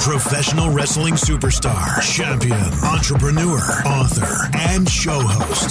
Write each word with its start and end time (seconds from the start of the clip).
Professional 0.00 0.70
wrestling 0.70 1.14
superstar, 1.14 2.00
champion, 2.02 2.56
entrepreneur, 2.84 3.60
author, 3.86 4.50
and 4.52 4.88
show 4.88 5.20
host. 5.20 5.70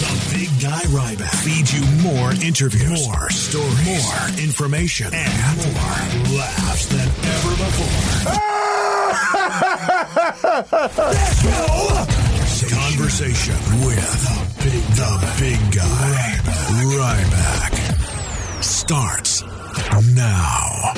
The 0.00 0.12
Big 0.34 0.50
Guy 0.60 0.82
Ryback 0.92 1.34
feeds 1.42 1.72
you 1.74 1.84
more 2.02 2.32
interviews, 2.44 3.08
more 3.08 3.30
stories, 3.30 3.86
more 3.86 4.28
information, 4.44 5.12
and 5.12 5.56
more 5.56 6.38
laughs 6.38 6.86
than 6.86 7.08
ever 7.08 7.56
before. 7.56 8.76
Conversation 12.68 13.56
with 13.84 14.10
the 14.24 14.38
big, 14.64 14.82
the 14.96 15.10
big 15.38 15.60
guy, 15.72 16.40
Ryback, 16.96 17.72
starts 18.62 19.42
now. 20.14 20.92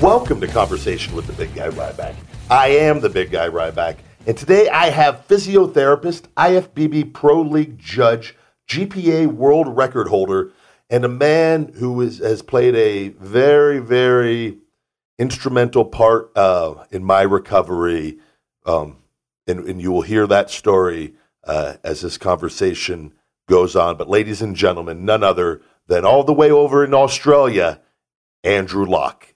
Welcome 0.00 0.40
to 0.40 0.46
Conversation 0.46 1.16
with 1.16 1.26
the 1.26 1.32
Big 1.32 1.54
Guy 1.54 1.68
Ryback. 1.70 2.14
I 2.48 2.68
am 2.68 3.00
the 3.00 3.08
Big 3.08 3.30
Guy 3.30 3.48
Ryback, 3.48 3.96
and 4.26 4.36
today 4.36 4.68
I 4.68 4.90
have 4.90 5.26
physiotherapist, 5.26 6.26
IFBB 6.36 7.12
Pro 7.12 7.42
League 7.42 7.78
judge, 7.78 8.36
GPA 8.68 9.26
world 9.26 9.76
record 9.76 10.08
holder, 10.08 10.52
and 10.88 11.04
a 11.04 11.08
man 11.08 11.72
who 11.76 12.00
is, 12.02 12.18
has 12.18 12.42
played 12.42 12.76
a 12.76 13.08
very, 13.08 13.80
very 13.80 14.58
instrumental 15.18 15.84
part 15.84 16.30
uh, 16.36 16.84
in 16.92 17.02
my 17.02 17.22
recovery. 17.22 18.18
Um, 18.64 18.98
and, 19.48 19.66
and 19.68 19.82
you 19.82 19.90
will 19.90 20.02
hear 20.02 20.26
that 20.28 20.50
story 20.50 21.14
uh, 21.44 21.74
as 21.82 22.02
this 22.02 22.18
conversation 22.18 23.12
goes 23.46 23.76
on. 23.76 23.96
But, 23.96 24.08
ladies 24.08 24.42
and 24.42 24.54
gentlemen, 24.54 25.04
none 25.04 25.22
other 25.22 25.62
than 25.86 26.04
all 26.04 26.24
the 26.24 26.32
way 26.32 26.50
over 26.50 26.84
in 26.84 26.94
Australia, 26.94 27.80
Andrew 28.44 28.84
Lock. 28.84 29.34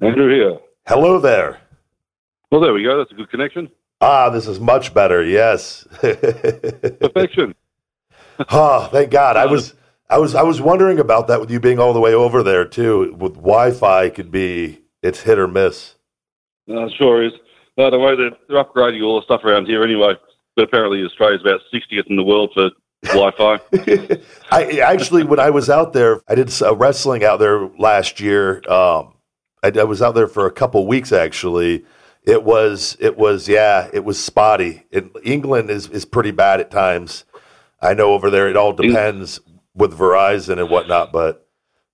Andrew 0.00 0.32
here. 0.32 0.58
Hello 0.86 1.18
there. 1.18 1.60
Well, 2.50 2.60
there 2.60 2.72
we 2.72 2.82
go. 2.82 2.98
That's 2.98 3.10
a 3.10 3.14
good 3.14 3.30
connection. 3.30 3.68
Ah, 4.00 4.30
this 4.30 4.46
is 4.46 4.60
much 4.60 4.94
better. 4.94 5.24
Yes. 5.24 5.86
Perfection. 6.00 7.54
oh, 8.50 8.88
thank 8.92 9.10
God. 9.10 9.36
I 9.36 9.46
was, 9.46 9.74
I 10.08 10.18
was, 10.18 10.34
I 10.34 10.42
was 10.42 10.60
wondering 10.60 11.00
about 11.00 11.26
that 11.28 11.40
with 11.40 11.50
you 11.50 11.58
being 11.60 11.78
all 11.78 11.92
the 11.92 12.00
way 12.00 12.14
over 12.14 12.42
there 12.42 12.64
too. 12.64 13.14
With 13.18 13.34
Wi-Fi, 13.34 14.10
could 14.10 14.30
be 14.30 14.82
it's 15.02 15.22
hit 15.22 15.38
or 15.38 15.48
miss. 15.48 15.96
Uh, 16.70 16.88
sure 16.96 17.24
is. 17.24 17.32
No, 17.76 17.90
don't 17.90 18.00
worry. 18.00 18.16
They're, 18.16 18.38
they're 18.48 18.64
upgrading 18.64 19.04
all 19.04 19.20
the 19.20 19.24
stuff 19.24 19.44
around 19.44 19.66
here 19.66 19.82
anyway. 19.82 20.14
But 20.56 20.64
apparently, 20.64 21.02
Australia's 21.04 21.42
about 21.42 21.60
60th 21.72 22.08
in 22.08 22.16
the 22.16 22.24
world 22.24 22.50
for 22.54 22.70
Wi-Fi. 23.04 23.60
I 24.50 24.80
actually, 24.80 25.24
when 25.24 25.38
I 25.38 25.50
was 25.50 25.70
out 25.70 25.92
there, 25.92 26.20
I 26.28 26.34
did 26.34 26.50
uh, 26.62 26.74
wrestling 26.74 27.24
out 27.24 27.38
there 27.38 27.68
last 27.78 28.20
year. 28.20 28.58
Um, 28.70 29.14
I, 29.62 29.72
I, 29.76 29.84
was 29.84 30.02
out 30.02 30.14
there 30.14 30.26
for 30.26 30.46
a 30.46 30.52
couple 30.52 30.86
weeks 30.86 31.12
actually. 31.12 31.84
It 32.24 32.42
was, 32.44 32.96
it 33.00 33.16
was, 33.16 33.48
yeah, 33.48 33.88
it 33.92 34.04
was 34.04 34.22
spotty. 34.22 34.84
It, 34.90 35.10
England 35.22 35.70
is 35.70 35.88
is 35.88 36.04
pretty 36.04 36.32
bad 36.32 36.60
at 36.60 36.70
times. 36.70 37.24
I 37.80 37.94
know 37.94 38.12
over 38.12 38.30
there, 38.30 38.48
it 38.48 38.56
all 38.56 38.72
depends 38.72 39.40
with 39.74 39.96
Verizon 39.96 40.58
and 40.58 40.68
whatnot, 40.68 41.12
but 41.12 41.48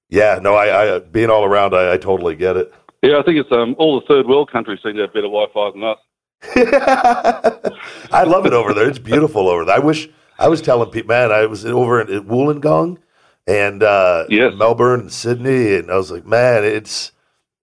yeah, 0.08 0.38
no, 0.40 0.54
I, 0.54 0.96
I 0.96 0.98
being 1.00 1.30
all 1.30 1.44
around, 1.44 1.74
I, 1.74 1.92
I 1.92 1.96
totally 1.98 2.34
get 2.34 2.56
it. 2.56 2.72
Yeah, 3.02 3.18
I 3.18 3.22
think 3.22 3.36
it's 3.36 3.52
um, 3.52 3.76
all 3.78 4.00
the 4.00 4.06
third 4.06 4.26
world 4.26 4.50
countries 4.50 4.80
seem 4.82 4.94
to 4.94 5.02
have 5.02 5.12
better 5.12 5.28
Wi-Fi 5.28 5.70
than 5.72 5.84
us. 5.84 5.98
I 8.12 8.24
love 8.24 8.46
it 8.46 8.54
over 8.54 8.72
there. 8.72 8.88
It's 8.88 8.98
beautiful 8.98 9.48
over 9.48 9.64
there. 9.64 9.76
I 9.76 9.78
wish 9.78 10.08
I 10.38 10.48
was 10.48 10.60
telling 10.60 10.90
people, 10.90 11.08
man, 11.08 11.32
I 11.32 11.46
was 11.46 11.64
over 11.64 12.00
in, 12.00 12.08
in 12.08 12.24
Wollongong 12.24 12.98
and 13.46 13.82
uh, 13.82 14.24
yes. 14.28 14.52
Melbourne 14.56 15.00
and 15.00 15.12
Sydney, 15.12 15.76
and 15.76 15.90
I 15.90 15.96
was 15.96 16.10
like, 16.10 16.26
man, 16.26 16.64
it's 16.64 17.12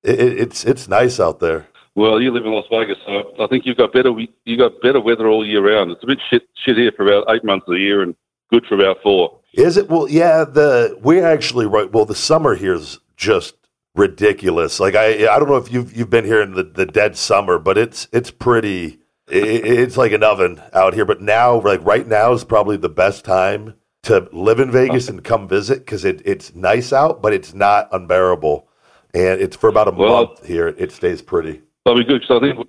it, 0.03 0.19
it's 0.19 0.66
it's 0.66 0.88
nice 0.88 1.19
out 1.19 1.39
there. 1.39 1.67
Well, 1.96 2.22
you 2.22 2.31
live 2.31 2.46
in 2.46 2.51
Las 2.51 2.66
Vegas, 2.72 2.97
so 3.06 3.34
I 3.44 3.47
think 3.47 3.66
you've 3.66 3.78
got 3.78 3.91
better 3.91 4.13
you 4.46 4.57
got 4.57 4.81
better 4.81 5.01
weather 5.01 5.28
all 5.28 5.46
year 5.46 5.62
round. 5.62 5.91
It's 5.91 6.03
a 6.03 6.07
bit 6.07 6.19
shit 6.29 6.47
shit 6.63 6.78
here 6.78 6.91
for 6.96 7.06
about 7.06 7.34
eight 7.34 7.44
months 7.44 7.66
of 7.68 7.73
the 7.73 7.79
year, 7.79 8.01
and 8.01 8.16
good 8.51 8.66
for 8.66 8.75
about 8.75 8.97
four. 9.03 9.40
Is 9.53 9.78
it? 9.78 9.90
Well, 9.90 10.07
yeah. 10.07 10.46
The 10.46 10.97
we're 11.01 11.25
actually 11.25 11.66
right. 11.66 11.91
Well, 11.91 12.06
the 12.06 12.16
summer 12.16 12.56
here 12.56 12.73
is 12.73 13.00
just 13.17 13.56
ridiculous. 13.96 14.79
Like 14.79 14.96
I, 14.96 15.28
I 15.28 15.40
don't 15.40 15.50
know 15.50 15.57
if 15.57 15.72
you've 15.72 15.96
you've 15.96 16.09
been 16.09 16.25
here 16.25 16.41
in 16.41 16.53
the, 16.53 16.63
the 16.63 16.85
dead 16.85 17.17
summer, 17.17 17.59
but 17.59 17.78
it's 17.78 18.07
it's 18.13 18.31
pretty. 18.31 19.00
It, 19.31 19.66
it's 19.66 19.97
like 19.97 20.12
an 20.12 20.24
oven 20.24 20.62
out 20.74 20.94
here. 20.94 21.06
But 21.06 21.22
now, 21.22 21.62
like 21.62 21.84
right 21.84 22.08
now, 22.08 22.34
is 22.34 22.44
probably 22.44 22.78
the 22.78 22.90
best 22.90 23.25
time 23.25 23.75
to 24.03 24.28
live 24.31 24.59
in 24.59 24.72
Vegas 24.72 25.09
and 25.09 25.24
come 25.24 25.47
visit 25.47 25.80
because 25.80 26.06
it, 26.06 26.22
it's 26.25 26.56
nice 26.56 26.92
out, 26.92 27.22
but 27.22 27.34
it's 27.34 27.53
not 27.53 27.88
unbearable. 27.91 28.68
And 29.14 29.41
it's 29.41 29.56
for 29.56 29.70
about 29.70 29.88
a 29.88 29.91
well, 29.91 30.25
month 30.25 30.46
here. 30.46 30.68
It 30.68 30.91
stays 30.91 31.22
pretty. 31.22 31.62
That'll 31.86 32.00
be 32.00 32.06
good 32.06 32.22
because 32.22 32.38
I 32.38 32.40
think 32.40 32.59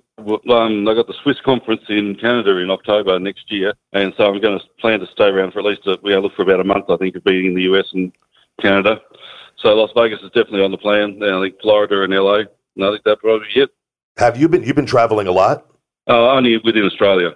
um, 0.49 0.87
I 0.87 0.93
got 0.93 1.07
the 1.07 1.13
Swiss 1.21 1.39
conference 1.41 1.83
in 1.87 2.15
Canada 2.15 2.57
in 2.57 2.71
October 2.71 3.19
next 3.19 3.51
year, 3.51 3.73
and 3.93 4.13
so 4.17 4.25
I'm 4.25 4.41
going 4.41 4.59
to 4.59 4.65
plan 4.79 4.99
to 4.99 5.07
stay 5.07 5.25
around 5.25 5.53
for 5.53 5.59
at 5.59 5.65
least 5.65 5.85
a, 5.85 5.99
we 6.01 6.15
look 6.15 6.35
for 6.35 6.41
about 6.41 6.59
a 6.59 6.63
month. 6.63 6.85
I 6.89 6.97
think 6.97 7.15
of 7.15 7.23
being 7.23 7.45
in 7.45 7.53
the 7.53 7.61
US 7.73 7.85
and 7.93 8.11
Canada. 8.59 9.01
So 9.57 9.73
Las 9.75 9.91
Vegas 9.95 10.19
is 10.21 10.29
definitely 10.29 10.63
on 10.63 10.71
the 10.71 10.77
plan. 10.77 11.21
And 11.21 11.35
I 11.35 11.41
think 11.41 11.61
Florida 11.61 12.03
and 12.03 12.13
LA. 12.13 12.43
And 12.75 12.85
I 12.85 12.91
think 12.91 13.03
that 13.03 13.19
probably 13.19 13.47
it. 13.55 13.69
Have 14.17 14.37
you 14.37 14.47
been? 14.49 14.63
You've 14.63 14.75
been 14.75 14.85
traveling 14.85 15.27
a 15.27 15.31
lot? 15.31 15.65
Oh, 16.07 16.29
only 16.35 16.57
within 16.57 16.83
Australia. 16.83 17.31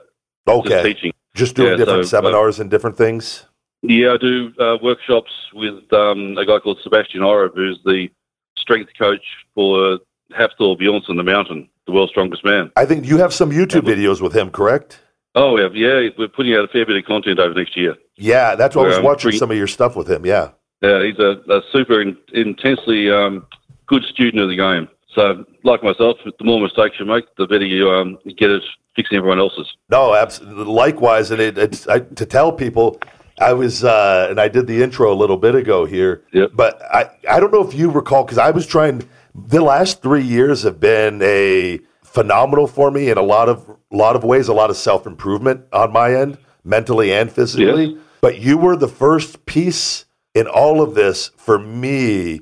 Okay. 0.47 0.69
Just 0.69 0.83
teaching. 0.85 1.13
Just 1.35 1.55
doing 1.55 1.71
Yeah, 1.71 1.75
different 1.77 2.07
so, 2.07 2.17
uh, 2.17 2.21
seminars 2.21 2.59
and 2.59 2.69
different 2.69 2.97
things. 2.97 3.45
Yeah, 3.83 4.13
I 4.13 4.17
do 4.17 4.51
uh, 4.59 4.77
workshops 4.81 5.31
with 5.53 5.91
um, 5.93 6.37
a 6.37 6.45
guy 6.45 6.59
called 6.59 6.79
Sebastian 6.83 7.21
Oreb, 7.21 7.53
who's 7.55 7.79
the 7.85 8.09
strength 8.57 8.91
coach 8.99 9.21
for 9.53 9.99
Hafthor 10.31 10.77
Bjornsson, 10.79 11.15
the 11.15 11.23
mountain, 11.23 11.69
the 11.85 11.91
world's 11.91 12.11
strongest 12.11 12.43
man. 12.43 12.71
I 12.75 12.85
think 12.85 13.05
you 13.05 13.17
have 13.17 13.33
some 13.33 13.51
YouTube 13.51 13.83
videos 13.83 14.19
with 14.19 14.33
him, 14.33 14.49
correct? 14.49 14.99
Oh, 15.35 15.57
yeah. 15.57 15.67
yeah, 15.73 16.09
we're 16.17 16.27
putting 16.27 16.55
out 16.55 16.65
a 16.65 16.67
fair 16.69 16.85
bit 16.85 16.97
of 16.97 17.05
content 17.05 17.39
over 17.39 17.53
next 17.53 17.77
year. 17.77 17.95
Yeah, 18.15 18.55
that's 18.55 18.75
why 18.75 18.83
I 18.83 18.87
was 18.87 18.97
Um, 18.97 19.03
watching 19.03 19.29
bring- 19.29 19.39
some 19.39 19.51
of 19.51 19.57
your 19.57 19.67
stuff 19.67 19.95
with 19.95 20.09
him. 20.09 20.25
Yeah. 20.25 20.49
Yeah, 20.81 21.03
he's 21.03 21.19
a, 21.19 21.41
a 21.49 21.61
super 21.71 22.01
in, 22.01 22.17
intensely 22.33 23.11
um, 23.11 23.45
good 23.85 24.03
student 24.03 24.41
of 24.41 24.49
the 24.49 24.55
game. 24.57 24.87
So, 25.15 25.45
like 25.63 25.83
myself, 25.83 26.17
the 26.25 26.43
more 26.43 26.61
mistakes 26.61 26.95
you 26.99 27.05
make, 27.05 27.25
the 27.37 27.47
better 27.47 27.65
you 27.65 27.89
um, 27.89 28.17
get 28.37 28.51
at 28.51 28.61
fixing 28.95 29.17
everyone 29.17 29.39
else's. 29.39 29.67
No, 29.89 30.13
absolutely. 30.13 30.65
Likewise, 30.65 31.31
and 31.31 31.41
it, 31.41 31.57
it's 31.57 31.87
I, 31.87 31.99
to 31.99 32.25
tell 32.25 32.51
people. 32.51 32.99
I 33.39 33.53
was, 33.53 33.83
uh, 33.83 34.27
and 34.31 34.41
I 34.41 34.47
did 34.47 34.65
the 34.65 34.81
intro 34.81 35.13
a 35.13 35.15
little 35.15 35.37
bit 35.37 35.53
ago 35.53 35.85
here. 35.85 36.23
Yep. 36.33 36.53
But 36.55 36.81
I, 36.91 37.11
I 37.29 37.39
don't 37.39 37.53
know 37.53 37.61
if 37.61 37.75
you 37.75 37.91
recall 37.91 38.23
because 38.23 38.39
I 38.39 38.49
was 38.49 38.65
trying. 38.65 39.07
The 39.35 39.61
last 39.61 40.01
three 40.01 40.23
years 40.23 40.63
have 40.63 40.79
been 40.79 41.21
a 41.21 41.79
phenomenal 42.01 42.65
for 42.65 42.89
me 42.89 43.11
in 43.11 43.17
a 43.19 43.21
lot 43.21 43.47
of 43.47 43.77
lot 43.91 44.15
of 44.15 44.23
ways. 44.23 44.47
A 44.47 44.53
lot 44.53 44.71
of 44.71 44.77
self 44.77 45.05
improvement 45.05 45.65
on 45.71 45.93
my 45.93 46.15
end, 46.15 46.39
mentally 46.63 47.13
and 47.13 47.31
physically. 47.31 47.85
Yes. 47.85 48.03
But 48.21 48.39
you 48.39 48.57
were 48.57 48.75
the 48.75 48.87
first 48.87 49.45
piece 49.45 50.05
in 50.33 50.47
all 50.47 50.81
of 50.81 50.95
this 50.95 51.29
for 51.37 51.59
me 51.59 52.41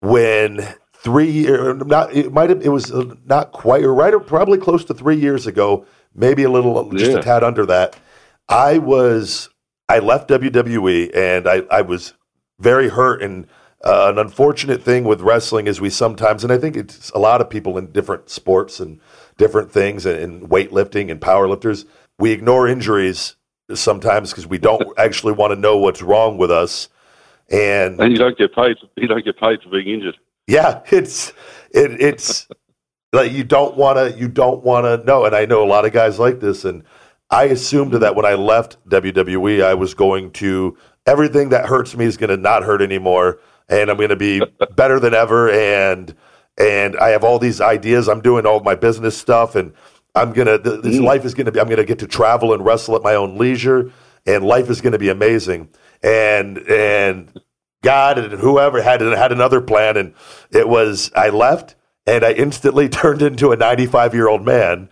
when 0.00 0.74
three 1.02 1.30
year 1.30 1.74
not 1.74 2.14
it 2.14 2.32
might 2.32 2.50
have 2.50 2.60
it 2.62 2.68
was 2.68 2.92
uh, 2.92 3.14
not 3.24 3.52
quite 3.52 3.82
or 3.82 3.94
right 3.94 4.12
or 4.12 4.20
probably 4.20 4.58
close 4.58 4.84
to 4.84 4.92
three 4.92 5.16
years 5.16 5.46
ago 5.46 5.86
maybe 6.14 6.42
a 6.42 6.50
little 6.50 6.90
just 6.92 7.12
Yeah. 7.12 7.18
a 7.18 7.22
tad 7.22 7.42
under 7.42 7.64
that 7.66 7.96
i 8.48 8.76
was 8.78 9.48
i 9.88 9.98
left 9.98 10.28
wwe 10.28 11.10
and 11.16 11.48
i 11.48 11.62
i 11.70 11.80
was 11.80 12.12
very 12.58 12.88
hurt 12.90 13.22
and 13.22 13.46
uh, 13.82 14.10
an 14.12 14.18
unfortunate 14.18 14.82
thing 14.82 15.04
with 15.04 15.22
wrestling 15.22 15.66
is 15.66 15.80
we 15.80 15.88
sometimes 15.88 16.44
and 16.44 16.52
i 16.52 16.58
think 16.58 16.76
it's 16.76 17.08
a 17.10 17.18
lot 17.18 17.40
of 17.40 17.48
people 17.48 17.78
in 17.78 17.90
different 17.92 18.28
sports 18.28 18.78
and 18.78 19.00
different 19.38 19.72
things 19.72 20.04
and, 20.04 20.18
and 20.18 20.50
weightlifting 20.50 21.10
and 21.10 21.18
powerlifters 21.20 21.86
we 22.18 22.30
ignore 22.30 22.68
injuries 22.68 23.36
sometimes 23.72 24.30
because 24.30 24.46
we 24.46 24.58
don't 24.58 24.86
actually 24.98 25.32
want 25.32 25.50
to 25.50 25.56
know 25.58 25.78
what's 25.78 26.02
wrong 26.02 26.36
with 26.36 26.50
us 26.50 26.90
and 27.50 27.98
And 28.00 28.12
you 28.12 28.18
don't 28.18 28.38
get 28.38 28.54
paid. 28.54 28.76
You 28.96 29.08
don't 29.08 29.24
get 29.24 29.36
paid 29.36 29.60
for 29.62 29.70
being 29.70 29.88
injured. 29.88 30.16
Yeah, 30.46 30.82
it's 30.90 31.32
it, 31.70 32.00
it's 32.00 32.48
like 33.12 33.32
you 33.32 33.44
don't 33.44 33.76
want 33.76 33.98
to 33.98 34.18
you 34.18 34.28
don't 34.28 34.62
want 34.62 34.84
to 34.84 35.04
know. 35.06 35.24
And 35.24 35.34
I 35.34 35.46
know 35.46 35.62
a 35.62 35.66
lot 35.66 35.84
of 35.84 35.92
guys 35.92 36.18
like 36.18 36.40
this, 36.40 36.64
and 36.64 36.82
I 37.30 37.44
assumed 37.44 37.92
that 37.94 38.14
when 38.14 38.24
I 38.24 38.34
left 38.34 38.76
WWE, 38.88 39.62
I 39.64 39.74
was 39.74 39.94
going 39.94 40.32
to 40.32 40.76
everything 41.06 41.50
that 41.50 41.66
hurts 41.66 41.96
me 41.96 42.04
is 42.04 42.16
going 42.16 42.30
to 42.30 42.36
not 42.36 42.62
hurt 42.62 42.82
anymore, 42.82 43.40
and 43.68 43.90
I'm 43.90 43.96
going 43.96 44.10
to 44.10 44.16
be 44.16 44.42
better 44.76 45.00
than 45.00 45.14
ever. 45.14 45.50
And 45.50 46.14
and 46.58 46.96
I 46.98 47.10
have 47.10 47.24
all 47.24 47.38
these 47.38 47.60
ideas. 47.60 48.08
I'm 48.08 48.20
doing 48.20 48.46
all 48.46 48.60
my 48.60 48.74
business 48.74 49.16
stuff, 49.16 49.54
and 49.56 49.72
I'm 50.14 50.32
gonna 50.32 50.58
th- 50.58 50.82
this 50.82 50.96
mm. 50.96 51.04
life 51.04 51.24
is 51.24 51.34
gonna 51.34 51.52
be. 51.52 51.60
I'm 51.60 51.68
gonna 51.68 51.84
get 51.84 52.00
to 52.00 52.06
travel 52.06 52.52
and 52.52 52.64
wrestle 52.64 52.96
at 52.96 53.02
my 53.02 53.14
own 53.14 53.38
leisure, 53.38 53.92
and 54.26 54.44
life 54.44 54.68
is 54.68 54.80
gonna 54.80 54.98
be 54.98 55.08
amazing. 55.08 55.68
And 56.02 56.58
and 56.58 57.40
God 57.82 58.18
and 58.18 58.34
whoever 58.34 58.82
had 58.82 59.00
had 59.00 59.32
another 59.32 59.60
plan, 59.60 59.96
and 59.96 60.14
it 60.50 60.68
was 60.68 61.10
I 61.14 61.30
left, 61.30 61.76
and 62.06 62.24
I 62.24 62.32
instantly 62.32 62.88
turned 63.00 63.22
into 63.22 63.52
a 63.52 63.56
95 63.56 64.14
year 64.14 64.28
old 64.28 64.44
man, 64.44 64.88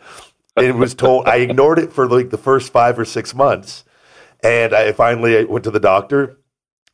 and 0.57 0.79
was 0.79 0.95
told 0.95 1.27
I 1.29 1.37
ignored 1.37 1.79
it 1.79 1.93
for 1.93 2.09
like 2.09 2.31
the 2.31 2.39
first 2.39 2.73
five 2.73 2.99
or 2.99 3.05
six 3.05 3.35
months, 3.35 3.85
And 4.43 4.73
I 4.75 4.93
finally 4.93 5.45
went 5.45 5.65
to 5.65 5.71
the 5.71 5.81
doctor, 5.81 6.39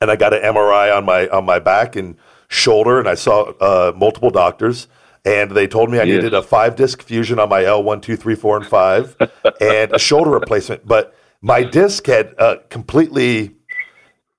and 0.00 0.10
I 0.10 0.16
got 0.16 0.32
an 0.34 0.42
MRI 0.42 0.96
on 0.96 1.04
my 1.04 1.28
on 1.28 1.44
my 1.44 1.58
back 1.58 1.94
and 1.96 2.16
shoulder, 2.48 2.98
and 2.98 3.08
I 3.08 3.14
saw 3.14 3.52
uh, 3.60 3.92
multiple 3.96 4.30
doctors. 4.30 4.88
And 5.26 5.52
they 5.52 5.66
told 5.66 5.90
me 5.90 5.98
I 5.98 6.02
Yes. 6.04 6.16
needed 6.16 6.34
a 6.34 6.42
five 6.42 6.76
disc 6.76 7.00
fusion 7.02 7.38
on 7.38 7.48
my 7.48 7.64
L 7.64 7.82
one, 7.82 8.02
two, 8.02 8.14
three, 8.14 8.34
four, 8.34 8.58
and 8.58 8.66
five, 8.66 9.16
and 9.58 9.92
a 9.94 9.98
shoulder 9.98 10.30
replacement. 10.30 10.86
But 10.86 11.14
my 11.40 11.62
disc 11.62 12.06
had 12.06 12.34
uh, 12.38 12.56
completely 12.68 13.54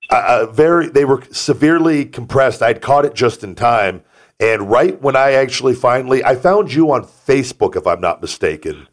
uh, 0.10 0.48
very 0.52 0.88
they 0.88 1.06
were 1.06 1.24
severely 1.31 2.06
compressed. 2.06 2.62
I'd 2.62 2.81
caught 2.81 3.06
it 3.06 3.13
just 3.13 3.44
in 3.44 3.56
time, 3.56 4.04
and 4.40 4.69
right 4.69 5.02
when 5.02 5.16
I 5.16 5.34
actually 5.34 5.74
finally 5.75 6.24
I 6.24 6.36
found 6.36 6.74
you 6.74 6.92
on 6.92 7.04
Facebook, 7.04 7.75
if 7.75 7.88
I'm 7.88 8.02
not 8.02 8.22
mistaken. 8.22 8.88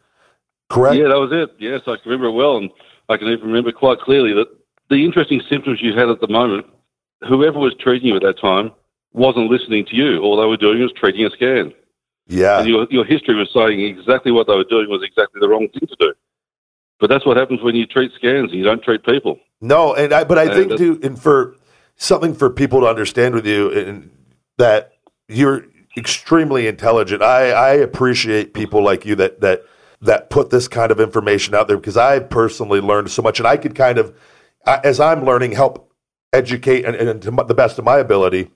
Correct? 0.69 0.95
Yeah, 0.95 1.09
that 1.09 1.19
was 1.19 1.31
it. 1.31 1.55
Yes, 1.59 1.81
I 1.85 1.97
can 1.97 2.01
remember 2.05 2.27
it 2.27 2.31
well, 2.31 2.57
and 2.57 2.71
I 3.09 3.17
can 3.17 3.27
even 3.27 3.47
remember 3.47 3.71
quite 3.71 3.99
clearly 3.99 4.33
that 4.33 4.47
the 4.89 5.05
interesting 5.05 5.41
symptoms 5.49 5.81
you 5.81 5.97
had 5.97 6.09
at 6.09 6.19
the 6.19 6.27
moment, 6.27 6.65
whoever 7.27 7.59
was 7.59 7.75
treating 7.79 8.09
you 8.09 8.15
at 8.15 8.23
that 8.23 8.39
time 8.39 8.71
wasn't 9.13 9.49
listening 9.51 9.85
to 9.85 9.95
you. 9.95 10.19
All 10.21 10.37
they 10.37 10.47
were 10.47 10.57
doing 10.57 10.81
was 10.81 10.91
treating 10.93 11.25
a 11.25 11.29
scan. 11.29 11.73
Yeah. 12.27 12.59
And 12.59 12.67
your, 12.67 12.87
your 12.89 13.05
history 13.05 13.35
was 13.35 13.51
saying 13.53 13.81
exactly 13.81 14.31
what 14.31 14.47
they 14.47 14.55
were 14.55 14.63
doing 14.63 14.89
was 14.89 15.03
exactly 15.03 15.39
the 15.39 15.49
wrong 15.49 15.67
thing 15.69 15.87
to 15.87 15.95
do. 15.99 16.13
But 16.99 17.09
that's 17.09 17.25
what 17.25 17.37
happens 17.37 17.61
when 17.61 17.75
you 17.75 17.85
treat 17.85 18.11
scans 18.15 18.53
you 18.53 18.63
don't 18.63 18.81
treat 18.81 19.03
people. 19.03 19.39
No, 19.61 19.93
and 19.93 20.13
I 20.13 20.23
but 20.23 20.37
I 20.37 20.43
And 20.43 20.53
think 20.53 20.77
too, 20.77 20.99
and 21.03 21.21
for 21.21 21.55
something 21.95 22.33
for 22.33 22.49
people 22.49 22.81
to 22.81 22.87
understand 22.87 23.35
with 23.35 23.45
you, 23.45 23.71
and 23.71 24.09
that 24.57 24.93
you're 25.27 25.65
extremely 25.97 26.67
intelligent. 26.67 27.21
I 27.21 27.51
I 27.51 27.71
appreciate 27.73 28.53
people 28.53 28.83
like 28.83 29.05
you 29.05 29.15
that 29.15 29.41
that 29.41 29.63
that 30.01 30.29
put 30.29 30.49
this 30.49 30.67
kind 30.67 30.91
of 30.91 30.99
information 30.99 31.55
out 31.55 31.67
there 31.67 31.77
because 31.77 31.97
I 31.97 32.19
personally 32.19 32.81
learned 32.81 33.09
so 33.09 33.21
much, 33.21 33.39
and 33.39 33.47
I 33.47 33.57
could 33.57 33.73
kind 33.73 33.97
of, 33.97 34.13
as 34.65 34.99
I'm 34.99 35.23
learning, 35.23 35.53
help 35.53 35.91
educate 36.33 36.83
and, 36.83 36.95
and 36.95 37.21
to 37.21 37.31
the 37.31 37.53
best 37.53 37.79
of 37.79 37.85
my 37.85 37.97
ability. 37.97 38.51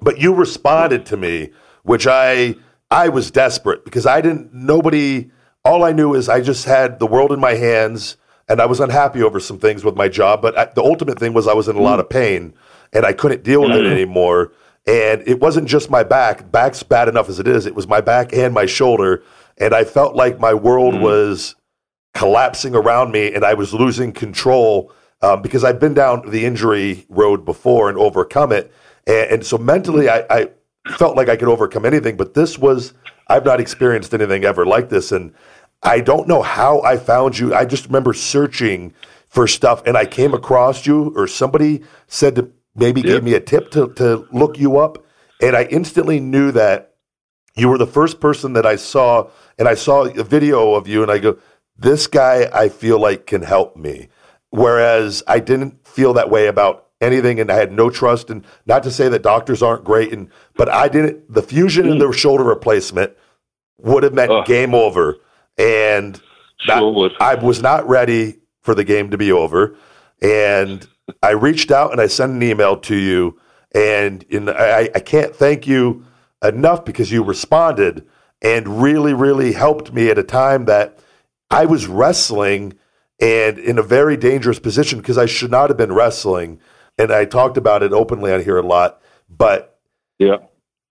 But 0.00 0.18
you 0.18 0.34
responded 0.34 1.06
to 1.06 1.16
me, 1.16 1.50
which 1.82 2.06
I 2.06 2.56
I 2.90 3.08
was 3.08 3.30
desperate 3.30 3.84
because 3.84 4.06
I 4.06 4.20
didn't 4.20 4.52
nobody. 4.52 5.30
All 5.64 5.84
I 5.84 5.92
knew 5.92 6.14
is 6.14 6.28
I 6.28 6.40
just 6.40 6.64
had 6.64 6.98
the 6.98 7.06
world 7.06 7.32
in 7.32 7.40
my 7.40 7.54
hands, 7.54 8.16
and 8.48 8.60
I 8.60 8.66
was 8.66 8.80
unhappy 8.80 9.22
over 9.22 9.38
some 9.38 9.58
things 9.58 9.84
with 9.84 9.96
my 9.96 10.08
job. 10.08 10.42
But 10.42 10.58
I, 10.58 10.64
the 10.66 10.82
ultimate 10.82 11.18
thing 11.18 11.34
was 11.34 11.46
I 11.46 11.54
was 11.54 11.68
in 11.68 11.76
a 11.76 11.82
lot 11.82 12.00
of 12.00 12.08
pain, 12.08 12.54
and 12.92 13.06
I 13.06 13.12
couldn't 13.12 13.44
deal 13.44 13.62
with 13.62 13.70
it 13.72 13.82
mm-hmm. 13.84 13.92
anymore. 13.92 14.52
And 14.86 15.22
it 15.26 15.38
wasn't 15.38 15.68
just 15.68 15.90
my 15.90 16.02
back. 16.02 16.50
Back's 16.50 16.82
bad 16.82 17.08
enough 17.08 17.28
as 17.28 17.38
it 17.38 17.46
is. 17.46 17.66
It 17.66 17.76
was 17.76 17.86
my 17.86 18.00
back 18.00 18.32
and 18.32 18.52
my 18.52 18.66
shoulder, 18.66 19.22
and 19.58 19.72
I 19.72 19.84
felt 19.84 20.16
like 20.16 20.40
my 20.40 20.54
world 20.54 20.94
mm-hmm. 20.94 21.04
was 21.04 21.54
collapsing 22.14 22.74
around 22.74 23.10
me 23.10 23.32
and 23.32 23.44
I 23.44 23.54
was 23.54 23.72
losing 23.72 24.12
control 24.12 24.92
um, 25.22 25.40
because 25.40 25.64
I'd 25.64 25.80
been 25.80 25.94
down 25.94 26.28
the 26.28 26.44
injury 26.44 27.06
road 27.08 27.44
before 27.44 27.88
and 27.88 27.96
overcome 27.96 28.52
it. 28.52 28.72
And, 29.06 29.30
and 29.30 29.46
so 29.46 29.58
mentally, 29.58 30.06
mm-hmm. 30.06 30.32
I, 30.32 30.42
I 30.42 30.48
felt 30.90 31.16
like 31.16 31.28
I 31.28 31.36
could 31.36 31.48
overcome 31.48 31.84
anything, 31.84 32.16
but 32.16 32.34
this 32.34 32.58
was, 32.58 32.94
I've 33.28 33.44
not 33.44 33.60
experienced 33.60 34.12
anything 34.14 34.44
ever 34.44 34.66
like 34.66 34.88
this. 34.88 35.12
And 35.12 35.32
I 35.82 36.00
don't 36.00 36.28
know 36.28 36.42
how 36.42 36.82
I 36.82 36.96
found 36.96 37.38
you. 37.38 37.54
I 37.54 37.64
just 37.64 37.86
remember 37.86 38.12
searching 38.12 38.94
for 39.28 39.46
stuff 39.46 39.82
and 39.86 39.96
I 39.96 40.04
came 40.04 40.34
across 40.34 40.86
you, 40.86 41.12
or 41.16 41.26
somebody 41.26 41.82
said 42.06 42.36
to 42.36 42.50
maybe 42.74 43.00
Yep. 43.00 43.08
gave 43.08 43.24
me 43.24 43.34
a 43.34 43.40
tip 43.40 43.70
to, 43.72 43.88
to 43.94 44.26
look 44.32 44.58
you 44.58 44.78
up. 44.78 45.04
And 45.40 45.56
I 45.56 45.64
instantly 45.64 46.20
knew 46.20 46.52
that 46.52 46.94
you 47.54 47.68
were 47.68 47.78
the 47.78 47.86
first 47.86 48.20
person 48.20 48.52
that 48.54 48.66
I 48.66 48.76
saw, 48.76 49.28
and 49.58 49.68
I 49.68 49.74
saw 49.74 50.04
a 50.04 50.24
video 50.24 50.74
of 50.74 50.88
you, 50.88 51.02
and 51.02 51.10
I 51.10 51.18
go, 51.18 51.38
this 51.76 52.06
guy 52.06 52.48
I 52.52 52.68
feel 52.68 52.98
like 52.98 53.26
can 53.26 53.42
help 53.42 53.76
me. 53.76 54.08
Whereas 54.50 55.22
I 55.26 55.38
didn't 55.40 55.86
feel 55.86 56.12
that 56.14 56.30
way 56.30 56.46
about 56.46 56.88
anything, 57.02 57.40
and 57.40 57.50
I 57.50 57.56
had 57.56 57.72
no 57.72 57.90
trust. 57.90 58.30
And 58.30 58.44
not 58.66 58.82
to 58.84 58.90
say 58.90 59.08
that 59.08 59.22
doctors 59.22 59.62
aren't 59.62 59.84
great, 59.84 60.12
and 60.12 60.30
but 60.54 60.68
I 60.68 60.88
didn't. 60.88 61.32
The 61.32 61.42
fusion 61.42 61.90
and 61.90 62.00
the 62.00 62.06
mm. 62.06 62.14
shoulder 62.14 62.44
replacement 62.44 63.12
would 63.78 64.02
have 64.04 64.14
meant 64.14 64.46
game 64.46 64.74
over, 64.74 65.18
and 65.58 66.20
Sure 66.58 66.92
would. 66.92 67.12
I 67.20 67.34
was 67.34 67.60
not 67.60 67.88
ready 67.88 68.38
for 68.60 68.74
the 68.74 68.84
game 68.84 69.10
to 69.10 69.18
be 69.18 69.32
over, 69.32 69.76
and 70.20 70.86
I 71.22 71.30
reached 71.30 71.70
out 71.70 71.92
and 71.92 72.00
I 72.00 72.06
sent 72.06 72.32
an 72.32 72.42
email 72.42 72.76
to 72.78 72.96
you, 72.96 73.38
and 73.74 74.22
in, 74.24 74.48
I, 74.48 74.88
I 74.94 75.00
can't 75.00 75.34
thank 75.34 75.66
you 75.66 76.04
enough 76.42 76.84
because 76.84 77.10
you 77.10 77.22
responded 77.22 78.06
and 78.40 78.82
really, 78.82 79.14
really 79.14 79.52
helped 79.52 79.92
me 79.92 80.10
at 80.10 80.18
a 80.18 80.22
time 80.22 80.64
that 80.66 80.98
I 81.50 81.66
was 81.66 81.86
wrestling 81.86 82.74
and 83.20 83.58
in 83.58 83.78
a 83.78 83.82
very 83.82 84.16
dangerous 84.16 84.58
position 84.58 84.98
because 84.98 85.18
I 85.18 85.26
should 85.26 85.50
not 85.50 85.70
have 85.70 85.76
been 85.76 85.92
wrestling. 85.92 86.58
And 86.98 87.10
I 87.12 87.24
talked 87.24 87.56
about 87.56 87.82
it 87.82 87.92
openly 87.92 88.32
on 88.32 88.42
here 88.42 88.58
a 88.58 88.66
lot, 88.66 89.00
but 89.28 89.78
Yeah. 90.18 90.36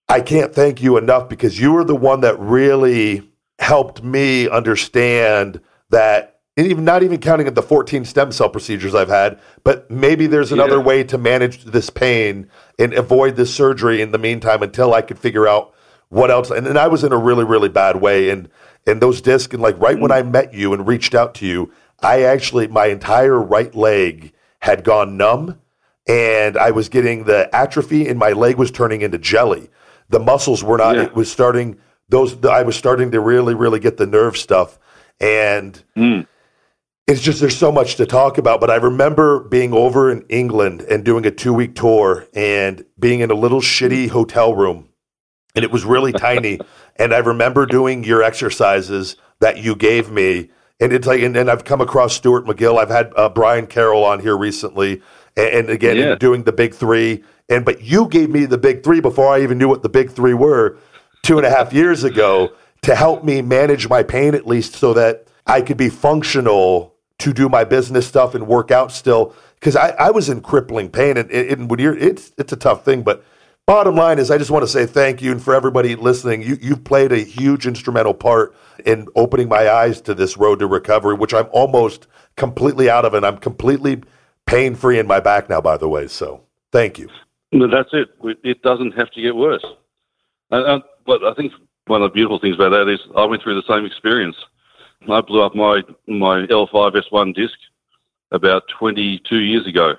I 0.10 0.20
can't 0.20 0.54
thank 0.54 0.82
you 0.82 0.98
enough 0.98 1.30
because 1.30 1.60
you 1.60 1.72
were 1.72 1.86
the 1.86 1.96
one 1.96 2.22
that 2.22 2.38
really 2.40 3.22
helped 3.60 4.04
me 4.04 4.50
understand 4.50 5.62
that, 5.90 6.40
and 6.58 6.68
even 6.68 6.84
not 6.84 7.02
even 7.04 7.20
counting 7.20 7.54
the 7.54 7.62
14 7.62 8.04
stem 8.04 8.32
cell 8.32 8.50
procedures 8.50 8.94
I've 8.94 9.08
had, 9.08 9.40
but 9.64 9.90
maybe 9.90 10.28
there's 10.28 10.52
another 10.52 10.78
Yeah. 10.78 10.84
way 10.84 11.04
to 11.06 11.18
manage 11.18 11.64
this 11.66 11.90
pain 11.90 12.48
and 12.78 12.94
avoid 12.94 13.36
this 13.38 13.54
surgery 13.54 14.02
in 14.02 14.12
the 14.12 14.18
meantime 14.18 14.64
until 14.64 14.94
I 14.94 15.02
could 15.02 15.20
figure 15.20 15.48
out 15.48 15.72
what 16.10 16.30
else. 16.30 16.52
And 16.52 16.66
then 16.66 16.76
I 16.76 16.88
was 16.88 17.06
in 17.06 17.14
a 17.14 17.18
really, 17.18 17.46
really 17.46 17.70
bad 17.70 18.02
way. 18.02 18.30
And, 18.32 18.50
and 18.86 19.00
those 19.00 19.22
discs, 19.22 19.54
and 19.54 19.64
like 19.64 19.80
right 19.80 19.98
when 20.00 20.12
I 20.12 20.24
met 20.24 20.54
you 20.54 20.74
and 20.74 20.86
reached 20.86 21.16
out 21.16 21.34
to 21.36 21.46
you, 21.46 21.72
I 22.02 22.24
actually, 22.24 22.68
my 22.68 22.88
entire 22.88 23.40
right 23.40 23.74
leg 23.74 24.34
had 24.60 24.84
gone 24.84 25.16
numb 25.16 25.58
and 26.08 26.58
I 26.58 26.72
was 26.72 26.90
getting 26.90 27.26
the 27.26 27.54
atrophy 27.56 28.08
and 28.08 28.18
my 28.18 28.32
leg 28.32 28.58
was 28.58 28.72
turning 28.72 29.02
into 29.02 29.18
jelly. 29.18 29.70
The 30.10 30.20
muscles 30.20 30.64
were 30.64 30.78
not, 30.78 30.96
Yeah. 30.96 31.04
it 31.04 31.16
was 31.16 31.32
starting, 31.32 31.78
those, 32.10 32.44
I 32.46 32.64
was 32.64 32.76
starting 32.76 33.12
to 33.12 33.20
really, 33.20 33.54
really 33.54 33.80
get 33.80 33.98
the 33.98 34.08
nerve 34.08 34.36
stuff. 34.38 34.78
And 35.20 35.82
Mm. 35.98 36.26
it's 37.08 37.22
just, 37.22 37.40
there's 37.40 37.56
so 37.58 37.72
much 37.72 37.96
to 37.98 38.06
talk 38.06 38.38
about. 38.38 38.60
But 38.60 38.70
I 38.72 38.76
remember 38.76 39.40
being 39.42 39.74
over 39.74 40.12
in 40.12 40.26
England 40.30 40.82
and 40.82 41.04
doing 41.04 41.26
a 41.26 41.32
two 41.32 41.54
week 41.54 41.76
tour 41.76 42.26
and 42.34 42.84
being 43.00 43.20
in 43.20 43.32
a 43.32 43.36
little 43.36 43.62
shitty 43.62 44.10
hotel 44.10 44.56
room. 44.56 44.90
And 45.56 45.64
it 45.64 45.72
was 45.72 45.86
really 45.86 46.12
tiny. 46.14 46.60
And 46.98 47.16
I 47.16 47.20
remember 47.20 47.66
doing 47.66 48.04
your 48.04 48.22
exercises 48.22 49.16
that 49.40 49.58
you 49.58 49.76
gave 49.76 50.12
me. 50.12 50.50
And 50.80 50.94
it's 50.94 51.08
like, 51.08 51.22
and, 51.22 51.36
and 51.36 51.50
I've 51.50 51.64
come 51.64 51.82
across 51.82 52.14
Stuart 52.14 52.46
McGill. 52.46 52.78
I've 52.78 52.90
had 52.90 53.12
uh, 53.16 53.30
Brian 53.30 53.66
Carroll 53.66 54.04
on 54.04 54.20
here 54.20 54.38
recently, 54.38 55.02
and, 55.38 55.48
and 55.48 55.70
again 55.70 55.98
Yeah. 55.98 56.16
doing 56.16 56.44
the 56.44 56.52
big 56.52 56.74
three. 56.74 57.24
And 57.50 57.66
but 57.66 57.82
you 57.82 58.08
gave 58.08 58.30
me 58.30 58.46
the 58.46 58.58
big 58.58 58.84
three 58.84 59.02
before 59.02 59.34
I 59.34 59.42
even 59.42 59.58
knew 59.58 59.68
what 59.68 59.84
the 59.84 59.90
big 59.90 60.12
three 60.12 60.34
were 60.34 60.78
two 61.24 61.38
and 61.38 61.46
a 61.46 61.50
half 61.50 61.74
years 61.74 62.04
ago 62.04 62.52
to 62.84 62.96
help 62.96 63.24
me 63.24 63.42
manage 63.42 63.88
my 63.90 64.04
pain 64.04 64.34
at 64.34 64.48
least, 64.48 64.74
so 64.76 64.94
that 64.94 65.28
I 65.46 65.62
could 65.62 65.78
be 65.78 65.90
functional 65.90 66.96
to 67.20 67.32
do 67.34 67.48
my 67.50 67.64
business 67.64 68.08
stuff 68.08 68.34
and 68.34 68.48
work 68.48 68.72
out 68.72 68.92
still. 68.92 69.36
Because 69.56 69.76
I, 69.76 69.90
I 69.92 70.10
was 70.10 70.30
in 70.30 70.42
crippling 70.42 70.90
pain, 70.90 71.18
and, 71.18 71.30
and 71.30 71.70
when 71.70 71.80
you're, 71.80 71.96
it's 71.96 72.32
it's 72.38 72.52
a 72.52 72.56
tough 72.56 72.84
thing, 72.84 73.04
but 73.04 73.24
Bottom 73.68 73.96
line 73.96 74.18
is, 74.18 74.32
I 74.32 74.40
just 74.40 74.50
want 74.50 74.64
to 74.64 74.68
say 74.68 74.88
thank 74.88 75.22
you, 75.22 75.32
and 75.32 75.42
for 75.42 75.54
everybody 75.54 75.96
listening, 75.96 76.42
you 76.42 76.58
you've 76.60 76.84
played 76.84 77.12
a 77.12 77.20
huge 77.20 77.68
instrumental 77.68 78.14
part 78.14 78.56
in 78.86 79.08
opening 79.16 79.48
my 79.48 79.70
eyes 79.70 80.02
to 80.02 80.16
this 80.16 80.36
road 80.36 80.60
to 80.60 80.68
recovery, 80.68 81.14
which 81.14 81.32
I'm 81.34 81.48
almost 81.52 82.08
completely 82.36 82.90
out 82.90 83.06
of, 83.06 83.14
and 83.14 83.24
I'm 83.24 83.38
completely 83.38 84.02
pain 84.52 84.76
free 84.76 85.00
in 85.00 85.08
my 85.08 85.20
back 85.20 85.50
now. 85.50 85.62
By 85.62 85.78
the 85.78 85.88
way, 85.88 86.08
so 86.08 86.44
thank 86.72 87.00
you. 87.00 87.10
No, 87.52 87.68
that's 87.68 87.90
it. 87.94 88.10
It 88.44 88.62
doesn't 88.62 88.92
have 88.94 89.12
to 89.12 89.22
get 89.22 89.36
worse. 89.36 89.66
And, 90.52 90.66
and, 90.66 90.84
but 91.06 91.24
I 91.24 91.34
think 91.34 91.54
one 91.88 92.02
of 92.02 92.12
the 92.12 92.14
beautiful 92.14 92.40
things 92.40 92.56
about 92.56 92.70
that 92.70 92.88
is 92.88 93.00
I 93.16 93.26
went 93.26 93.42
through 93.44 93.56
the 93.56 93.74
same 93.74 93.86
experience. 93.86 94.36
I 95.10 95.22
blew 95.22 95.42
up 95.42 95.56
my 95.56 95.82
my 96.08 96.46
L5S1 96.46 97.34
disc 97.34 97.58
about 98.32 98.64
22 98.80 99.40
years 99.40 99.68
ago. 99.68 99.96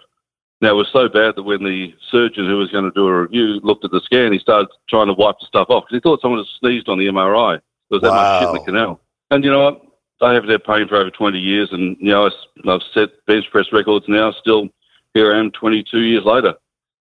Now 0.60 0.70
it 0.70 0.74
was 0.74 0.88
so 0.92 1.08
bad 1.08 1.34
that 1.34 1.42
when 1.42 1.64
the 1.64 1.92
surgeon 2.10 2.46
who 2.46 2.56
was 2.56 2.70
going 2.70 2.84
to 2.84 2.92
do 2.92 3.08
a 3.08 3.22
review 3.22 3.60
looked 3.64 3.84
at 3.84 3.90
the 3.90 4.00
scan, 4.04 4.32
he 4.32 4.38
started 4.38 4.68
trying 4.88 5.08
to 5.08 5.12
wipe 5.12 5.40
the 5.40 5.46
stuff 5.46 5.68
off 5.70 5.84
because 5.84 5.96
he 5.96 6.00
thought 6.00 6.20
someone 6.20 6.38
had 6.38 6.46
sneezed 6.60 6.88
on 6.88 6.98
the 6.98 7.06
MRI. 7.06 7.60
There 7.90 7.98
was 7.98 8.02
that 8.02 8.12
much 8.12 8.40
shit 8.40 8.48
in 8.48 8.54
the 8.54 8.64
canal. 8.64 9.00
And 9.32 9.42
you 9.42 9.50
know 9.50 9.64
what? 9.64 9.82
I 10.22 10.34
haven't 10.34 10.50
had 10.50 10.64
pain 10.64 10.88
for 10.88 10.96
over 10.96 11.10
20 11.10 11.38
years, 11.38 11.68
and 11.72 11.96
you 12.00 12.08
know 12.08 12.26
I- 12.26 12.70
I've 12.70 12.82
set 12.94 13.10
bench 13.26 13.50
press 13.50 13.66
records 13.72 14.06
now. 14.08 14.32
Still, 14.32 14.68
here 15.14 15.34
I 15.34 15.38
am 15.38 15.50
22 15.50 16.00
years 16.00 16.24
later. 16.24 16.54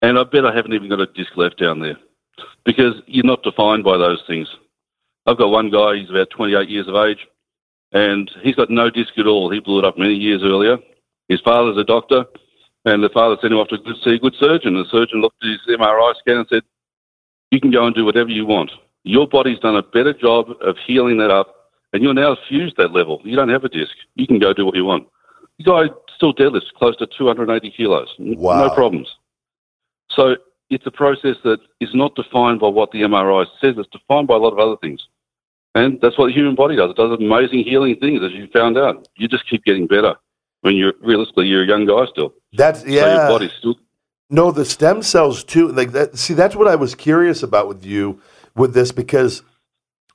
And 0.02 0.20
I 0.20 0.24
bet 0.24 0.46
I 0.46 0.54
haven't 0.54 0.74
even 0.74 0.90
got 0.90 1.00
a 1.00 1.08
disc 1.08 1.36
left 1.36 1.58
down 1.58 1.80
there 1.80 1.98
because 2.66 2.96
you're 3.08 3.26
not 3.26 3.44
defined 3.44 3.84
by 3.84 3.98
those 3.98 4.22
things. 4.28 4.48
I've 5.26 5.38
got 5.38 5.50
one 5.50 5.72
guy, 5.72 5.96
he's 5.96 6.10
about 6.10 6.30
28 6.30 6.70
years 6.70 6.88
of 6.88 6.96
age, 6.96 7.26
and 7.92 8.30
he's 8.44 8.56
got 8.56 8.70
no 8.70 8.90
disc 8.90 9.18
at 9.18 9.28
all. 9.28 9.50
He 9.50 9.60
blew 9.60 9.80
it 9.80 9.86
up 9.86 9.98
many 9.98 10.14
years 10.14 10.44
earlier. 10.44 10.78
His 11.28 11.42
father's 11.42 11.78
a 11.78 11.84
doctor, 11.84 12.26
and 12.86 13.04
the 13.04 13.10
father 13.10 13.38
sent 13.42 13.54
him 13.54 13.60
off 13.60 13.70
to 13.70 13.78
see 14.04 14.16
a 14.16 14.20
good 14.20 14.36
surgeon. 14.40 14.76
The 14.76 14.86
surgeon 14.92 15.22
looked 15.22 15.44
at 15.44 15.50
his 15.50 15.76
MRI 15.76 16.14
scan 16.20 16.38
and 16.38 16.48
said, 16.48 16.64
You 17.50 17.60
can 17.60 17.72
go 17.72 17.86
and 17.86 17.96
do 17.96 18.06
whatever 18.06 18.30
you 18.30 18.46
want. 18.46 18.72
Your 19.04 19.28
body's 19.28 19.60
done 19.60 19.76
a 19.76 19.82
better 19.82 20.14
job 20.14 20.50
of 20.62 20.76
healing 20.86 21.18
that 21.18 21.32
up, 21.32 21.55
and 21.96 22.04
you're 22.04 22.14
now 22.14 22.36
fused 22.50 22.75
that 22.75 22.92
level. 22.92 23.22
You 23.24 23.38
don't 23.38 23.50
have 23.50 23.64
a 23.64 23.70
disc. 23.70 23.94
You 24.16 24.28
can 24.28 24.38
go 24.38 24.54
do 24.54 24.66
what 24.66 24.75
you 24.75 24.84
want. 24.84 25.08
The 25.58 25.64
guy 25.64 25.84
still 26.14 26.34
deadlifts 26.34 26.72
close 26.78 26.98
to 26.98 27.08
280 27.08 27.72
kilos. 27.72 28.14
Wow. 28.20 28.68
No 28.68 28.74
problems. 28.74 29.08
So 30.12 30.36
it's 30.70 30.86
a 30.86 30.92
process 30.92 31.38
that 31.46 31.60
is 31.80 31.94
not 31.94 32.16
defined 32.16 32.60
by 32.60 32.68
what 32.68 32.92
the 32.92 33.02
MRI 33.04 33.46
says. 33.62 33.75
It's 33.78 33.90
defined 33.90 34.28
by 34.28 34.36
a 34.36 34.40
lot 34.40 34.52
of 34.52 34.60
other 34.60 34.75
things. 34.82 35.08
And 35.74 36.00
that's 36.02 36.18
what 36.18 36.28
the 36.28 36.34
human 36.34 36.56
body 36.56 36.75
does. 36.75 36.92
It 36.92 36.98
does 36.98 37.18
amazing 37.18 37.64
healing 37.64 37.96
things, 37.98 38.22
as 38.24 38.34
you 38.34 38.48
found 38.54 38.78
out. 38.78 39.08
You 39.16 39.30
just 39.30 39.50
keep 39.50 39.64
getting 39.64 39.88
better 39.88 40.16
when 40.62 40.75
you're 40.75 40.94
realistically 41.02 41.48
you're 41.48 41.64
a 41.64 41.68
young 41.68 41.86
guy 41.86 42.06
still. 42.12 42.34
That's 42.54 42.86
yeah. 42.86 43.02
So 43.02 43.08
your 43.08 43.28
body's 43.30 43.52
still 43.58 43.75
No, 44.30 44.52
the 44.52 44.66
stem 44.66 45.02
cells 45.02 45.46
too. 45.46 45.70
Like 45.70 45.94
that. 45.94 46.18
See, 46.18 46.34
that's 46.34 46.56
what 46.58 46.68
I 46.68 46.75
was 46.75 46.94
curious 46.94 47.42
about 47.42 47.70
with 47.70 47.86
you 47.86 48.22
with 48.54 48.74
this 48.74 48.92
because 48.92 49.44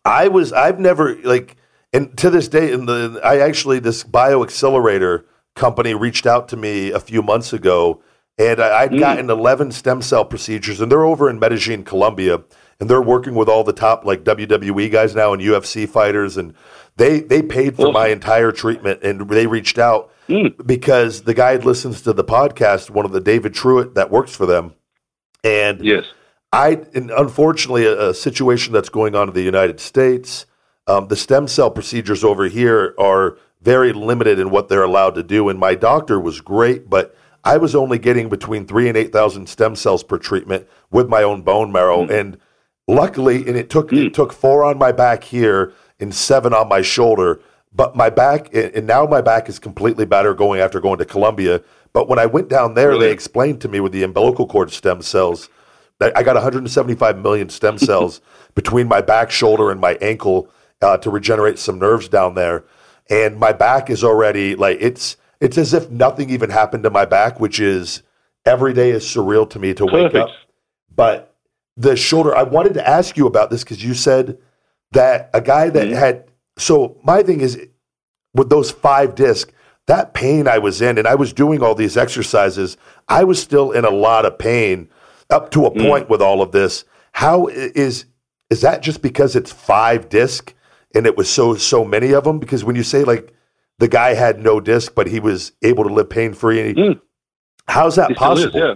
I 0.04 0.28
was 0.28 0.52
I've 0.52 0.80
never 0.80 1.16
like 1.22 1.56
and 1.92 2.16
to 2.18 2.30
this 2.30 2.48
day 2.48 2.72
in 2.72 2.86
the 2.86 3.20
I 3.24 3.38
actually 3.38 3.78
this 3.80 4.04
bio 4.04 4.42
accelerator 4.42 5.26
company 5.56 5.94
reached 5.94 6.26
out 6.26 6.48
to 6.48 6.56
me 6.56 6.90
a 6.92 7.00
few 7.00 7.22
months 7.22 7.52
ago 7.52 8.02
and 8.38 8.60
I, 8.60 8.82
I'd 8.82 8.92
Mm. 8.92 9.00
gotten 9.00 9.30
11 9.30 9.72
stem 9.72 10.00
cell 10.02 10.24
procedures 10.24 10.80
and 10.80 10.90
they're 10.90 11.04
over 11.04 11.28
in 11.28 11.38
Medellin, 11.38 11.84
Colombia 11.84 12.42
and 12.78 12.88
they're 12.88 13.02
working 13.02 13.34
with 13.34 13.48
all 13.48 13.64
the 13.64 13.72
top 13.72 14.04
like 14.04 14.24
WWE 14.24 14.90
guys 14.90 15.14
now 15.14 15.32
and 15.32 15.42
UFC 15.42 15.86
fighters 15.88 16.36
and 16.36 16.54
they 16.96 17.20
they 17.20 17.42
paid 17.42 17.76
for 17.76 17.82
Awesome. 17.88 17.94
my 17.94 18.08
entire 18.08 18.52
treatment 18.52 19.02
and 19.02 19.28
they 19.28 19.46
reached 19.46 19.78
out 19.78 20.10
Mm. 20.28 20.64
because 20.64 21.22
the 21.22 21.34
guy 21.34 21.56
listens 21.56 22.02
to 22.02 22.12
the 22.12 22.22
podcast, 22.22 22.88
one 22.88 23.04
of 23.04 23.10
the 23.10 23.20
David 23.20 23.52
Truitt 23.52 23.94
that 23.94 24.12
works 24.12 24.34
for 24.36 24.46
them. 24.46 24.74
And 25.42 25.84
yes. 25.84 26.04
I, 26.52 26.82
and 26.94 27.10
unfortunately, 27.10 27.84
a, 27.86 28.10
a 28.10 28.14
situation 28.14 28.72
that's 28.72 28.88
going 28.88 29.16
on 29.16 29.26
in 29.28 29.34
the 29.34 29.42
United 29.42 29.80
States, 29.80 30.46
um, 30.86 31.08
the 31.08 31.16
stem 31.16 31.48
cell 31.48 31.70
procedures 31.70 32.24
over 32.24 32.46
here 32.46 32.94
are 32.98 33.38
very 33.62 33.92
limited 33.92 34.38
in 34.38 34.50
what 34.50 34.68
they're 34.68 34.82
allowed 34.82 35.14
to 35.14 35.22
do. 35.22 35.48
And 35.48 35.58
my 35.58 35.74
doctor 35.74 36.18
was 36.18 36.40
great, 36.40 36.88
but 36.88 37.14
I 37.44 37.56
was 37.56 37.74
only 37.74 37.98
getting 37.98 38.28
between 38.28 38.66
three 38.66 38.88
and 38.88 38.96
eight 38.96 39.12
thousand 39.12 39.48
stem 39.48 39.76
cells 39.76 40.02
per 40.02 40.18
treatment 40.18 40.66
with 40.90 41.08
my 41.08 41.22
own 41.22 41.42
bone 41.42 41.72
marrow. 41.72 42.06
And 42.06 42.38
luckily, 42.88 43.46
and 43.46 43.56
it 43.56 43.70
took 43.70 43.92
it 43.92 44.14
took 44.14 44.32
four 44.32 44.64
on 44.64 44.78
my 44.78 44.92
back 44.92 45.24
here 45.24 45.72
and 45.98 46.14
seven 46.14 46.54
on 46.54 46.68
my 46.68 46.82
shoulder. 46.82 47.40
But 47.72 47.94
my 47.94 48.10
back, 48.10 48.52
and 48.52 48.86
now 48.86 49.06
my 49.06 49.20
back 49.20 49.48
is 49.48 49.60
completely 49.60 50.04
better 50.04 50.34
going 50.34 50.60
after 50.60 50.80
going 50.80 50.98
to 50.98 51.04
Colombia. 51.04 51.62
But 51.92 52.08
when 52.08 52.18
I 52.18 52.26
went 52.26 52.48
down 52.48 52.74
there, 52.74 52.98
they 52.98 53.12
explained 53.12 53.60
to 53.60 53.68
me 53.68 53.78
with 53.78 53.92
the 53.92 54.02
umbilical 54.02 54.46
cord 54.46 54.72
stem 54.72 55.02
cells 55.02 55.48
I 56.00 56.12
I 56.16 56.22
got 56.22 56.34
175 56.34 57.18
million 57.18 57.48
stem 57.48 57.78
cells 57.88 58.20
between 58.54 58.88
my 58.88 59.00
back, 59.00 59.30
shoulder, 59.30 59.70
and 59.70 59.80
my 59.80 59.96
ankle 60.00 60.48
uh, 60.82 60.96
to 60.98 61.10
regenerate 61.10 61.58
some 61.58 61.78
nerves 61.78 62.08
down 62.08 62.34
there. 62.34 62.64
And 63.08 63.38
my 63.38 63.52
back 63.52 63.90
is 63.90 64.04
already 64.04 64.54
like 64.54 64.78
it's 64.80 65.16
it's 65.40 65.58
as 65.58 65.72
if 65.74 65.90
nothing 65.90 66.30
even 66.30 66.50
happened 66.50 66.82
to 66.84 66.90
my 66.90 67.04
back, 67.04 67.40
which 67.40 67.60
is 67.60 68.02
every 68.44 68.72
day 68.72 68.90
is 68.90 69.04
surreal 69.04 69.48
to 69.50 69.58
me 69.58 69.74
to 69.74 69.86
wake 69.86 70.14
up. 70.14 70.30
But 70.94 71.34
the 71.76 71.96
shoulder, 71.96 72.36
I 72.36 72.42
wanted 72.42 72.74
to 72.74 72.86
ask 72.86 73.16
you 73.16 73.26
about 73.26 73.50
this 73.50 73.64
because 73.64 73.82
you 73.82 73.94
said 73.94 74.38
that 74.92 75.30
a 75.34 75.40
guy 75.40 75.70
that 75.70 75.88
Mhm. 75.88 75.94
had. 75.94 76.24
So 76.58 76.96
my 77.02 77.22
thing 77.22 77.40
is 77.40 77.58
with 78.34 78.50
those 78.50 78.70
five 78.70 79.14
discs, 79.14 79.52
that 79.86 80.14
pain 80.14 80.46
I 80.46 80.58
was 80.58 80.80
in, 80.82 80.98
and 80.98 81.08
I 81.08 81.14
was 81.14 81.32
doing 81.32 81.62
all 81.62 81.74
these 81.74 81.96
exercises, 81.96 82.76
I 83.08 83.24
was 83.24 83.40
still 83.40 83.72
in 83.72 83.84
a 83.84 83.90
lot 83.90 84.24
of 84.26 84.38
pain 84.38 84.88
up 85.30 85.50
to 85.52 85.64
a 85.66 85.70
Mm. 85.70 85.88
point 85.88 86.10
with 86.10 86.20
all 86.22 86.42
of 86.42 86.52
this. 86.52 86.84
How 87.12 87.46
is 87.46 87.72
is 87.72 88.04
is 88.50 88.60
that 88.62 88.82
just 88.82 89.00
because 89.00 89.34
it's 89.36 89.50
five 89.52 90.08
disc 90.08 90.54
and 90.94 91.06
it 91.06 91.16
was 91.16 91.28
so 91.30 91.54
so 91.54 91.84
many 91.84 92.12
of 92.12 92.24
them? 92.24 92.38
Because 92.38 92.64
when 92.64 92.76
you 92.76 92.82
say 92.82 93.04
like 93.04 93.32
the 93.78 93.88
guy 93.88 94.14
had 94.14 94.42
no 94.42 94.60
disc, 94.60 94.92
but 94.94 95.06
he 95.06 95.20
was 95.20 95.52
able 95.62 95.84
to 95.84 95.92
live 95.92 96.10
pain 96.10 96.34
free, 96.34 96.74
Mm. 96.74 97.00
how's 97.68 97.96
that 97.96 98.10
It 98.10 98.16
still 98.16 98.32
is, 98.32 98.44
possible? 98.46 98.60
yeah. 98.60 98.74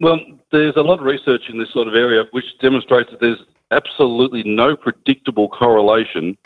Well, 0.00 0.20
there's 0.52 0.76
a 0.76 0.82
lot 0.82 1.00
of 1.00 1.04
research 1.04 1.48
in 1.48 1.58
this 1.58 1.72
sort 1.72 1.88
of 1.88 1.94
area 1.94 2.24
which 2.30 2.44
demonstrates 2.60 3.10
that 3.10 3.20
there's 3.20 3.42
absolutely 3.72 4.44
no 4.44 4.76
predictable 4.76 5.48
correlation 5.48 6.36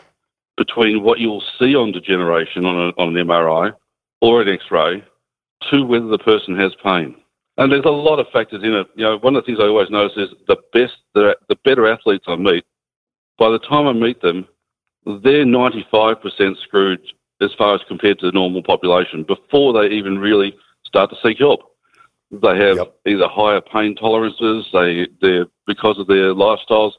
between 0.57 1.03
what 1.03 1.19
you'll 1.19 1.43
see 1.59 1.75
on 1.75 1.91
degeneration 1.91 2.65
on, 2.65 2.75
a, 2.75 3.01
on 3.01 3.15
an 3.15 3.27
MRI 3.27 3.71
or 4.21 4.41
an 4.41 4.49
X-ray 4.49 5.03
to 5.71 5.83
whether 5.85 6.07
the 6.07 6.17
person 6.17 6.55
has 6.57 6.73
pain. 6.83 7.15
And 7.57 7.71
there's 7.71 7.85
a 7.85 7.89
lot 7.91 8.19
of 8.19 8.27
factors 8.33 8.63
in 8.63 8.73
it. 8.73 8.87
You 8.95 9.03
know, 9.03 9.17
one 9.19 9.35
of 9.35 9.43
the 9.43 9.45
things 9.45 9.59
I 9.61 9.67
always 9.67 9.89
notice 9.91 10.17
is 10.17 10.29
the 10.47 10.57
best, 10.73 10.93
the, 11.13 11.37
the 11.47 11.55
better 11.63 11.87
athletes 11.87 12.25
I 12.27 12.35
meet, 12.35 12.65
by 13.37 13.49
the 13.51 13.59
time 13.59 13.87
I 13.87 13.93
meet 13.93 14.21
them, 14.21 14.47
they're 15.05 15.45
95% 15.45 16.57
screwed 16.63 17.01
as 17.41 17.51
far 17.57 17.75
as 17.75 17.81
compared 17.87 18.19
to 18.19 18.27
the 18.27 18.31
normal 18.31 18.63
population 18.63 19.23
before 19.23 19.73
they 19.73 19.93
even 19.93 20.17
really 20.17 20.55
start 20.85 21.09
to 21.09 21.17
seek 21.23 21.39
help. 21.39 21.61
They 22.31 22.57
have 22.57 22.77
Yep. 22.77 22.95
either 23.07 23.27
higher 23.27 23.61
pain 23.61 23.95
tolerances, 23.95 24.67
they 24.73 25.07
they're, 25.21 25.45
because 25.67 25.99
of 25.99 26.07
their 26.07 26.33
lifestyles, 26.33 26.93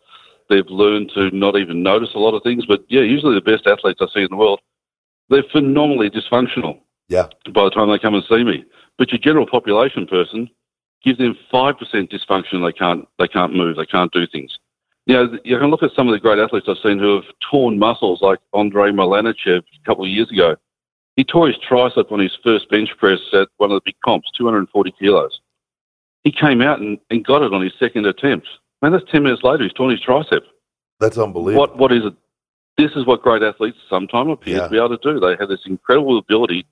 they've 0.48 0.68
learned 0.68 1.10
to 1.14 1.30
not 1.30 1.56
even 1.56 1.82
notice 1.82 2.14
a 2.14 2.18
lot 2.18 2.34
of 2.34 2.42
things. 2.42 2.66
But 2.66 2.84
yeah, 2.88 3.00
usually 3.00 3.34
the 3.34 3.40
best 3.40 3.66
athletes 3.66 4.00
I 4.00 4.06
see 4.14 4.22
in 4.22 4.28
the 4.30 4.36
world, 4.36 4.60
they're 5.30 5.42
phenomenally 5.50 6.10
dysfunctional 6.10 6.80
Yeah, 7.08 7.28
by 7.52 7.64
the 7.64 7.70
time 7.70 7.90
they 7.90 7.98
come 7.98 8.14
and 8.14 8.24
see 8.28 8.44
me. 8.44 8.64
But 8.98 9.10
your 9.10 9.18
general 9.18 9.46
population 9.46 10.06
person, 10.06 10.48
give 11.02 11.18
them 11.18 11.36
five 11.50 11.78
percent 11.78 12.10
dysfunction, 12.10 12.64
they 12.64 12.72
can't 12.72 13.08
they 13.18 13.28
can't 13.28 13.54
move, 13.54 13.76
they 13.76 13.86
can't 13.86 14.12
do 14.12 14.26
things. 14.26 14.58
You 15.06 15.14
know, 15.14 15.38
you 15.44 15.58
can 15.58 15.68
look 15.70 15.82
at 15.82 15.90
some 15.94 16.08
of 16.08 16.12
the 16.12 16.18
great 16.20 16.38
athletes 16.38 16.66
I've 16.68 16.78
seen 16.82 16.98
who 16.98 17.16
have 17.16 17.24
torn 17.50 17.78
muscles, 17.78 18.22
like 18.22 18.38
Andrei 18.54 18.90
Malanichev 18.90 19.58
a 19.58 19.84
couple 19.86 20.04
of 20.04 20.10
years 20.10 20.30
ago. 20.30 20.56
He 21.16 21.24
tore 21.24 21.46
his 21.46 21.56
tricep 21.58 22.10
on 22.10 22.18
his 22.20 22.36
first 22.42 22.68
bench 22.70 22.90
press 22.98 23.20
at 23.34 23.48
one 23.58 23.70
of 23.70 23.76
the 23.76 23.82
big 23.84 23.96
comps, 24.04 24.30
240 24.36 24.94
kilos. 24.98 25.40
He 26.24 26.32
came 26.32 26.62
out 26.62 26.80
and, 26.80 26.98
and 27.10 27.24
got 27.24 27.42
it 27.42 27.52
on 27.52 27.60
his 27.62 27.72
second 27.78 28.06
attempt. 28.06 28.48
Man, 28.80 28.92
that's 28.92 29.04
10 29.12 29.22
minutes 29.22 29.42
later, 29.42 29.62
he's 29.64 29.72
torn 29.74 29.90
his 29.90 30.00
tricep. 30.00 30.40
that's 31.00 31.18
unbelievable. 31.18 31.60
What 31.60 31.76
What 31.78 31.92
is 31.92 32.04
it? 32.06 32.14
This 32.76 32.90
is 32.96 33.06
what 33.06 33.22
great 33.22 33.42
athletes 33.42 33.76
sometimes 33.88 34.30
appear 34.32 34.56
Yeah. 34.56 34.64
to 34.64 34.68
be 34.70 34.76
able 34.78 34.96
to 34.96 35.12
do. 35.12 35.20
They 35.20 35.36
have 35.38 35.48
this 35.48 35.64
incredible 35.66 36.18
ability 36.18 36.66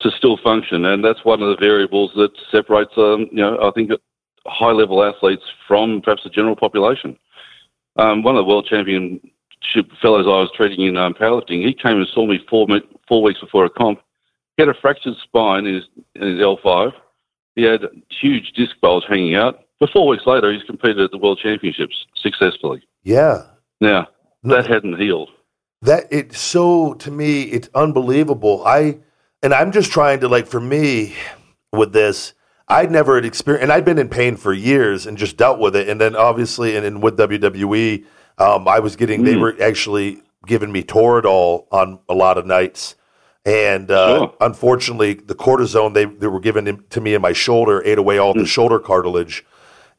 to 0.00 0.10
still 0.10 0.36
function, 0.36 0.84
and 0.84 1.02
that's 1.04 1.24
one 1.24 1.42
of 1.42 1.48
the 1.48 1.56
variables 1.56 2.12
that 2.16 2.30
separates, 2.50 2.92
um, 2.98 3.22
you 3.32 3.38
know, 3.42 3.58
I 3.60 3.70
think, 3.72 3.90
high 4.48 4.72
level 4.72 5.02
athletes 5.04 5.42
from 5.66 6.00
perhaps 6.02 6.24
the 6.24 6.30
general 6.30 6.56
population. 6.56 7.18
Um, 7.96 8.22
one 8.22 8.36
of 8.36 8.44
the 8.44 8.48
world 8.48 8.66
championship 8.66 9.90
fellows 10.02 10.26
I 10.26 10.40
was 10.40 10.50
treating 10.54 10.84
in 10.86 10.96
um, 10.96 11.14
powerlifting, 11.14 11.64
he 11.66 11.72
came 11.74 11.96
and 11.98 12.06
saw 12.08 12.26
me 12.26 12.38
four 12.48 12.66
four 13.08 13.22
weeks 13.22 13.40
before 13.40 13.64
a 13.64 13.70
comp. 13.70 14.00
He 14.56 14.62
had 14.62 14.68
a 14.68 14.74
fractured 14.80 15.14
spine 15.22 15.66
in 15.66 15.74
his, 15.76 15.84
in 16.14 16.22
his 16.22 16.40
L5. 16.40 16.92
He 17.54 17.62
had 17.62 17.82
huge 18.10 18.52
disc 18.52 18.76
bulge 18.80 19.04
hanging 19.08 19.34
out. 19.34 19.60
But 19.78 19.90
four 19.90 20.06
weeks 20.08 20.26
later, 20.26 20.52
he's 20.52 20.62
competed 20.62 21.00
at 21.00 21.10
the 21.10 21.18
world 21.18 21.38
championships 21.42 22.06
successfully. 22.16 22.82
yeah, 23.02 23.42
Now, 23.80 24.08
that 24.44 24.66
hadn't 24.66 24.98
healed. 24.98 25.30
that 25.82 26.04
it's 26.10 26.38
so 26.40 26.94
to 26.94 27.10
me 27.10 27.42
it's 27.42 27.68
unbelievable 27.74 28.62
i 28.64 28.96
and 29.42 29.52
i'm 29.52 29.70
just 29.72 29.90
trying 29.92 30.20
to 30.20 30.28
like 30.28 30.46
for 30.46 30.60
me 30.60 31.14
with 31.72 31.92
this 31.92 32.32
i'd 32.68 32.90
never 32.90 33.14
had 33.16 33.24
experienced 33.24 33.62
and 33.62 33.72
i'd 33.72 33.84
been 33.84 33.98
in 33.98 34.08
pain 34.08 34.36
for 34.36 34.52
years 34.52 35.06
and 35.06 35.16
just 35.16 35.36
dealt 35.36 35.58
with 35.58 35.74
it 35.76 35.88
and 35.88 36.00
then 36.00 36.16
obviously 36.16 36.76
and, 36.76 36.84
and 36.84 37.02
with 37.02 37.16
wwe 37.16 38.04
um, 38.38 38.66
i 38.68 38.78
was 38.78 38.96
getting 38.96 39.24
they 39.24 39.34
Mm. 39.34 39.40
were 39.40 39.56
actually 39.62 40.22
giving 40.46 40.72
me 40.72 40.82
toradol 40.82 41.66
on 41.70 41.98
a 42.08 42.14
lot 42.14 42.38
of 42.38 42.46
nights 42.46 42.94
and 43.44 43.90
uh, 43.90 44.18
Sure. 44.18 44.34
unfortunately 44.40 45.14
the 45.14 45.34
cortisone 45.34 45.94
they, 45.94 46.04
they 46.06 46.26
were 46.26 46.40
giving 46.40 46.82
to 46.90 47.00
me 47.00 47.14
in 47.14 47.22
my 47.22 47.32
shoulder 47.32 47.82
ate 47.84 47.98
away 47.98 48.18
all 48.18 48.34
the 48.34 48.40
Mm. 48.40 48.46
shoulder 48.46 48.78
cartilage 48.78 49.44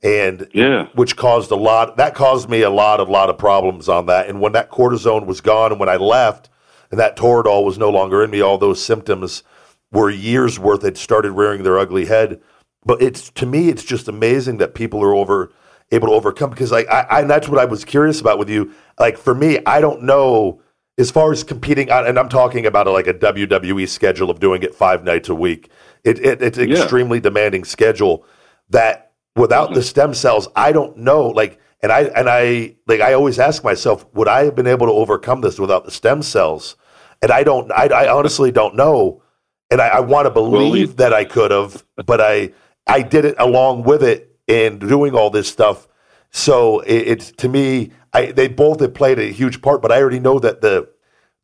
and 0.03 0.47
Yeah. 0.53 0.87
which 0.93 1.15
caused 1.15 1.51
a 1.51 1.55
lot 1.55 1.97
that 1.97 2.15
caused 2.15 2.49
me 2.49 2.61
a 2.61 2.69
lot 2.69 2.99
a 2.99 3.03
lot 3.03 3.29
of 3.29 3.37
problems 3.37 3.87
on 3.89 4.05
that 4.07 4.27
and 4.27 4.41
when 4.41 4.51
that 4.53 4.69
cortisone 4.71 5.25
was 5.25 5.41
gone 5.41 5.71
and 5.71 5.79
when 5.79 5.89
i 5.89 5.95
left 5.95 6.49
and 6.91 6.99
that 6.99 7.15
toradol 7.17 7.63
was 7.65 7.77
no 7.77 7.89
longer 7.89 8.23
in 8.23 8.29
me 8.29 8.41
all 8.41 8.57
those 8.57 8.83
symptoms 8.83 9.43
were 9.91 10.09
years 10.09 10.59
worth 10.59 10.83
had 10.83 10.97
started 10.97 11.31
rearing 11.31 11.63
their 11.63 11.79
ugly 11.79 12.05
head 12.05 12.39
but 12.87 13.01
it's 13.01 13.29
to 13.31 13.45
me 13.45 13.69
it's 13.69 13.83
just 13.83 14.07
amazing 14.07 14.57
that 14.57 14.73
people 14.73 15.03
are 15.03 15.13
over 15.13 15.51
able 15.91 16.07
to 16.07 16.13
overcome 16.13 16.49
because 16.49 16.71
like 16.71 16.87
I, 16.89 17.01
I 17.01 17.21
and 17.21 17.29
that's 17.29 17.47
what 17.47 17.59
i 17.59 17.65
was 17.65 17.85
curious 17.85 18.19
about 18.19 18.39
with 18.39 18.49
you. 18.49 18.73
Like 18.99 19.17
for 19.17 19.35
me 19.35 19.59
i 19.65 19.79
don't 19.79 20.03
know 20.03 20.61
as 20.97 21.11
far 21.11 21.31
as 21.31 21.43
competing 21.43 21.91
on, 21.91 22.07
and 22.07 22.17
i'm 22.17 22.29
talking 22.29 22.65
about 22.65 22.87
a, 22.87 22.91
like 22.91 23.07
a 23.07 23.13
wwe 23.13 23.87
schedule 23.87 24.29
of 24.29 24.39
doing 24.39 24.63
it 24.63 24.73
five 24.73 25.03
nights 25.03 25.29
a 25.29 25.35
week. 25.35 25.69
It, 26.03 26.19
it, 26.25 26.41
it's 26.41 26.57
an 26.57 26.69
Yeah. 26.69 26.77
extremely 26.79 27.19
demanding 27.19 27.63
schedule 27.65 28.25
that 28.69 29.11
without 29.35 29.69
the 29.73 29.81
mm-hmm. 29.81 29.93
stem 29.93 30.13
cells 30.13 30.47
i 30.55 30.71
don't 30.71 30.97
know 30.97 31.27
like 31.27 31.59
and 31.81 31.91
i 31.91 32.01
and 32.01 32.27
i 32.29 32.75
like 32.87 33.01
i 33.01 33.13
always 33.13 33.37
ask 33.39 33.63
myself 33.63 34.05
would 34.13 34.27
i 34.27 34.45
have 34.45 34.55
been 34.55 34.67
able 34.67 34.87
to 34.87 34.93
overcome 34.93 35.41
this 35.41 35.59
without 35.59 35.85
the 35.85 35.91
stem 35.91 36.21
cells? 36.21 36.75
And 37.21 37.31
i 37.31 37.43
don't 37.43 37.71
i, 37.71 37.85
I 37.87 38.13
honestly 38.13 38.51
don't 38.51 38.75
know. 38.75 39.21
And 39.69 39.81
i, 39.81 39.87
I 39.87 39.99
want 39.99 40.25
to 40.25 40.31
believe 40.31 40.75
you- 40.89 40.95
that 40.95 41.13
i 41.13 41.23
could 41.23 41.51
have 41.51 41.83
but 42.05 42.19
i 42.19 42.51
i 42.87 43.01
did 43.01 43.25
it 43.25 43.35
along 43.39 43.83
with 43.83 44.03
it 44.03 44.35
and 44.47 44.79
doing 44.79 45.13
all 45.15 45.29
this 45.29 45.47
stuff 45.47 45.87
so 46.31 46.79
it, 46.81 47.07
it's 47.07 47.31
to 47.31 47.49
me 47.49 47.91
i 48.13 48.27
they 48.31 48.47
both 48.47 48.79
have 48.79 48.93
played 48.93 49.19
a 49.19 49.25
huge 49.31 49.61
part 49.61 49.81
but 49.81 49.91
i 49.91 49.99
already 50.01 50.19
know 50.19 50.39
that 50.39 50.61
the 50.61 50.87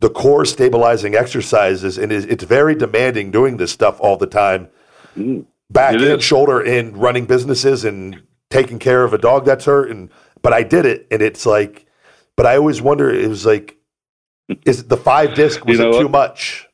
the 0.04 0.10
core 0.10 0.44
stabilizing 0.44 1.16
exercises, 1.16 1.98
and 1.98 2.12
it's, 2.12 2.26
it's 2.26 2.44
very 2.44 2.76
demanding 2.76 3.32
doing 3.32 3.56
this 3.56 3.72
stuff 3.72 4.02
all 4.02 4.18
the 4.18 4.28
time. 4.28 4.68
Mm. 5.18 5.46
Back 5.70 5.96
It 5.96 6.02
and 6.02 6.20
is. 6.20 6.24
shoulder 6.24 6.60
and 6.62 6.98
running 6.98 7.26
businesses 7.26 7.86
and 7.86 8.22
taking 8.50 8.80
care 8.80 9.06
of 9.06 9.14
a 9.14 9.18
dog 9.18 9.46
that's 9.46 9.64
hurt. 9.64 9.90
And 9.90 10.10
but 10.42 10.52
I 10.52 10.64
did 10.64 10.86
it, 10.86 11.08
and 11.10 11.22
it's 11.22 11.46
like, 11.46 11.86
but 12.36 12.46
I 12.46 12.58
always 12.58 12.82
wonder. 12.82 13.10
It 13.10 13.30
was 13.30 13.46
like, 13.46 13.78
is 14.66 14.84
the 14.86 14.98
five 14.98 15.36
disc 15.36 15.66
was 15.66 15.80
You 15.80 15.86
know 15.86 15.92
it 15.92 15.94
too 15.94 16.10
much? 16.10 16.68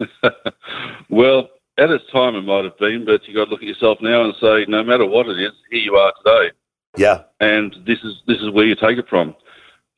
Well, 1.08 1.48
at 1.78 1.90
its 1.90 2.04
time, 2.12 2.36
it 2.36 2.42
might 2.42 2.64
have 2.64 2.78
been, 2.78 3.04
but 3.04 3.26
you 3.26 3.34
got 3.34 3.46
to 3.46 3.50
look 3.50 3.62
at 3.62 3.68
yourself 3.68 3.98
now 4.00 4.24
and 4.24 4.34
say, 4.40 4.64
no 4.68 4.82
matter 4.84 5.04
what 5.04 5.26
it 5.26 5.38
is, 5.40 5.52
here 5.70 5.80
you 5.80 5.94
are 5.96 6.12
today, 6.24 6.52
Yeah, 6.96 7.22
and 7.40 7.74
this 7.86 7.98
is 8.04 8.22
this 8.26 8.38
is 8.38 8.50
where 8.50 8.66
you 8.66 8.76
take 8.76 8.98
it 8.98 9.08
from. 9.08 9.34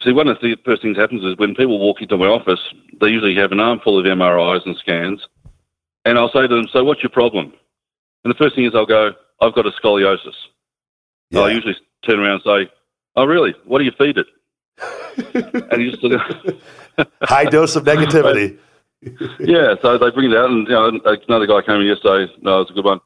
See, 0.03 0.13
one 0.13 0.29
of 0.29 0.39
the 0.41 0.57
first 0.65 0.83
things 0.83 0.97
that 0.97 1.03
happens 1.03 1.25
is 1.25 1.37
when 1.39 1.55
people 1.55 1.79
walk 1.79 2.01
into 2.01 2.17
my 2.17 2.27
office, 2.27 2.61
they 3.01 3.09
usually 3.09 3.35
have 3.37 3.53
an 3.53 3.61
armful 3.61 3.99
of 3.99 4.05
MRIs 4.05 4.65
and 4.67 4.77
scans, 4.77 5.27
and 6.05 6.19
I'll 6.19 6.31
say 6.31 6.47
to 6.47 6.49
them, 6.49 6.69
"So, 6.73 6.85
what's 6.85 7.03
your 7.03 7.11
problem?" 7.11 7.53
And 8.25 8.33
the 8.33 8.39
first 8.39 8.55
thing 8.55 8.65
is 8.65 8.75
I'll 8.75 8.87
go, 8.87 9.13
"I've 9.41 9.55
got 9.55 9.67
a 9.67 9.71
scoliosis." 9.73 10.35
yeah. 11.31 11.41
I 11.41 11.51
usually 11.51 11.77
turn 12.05 12.21
around 12.21 12.43
and 12.45 12.67
say, 12.67 12.73
"Oh, 13.17 13.27
really? 13.27 13.55
What 13.65 13.79
do 13.79 13.85
you 13.85 13.93
feed 13.93 14.19
it?" 14.19 14.27
and 15.73 15.83
you 15.83 15.91
just 15.91 16.03
look 16.03 16.21
at 16.99 17.09
high 17.23 17.45
dose 17.45 17.77
of 17.77 17.85
negativity. 17.85 18.59
yeah, 19.41 19.75
so 19.83 19.99
they 19.99 20.11
bring 20.11 20.31
it 20.31 20.37
out, 20.37 20.51
and 20.51 20.67
you 20.67 20.75
know, 20.75 21.01
uh, 21.05 21.17
another 21.29 21.47
guy 21.47 21.63
came 21.63 21.81
in 21.81 21.87
yesterday. 21.87 22.33
No, 22.43 22.61
it's 22.61 22.71
a 22.71 22.75
good 22.75 22.85
one. 22.85 23.01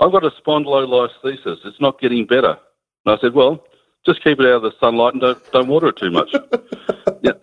I've 0.00 0.12
got 0.12 0.24
a 0.24 0.30
spondylolisthesis. 0.30 1.58
It's 1.64 1.80
not 1.80 2.00
getting 2.00 2.26
better. 2.26 2.58
And 3.04 3.16
I 3.16 3.20
said, 3.20 3.34
well, 3.34 3.64
just 4.04 4.24
keep 4.24 4.40
it 4.40 4.46
out 4.46 4.56
of 4.56 4.62
the 4.62 4.72
sunlight 4.80 5.14
and 5.14 5.20
don't 5.20 5.52
don't 5.52 5.68
water 5.68 5.88
it 5.88 5.96
too 5.96 6.10
much. 6.10 6.34
yeah. 7.22 7.32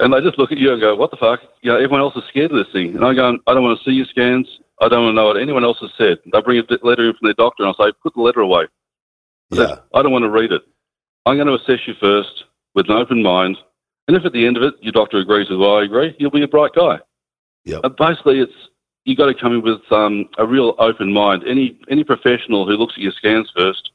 and 0.00 0.12
they 0.12 0.20
just 0.20 0.38
look 0.38 0.52
at 0.52 0.58
you 0.58 0.72
and 0.72 0.80
go, 0.80 0.94
what 0.96 1.10
the 1.10 1.16
fuck? 1.16 1.40
You 1.62 1.70
know, 1.70 1.76
everyone 1.76 2.00
else 2.00 2.16
is 2.16 2.24
scared 2.28 2.50
of 2.50 2.58
this 2.58 2.72
thing. 2.72 2.96
And 2.96 3.04
I 3.04 3.14
go, 3.14 3.38
I 3.46 3.54
don't 3.54 3.62
want 3.62 3.78
to 3.78 3.84
see 3.84 3.94
your 3.94 4.06
scans. 4.06 4.48
I 4.80 4.88
don't 4.88 5.04
want 5.04 5.12
to 5.12 5.16
know 5.16 5.26
what 5.26 5.40
anyone 5.40 5.64
else 5.64 5.78
has 5.80 5.90
said. 5.98 6.18
They 6.32 6.40
bring 6.40 6.58
a 6.58 6.86
letter 6.86 7.08
in 7.08 7.14
from 7.14 7.26
their 7.26 7.34
doctor, 7.34 7.64
and 7.64 7.74
I 7.76 7.84
say, 7.84 7.92
put 8.02 8.14
the 8.14 8.20
letter 8.20 8.40
away. 8.40 8.66
I 9.52 9.56
said, 9.56 9.68
yeah, 9.68 9.76
I 9.94 10.02
don't 10.02 10.12
want 10.12 10.24
to 10.24 10.30
read 10.30 10.52
it. 10.52 10.62
I'm 11.26 11.36
going 11.36 11.48
to 11.48 11.54
assess 11.54 11.86
you 11.86 11.94
first 12.00 12.44
with 12.74 12.88
an 12.88 12.96
open 12.96 13.22
mind. 13.22 13.56
And 14.08 14.16
if 14.16 14.24
at 14.24 14.32
the 14.32 14.46
end 14.46 14.56
of 14.56 14.62
it 14.62 14.74
your 14.80 14.92
doctor 14.92 15.18
agrees 15.18 15.50
with 15.50 15.60
what 15.60 15.82
I 15.82 15.84
agree, 15.84 16.16
you'll 16.18 16.30
be 16.30 16.42
a 16.42 16.48
bright 16.48 16.72
guy. 16.74 16.98
Yep. 17.64 17.80
Uh, 17.84 17.88
basically, 17.90 18.40
it's 18.40 18.52
you 19.04 19.14
got 19.14 19.26
to 19.26 19.34
come 19.34 19.52
in 19.54 19.62
with 19.62 19.80
um, 19.92 20.28
a 20.38 20.46
real 20.46 20.74
open 20.78 21.12
mind. 21.12 21.44
Any 21.46 21.78
any 21.90 22.02
professional 22.02 22.66
who 22.66 22.72
looks 22.72 22.94
at 22.96 23.02
your 23.02 23.12
scans 23.12 23.52
first, 23.56 23.90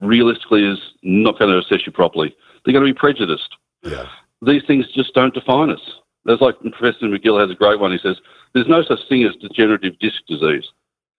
realistically, 0.00 0.64
is 0.64 0.78
not 1.02 1.38
going 1.38 1.50
to 1.50 1.58
assess 1.58 1.84
you 1.84 1.92
properly. 1.92 2.34
They're 2.64 2.72
going 2.72 2.86
to 2.86 2.92
be 2.92 2.98
prejudiced. 2.98 3.54
yeah, 3.82 4.06
These 4.42 4.62
things 4.66 4.86
just 4.94 5.14
don't 5.14 5.34
define 5.34 5.70
us. 5.70 5.80
There's 6.24 6.40
like 6.40 6.58
Professor 6.60 7.06
McGill 7.06 7.40
has 7.40 7.50
a 7.50 7.54
great 7.54 7.80
one. 7.80 7.92
He 7.92 7.98
says 7.98 8.16
there's 8.54 8.68
no 8.68 8.82
such 8.82 9.00
thing 9.08 9.24
as 9.24 9.34
degenerative 9.36 9.98
disc 9.98 10.16
disease. 10.28 10.64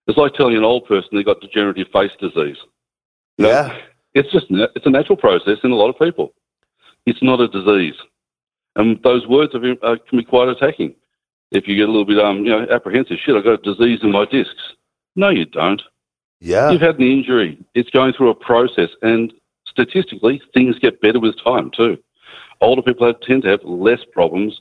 It's 0.08 0.18
like 0.18 0.34
telling 0.34 0.56
an 0.56 0.64
old 0.64 0.86
person 0.86 1.10
they've 1.12 1.26
got 1.26 1.42
degenerative 1.42 1.88
face 1.92 2.12
disease. 2.20 2.58
You 3.38 3.46
know? 3.46 3.50
yeah. 3.50 3.78
It's 4.14 4.32
just 4.32 4.48
it's 4.50 4.86
a 4.86 4.90
natural 4.90 5.18
process 5.18 5.60
in 5.64 5.72
a 5.72 5.76
lot 5.76 5.90
of 5.90 6.00
people. 6.00 6.34
It's 7.06 7.22
not 7.22 7.40
a 7.40 7.48
disease, 7.48 7.94
and 8.78 9.02
those 9.04 9.28
words 9.28 9.54
are, 9.54 9.72
uh, 9.84 9.98
can 10.08 10.20
be 10.20 10.24
quite 10.24 10.48
attacking. 10.48 10.96
If 11.52 11.68
you 11.68 11.76
get 11.76 11.90
a 11.90 11.92
little 11.92 12.06
bit 12.06 12.20
um 12.20 12.46
you 12.46 12.52
know 12.52 12.66
apprehensive, 12.72 13.18
shit, 13.24 13.36
I've 13.36 13.44
got 13.44 13.68
a 13.68 13.74
disease 13.74 14.00
in 14.04 14.12
my 14.12 14.26
discs. 14.26 14.74
No, 15.16 15.30
you 15.30 15.46
don't. 15.46 15.82
Yeah, 16.40 16.70
You've 16.70 16.82
had 16.82 17.00
an 17.00 17.12
injury. 17.12 17.58
It's 17.74 17.90
going 17.90 18.14
through 18.14 18.30
a 18.30 18.36
process, 18.36 18.90
and 19.02 19.34
statistically, 19.68 20.42
things 20.54 20.78
get 20.80 21.02
better 21.02 21.20
with 21.20 21.36
time 21.44 21.72
too. 21.72 21.98
Older 22.62 22.82
people 22.82 23.08
have, 23.08 23.20
tend 23.22 23.44
to 23.44 23.50
have 23.50 23.64
less 23.64 24.00
problems 24.12 24.60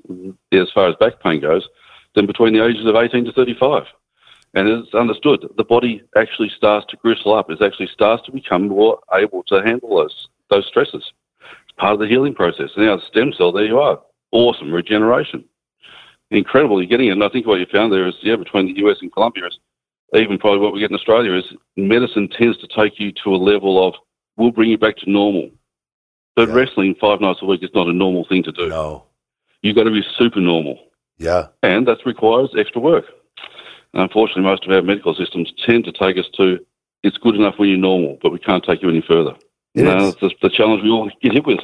as 0.53 0.71
far 0.73 0.89
as 0.89 0.97
back 0.97 1.21
pain 1.23 1.41
goes 1.41 1.69
than 2.15 2.27
between 2.27 2.55
the 2.55 2.65
ages 2.65 2.87
of 2.87 2.95
18 2.95 3.25
to 3.27 3.33
35. 3.33 3.85
And 4.55 4.69
it's 4.69 4.95
understood 4.95 5.47
the 5.57 5.65
body 5.65 6.03
actually 6.17 6.51
starts 6.57 6.87
to 6.91 6.97
gristle 6.97 7.35
up. 7.35 7.51
It 7.51 7.61
actually 7.63 7.89
starts 7.89 8.25
to 8.25 8.33
become 8.33 8.69
more 8.69 8.99
able 9.13 9.43
to 9.45 9.63
handle 9.63 9.97
those 9.97 10.29
those 10.49 10.67
stresses. 10.67 11.13
It's 11.41 11.77
part 11.77 11.95
of 11.95 11.99
the 12.01 12.07
healing 12.07 12.35
process. 12.35 12.71
Now 12.77 12.99
stem 12.99 13.33
cell, 13.37 13.53
there 13.53 13.67
you 13.67 13.79
are. 13.79 14.01
Awesome 14.33 14.73
regeneration. 14.73 15.45
Incredible 16.31 16.81
you're 16.81 16.89
getting 16.89 17.09
it. 17.09 17.13
And 17.13 17.25
I 17.25 17.29
think 17.29 17.47
what 17.47 17.61
you 17.61 17.67
found 17.73 17.93
there 17.93 18.07
is, 18.07 18.15
yeah, 18.23 18.37
between 18.37 18.67
the 18.67 18.81
US 18.87 18.99
and 19.01 19.13
Colombia 19.13 19.47
is 19.47 19.59
even 20.15 20.39
probably 20.39 20.61
what 20.61 20.73
we 20.73 20.81
get 20.81 20.91
in 20.91 20.97
Australia 20.97 21.35
is 21.35 21.45
medicine 21.77 22.29
tends 22.29 22.59
to 22.59 22.69
take 22.69 22.99
you 22.99 23.13
to 23.25 23.35
a 23.35 23.37
level 23.37 23.87
of 23.87 23.95
we'll 24.37 24.51
bring 24.51 24.71
you 24.71 24.79
back 24.79 24.97
to 24.99 25.11
normal. 25.11 25.51
But 26.35 26.49
Yeah. 26.49 26.55
wrestling 26.55 26.95
five 27.01 27.21
nights 27.21 27.41
a 27.43 27.47
week 27.47 27.63
is 27.63 27.75
not 27.75 27.89
a 27.89 27.93
normal 27.93 28.25
thing 28.25 28.43
to 28.45 28.53
do. 28.53 28.69
no, 28.69 29.05
You've 29.63 29.77
got 29.77 29.85
to 29.85 29.91
be 29.91 30.03
super 30.19 30.41
normal 30.41 30.79
yeah, 31.19 31.47
and 31.63 31.87
that 31.89 32.05
requires 32.05 32.51
extra 32.57 32.81
work. 32.81 33.05
And 33.95 34.03
unfortunately, 34.03 34.43
most 34.43 34.65
of 34.65 34.73
our 34.73 34.83
medical 34.83 35.15
systems 35.15 35.53
tend 35.65 35.85
to 35.85 35.93
take 35.93 36.19
us 36.19 36.27
to 36.37 36.59
it's 37.03 37.19
good 37.19 37.37
enough 37.37 37.55
when 37.59 37.69
you're 37.69 37.79
normal, 37.79 38.19
but 38.23 38.33
we 38.33 38.39
can't 38.39 38.65
take 38.65 38.83
you 38.83 38.89
any 38.89 39.01
further. 39.01 39.35
It 39.75 39.85
that's 39.85 40.19
the, 40.21 40.31
the 40.43 40.51
challenge 40.51 40.83
we 40.83 40.91
all 40.91 41.11
get 41.23 41.33
hit 41.33 41.47
with. 41.47 41.61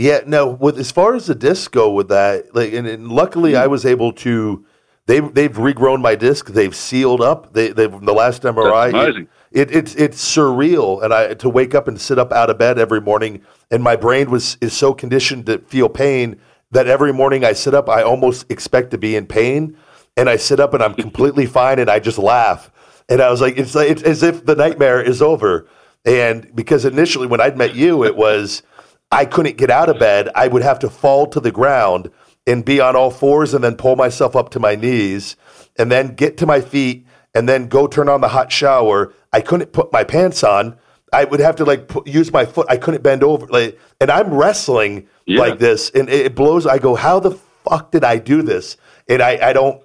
Yeah. 0.00 0.20
No, 0.26 0.48
with 0.48 0.78
as 0.78 0.90
far 0.90 1.14
as 1.14 1.26
the 1.26 1.34
discs 1.34 1.68
go, 1.68 1.90
with 1.92 2.08
that, 2.08 2.54
like, 2.54 2.72
and, 2.72 2.86
and 2.86 3.12
luckily, 3.12 3.54
I 3.56 3.64
hmm. 3.64 3.70
was 3.70 3.84
able 3.84 4.12
to. 4.14 4.64
They 5.06 5.20
they've 5.20 5.52
regrown 5.52 6.00
my 6.00 6.14
disc. 6.14 6.46
They've 6.46 6.74
sealed 6.74 7.20
up. 7.20 7.52
They 7.52 7.68
they 7.68 7.86
the 7.86 8.12
last 8.12 8.42
MRI. 8.42 8.90
Amazing. 8.90 9.28
It, 9.50 9.74
it's 9.74 9.94
it's 9.96 10.36
surreal, 10.36 11.02
and 11.02 11.12
I 11.12 11.34
to 11.34 11.48
wake 11.48 11.74
up 11.74 11.88
and 11.88 12.00
sit 12.00 12.18
up 12.18 12.32
out 12.32 12.50
of 12.50 12.58
bed 12.58 12.78
every 12.78 13.00
morning, 13.00 13.42
and 13.70 13.82
my 13.82 13.96
brain 13.96 14.30
was 14.30 14.56
is 14.60 14.72
so 14.72 14.94
conditioned 14.94 15.46
to 15.46 15.58
feel 15.58 15.88
pain 15.88 16.40
that 16.70 16.86
every 16.86 17.12
morning 17.12 17.44
I 17.44 17.52
sit 17.52 17.74
up, 17.74 17.88
I 17.88 18.02
almost 18.02 18.50
expect 18.50 18.92
to 18.92 18.98
be 18.98 19.16
in 19.16 19.26
pain, 19.26 19.76
and 20.16 20.30
I 20.30 20.36
sit 20.36 20.60
up 20.60 20.72
and 20.72 20.82
I'm 20.82 20.94
completely 20.94 21.46
fine, 21.58 21.80
and 21.80 21.90
I 21.90 21.98
just 21.98 22.18
laugh, 22.18 22.70
and 23.08 23.20
I 23.20 23.30
was 23.30 23.40
like, 23.40 23.58
it's 23.58 23.74
like 23.74 23.90
it's 23.90 24.02
as 24.02 24.22
if 24.22 24.46
the 24.46 24.54
nightmare 24.54 25.02
is 25.02 25.20
over, 25.20 25.66
and 26.04 26.54
because 26.54 26.84
initially 26.84 27.26
when 27.26 27.40
I'd 27.40 27.58
met 27.58 27.74
you, 27.74 28.04
it 28.04 28.16
was 28.16 28.62
I 29.10 29.24
couldn't 29.24 29.56
get 29.56 29.70
out 29.70 29.88
of 29.88 29.98
bed, 29.98 30.28
I 30.34 30.48
would 30.48 30.62
have 30.62 30.78
to 30.80 30.90
fall 30.90 31.26
to 31.28 31.40
the 31.40 31.50
ground 31.50 32.10
and 32.46 32.64
be 32.64 32.80
on 32.80 32.96
all 32.96 33.10
fours, 33.10 33.54
and 33.54 33.62
then 33.62 33.76
pull 33.76 33.96
myself 33.96 34.34
up 34.34 34.50
to 34.50 34.60
my 34.60 34.74
knees, 34.74 35.36
and 35.78 35.90
then 35.90 36.14
get 36.14 36.36
to 36.38 36.46
my 36.46 36.60
feet 36.60 37.06
and 37.34 37.48
then 37.48 37.68
go 37.68 37.86
turn 37.86 38.08
on 38.08 38.20
the 38.20 38.28
hot 38.28 38.50
shower. 38.50 39.14
I 39.32 39.40
couldn't 39.40 39.72
put 39.72 39.92
my 39.92 40.04
pants 40.04 40.42
on. 40.42 40.76
I 41.12 41.24
would 41.24 41.40
have 41.40 41.56
to 41.56 41.64
like 41.64 41.88
put, 41.88 42.06
use 42.06 42.32
my 42.32 42.44
foot. 42.44 42.66
I 42.68 42.76
couldn't 42.76 43.02
bend 43.02 43.22
over. 43.22 43.46
Like, 43.46 43.78
and 44.00 44.10
I'm 44.10 44.32
wrestling 44.34 45.06
Yeah. 45.26 45.40
like 45.40 45.58
this, 45.58 45.90
and 45.90 46.08
it, 46.08 46.26
it 46.26 46.34
blows. 46.34 46.66
I 46.66 46.78
go, 46.78 46.94
how 46.94 47.20
the 47.20 47.32
fuck 47.68 47.92
did 47.92 48.04
I 48.04 48.18
do 48.18 48.42
this? 48.42 48.76
And 49.08 49.22
I, 49.22 49.50
I 49.50 49.52
don't. 49.52 49.82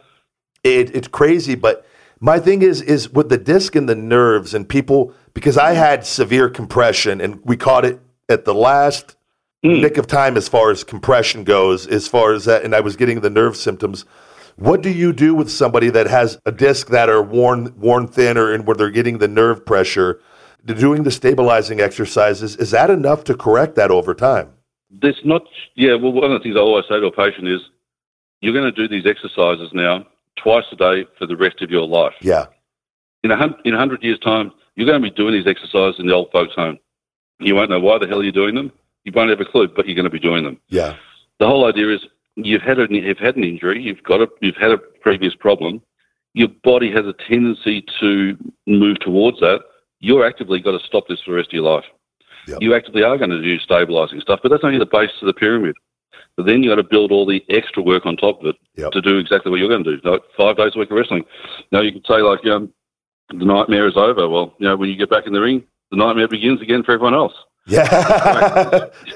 It, 0.64 0.96
it's 0.96 1.08
crazy, 1.08 1.54
but 1.54 1.86
my 2.20 2.40
thing 2.40 2.64
is, 2.64 2.82
is 2.82 3.12
with 3.12 3.30
the 3.30 3.38
disc 3.38 3.76
and 3.76 3.88
the 3.88 3.96
nerves 3.96 4.56
and 4.56 4.68
people 4.68 5.14
because 5.36 5.58
I 5.58 5.74
had 5.74 6.06
severe 6.06 6.50
compression, 6.50 7.22
and 7.22 7.40
we 7.44 7.58
caught 7.58 7.86
it 7.86 8.00
at 8.30 8.46
the 8.46 8.56
last 8.56 9.15
Hmm. 9.66 9.82
nick 9.82 9.98
of 9.98 10.06
time 10.06 10.38
as 10.38 10.48
far 10.48 10.70
as 10.70 10.84
compression 10.84 11.44
goes, 11.44 11.88
as 11.88 12.08
far 12.08 12.34
as 12.34 12.46
that, 12.46 12.64
and 12.64 12.76
I 12.76 12.82
was 12.82 12.96
getting 12.96 13.22
the 13.22 13.30
nerve 13.32 13.56
symptoms. 13.58 14.06
What 14.58 14.82
do 14.82 14.90
you 14.92 15.12
do 15.12 15.34
with 15.34 15.50
somebody 15.50 15.90
that 15.90 16.06
has 16.08 16.38
a 16.46 16.52
disc 16.52 16.90
that 16.90 17.10
are 17.10 17.22
worn 17.24 17.74
worn 17.78 18.08
thin 18.08 18.38
or 18.38 18.54
and 18.54 18.68
where 18.68 18.76
they're 18.76 18.92
getting 18.92 19.18
the 19.18 19.28
nerve 19.28 19.66
pressure? 19.66 20.22
Doing 20.66 21.04
the 21.04 21.12
stabilizing 21.12 21.80
exercises 21.80 22.56
is 22.58 22.72
that 22.72 22.90
enough 22.90 23.24
to 23.26 23.36
correct 23.36 23.76
that 23.76 23.92
over 23.92 24.14
time? 24.14 24.50
There's 24.90 25.20
not, 25.26 25.44
yeah, 25.76 25.96
well, 25.96 26.12
one 26.12 26.32
of 26.32 26.40
the 26.40 26.40
things 26.44 26.56
I 26.56 26.60
always 26.60 26.86
say 26.88 27.00
to 27.00 27.08
a 27.08 27.12
patient 27.12 27.48
is 27.48 27.62
you're 28.42 28.54
going 28.54 28.72
to 28.72 28.72
do 28.72 28.88
these 28.88 29.06
exercises 29.06 29.70
now 29.74 30.06
twice 30.38 30.64
a 30.72 30.76
day 30.76 31.06
for 31.18 31.26
the 31.26 31.36
rest 31.36 31.62
of 31.62 31.70
your 31.72 31.88
life. 31.88 32.14
Yeah, 32.22 32.46
In 33.24 33.32
a, 33.32 33.36
hun- 33.38 33.56
in 33.66 33.74
a 33.74 33.78
hundred 33.78 34.04
years' 34.04 34.20
time, 34.20 34.52
you're 34.76 34.88
going 34.88 35.02
to 35.02 35.10
be 35.10 35.16
doing 35.16 35.34
these 35.34 35.48
exercises 35.48 36.00
in 36.00 36.08
the 36.08 36.14
old 36.14 36.32
folks' 36.32 36.54
home. 36.56 36.78
You 37.40 37.56
won't 37.56 37.70
know 37.70 37.80
why 37.80 37.98
the 37.98 38.08
hell 38.08 38.24
you're 38.24 38.32
doing 38.32 38.56
them. 38.56 38.72
You 39.06 39.12
won't 39.16 39.30
have 39.30 39.40
a 39.40 39.46
clue, 39.46 39.68
but 39.68 39.86
you're 39.88 39.96
going 39.96 40.04
to 40.06 40.10
be 40.10 40.20
doing 40.20 40.44
them. 40.44 40.60
yeah, 40.68 40.96
The 41.40 41.48
whole 41.48 41.66
idea 41.66 41.94
is 41.94 42.02
you've 42.36 42.62
had 42.64 42.80
a, 42.80 42.88
you've 42.90 43.18
had 43.20 43.36
an 43.38 43.44
injury, 43.44 43.82
you've 43.82 44.04
got 44.04 44.20
a, 44.22 44.28
you've 44.42 44.58
had 44.58 44.72
a 44.72 44.78
previous 44.78 45.36
problem. 45.36 45.82
Your 46.34 46.50
body 46.64 46.92
has 46.92 47.06
a 47.06 47.14
tendency 47.14 47.86
to 48.02 48.38
move 48.68 49.00
towards 49.00 49.40
that. 49.40 49.62
You're 50.00 50.26
actively 50.26 50.60
got 50.60 50.78
to 50.80 50.86
stop 50.86 51.08
this 51.08 51.22
for 51.22 51.32
the 51.32 51.38
rest 51.38 51.50
of 51.50 51.54
your 51.54 51.64
life. 51.64 51.86
Yep. 52.48 52.58
You 52.62 52.76
actively 52.76 53.04
are 53.04 53.18
going 53.18 53.30
to 53.30 53.42
do 53.42 53.58
stabilizing 53.60 54.20
stuff, 54.22 54.40
but 54.44 54.50
that's 54.50 54.64
only 54.64 54.78
the 54.80 54.86
base 54.86 55.12
of 55.22 55.28
the 55.28 55.34
pyramid. 55.34 55.76
But 56.36 56.46
then 56.46 56.62
you 56.64 56.70
got 56.70 56.76
to 56.76 56.84
build 56.84 57.12
all 57.12 57.26
the 57.26 57.44
extra 57.50 57.82
work 57.82 58.06
on 58.06 58.18
top 58.18 58.42
of 58.42 58.48
it 58.48 58.56
Yep. 58.76 58.92
to 58.92 59.02
do 59.02 59.18
exactly 59.18 59.50
what 59.52 59.60
you're 59.60 59.70
going 59.70 59.84
to 59.86 59.98
do. 59.98 60.10
Like 60.10 60.22
five 60.38 60.58
days 60.58 60.74
a 60.76 60.80
week 60.80 60.92
of 60.92 60.98
wrestling. 60.98 61.24
Now 61.72 61.82
you 61.82 61.92
can 61.94 62.04
say 62.06 62.22
like, 62.22 62.46
um, 62.48 62.74
the 63.30 63.46
nightmare 63.46 63.88
is 63.88 63.96
over. 63.96 64.28
Well, 64.28 64.54
you 64.60 64.68
know, 64.68 64.76
when 64.76 64.90
you 64.90 64.96
get 64.98 65.10
back 65.10 65.26
in 65.28 65.34
the 65.34 65.42
ring, 65.42 65.64
the 65.92 65.98
nightmare 65.98 66.28
begins 66.28 66.62
again 66.62 66.84
for 66.84 66.92
everyone 66.92 67.14
else. 67.16 67.34
Yeah. 67.68 68.90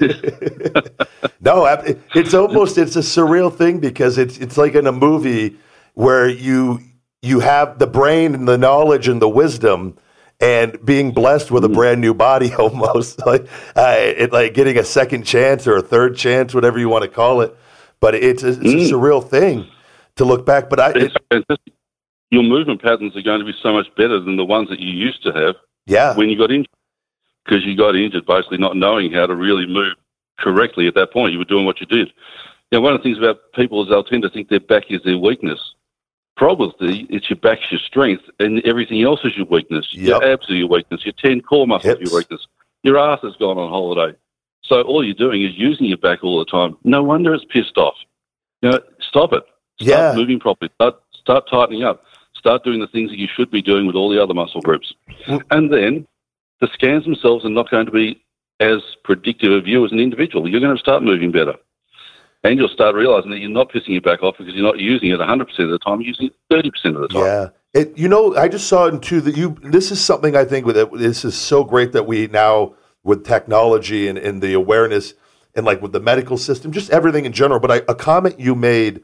no, 1.40 1.66
it's 2.14 2.34
almost 2.34 2.78
it's 2.78 2.96
a 2.96 3.00
surreal 3.00 3.54
thing 3.54 3.78
because 3.80 4.18
it's 4.18 4.38
it's 4.38 4.56
like 4.56 4.74
in 4.74 4.86
a 4.86 4.92
movie 4.92 5.56
where 5.94 6.28
you 6.28 6.80
you 7.22 7.40
have 7.40 7.78
the 7.78 7.86
brain 7.86 8.34
and 8.34 8.48
the 8.48 8.58
knowledge 8.58 9.08
and 9.08 9.20
the 9.20 9.28
wisdom 9.28 9.96
and 10.40 10.84
being 10.84 11.12
blessed 11.12 11.50
with 11.50 11.64
a 11.64 11.68
brand 11.68 12.00
new 12.00 12.14
body 12.14 12.52
almost. 12.58 13.24
Like 13.24 13.46
uh, 13.76 13.96
it, 13.98 14.32
like 14.32 14.54
getting 14.54 14.78
a 14.78 14.84
second 14.84 15.24
chance 15.24 15.66
or 15.66 15.76
a 15.76 15.82
third 15.82 16.16
chance 16.16 16.54
whatever 16.54 16.78
you 16.78 16.88
want 16.88 17.04
to 17.04 17.10
call 17.10 17.42
it. 17.42 17.56
But 18.00 18.14
it's 18.14 18.42
a, 18.42 18.48
it's 18.48 18.90
a 18.90 18.94
surreal 18.94 19.26
thing 19.26 19.66
to 20.16 20.24
look 20.24 20.44
back 20.44 20.68
but 20.68 20.80
i 20.80 20.92
it, 20.94 21.12
Your 22.30 22.42
movement 22.42 22.82
patterns 22.82 23.16
are 23.16 23.22
going 23.22 23.40
to 23.40 23.46
be 23.46 23.54
so 23.62 23.72
much 23.72 23.86
better 23.96 24.20
than 24.20 24.36
the 24.36 24.44
ones 24.44 24.68
that 24.68 24.78
you 24.78 24.92
used 24.92 25.22
to 25.22 25.32
have 25.32 25.56
yeah. 25.86 26.14
when 26.14 26.28
you 26.28 26.36
got 26.36 26.50
injured. 26.50 26.68
Because 27.44 27.64
you 27.64 27.76
got 27.76 27.96
injured 27.96 28.26
basically 28.26 28.58
not 28.58 28.76
knowing 28.76 29.12
how 29.12 29.26
to 29.26 29.34
really 29.34 29.66
move 29.66 29.94
correctly 30.38 30.86
at 30.86 30.94
that 30.94 31.12
point. 31.12 31.32
You 31.32 31.38
were 31.38 31.44
doing 31.44 31.64
what 31.64 31.80
you 31.80 31.86
did. 31.86 32.12
Now, 32.72 32.80
one 32.80 32.92
of 32.92 33.00
the 33.00 33.02
things 33.02 33.18
about 33.18 33.40
people 33.54 33.82
is 33.82 33.88
they'll 33.88 34.04
tend 34.04 34.22
to 34.22 34.30
think 34.30 34.48
their 34.48 34.60
back 34.60 34.84
is 34.90 35.02
their 35.04 35.18
weakness. 35.18 35.58
Probably 36.36 37.06
it's 37.10 37.28
your 37.28 37.38
back's 37.38 37.70
your 37.70 37.80
strength 37.80 38.22
and 38.38 38.64
everything 38.64 39.02
else 39.02 39.20
is 39.24 39.36
your 39.36 39.46
weakness. 39.46 39.88
Yep. 39.92 40.06
Your 40.06 40.24
abs 40.24 40.48
are 40.48 40.54
your 40.54 40.68
weakness. 40.68 41.04
Your 41.04 41.12
10 41.12 41.42
core 41.42 41.66
muscles 41.66 41.96
are 41.96 42.02
your 42.02 42.14
weakness. 42.14 42.46
Your 42.82 42.98
ass 42.98 43.18
has 43.22 43.36
gone 43.36 43.58
on 43.58 43.68
holiday. 43.68 44.16
So 44.62 44.82
all 44.82 45.04
you're 45.04 45.14
doing 45.14 45.42
is 45.42 45.50
using 45.56 45.86
your 45.86 45.98
back 45.98 46.22
all 46.22 46.38
the 46.38 46.44
time. 46.44 46.76
No 46.84 47.02
wonder 47.02 47.34
it's 47.34 47.44
pissed 47.46 47.76
off. 47.76 47.96
You 48.62 48.70
know, 48.70 48.80
stop 49.00 49.32
it. 49.32 49.42
Start 49.82 50.14
Yeah. 50.14 50.14
moving 50.14 50.38
properly. 50.38 50.70
Start, 50.76 51.00
start 51.12 51.48
tightening 51.50 51.82
up. 51.82 52.04
Start 52.34 52.64
doing 52.64 52.80
the 52.80 52.86
things 52.86 53.10
that 53.10 53.18
you 53.18 53.28
should 53.34 53.50
be 53.50 53.60
doing 53.60 53.86
with 53.86 53.96
all 53.96 54.08
the 54.08 54.22
other 54.22 54.32
muscle 54.32 54.62
groups. 54.62 54.94
Mm. 55.26 55.42
And 55.50 55.72
then 55.72 56.06
the 56.60 56.68
scans 56.72 57.04
themselves 57.04 57.44
are 57.44 57.50
not 57.50 57.70
going 57.70 57.86
to 57.86 57.92
be 57.92 58.22
as 58.60 58.78
predictive 59.04 59.52
of 59.52 59.66
you 59.66 59.84
as 59.84 59.92
an 59.92 59.98
individual. 59.98 60.48
You're 60.48 60.60
going 60.60 60.76
to 60.76 60.80
start 60.80 61.02
moving 61.02 61.32
better. 61.32 61.54
And 62.42 62.58
you'll 62.58 62.68
start 62.68 62.94
realizing 62.94 63.30
that 63.30 63.38
you're 63.38 63.50
not 63.50 63.70
pissing 63.70 63.88
your 63.88 64.00
back 64.00 64.22
off 64.22 64.36
because 64.38 64.54
you're 64.54 64.64
not 64.64 64.78
using 64.78 65.10
it 65.10 65.18
100% 65.18 65.40
of 65.40 65.70
the 65.70 65.78
time, 65.78 66.00
you're 66.00 66.08
using 66.08 66.26
it 66.28 66.34
30% 66.50 66.94
of 66.94 67.02
the 67.02 67.08
time. 67.08 67.24
Yeah. 67.24 67.48
It, 67.72 67.96
you 67.98 68.08
know, 68.08 68.34
I 68.34 68.48
just 68.48 68.66
saw 68.66 68.86
it 68.86 69.02
too 69.02 69.20
that 69.20 69.36
you. 69.36 69.56
This 69.62 69.92
is 69.92 70.04
something 70.04 70.34
I 70.34 70.44
think 70.44 70.66
with 70.66 70.76
it. 70.76 70.92
This 70.92 71.24
is 71.24 71.36
so 71.36 71.62
great 71.62 71.92
that 71.92 72.04
we 72.04 72.26
now 72.26 72.74
with 73.04 73.24
technology 73.24 74.08
and, 74.08 74.18
and 74.18 74.42
the 74.42 74.54
awareness 74.54 75.14
and 75.54 75.64
like 75.64 75.80
with 75.80 75.92
the 75.92 76.00
medical 76.00 76.36
system, 76.36 76.72
just 76.72 76.90
everything 76.90 77.26
in 77.26 77.32
general. 77.32 77.60
But 77.60 77.70
I, 77.70 77.76
a 77.88 77.94
comment 77.94 78.40
you 78.40 78.56
made 78.56 79.02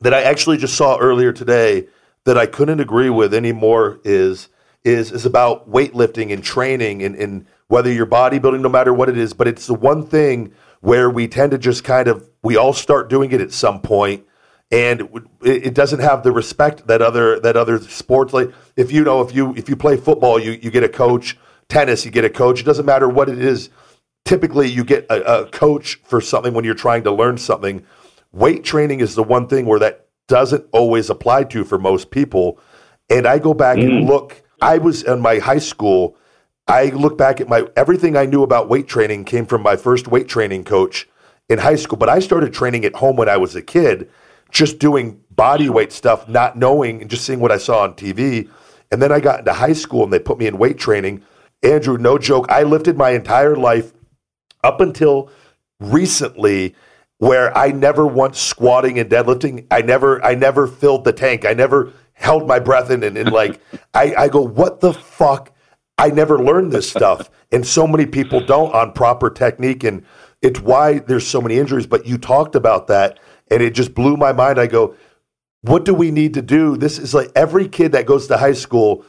that 0.00 0.12
I 0.12 0.22
actually 0.22 0.58
just 0.58 0.74
saw 0.74 0.98
earlier 0.98 1.32
today 1.32 1.88
that 2.24 2.36
I 2.36 2.46
couldn't 2.46 2.80
agree 2.80 3.10
with 3.10 3.32
anymore 3.32 3.98
is 4.04 4.48
is 4.84 5.12
is 5.12 5.24
about 5.24 5.70
weightlifting 5.70 6.32
and 6.32 6.42
training 6.42 7.02
and, 7.02 7.14
and 7.16 7.46
whether 7.68 7.92
you're 7.92 8.06
bodybuilding, 8.06 8.60
no 8.60 8.68
matter 8.68 8.92
what 8.92 9.08
it 9.08 9.16
is. 9.16 9.32
But 9.32 9.48
it's 9.48 9.66
the 9.66 9.74
one 9.74 10.06
thing 10.06 10.52
where 10.80 11.08
we 11.08 11.28
tend 11.28 11.52
to 11.52 11.58
just 11.58 11.84
kind 11.84 12.08
of 12.08 12.28
we 12.42 12.56
all 12.56 12.72
start 12.72 13.08
doing 13.08 13.32
it 13.32 13.40
at 13.40 13.52
some 13.52 13.80
point 13.80 14.26
and 14.72 15.02
it, 15.42 15.66
it 15.66 15.74
doesn't 15.74 16.00
have 16.00 16.22
the 16.22 16.32
respect 16.32 16.86
that 16.86 17.02
other 17.02 17.38
that 17.40 17.56
other 17.56 17.78
sports 17.78 18.32
like 18.32 18.50
if 18.74 18.90
you 18.90 19.04
know 19.04 19.20
if 19.20 19.34
you 19.34 19.54
if 19.54 19.68
you 19.68 19.76
play 19.76 19.96
football 19.96 20.40
you 20.40 20.52
you 20.52 20.70
get 20.70 20.82
a 20.82 20.88
coach 20.88 21.38
tennis 21.68 22.04
you 22.04 22.10
get 22.10 22.24
a 22.24 22.30
coach 22.30 22.60
it 22.60 22.64
doesn't 22.64 22.86
matter 22.86 23.08
what 23.08 23.28
it 23.28 23.38
is. 23.38 23.70
Typically 24.24 24.68
you 24.68 24.82
get 24.82 25.06
a, 25.10 25.42
a 25.42 25.50
coach 25.50 26.00
for 26.04 26.20
something 26.20 26.54
when 26.54 26.64
you're 26.64 26.74
trying 26.74 27.04
to 27.04 27.12
learn 27.12 27.36
something. 27.36 27.84
Weight 28.32 28.64
training 28.64 29.00
is 29.00 29.14
the 29.14 29.22
one 29.22 29.46
thing 29.46 29.66
where 29.66 29.78
that 29.78 30.08
doesn't 30.26 30.66
always 30.72 31.10
apply 31.10 31.44
to 31.44 31.64
for 31.64 31.78
most 31.78 32.10
people. 32.10 32.58
And 33.10 33.26
i 33.26 33.38
go 33.38 33.52
back 33.52 33.78
and 33.78 33.90
mm-hmm. 33.90 34.08
look 34.08 34.42
i 34.62 34.78
was 34.78 35.02
in 35.02 35.20
my 35.20 35.38
high 35.38 35.58
school 35.58 36.16
i 36.66 36.86
look 36.86 37.18
back 37.18 37.40
at 37.40 37.48
my 37.48 37.66
everything 37.76 38.16
i 38.16 38.24
knew 38.24 38.42
about 38.42 38.68
weight 38.68 38.88
training 38.88 39.24
came 39.24 39.46
from 39.46 39.62
my 39.62 39.76
first 39.76 40.08
weight 40.08 40.28
training 40.28 40.64
coach 40.64 41.08
in 41.48 41.58
high 41.58 41.76
school 41.76 41.98
but 41.98 42.08
i 42.08 42.18
started 42.18 42.52
training 42.52 42.84
at 42.84 42.94
home 42.94 43.16
when 43.16 43.28
i 43.28 43.36
was 43.36 43.54
a 43.54 43.62
kid 43.62 44.08
just 44.50 44.78
doing 44.78 45.20
body 45.30 45.68
weight 45.68 45.92
stuff 45.92 46.28
not 46.28 46.56
knowing 46.56 47.00
and 47.00 47.10
just 47.10 47.24
seeing 47.24 47.40
what 47.40 47.52
i 47.52 47.58
saw 47.58 47.82
on 47.82 47.94
tv 47.94 48.48
and 48.90 49.02
then 49.02 49.12
i 49.12 49.20
got 49.20 49.40
into 49.40 49.52
high 49.52 49.72
school 49.72 50.04
and 50.04 50.12
they 50.12 50.18
put 50.18 50.38
me 50.38 50.46
in 50.46 50.56
weight 50.56 50.78
training 50.78 51.22
andrew 51.62 51.98
no 51.98 52.16
joke 52.16 52.46
i 52.48 52.62
lifted 52.62 52.96
my 52.96 53.10
entire 53.10 53.56
life 53.56 53.92
up 54.62 54.80
until 54.80 55.30
recently 55.80 56.74
where 57.22 57.56
I 57.56 57.68
never 57.68 58.04
once 58.04 58.40
squatting 58.40 58.98
and 58.98 59.08
deadlifting, 59.08 59.66
I 59.70 59.82
never 59.82 60.24
I 60.24 60.34
never 60.34 60.66
filled 60.66 61.04
the 61.04 61.12
tank. 61.12 61.44
I 61.44 61.52
never 61.52 61.92
held 62.12 62.46
my 62.46 62.58
breath 62.58 62.90
in 62.90 63.02
and, 63.02 63.16
and 63.16 63.32
like 63.32 63.60
I, 63.94 64.14
I 64.16 64.28
go, 64.28 64.40
what 64.40 64.80
the 64.80 64.92
fuck? 64.92 65.52
I 65.98 66.08
never 66.08 66.38
learned 66.38 66.72
this 66.72 66.88
stuff. 66.88 67.30
And 67.50 67.66
so 67.66 67.86
many 67.86 68.06
people 68.06 68.40
don't 68.40 68.74
on 68.74 68.92
proper 68.92 69.30
technique 69.30 69.84
and 69.84 70.04
it's 70.40 70.60
why 70.60 70.98
there's 70.98 71.26
so 71.26 71.40
many 71.40 71.58
injuries. 71.58 71.86
But 71.86 72.06
you 72.06 72.18
talked 72.18 72.54
about 72.54 72.86
that 72.88 73.20
and 73.50 73.62
it 73.62 73.74
just 73.74 73.94
blew 73.94 74.16
my 74.16 74.32
mind. 74.32 74.58
I 74.58 74.66
go, 74.66 74.96
what 75.60 75.84
do 75.84 75.94
we 75.94 76.10
need 76.10 76.34
to 76.34 76.42
do? 76.42 76.76
This 76.76 76.98
is 76.98 77.14
like 77.14 77.30
every 77.36 77.68
kid 77.68 77.92
that 77.92 78.06
goes 78.06 78.26
to 78.28 78.38
high 78.38 78.54
school 78.54 79.04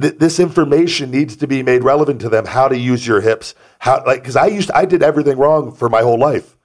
th- 0.00 0.18
this 0.18 0.38
information 0.38 1.10
needs 1.10 1.36
to 1.36 1.46
be 1.46 1.62
made 1.62 1.82
relevant 1.82 2.20
to 2.20 2.28
them 2.28 2.46
how 2.46 2.68
to 2.68 2.78
use 2.78 3.06
your 3.06 3.20
hips 3.20 3.54
how 3.80 4.02
like 4.06 4.22
because 4.22 4.36
i 4.36 4.46
used 4.46 4.70
i 4.70 4.84
did 4.86 5.02
everything 5.02 5.36
wrong 5.36 5.72
for 5.72 5.90
my 5.90 6.00
whole 6.00 6.18
life 6.18 6.56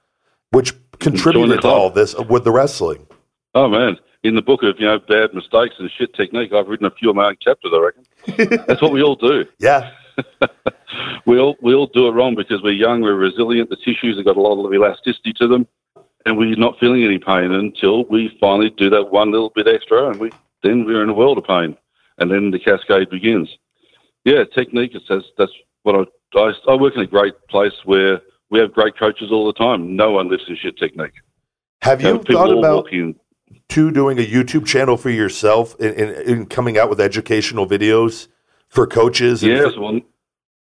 which 0.52 0.74
contributed 1.00 1.60
to 1.60 1.68
all 1.68 1.90
this 1.90 2.14
uh, 2.14 2.22
with 2.22 2.44
the 2.44 2.50
wrestling 2.50 3.06
Oh, 3.56 3.68
man. 3.68 3.96
In 4.26 4.34
the 4.34 4.42
book 4.42 4.62
of, 4.62 4.80
you 4.80 4.86
know, 4.86 4.98
bad 4.98 5.34
mistakes 5.34 5.76
and 5.78 5.90
shit 5.90 6.14
technique, 6.14 6.52
I've 6.52 6.68
written 6.68 6.86
a 6.86 6.90
few 6.90 7.10
of 7.10 7.16
my 7.16 7.26
own 7.26 7.36
chapters, 7.40 7.72
I 7.74 7.78
reckon. 7.78 8.60
That's 8.66 8.82
what 8.82 8.92
we 8.92 9.02
all 9.02 9.16
do. 9.16 9.44
yeah 9.58 9.90
We 11.26 11.38
all, 11.38 11.56
we 11.60 11.74
all 11.74 11.88
do 11.88 12.06
it 12.08 12.12
wrong 12.12 12.34
because 12.34 12.62
we're 12.62 12.72
young, 12.72 13.02
we're 13.02 13.14
resilient, 13.14 13.68
the 13.68 13.76
tissues 13.76 14.16
have 14.16 14.24
got 14.24 14.36
a 14.36 14.40
lot 14.40 14.64
of 14.64 14.72
elasticity 14.72 15.32
to 15.34 15.48
them, 15.48 15.66
and 16.24 16.38
we're 16.38 16.56
not 16.56 16.78
feeling 16.78 17.04
any 17.04 17.18
pain 17.18 17.52
until 17.52 18.04
we 18.04 18.36
finally 18.40 18.70
do 18.70 18.88
that 18.90 19.10
one 19.10 19.32
little 19.32 19.50
bit 19.50 19.68
extra, 19.68 20.08
and 20.08 20.20
we 20.20 20.30
then 20.62 20.84
we're 20.84 21.02
in 21.02 21.10
a 21.10 21.14
world 21.14 21.38
of 21.38 21.44
pain, 21.44 21.76
and 22.18 22.30
then 22.30 22.50
the 22.50 22.58
cascade 22.58 23.10
begins. 23.10 23.48
Yeah, 24.24 24.44
technique 24.44 24.94
is 24.94 25.02
that's, 25.08 25.26
that's 25.36 25.52
what 25.82 26.08
I, 26.34 26.38
I 26.38 26.52
I 26.68 26.74
work 26.76 26.94
in 26.94 27.02
a 27.02 27.06
great 27.06 27.34
place 27.48 27.74
where 27.84 28.20
we 28.50 28.58
have 28.60 28.72
great 28.72 28.96
coaches 28.96 29.30
all 29.30 29.46
the 29.46 29.52
time. 29.52 29.96
No 29.96 30.12
one 30.12 30.28
lifts 30.30 30.46
in 30.48 30.56
shit 30.56 30.78
technique. 30.78 31.12
have 31.82 32.00
you 32.00 32.14
know, 32.14 32.18
people 32.18 32.46
thought 32.46 32.58
about 32.58 32.86
too 33.68 33.90
doing 33.90 34.18
a 34.18 34.22
youtube 34.22 34.64
channel 34.66 34.96
for 34.96 35.10
yourself 35.10 35.78
and, 35.80 35.94
and, 35.94 36.10
and 36.10 36.50
coming 36.50 36.78
out 36.78 36.88
with 36.88 37.00
educational 37.00 37.66
videos 37.66 38.28
for 38.68 38.86
coaches 38.86 39.42
and 39.42 39.52
Yes, 39.52 39.72
well, 39.78 40.00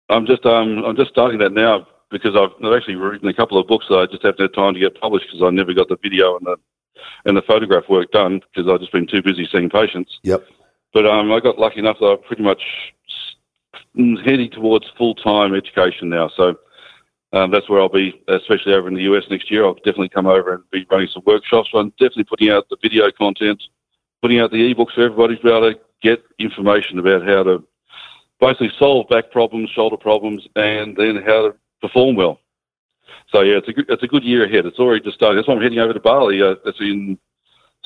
I'm 0.08 0.26
just 0.26 0.44
um, 0.44 0.84
I'm 0.84 0.96
just 0.96 1.10
starting 1.10 1.38
that 1.38 1.52
now 1.52 1.86
because 2.10 2.34
I've, 2.34 2.50
I've 2.64 2.76
actually 2.76 2.96
written 2.96 3.28
a 3.28 3.34
couple 3.34 3.58
of 3.58 3.66
books 3.66 3.86
that 3.88 3.98
I 3.98 4.06
just 4.06 4.22
haven't 4.24 4.40
had 4.40 4.54
time 4.54 4.74
to 4.74 4.80
get 4.80 5.00
published 5.00 5.26
because 5.26 5.46
I 5.46 5.50
never 5.50 5.72
got 5.72 5.88
the 5.88 5.96
video 6.02 6.36
and 6.36 6.46
the 6.46 6.56
and 7.24 7.36
the 7.36 7.42
photograph 7.42 7.84
work 7.88 8.10
done 8.10 8.40
because 8.52 8.70
I've 8.70 8.80
just 8.80 8.92
been 8.92 9.06
too 9.06 9.22
busy 9.22 9.48
seeing 9.50 9.70
patients. 9.70 10.18
yep 10.22 10.44
But 10.92 11.06
um, 11.06 11.30
I 11.32 11.40
got 11.40 11.58
lucky 11.58 11.78
enough 11.78 11.98
that 12.00 12.06
I'm 12.06 12.22
pretty 12.22 12.42
much 12.42 12.62
heading 14.24 14.50
towards 14.50 14.86
full 14.98 15.14
time 15.14 15.54
education 15.54 16.08
now. 16.08 16.30
So 16.36 16.56
um, 17.32 17.50
that's 17.50 17.68
where 17.68 17.80
I'll 17.80 17.88
be, 17.88 18.20
especially 18.28 18.74
over 18.74 18.88
in 18.88 18.94
the 18.94 19.02
US 19.02 19.24
next 19.30 19.50
year. 19.50 19.64
I'll 19.64 19.74
definitely 19.74 20.08
come 20.08 20.26
over 20.26 20.54
and 20.54 20.70
be 20.70 20.86
running 20.90 21.08
some 21.12 21.22
workshops. 21.26 21.70
I'm 21.74 21.90
definitely 21.90 22.24
putting 22.24 22.50
out 22.50 22.68
the 22.68 22.76
video 22.82 23.10
content, 23.12 23.62
putting 24.20 24.40
out 24.40 24.50
the 24.50 24.74
ebooks 24.74 24.94
for 24.94 25.02
everybody 25.02 25.36
to 25.36 25.42
be 25.42 25.48
able 25.48 25.72
to 25.72 25.78
get 26.02 26.22
information 26.38 26.98
about 26.98 27.26
how 27.26 27.42
to 27.44 27.64
basically 28.40 28.72
solve 28.78 29.08
back 29.08 29.30
problems, 29.30 29.70
shoulder 29.70 29.96
problems, 29.96 30.46
and 30.56 30.96
then 30.96 31.16
how 31.16 31.48
to 31.48 31.54
perform 31.80 32.16
well. 32.16 32.40
So 33.32 33.42
yeah, 33.42 33.58
it's 33.58 33.68
a 33.68 33.72
good, 33.72 33.86
it's 33.88 34.02
a 34.02 34.08
good 34.08 34.24
year 34.24 34.44
ahead. 34.44 34.66
It's 34.66 34.78
already 34.78 35.04
just 35.04 35.16
started. 35.16 35.38
That's 35.38 35.46
why 35.46 35.54
I'm 35.54 35.62
heading 35.62 35.78
over 35.78 35.92
to 35.92 36.00
Bali. 36.00 36.42
Uh, 36.42 36.56
that's 36.64 36.80
in 36.80 37.16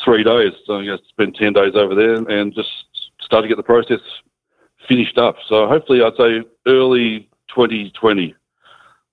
three 0.03 0.25
days. 0.25 0.53
So 0.67 0.77
I'm 0.77 0.87
going 0.87 0.99
to 0.99 1.05
spend 1.09 1.35
ten 1.35 1.53
days 1.53 1.75
over 1.75 1.95
there 1.95 2.15
and 2.15 2.55
just 2.55 2.71
start 3.21 3.45
to 3.45 3.49
get 3.49 3.59
the 3.59 3.63
process 3.63 4.01
finished 4.89 5.19
up. 5.19 5.37
So 5.49 5.67
hopefully, 5.67 6.03
I'd 6.03 6.17
say 6.17 6.43
early 6.67 7.29
2020. 7.55 8.35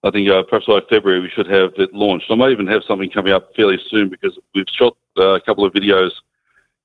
I 0.03 0.11
think 0.11 0.29
uh, 0.29 0.43
perhaps 0.43 0.65
by 0.65 0.79
February 0.89 1.21
we 1.21 1.29
should 1.29 1.47
have 1.47 1.73
it 1.77 1.93
launched. 1.93 2.31
I 2.31 2.35
might 2.35 2.51
even 2.51 2.67
have 2.67 2.83
something 2.87 3.09
coming 3.09 3.33
up 3.33 3.55
fairly 3.55 3.79
soon 3.89 4.09
because 4.09 4.37
we've 4.55 4.65
shot 4.71 4.97
uh, 5.17 5.35
a 5.35 5.41
couple 5.41 5.65
of 5.65 5.73
videos 5.73 6.11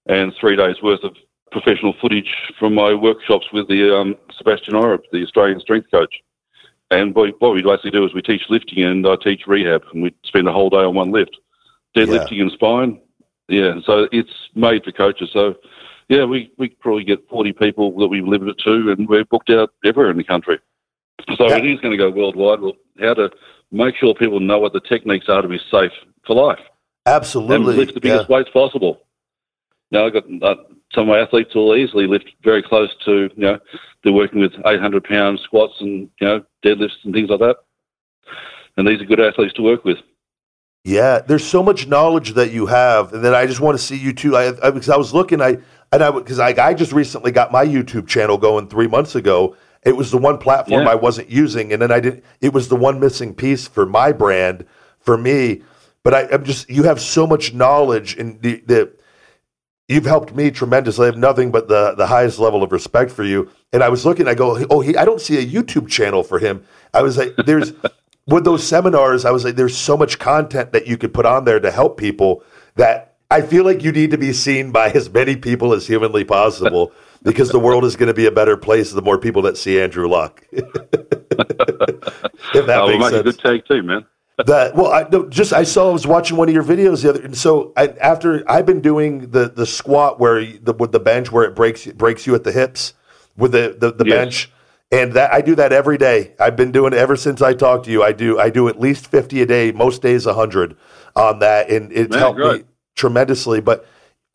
and 0.06 0.34
three 0.38 0.56
days 0.56 0.82
worth 0.82 1.02
of 1.02 1.16
professional 1.50 1.94
footage 2.00 2.34
from 2.58 2.74
my 2.74 2.92
workshops 2.92 3.46
with 3.52 3.68
the 3.68 3.96
um, 3.96 4.16
Sebastian 4.36 4.74
Oreb, 4.74 5.02
the 5.12 5.22
Australian 5.22 5.60
strength 5.60 5.90
coach. 5.90 6.22
And 6.90 7.14
what, 7.14 7.40
what 7.40 7.54
we 7.54 7.62
basically 7.62 7.90
do 7.90 8.04
is 8.04 8.14
we 8.14 8.22
teach 8.22 8.42
lifting 8.48 8.84
and 8.84 9.06
I 9.06 9.16
teach 9.16 9.46
rehab, 9.46 9.82
and 9.92 10.02
we 10.02 10.14
spend 10.24 10.46
a 10.46 10.52
whole 10.52 10.70
day 10.70 10.84
on 10.84 10.94
one 10.94 11.10
lift, 11.10 11.36
deadlifting 11.96 12.42
and 12.42 12.52
spine. 12.52 13.00
Yeah, 13.48 13.80
so 13.84 14.08
it's 14.12 14.50
made 14.54 14.84
for 14.84 14.92
coaches. 14.92 15.30
So 15.32 15.56
yeah, 16.08 16.24
we 16.24 16.52
we 16.58 16.68
probably 16.68 17.04
get 17.04 17.28
forty 17.28 17.52
people 17.52 17.96
that 17.98 18.08
we 18.08 18.20
limit 18.20 18.48
it 18.48 18.58
to, 18.64 18.90
and 18.90 19.08
we're 19.08 19.24
booked 19.24 19.50
out 19.50 19.72
everywhere 19.84 20.10
in 20.10 20.16
the 20.16 20.24
country. 20.24 20.58
So 21.36 21.48
Yeah. 21.48 21.56
it 21.56 21.66
is 21.66 21.80
going 21.80 21.92
to 21.92 21.96
go 21.96 22.10
worldwide. 22.10 22.60
Well, 22.60 22.74
how 23.00 23.14
to 23.14 23.30
make 23.72 23.96
sure 23.96 24.14
people 24.14 24.40
know 24.40 24.58
what 24.58 24.72
the 24.72 24.80
techniques 24.80 25.28
are 25.28 25.42
to 25.42 25.48
be 25.48 25.60
safe 25.70 25.92
for 26.26 26.34
life 26.34 26.60
Absolutely. 27.06 27.56
and 27.56 27.64
lift 27.64 27.94
the 27.94 28.06
yeah. 28.06 28.14
biggest 28.14 28.28
weights 28.28 28.50
possible. 28.50 29.00
Now, 29.90 30.06
I've 30.06 30.12
got 30.12 30.24
uh, 30.42 30.56
some 30.92 31.02
of 31.02 31.08
my 31.08 31.20
athletes 31.20 31.54
will 31.54 31.76
easily 31.76 32.06
lift 32.06 32.30
very 32.42 32.62
close 32.62 32.90
to, 33.04 33.30
you 33.34 33.42
know, 33.42 33.58
they're 34.02 34.12
working 34.12 34.40
with 34.40 34.52
800 34.64 35.04
pound 35.04 35.40
squats 35.40 35.74
and, 35.80 36.08
you 36.20 36.26
know, 36.26 36.44
deadlifts 36.64 37.04
and 37.04 37.14
things 37.14 37.30
like 37.30 37.40
that. 37.40 37.56
And 38.76 38.86
these 38.86 39.00
are 39.00 39.04
good 39.04 39.20
athletes 39.20 39.54
to 39.54 39.62
work 39.62 39.84
with. 39.84 39.98
Yeah, 40.84 41.20
there's 41.20 41.44
so 41.44 41.62
much 41.64 41.88
knowledge 41.88 42.34
that 42.34 42.52
you 42.52 42.66
have, 42.66 43.12
and 43.12 43.24
then 43.24 43.34
I 43.34 43.46
just 43.46 43.58
want 43.58 43.76
to 43.76 43.82
see 43.82 43.96
you 43.96 44.12
too. 44.12 44.36
I, 44.36 44.50
I 44.64 44.70
because 44.70 44.88
I 44.88 44.96
was 44.96 45.12
looking, 45.12 45.40
I 45.40 45.58
and 45.90 46.00
I 46.00 46.12
because 46.12 46.38
I, 46.38 46.50
I 46.50 46.74
just 46.74 46.92
recently 46.92 47.32
got 47.32 47.50
my 47.50 47.64
YouTube 47.66 48.06
channel 48.06 48.38
going 48.38 48.68
three 48.68 48.86
months 48.86 49.16
ago, 49.16 49.56
It 49.86 49.96
was 49.96 50.10
the 50.10 50.18
one 50.18 50.38
platform 50.38 50.82
Yeah. 50.82 50.90
I 50.90 50.96
wasn't 50.96 51.30
using, 51.30 51.72
and 51.72 51.80
then 51.80 51.92
I 51.92 52.00
didn't. 52.00 52.24
It 52.40 52.52
was 52.52 52.68
the 52.68 52.76
one 52.76 52.98
missing 52.98 53.34
piece 53.34 53.68
for 53.68 53.86
my 53.86 54.10
brand, 54.10 54.66
for 54.98 55.16
me. 55.16 55.62
But 56.02 56.12
I, 56.12 56.28
I'm 56.32 56.44
just 56.44 56.68
you 56.68 56.82
have 56.82 57.00
so 57.00 57.24
much 57.26 57.54
knowledge, 57.54 58.16
and 58.16 58.42
the, 58.42 58.62
the 58.66 58.92
you've 59.88 60.04
helped 60.04 60.34
me 60.34 60.50
tremendously. 60.50 61.04
I 61.04 61.06
have 61.06 61.16
nothing 61.16 61.52
but 61.52 61.68
the 61.68 61.94
the 61.94 62.08
highest 62.08 62.40
level 62.40 62.64
of 62.64 62.72
respect 62.72 63.12
for 63.12 63.22
you. 63.22 63.48
And 63.72 63.82
I 63.82 63.88
was 63.88 64.04
looking, 64.04 64.26
I 64.26 64.34
go, 64.34 64.66
oh, 64.70 64.80
he, 64.80 64.96
I 64.96 65.04
don't 65.04 65.20
see 65.20 65.38
a 65.38 65.46
YouTube 65.46 65.88
channel 65.88 66.24
for 66.24 66.40
him. 66.40 66.64
I 66.92 67.02
was 67.02 67.16
like, 67.16 67.34
there's 67.46 67.72
with 68.26 68.44
those 68.44 68.66
seminars, 68.66 69.24
I 69.24 69.30
was 69.30 69.44
like, 69.44 69.54
there's 69.54 69.76
so 69.76 69.96
much 69.96 70.18
content 70.18 70.72
that 70.72 70.88
you 70.88 70.96
could 70.96 71.14
put 71.14 71.26
on 71.26 71.44
there 71.44 71.60
to 71.60 71.70
help 71.70 71.96
people 71.96 72.42
that 72.74 73.14
I 73.30 73.40
feel 73.42 73.64
like 73.64 73.84
you 73.84 73.92
need 73.92 74.10
to 74.10 74.18
be 74.18 74.32
seen 74.32 74.72
by 74.72 74.90
as 74.90 75.08
many 75.10 75.36
people 75.36 75.72
as 75.72 75.86
humanly 75.86 76.24
possible 76.24 76.92
because 77.22 77.50
the 77.50 77.60
world 77.60 77.84
is 77.84 77.96
going 77.96 78.08
to 78.08 78.14
be 78.14 78.26
a 78.26 78.30
better 78.30 78.56
place 78.56 78.92
the 78.92 79.02
more 79.02 79.18
people 79.18 79.42
that 79.42 79.56
see 79.56 79.80
Andrew 79.80 80.08
Lock. 80.08 80.44
if 80.52 80.64
that 82.66 82.84
we'll 82.84 82.98
makes 82.98 83.00
make 83.12 83.12
a 83.12 83.22
good 83.22 83.38
tag 83.38 83.64
too, 83.66 83.82
man. 83.82 84.04
that 84.44 84.74
well 84.76 84.92
I 84.92 85.06
no, 85.10 85.28
just 85.28 85.52
I 85.52 85.62
saw 85.62 85.88
I 85.88 85.92
was 85.92 86.06
watching 86.06 86.36
one 86.36 86.48
of 86.48 86.54
your 86.54 86.64
videos 86.64 87.02
the 87.02 87.10
other 87.10 87.22
and 87.22 87.36
so 87.36 87.72
I, 87.76 87.88
after 87.88 88.48
I've 88.50 88.66
been 88.66 88.80
doing 88.82 89.30
the 89.30 89.48
the 89.48 89.66
squat 89.66 90.20
where 90.20 90.44
the 90.44 90.72
with 90.74 90.92
the 90.92 91.00
bench 91.00 91.32
where 91.32 91.44
it 91.44 91.54
breaks 91.54 91.86
breaks 91.86 92.26
you 92.26 92.34
at 92.34 92.44
the 92.44 92.52
hips 92.52 92.94
with 93.36 93.52
the 93.52 93.76
the, 93.78 93.92
the 93.92 94.04
Yes. 94.04 94.14
bench 94.16 94.52
and 94.92 95.14
that 95.14 95.32
I 95.32 95.40
do 95.40 95.54
that 95.56 95.72
every 95.72 95.98
day 95.98 96.34
I've 96.38 96.56
been 96.56 96.70
doing 96.70 96.92
it 96.92 96.98
ever 96.98 97.16
since 97.16 97.42
I 97.42 97.54
talked 97.54 97.86
to 97.86 97.90
you 97.90 98.02
I 98.02 98.12
do 98.12 98.38
I 98.38 98.50
do 98.50 98.68
at 98.68 98.78
least 98.78 99.06
50 99.06 99.42
a 99.42 99.46
day 99.46 99.72
most 99.72 100.02
days 100.02 100.26
100 100.26 100.76
on 101.16 101.38
that 101.40 101.70
and 101.70 101.90
it's 101.92 102.10
Man, 102.10 102.18
helped 102.20 102.38
me 102.38 102.64
tremendously 102.94 103.60
but 103.60 103.86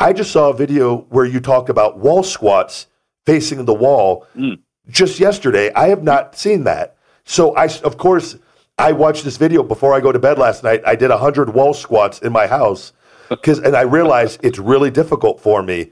I 0.02 0.14
just 0.14 0.32
saw 0.32 0.50
a 0.50 0.54
video 0.54 1.06
where 1.10 1.26
you 1.26 1.40
talk 1.40 1.70
about 1.70 2.00
wall 2.00 2.24
squats 2.24 2.88
facing 3.26 3.66
the 3.66 3.74
wall 3.74 4.26
Mm. 4.36 4.58
just 4.90 5.20
yesterday. 5.20 5.72
I 5.76 5.90
have 5.90 6.02
not 6.04 6.36
seen 6.36 6.64
that. 6.64 6.96
So 7.24 7.56
I, 7.56 7.66
of 7.84 7.98
course, 7.98 8.38
I 8.80 8.94
watched 8.94 9.24
this 9.24 9.38
video 9.38 9.62
before 9.62 9.94
I 9.94 10.00
go 10.00 10.12
to 10.12 10.18
bed 10.18 10.40
last 10.40 10.64
night. 10.64 10.82
I 10.88 10.96
did 10.96 11.12
hundred 11.12 11.54
wall 11.54 11.74
squats 11.76 12.20
in 12.20 12.32
my 12.32 12.48
house 12.48 12.94
because, 13.30 13.60
and 13.60 13.76
I 13.76 13.82
realized 13.82 14.40
it's 14.44 14.58
really 14.58 14.90
difficult 14.90 15.40
for 15.40 15.62
me. 15.62 15.92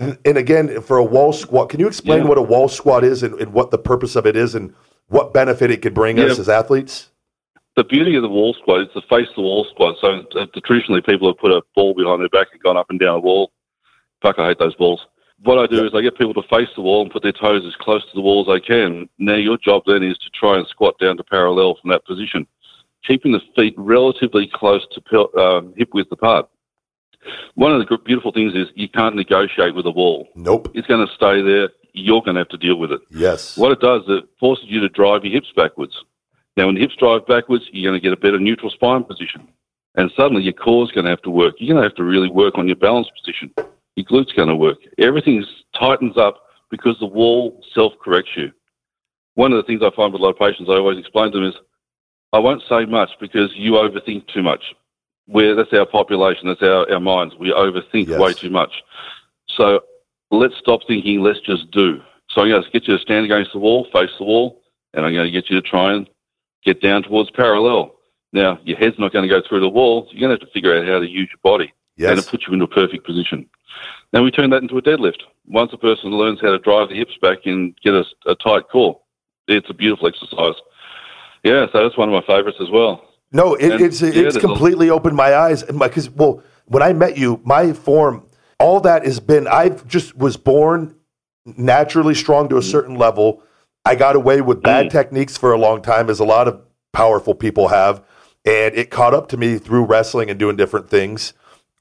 And, 0.00 0.18
and 0.24 0.36
again, 0.36 0.80
for 0.80 0.96
a 0.98 1.04
wall 1.04 1.32
squat, 1.32 1.68
can 1.68 1.78
you 1.78 1.86
explain 1.86 2.22
Yeah. 2.22 2.28
what 2.28 2.38
a 2.38 2.42
wall 2.42 2.68
squat 2.68 3.04
is 3.04 3.22
and, 3.22 3.34
and 3.40 3.52
what 3.52 3.70
the 3.70 3.78
purpose 3.78 4.16
of 4.16 4.26
it 4.26 4.34
is 4.36 4.56
and 4.56 4.74
what 5.06 5.32
benefit 5.32 5.70
it 5.70 5.80
could 5.80 5.94
bring 5.94 6.18
us 6.18 6.40
as 6.40 6.48
athletes? 6.48 7.10
The 7.76 7.84
beauty 7.84 8.14
of 8.14 8.22
the 8.22 8.28
wall 8.28 8.54
squat 8.54 8.82
is 8.82 8.88
the 8.94 9.02
face 9.02 9.28
the 9.34 9.42
wall 9.42 9.66
squat. 9.72 9.96
So 10.00 10.24
uh, 10.38 10.46
traditionally, 10.64 11.02
people 11.02 11.28
have 11.28 11.38
put 11.38 11.50
a 11.50 11.62
ball 11.74 11.94
behind 11.94 12.20
their 12.20 12.28
back 12.28 12.48
and 12.52 12.62
gone 12.62 12.76
up 12.76 12.86
and 12.90 13.00
down 13.00 13.16
a 13.16 13.20
wall. 13.20 13.50
Fuck, 14.22 14.38
I 14.38 14.48
hate 14.48 14.58
those 14.58 14.76
balls. 14.76 15.00
What 15.42 15.58
I 15.58 15.66
do 15.66 15.84
is 15.84 15.92
I 15.94 16.00
get 16.00 16.16
people 16.16 16.34
to 16.34 16.48
face 16.48 16.68
the 16.76 16.82
wall 16.82 17.02
and 17.02 17.10
put 17.10 17.22
their 17.22 17.32
toes 17.32 17.64
as 17.66 17.74
close 17.76 18.02
to 18.02 18.14
the 18.14 18.20
wall 18.20 18.40
as 18.42 18.54
they 18.54 18.64
can. 18.64 19.08
Now 19.18 19.34
your 19.34 19.58
job 19.58 19.82
then 19.86 20.02
is 20.02 20.16
to 20.18 20.30
try 20.30 20.56
and 20.56 20.66
squat 20.68 20.98
down 21.00 21.16
to 21.16 21.24
parallel 21.24 21.76
from 21.80 21.90
that 21.90 22.06
position, 22.06 22.46
keeping 23.04 23.32
the 23.32 23.40
feet 23.56 23.74
relatively 23.76 24.50
close 24.52 24.86
to 24.92 25.38
um, 25.38 25.74
hip 25.76 25.90
width 25.92 26.12
apart. 26.12 26.48
One 27.54 27.72
of 27.72 27.86
the 27.86 27.98
beautiful 27.98 28.32
things 28.32 28.54
is 28.54 28.68
you 28.74 28.88
can't 28.88 29.16
negotiate 29.16 29.74
with 29.74 29.86
a 29.86 29.90
wall. 29.90 30.28
Nope. 30.34 30.70
It's 30.74 30.86
going 30.86 31.06
to 31.06 31.12
stay 31.14 31.42
there. 31.42 31.70
You're 31.92 32.20
going 32.20 32.34
to 32.34 32.40
have 32.40 32.48
to 32.48 32.58
deal 32.58 32.76
with 32.76 32.92
it. 32.92 33.00
Yes. 33.10 33.56
What 33.56 33.72
it 33.72 33.80
does, 33.80 34.02
it 34.08 34.24
forces 34.38 34.66
you 34.68 34.80
to 34.80 34.88
drive 34.88 35.24
your 35.24 35.32
hips 35.32 35.52
backwards. 35.56 35.94
Now, 36.56 36.66
when 36.66 36.76
the 36.76 36.80
hips 36.80 36.96
drive 36.96 37.26
backwards, 37.26 37.64
you're 37.72 37.90
going 37.90 38.00
to 38.00 38.04
get 38.04 38.16
a 38.16 38.20
better 38.20 38.38
neutral 38.38 38.70
spine 38.70 39.04
position. 39.04 39.48
And 39.96 40.10
suddenly 40.16 40.42
your 40.42 40.52
core's 40.52 40.90
going 40.90 41.04
to 41.04 41.10
have 41.10 41.22
to 41.22 41.30
work. 41.30 41.54
You're 41.58 41.74
going 41.74 41.82
to 41.82 41.88
have 41.88 41.96
to 41.96 42.04
really 42.04 42.30
work 42.30 42.56
on 42.56 42.66
your 42.66 42.76
balance 42.76 43.08
position. 43.18 43.52
Your 43.96 44.04
glute's 44.04 44.32
going 44.32 44.48
to 44.48 44.56
work. 44.56 44.78
Everything 44.98 45.44
tightens 45.78 46.16
up 46.16 46.42
because 46.70 46.96
the 46.98 47.06
wall 47.06 47.60
self 47.74 47.92
corrects 48.02 48.32
you. 48.36 48.50
One 49.34 49.52
of 49.52 49.56
the 49.56 49.62
things 49.64 49.82
I 49.82 49.94
find 49.94 50.12
with 50.12 50.20
a 50.20 50.24
lot 50.24 50.30
of 50.30 50.38
patients, 50.38 50.68
I 50.68 50.74
always 50.74 50.98
explain 50.98 51.32
to 51.32 51.38
them 51.38 51.48
is, 51.48 51.54
I 52.32 52.38
won't 52.38 52.62
say 52.68 52.84
much 52.84 53.10
because 53.20 53.50
you 53.54 53.72
overthink 53.72 54.26
too 54.28 54.42
much. 54.42 54.62
Where 55.26 55.54
that's 55.54 55.72
our 55.72 55.86
population, 55.86 56.48
that's 56.48 56.62
our, 56.62 56.90
our 56.92 57.00
minds. 57.00 57.34
We 57.38 57.52
overthink 57.52 58.08
Yes. 58.08 58.20
way 58.20 58.34
too 58.34 58.50
much. 58.50 58.72
So 59.48 59.80
let's 60.30 60.54
stop 60.58 60.80
thinking, 60.86 61.20
let's 61.20 61.40
just 61.40 61.70
do. 61.70 62.00
So 62.30 62.42
I'm 62.42 62.48
going 62.50 62.62
to 62.62 62.70
get 62.70 62.88
you 62.88 62.96
to 62.96 63.02
stand 63.02 63.24
against 63.24 63.52
the 63.52 63.58
wall, 63.58 63.86
face 63.92 64.10
the 64.18 64.24
wall, 64.24 64.60
and 64.92 65.06
I'm 65.06 65.12
going 65.14 65.26
to 65.26 65.30
get 65.30 65.48
you 65.48 65.60
to 65.60 65.66
try 65.66 65.94
and 65.94 66.08
get 66.64 66.80
down 66.80 67.02
towards 67.02 67.30
parallel. 67.30 67.94
Now, 68.32 68.58
your 68.64 68.76
head's 68.78 68.98
not 68.98 69.12
going 69.12 69.28
to 69.28 69.28
go 69.28 69.40
through 69.46 69.60
the 69.60 69.68
wall, 69.68 70.06
so 70.06 70.12
you're 70.12 70.26
going 70.26 70.36
to 70.36 70.42
have 70.42 70.48
to 70.48 70.52
figure 70.52 70.76
out 70.76 70.86
how 70.86 70.98
to 70.98 71.06
use 71.08 71.28
your 71.30 71.40
body 71.42 71.72
and 71.96 72.16
Yes. 72.16 72.26
it 72.26 72.28
puts 72.30 72.46
you 72.48 72.52
into 72.52 72.64
a 72.64 72.68
perfect 72.68 73.06
position. 73.06 73.48
Now, 74.12 74.24
we 74.24 74.32
turn 74.32 74.50
that 74.50 74.62
into 74.62 74.76
a 74.78 74.82
deadlift. 74.82 75.18
Once 75.46 75.72
a 75.72 75.76
person 75.78 76.10
learns 76.10 76.40
how 76.40 76.50
to 76.50 76.58
drive 76.58 76.88
the 76.88 76.96
hips 76.96 77.16
back 77.22 77.38
and 77.44 77.76
get 77.84 77.94
a, 77.94 78.04
a 78.26 78.34
tight 78.34 78.68
core, 78.70 78.98
it's 79.46 79.70
a 79.70 79.74
beautiful 79.74 80.08
exercise. 80.08 80.54
Yeah, 81.44 81.66
so 81.72 81.82
that's 81.84 81.96
one 81.96 82.08
of 82.08 82.12
my 82.14 82.26
favorites 82.26 82.58
as 82.60 82.70
well. 82.70 83.04
No, 83.30 83.54
it, 83.54 83.72
And, 83.72 83.80
it's 83.80 84.00
yeah, 84.00 84.08
it's 84.08 84.16
there's 84.16 84.36
a- 84.36 84.40
completely 84.40 84.90
opened 84.90 85.16
my 85.16 85.34
eyes 85.36 85.62
because 85.62 86.10
well, 86.10 86.42
when 86.66 86.82
I 86.82 86.92
met 86.92 87.16
you, 87.18 87.40
my 87.44 87.72
form, 87.72 88.26
all 88.58 88.80
that 88.80 89.04
has 89.04 89.20
been. 89.20 89.46
I 89.46 89.68
just 89.68 90.16
was 90.16 90.36
born 90.36 90.94
naturally 91.44 92.14
strong 92.14 92.46
Mm. 92.46 92.50
to 92.50 92.56
a 92.58 92.62
certain 92.62 92.96
level. 92.96 93.42
I 93.84 93.94
got 93.94 94.16
away 94.16 94.40
with 94.40 94.62
bad 94.62 94.86
mm. 94.86 94.90
techniques 94.90 95.36
for 95.36 95.52
a 95.52 95.58
long 95.58 95.82
time, 95.82 96.08
as 96.08 96.18
a 96.18 96.24
lot 96.24 96.48
of 96.48 96.60
powerful 96.92 97.34
people 97.34 97.68
have, 97.68 98.02
and 98.44 98.74
it 98.74 98.90
caught 98.90 99.14
up 99.14 99.28
to 99.28 99.36
me 99.36 99.58
through 99.58 99.84
wrestling 99.84 100.30
and 100.30 100.38
doing 100.38 100.56
different 100.56 100.88
things 100.88 101.34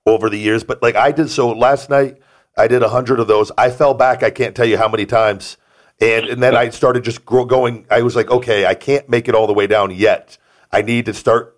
over 0.06 0.30
the 0.30 0.38
years. 0.38 0.64
But 0.64 0.82
like 0.82 0.96
I 0.96 1.12
did, 1.12 1.30
so 1.30 1.50
last 1.52 1.90
night 1.90 2.18
I 2.58 2.68
did 2.68 2.84
a 2.84 2.90
hundred 2.90 3.20
of 3.20 3.28
those. 3.28 3.52
I 3.58 3.70
fell 3.70 3.94
back. 3.94 4.22
I 4.24 4.30
can't 4.30 4.56
tell 4.56 4.66
you 4.66 4.78
how 4.78 4.90
many 4.90 5.06
times. 5.06 5.58
And, 6.02 6.26
and 6.26 6.44
then 6.44 6.56
I 6.56 6.70
started 6.70 7.04
just 7.04 7.24
grow, 7.24 7.46
going. 7.46 7.86
I 7.90 8.02
was 8.02 8.16
like, 8.16 8.30
okay, 8.30 8.66
I 8.66 8.74
can't 8.74 9.08
make 9.08 9.30
it 9.30 9.36
all 9.36 9.48
the 9.48 9.54
way 9.54 9.68
down 9.68 9.92
yet. 9.92 10.38
I 10.72 10.82
need 10.82 11.06
to 11.06 11.14
start 11.14 11.58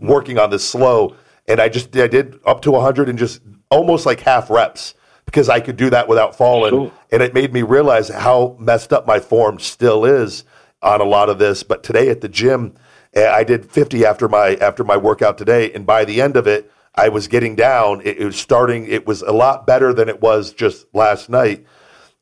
working 0.00 0.38
on 0.38 0.50
this 0.50 0.68
slow. 0.68 1.16
And 1.46 1.60
I 1.60 1.68
just 1.68 1.96
I 1.96 2.08
did 2.08 2.40
up 2.44 2.62
to 2.62 2.72
100 2.72 3.08
and 3.08 3.18
just 3.18 3.42
almost 3.70 4.06
like 4.06 4.20
half 4.20 4.50
reps 4.50 4.94
because 5.34 5.48
I 5.48 5.58
could 5.58 5.76
do 5.76 5.90
that 5.90 6.06
without 6.06 6.36
falling. 6.36 6.92
And 7.10 7.20
it 7.20 7.34
made 7.34 7.52
me 7.52 7.62
realize 7.62 8.08
how 8.08 8.56
messed 8.60 8.92
up 8.92 9.04
my 9.04 9.18
form 9.18 9.58
still 9.58 10.04
is 10.04 10.44
on 10.80 11.00
a 11.00 11.04
lot 11.04 11.28
of 11.28 11.40
this. 11.40 11.64
But 11.64 11.82
today 11.82 12.08
at 12.08 12.20
the 12.20 12.28
gym, 12.28 12.74
eh, 13.14 13.28
I 13.28 13.42
did 13.42 13.68
50 13.68 14.06
after 14.06 14.28
my 14.28 14.54
after 14.60 14.84
my 14.84 14.96
workout 14.96 15.36
today, 15.36 15.72
and 15.72 15.84
by 15.84 16.04
the 16.04 16.22
end 16.22 16.36
of 16.36 16.46
it, 16.46 16.70
I 16.94 17.08
was 17.08 17.26
getting 17.26 17.56
down. 17.56 18.00
It, 18.02 18.18
it 18.18 18.24
was 18.24 18.36
starting. 18.36 18.86
It 18.86 19.08
was 19.08 19.22
a 19.22 19.32
lot 19.32 19.66
better 19.66 19.92
than 19.92 20.08
it 20.08 20.20
was 20.22 20.52
just 20.52 20.86
last 20.94 21.28
night. 21.28 21.66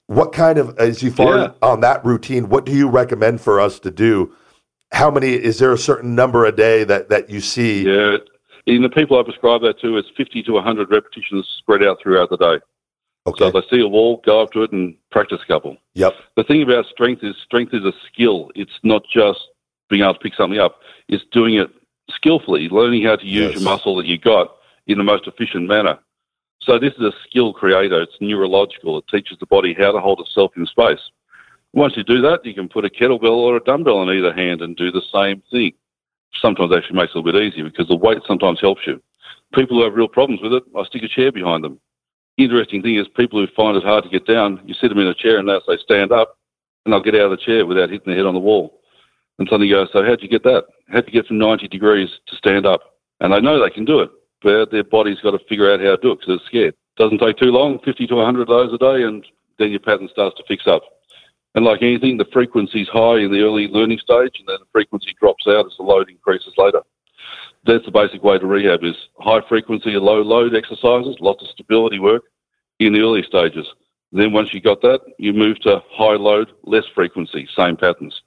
What 0.06 0.32
kind 0.32 0.56
of, 0.56 0.78
as 0.78 1.02
you 1.02 1.10
far 1.10 1.36
Yeah. 1.36 1.50
on 1.60 1.80
that 1.80 2.02
routine, 2.06 2.48
what 2.48 2.64
do 2.64 2.72
you 2.72 2.88
recommend 2.88 3.42
for 3.42 3.60
us 3.60 3.78
to 3.80 3.90
do? 3.90 4.34
How 4.90 5.10
many? 5.10 5.34
Is 5.34 5.58
there 5.58 5.72
a 5.72 5.78
certain 5.78 6.14
number 6.14 6.46
a 6.46 6.52
day 6.52 6.84
that 6.84 7.10
that 7.10 7.28
you 7.28 7.40
see? 7.40 7.82
Yeah. 7.84 8.16
In 8.64 8.80
the 8.80 8.88
people 8.88 9.20
I 9.20 9.22
prescribe 9.22 9.60
that 9.62 9.80
to, 9.80 9.98
it's 9.98 10.08
50 10.16 10.44
to 10.44 10.52
100 10.52 10.90
repetitions 10.90 11.46
spread 11.58 11.82
out 11.82 11.98
throughout 12.00 12.30
the 12.30 12.36
day. 12.38 12.60
So 13.26 13.30
Okay. 13.32 13.46
if 13.46 13.52
they 13.70 13.76
see 13.76 13.80
a 13.82 13.88
wall, 13.88 14.20
go 14.26 14.40
up 14.42 14.50
to 14.52 14.62
it 14.62 14.72
and 14.72 14.96
practice 15.10 15.40
a 15.42 15.46
couple. 15.46 15.76
Yep. 15.94 16.14
The 16.36 16.44
thing 16.44 16.62
about 16.62 16.86
strength 16.86 17.22
is 17.22 17.36
strength 17.44 17.72
is 17.72 17.84
a 17.84 17.92
skill. 18.08 18.50
It's 18.56 18.78
not 18.82 19.04
just 19.08 19.38
being 19.88 20.02
able 20.02 20.14
to 20.14 20.20
pick 20.20 20.34
something 20.34 20.58
up. 20.58 20.80
It's 21.08 21.24
doing 21.30 21.54
it 21.54 21.70
skillfully, 22.10 22.68
learning 22.68 23.04
how 23.04 23.16
to 23.16 23.24
use 23.24 23.52
Yes. 23.52 23.54
your 23.54 23.62
muscle 23.62 23.94
that 23.96 24.06
you 24.06 24.18
got 24.18 24.56
in 24.88 24.98
the 24.98 25.04
most 25.04 25.26
efficient 25.28 25.68
manner. 25.68 25.98
So 26.60 26.78
this 26.78 26.94
is 26.94 27.00
a 27.02 27.12
skill 27.28 27.52
creator. 27.52 28.00
It's 28.02 28.20
neurological. 28.20 28.98
It 28.98 29.06
teaches 29.08 29.38
the 29.38 29.46
body 29.46 29.74
how 29.74 29.92
to 29.92 30.00
hold 30.00 30.20
itself 30.20 30.56
in 30.56 30.66
space. 30.66 31.00
Once 31.72 31.96
you 31.96 32.02
do 32.04 32.20
that, 32.22 32.44
you 32.44 32.54
can 32.54 32.68
put 32.68 32.84
a 32.84 32.90
kettlebell 32.90 33.36
or 33.36 33.56
a 33.56 33.60
dumbbell 33.60 34.02
in 34.02 34.16
either 34.16 34.32
hand 34.32 34.62
and 34.62 34.76
do 34.76 34.90
the 34.90 35.00
same 35.12 35.42
thing. 35.50 35.72
Sometimes 36.34 36.72
actually 36.74 36.96
makes 36.96 37.12
it 37.14 37.16
a 37.16 37.20
little 37.20 37.32
bit 37.32 37.42
easier 37.42 37.64
because 37.64 37.88
the 37.88 37.96
weight 37.96 38.18
sometimes 38.26 38.60
helps 38.60 38.86
you. 38.86 39.00
People 39.54 39.76
who 39.78 39.84
have 39.84 39.94
real 39.94 40.08
problems 40.08 40.40
with 40.42 40.52
it, 40.54 40.64
I 40.76 40.84
stick 40.84 41.02
a 41.02 41.08
chair 41.08 41.30
behind 41.30 41.62
them. 41.64 41.78
Interesting 42.38 42.82
thing 42.82 42.96
is 42.96 43.06
people 43.08 43.40
who 43.40 43.52
find 43.54 43.76
it 43.76 43.84
hard 43.84 44.04
to 44.04 44.10
get 44.10 44.26
down, 44.26 44.60
you 44.64 44.74
sit 44.74 44.88
them 44.88 44.98
in 44.98 45.06
a 45.06 45.14
chair 45.14 45.38
and 45.38 45.48
they'll 45.48 45.62
say 45.66 45.76
stand 45.82 46.12
up 46.12 46.38
and 46.84 46.92
they'll 46.92 47.02
get 47.02 47.14
out 47.14 47.30
of 47.30 47.30
the 47.32 47.36
chair 47.36 47.66
without 47.66 47.90
hitting 47.90 48.06
their 48.06 48.16
head 48.16 48.26
on 48.26 48.34
the 48.34 48.40
wall. 48.40 48.80
And 49.38 49.48
suddenly 49.48 49.68
you 49.68 49.74
go, 49.74 49.86
so 49.92 50.04
how'd 50.04 50.22
you 50.22 50.28
get 50.28 50.42
that? 50.44 50.64
How'd 50.88 51.06
you 51.06 51.12
get 51.12 51.26
from 51.26 51.38
90 51.38 51.68
degrees 51.68 52.08
to 52.26 52.36
stand 52.36 52.66
up? 52.66 52.80
And 53.20 53.32
they 53.32 53.40
know 53.40 53.62
they 53.62 53.70
can 53.70 53.84
do 53.84 54.00
it, 54.00 54.10
but 54.42 54.70
their 54.70 54.84
body's 54.84 55.20
got 55.20 55.32
to 55.32 55.38
figure 55.48 55.72
out 55.72 55.80
how 55.80 55.96
to 55.96 55.96
do 55.96 56.12
it 56.12 56.20
because 56.20 56.40
they're 56.40 56.46
scared. 56.46 56.74
Doesn't 56.96 57.18
take 57.18 57.38
too 57.38 57.52
long, 57.52 57.78
50 57.84 58.06
to 58.06 58.14
100 58.14 58.42
of 58.42 58.48
those 58.48 58.72
a 58.72 58.78
day, 58.78 59.04
and 59.04 59.24
then 59.58 59.70
your 59.70 59.80
pattern 59.80 60.08
starts 60.10 60.36
to 60.36 60.44
fix 60.46 60.66
up. 60.66 60.82
And 61.54 61.64
like 61.64 61.82
anything, 61.82 62.16
the 62.16 62.26
frequency's 62.32 62.88
high 62.88 63.18
in 63.18 63.30
the 63.30 63.42
early 63.42 63.68
learning 63.68 63.98
stage, 63.98 64.36
and 64.38 64.48
then 64.48 64.58
the 64.58 64.66
frequency 64.72 65.14
drops 65.20 65.44
out 65.46 65.66
as 65.66 65.72
the 65.76 65.84
load 65.84 66.10
increases 66.10 66.54
later. 66.56 66.82
That's 67.64 67.84
the 67.84 67.92
basic 67.92 68.22
way 68.24 68.38
to 68.38 68.46
rehab 68.46 68.82
is 68.82 68.96
high 69.18 69.40
frequency, 69.48 69.94
and 69.94 70.04
low 70.04 70.20
load 70.22 70.54
exercises, 70.54 71.16
lots 71.20 71.42
of 71.42 71.48
stability 71.50 71.98
work 71.98 72.24
in 72.80 72.92
the 72.92 73.00
early 73.00 73.22
stages. 73.22 73.66
Then 74.10 74.32
once 74.32 74.52
you 74.52 74.60
got 74.60 74.82
that, 74.82 75.00
you 75.18 75.32
move 75.32 75.60
to 75.60 75.80
high 75.90 76.16
load, 76.16 76.50
less 76.64 76.84
frequency, 76.94 77.48
same 77.56 77.76
patterns. 77.76 78.20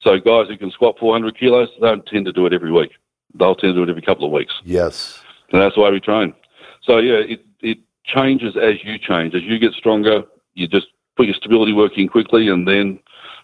So 0.00 0.18
guys 0.18 0.48
who 0.48 0.58
can 0.58 0.70
squat 0.70 0.96
400 0.98 1.38
kilos, 1.38 1.68
they 1.80 1.86
don't 1.86 2.04
tend 2.06 2.26
to 2.26 2.32
do 2.32 2.44
it 2.46 2.52
every 2.52 2.72
week. 2.72 2.90
They'll 3.34 3.54
tend 3.54 3.74
to 3.74 3.78
do 3.78 3.82
it 3.84 3.90
every 3.90 4.02
couple 4.02 4.26
of 4.26 4.32
weeks. 4.32 4.52
Yes. 4.64 5.20
And 5.52 5.62
that's 5.62 5.76
why 5.76 5.90
we 5.90 6.00
train. 6.00 6.34
So 6.82 6.98
yeah, 6.98 7.18
it, 7.18 7.44
it 7.60 7.78
changes 8.04 8.56
as 8.56 8.84
you 8.84 8.98
change. 8.98 9.34
As 9.34 9.42
you 9.42 9.58
get 9.58 9.72
stronger, 9.72 10.24
you 10.54 10.68
just 10.68 10.88
put 11.16 11.26
your 11.26 11.34
stability 11.36 11.72
work 11.72 11.92
in 11.96 12.08
quickly 12.08 12.48
and 12.48 12.66
then 12.66 12.98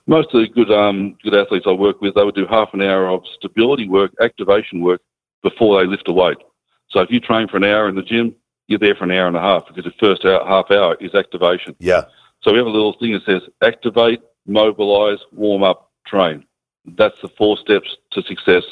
most 0.07 0.35
of 0.35 0.41
the 0.41 0.49
good 0.49 0.71
um, 0.71 1.17
good 1.23 1.35
athletes 1.35 1.67
I 1.69 1.73
work 1.73 2.01
with, 2.01 2.17
they 2.17 2.25
would 2.25 2.35
do 2.35 2.47
half 2.51 2.75
an 2.75 2.83
hour 2.83 3.09
of 3.09 3.23
stability 3.37 3.89
work, 3.89 4.13
activation 4.21 4.81
work 4.81 5.01
before 5.43 5.81
they 5.81 5.87
lift 5.87 6.09
a 6.09 6.13
weight. 6.13 6.39
So 6.91 7.01
if 7.01 7.11
you 7.11 7.21
train 7.21 7.49
for 7.49 7.57
an 7.57 7.65
hour 7.65 7.89
in 7.89 7.95
the 7.95 8.03
gym, 8.03 8.35
you're 8.69 8.79
there 8.79 8.95
for 8.95 9.05
an 9.05 9.11
hour 9.11 9.27
and 9.27 9.37
a 9.37 9.41
half 9.41 9.67
because 9.67 9.85
the 9.85 9.93
first 9.99 10.25
hour, 10.25 10.45
half 10.47 10.71
hour 10.71 10.97
is 11.01 11.15
activation. 11.15 11.75
Yeah. 11.79 12.05
So 12.43 12.53
we 12.53 12.59
have 12.59 12.67
a 12.67 12.71
little 12.71 12.97
thing 12.99 13.13
that 13.13 13.25
says 13.25 13.43
activate, 13.63 14.21
mobilize, 14.47 15.19
warm 15.33 15.63
up, 15.63 15.91
train. 16.07 16.45
That's 16.85 17.17
the 17.23 17.29
four 17.29 17.57
steps 17.57 17.97
to 18.13 18.23
success 18.23 18.65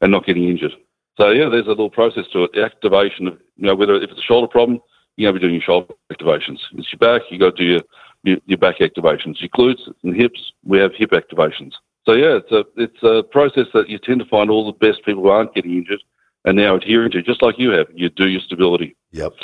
and 0.00 0.12
not 0.12 0.26
getting 0.26 0.48
injured. 0.48 0.72
So 1.18 1.30
yeah, 1.30 1.48
there's 1.48 1.66
a 1.66 1.70
little 1.70 1.90
process 1.90 2.26
to 2.32 2.44
it. 2.44 2.52
The 2.52 2.64
activation 2.64 3.26
of 3.26 3.38
you 3.56 3.66
know 3.66 3.74
whether 3.74 3.94
if 3.94 4.10
it's 4.10 4.20
a 4.20 4.22
shoulder 4.22 4.46
problem, 4.46 4.80
you 5.16 5.26
got 5.26 5.32
to 5.32 5.40
be 5.40 5.40
doing 5.40 5.54
your 5.54 5.62
shoulder 5.62 5.94
activations. 6.12 6.58
If 6.72 6.78
it's 6.78 6.92
your 6.92 6.98
back, 6.98 7.22
you 7.30 7.38
got 7.38 7.56
to 7.56 7.62
do 7.62 7.64
your, 7.64 7.80
your 8.22 8.36
your 8.46 8.58
back 8.58 8.78
activations. 8.78 9.40
Your 9.40 9.48
glutes 9.50 9.92
and 10.04 10.14
hips, 10.14 10.52
we 10.64 10.78
have 10.78 10.92
hip 10.94 11.10
activations. 11.10 11.72
So 12.08 12.14
yeah, 12.14 12.38
it's 12.38 12.50
a 12.50 12.64
it's 12.78 13.02
a 13.02 13.22
process 13.22 13.66
that 13.74 13.90
you 13.90 13.98
tend 13.98 14.20
to 14.20 14.24
find 14.24 14.48
all 14.48 14.64
the 14.64 14.72
best 14.72 15.04
people 15.04 15.24
who 15.24 15.28
aren't 15.28 15.54
getting 15.54 15.76
injured 15.76 16.02
and 16.46 16.56
now 16.56 16.74
adhering 16.74 17.10
to, 17.10 17.20
just 17.20 17.42
like 17.42 17.58
you 17.58 17.68
have. 17.72 17.86
You 17.92 18.08
do 18.08 18.28
your 18.28 18.40
stability. 18.40 18.96
Yep. 19.12 19.34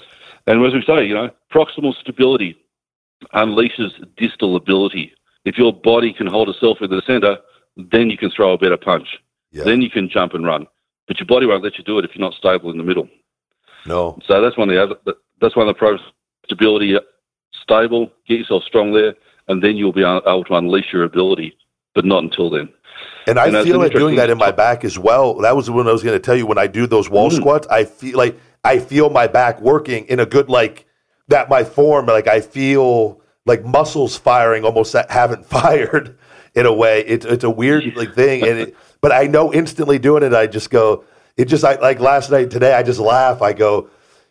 And 0.46 0.64
as 0.64 0.72
we 0.72 0.82
say, 0.86 1.04
you 1.04 1.12
know, 1.12 1.28
proximal 1.52 1.94
stability 1.94 2.56
unleashes 3.34 3.90
distal 4.16 4.56
ability. 4.56 5.12
If 5.44 5.58
your 5.58 5.74
body 5.74 6.14
can 6.14 6.26
hold 6.26 6.48
itself 6.48 6.78
in 6.80 6.88
the 6.88 7.02
center, 7.06 7.36
then 7.76 8.08
you 8.08 8.16
can 8.16 8.30
throw 8.30 8.54
a 8.54 8.58
better 8.58 8.78
punch. 8.78 9.08
Yeah. 9.52 9.64
Then 9.64 9.82
you 9.82 9.90
can 9.90 10.08
jump 10.08 10.32
and 10.32 10.46
run. 10.46 10.66
But 11.06 11.20
your 11.20 11.26
body 11.26 11.44
won't 11.44 11.62
let 11.62 11.76
you 11.76 11.84
do 11.84 11.98
it 11.98 12.06
if 12.06 12.12
you're 12.14 12.26
not 12.26 12.32
stable 12.32 12.70
in 12.70 12.78
the 12.78 12.84
middle. 12.84 13.10
No. 13.84 14.18
So 14.26 14.40
that's 14.40 14.56
one 14.56 14.70
of 14.70 14.74
the 14.74 14.82
other, 14.82 15.18
that's 15.38 15.54
one 15.54 15.68
of 15.68 15.74
the 15.74 15.78
pros. 15.78 16.00
Stability, 16.46 16.96
stable, 17.62 18.10
get 18.26 18.38
yourself 18.38 18.62
strong 18.62 18.94
there, 18.94 19.14
and 19.48 19.62
then 19.62 19.76
you'll 19.76 19.92
be 19.92 20.02
able 20.02 20.44
to 20.44 20.54
unleash 20.54 20.94
your 20.94 21.04
ability. 21.04 21.54
But 21.94 22.04
not 22.04 22.22
until 22.24 22.50
then. 22.50 22.68
And 23.26 23.38
I 23.38 23.46
And 23.48 23.66
feel 23.66 23.78
like 23.78 23.92
doing 23.92 24.16
that 24.16 24.28
in 24.30 24.36
my 24.38 24.50
back 24.50 24.84
as 24.84 24.98
well. 24.98 25.34
That 25.34 25.56
was 25.56 25.70
when 25.70 25.88
I 25.88 25.92
was 25.92 26.02
going 26.02 26.16
to 26.16 26.20
tell 26.20 26.36
you 26.36 26.46
when 26.46 26.58
I 26.58 26.66
do 26.66 26.86
those 26.86 27.08
wall 27.08 27.30
Mm. 27.30 27.36
squats. 27.36 27.66
I 27.68 27.84
feel 27.84 28.16
like 28.18 28.38
I 28.64 28.78
feel 28.78 29.10
my 29.10 29.26
back 29.26 29.60
working 29.60 30.04
in 30.06 30.20
a 30.20 30.26
good 30.26 30.48
like 30.48 30.86
that. 31.28 31.48
My 31.48 31.64
form, 31.64 32.06
like 32.06 32.26
I 32.28 32.40
feel 32.40 33.20
like 33.46 33.64
muscles 33.64 34.16
firing 34.16 34.64
almost 34.64 34.92
that 34.92 35.10
haven't 35.10 35.46
fired 35.56 36.16
in 36.54 36.66
a 36.66 36.72
way. 36.72 37.00
It's 37.06 37.24
it's 37.24 37.44
a 37.44 37.50
weird 37.50 37.84
like 37.96 38.14
thing, 38.14 38.42
and 38.42 38.58
it, 38.58 38.76
but 39.00 39.12
I 39.12 39.26
know 39.26 39.52
instantly 39.52 39.98
doing 39.98 40.22
it. 40.22 40.34
I 40.34 40.46
just 40.46 40.70
go. 40.70 41.04
It 41.36 41.46
just 41.46 41.64
I, 41.64 41.76
like 41.80 42.00
last 42.00 42.30
night 42.30 42.50
today. 42.50 42.74
I 42.74 42.82
just 42.82 43.00
laugh. 43.00 43.40
I 43.42 43.52
go. 43.54 43.88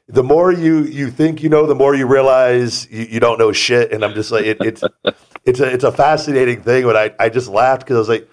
The 0.08 0.24
more 0.24 0.52
you 0.52 0.80
you 0.84 1.10
think 1.10 1.42
you 1.42 1.50
know, 1.50 1.66
the 1.66 1.76
more 1.76 1.96
you 1.96 2.06
realize 2.08 2.88
you, 2.92 3.06
you 3.10 3.20
don't 3.20 3.40
know 3.40 3.52
shit. 3.52 3.92
And 3.92 4.04
I'm 4.06 4.14
just 4.14 4.32
like 4.32 4.46
it, 4.46 4.58
it's 4.62 4.84
it's 5.46 5.60
a 5.60 5.74
it's 5.74 5.84
a 5.84 5.92
fascinating 5.92 6.62
thing. 6.62 6.84
But 6.84 6.96
I 6.96 7.26
I 7.26 7.30
just 7.30 7.50
laughed 7.50 7.82
because 7.82 7.96
I 7.96 8.00
was 8.00 8.10
like. 8.10 8.30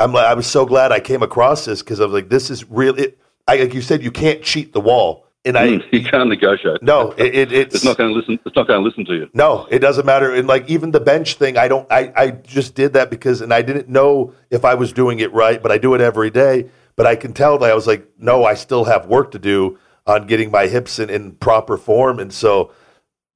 I'm 0.00 0.12
like, 0.12 0.26
I 0.26 0.34
was 0.34 0.48
so 0.48 0.66
glad 0.66 0.90
I 0.90 0.98
came 0.98 1.22
across 1.22 1.66
this 1.66 1.80
because 1.80 2.00
I 2.00 2.04
was 2.04 2.12
like, 2.12 2.28
this 2.28 2.50
is 2.50 2.68
real. 2.68 2.98
It, 2.98 3.16
I, 3.46 3.58
like 3.58 3.74
you 3.74 3.80
said, 3.80 4.02
you 4.02 4.10
can't 4.10 4.42
cheat 4.42 4.72
the 4.72 4.80
wall, 4.80 5.26
and 5.44 5.56
I 5.56 5.76
hmm, 5.76 5.82
you 5.92 6.02
can't 6.02 6.28
negotiate. 6.28 6.82
no, 6.82 7.12
it, 7.12 7.34
it 7.34 7.52
it's, 7.52 7.74
It's 7.76 7.84
not 7.84 7.96
going 7.96 8.10
to 8.10 8.16
listen. 8.18 8.38
It's 8.44 8.56
not 8.56 8.66
going 8.66 8.80
to 8.80 8.84
listen 8.84 9.04
to 9.04 9.14
you. 9.14 9.30
no, 9.34 9.66
it 9.70 9.78
doesn't 9.78 10.04
matter. 10.04 10.34
And 10.34 10.48
like 10.48 10.68
even 10.68 10.90
the 10.90 11.00
bench 11.00 11.34
thing, 11.34 11.56
I 11.56 11.68
don't. 11.68 11.86
I 11.92 12.12
I 12.16 12.30
just 12.30 12.74
did 12.74 12.94
that 12.94 13.08
because, 13.10 13.40
and 13.40 13.54
I 13.54 13.62
didn't 13.62 13.88
know 13.88 14.34
if 14.50 14.64
I 14.64 14.74
was 14.74 14.92
doing 14.92 15.20
it 15.20 15.32
right, 15.32 15.62
but 15.62 15.70
I 15.70 15.78
do 15.78 15.94
it 15.94 16.00
every 16.00 16.30
day. 16.30 16.70
But 16.96 17.06
I 17.06 17.16
can 17.16 17.32
tell 17.32 17.58
that 17.58 17.70
I 17.70 17.74
was 17.74 17.86
like, 17.86 18.08
no, 18.18 18.44
I 18.44 18.54
still 18.54 18.84
have 18.84 19.06
work 19.06 19.30
to 19.32 19.38
do 19.38 19.78
on 20.06 20.26
getting 20.26 20.50
my 20.50 20.66
hips 20.66 20.98
in, 20.98 21.08
in 21.10 21.32
proper 21.32 21.76
form, 21.76 22.18
and 22.18 22.32
so 22.32 22.72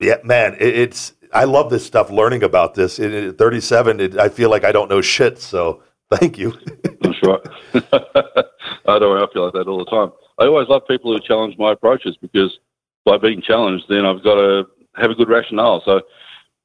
yeah, 0.01 0.17
man, 0.25 0.55
it, 0.55 0.77
it's. 0.77 1.13
I 1.33 1.45
love 1.45 1.71
this 1.71 1.85
stuff. 1.85 2.11
Learning 2.11 2.43
about 2.43 2.75
this 2.75 2.99
at 2.99 3.39
37, 3.39 4.01
it, 4.01 4.19
I 4.19 4.29
feel 4.29 4.51
like 4.51 4.65
I 4.65 4.73
don't 4.73 4.89
know 4.89 5.01
shit. 5.01 5.39
So 5.39 5.83
thank 6.11 6.39
you. 6.39 6.53
That's 7.01 7.23
right. 7.23 7.41
I 8.87 8.99
don't. 8.99 9.23
I 9.23 9.27
feel 9.33 9.45
like 9.45 9.55
that 9.55 9.67
all 9.67 9.79
the 9.79 9.91
time. 9.91 10.13
I 10.39 10.47
always 10.47 10.69
love 10.69 10.83
people 10.89 11.13
who 11.13 11.21
challenge 11.21 11.57
my 11.59 11.73
approaches 11.73 12.17
because 12.21 12.59
by 13.05 13.19
being 13.19 13.43
challenged, 13.43 13.87
then 13.89 14.07
I've 14.07 14.23
got 14.23 14.37
to 14.37 14.67
have 14.97 15.11
a 15.11 15.15
good 15.15 15.29
rationale. 15.29 15.83
So 15.85 16.03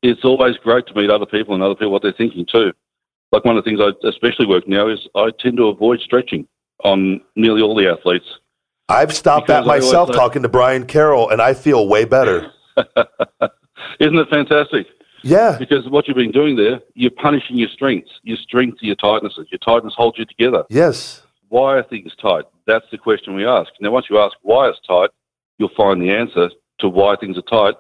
it's 0.02 0.24
always 0.24 0.58
great 0.58 0.86
to 0.88 0.94
meet 0.94 1.10
other 1.10 1.26
people 1.26 1.54
and 1.54 1.64
other 1.64 1.76
people 1.76 1.92
what 1.92 2.02
they're 2.02 2.14
thinking 2.14 2.46
too. 2.46 2.74
Like 3.32 3.46
one 3.46 3.58
of 3.58 3.64
the 3.64 3.70
things 3.70 3.82
I 3.82 4.08
especially 4.08 4.46
work 4.46 4.68
now 4.68 4.88
is 4.88 5.08
I 5.16 5.32
tend 5.40 5.58
to 5.58 5.68
avoid 5.70 6.02
stretching 6.02 6.48
on 6.84 7.22
nearly 7.36 7.62
all 7.62 7.76
the 7.76 7.90
athletes. 7.90 8.26
I've 8.90 9.14
stopped 9.14 9.48
that 9.48 9.66
myself 9.66 10.12
talking 10.12 10.44
to 10.44 10.50
Brian 10.50 10.86
Carroll, 10.86 11.30
and 11.30 11.42
I 11.42 11.54
feel 11.54 11.88
way 11.88 12.06
better. 12.06 12.52
Isn't 14.00 14.18
it 14.18 14.30
fantastic? 14.30 14.88
Yeah, 15.26 15.56
Because 15.58 15.88
what 15.90 16.08
you've 16.08 16.18
been 16.18 16.32
doing 16.32 16.58
there, 16.58 16.82
you're 16.96 17.10
punishing 17.12 17.56
your 17.58 17.70
strengths. 17.70 18.12
Your 18.24 18.36
strengths 18.38 18.84
are 18.84 18.86
your 18.88 18.98
tightnesses. 18.98 19.46
Your 19.52 19.60
tightness 19.60 19.94
holds 19.96 20.18
you 20.20 20.26
together. 20.26 20.66
yes, 20.70 21.22
why 21.48 21.76
are 21.78 21.84
things 21.84 22.12
tight? 22.22 22.44
That's 22.68 22.86
the 22.92 22.98
question 22.98 23.36
we 23.36 23.46
ask. 23.46 23.70
Now, 23.80 23.92
once 23.92 24.08
you 24.10 24.18
ask 24.20 24.36
why 24.42 24.68
it's 24.70 24.80
tight, 24.88 25.12
you'll 25.60 25.70
find 25.78 26.02
the 26.02 26.10
answer 26.10 26.50
to 26.80 26.90
why 26.90 27.16
things 27.16 27.38
are 27.38 27.42
tight, 27.44 27.76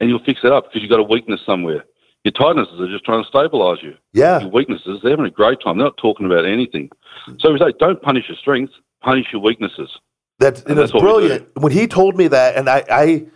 and 0.00 0.08
you'll 0.08 0.24
fix 0.24 0.40
it 0.44 0.52
up 0.52 0.64
because 0.66 0.80
you've 0.80 0.90
got 0.90 1.00
a 1.00 1.02
weakness 1.02 1.40
somewhere. 1.44 1.84
Your 2.24 2.32
tightnesses 2.32 2.80
are 2.80 2.88
just 2.88 3.04
trying 3.04 3.22
to 3.24 3.30
stabilise 3.30 3.82
you. 3.82 3.94
yeah, 4.12 4.40
Your 4.40 4.50
weaknesses, 4.50 5.00
they're 5.02 5.10
having 5.12 5.26
a 5.26 5.30
great 5.30 5.58
time. 5.62 5.76
They're 5.78 5.86
not 5.86 5.96
talking 5.98 6.24
about 6.26 6.44
anything. 6.46 6.88
So 7.40 7.52
we 7.52 7.58
say, 7.58 7.72
don't 7.78 8.00
punish 8.00 8.24
your 8.28 8.36
strengths, 8.38 8.72
punish 9.02 9.26
your 9.32 9.42
weaknesses. 9.42 9.90
that's 10.38 10.62
and 10.62 10.78
that's 10.78 10.92
brilliant. 10.92 11.48
When 11.58 11.72
he 11.72 11.86
told 11.88 12.16
me 12.16 12.28
that, 12.28 12.56
and 12.56 12.68
I, 12.70 12.84
I 12.90 13.26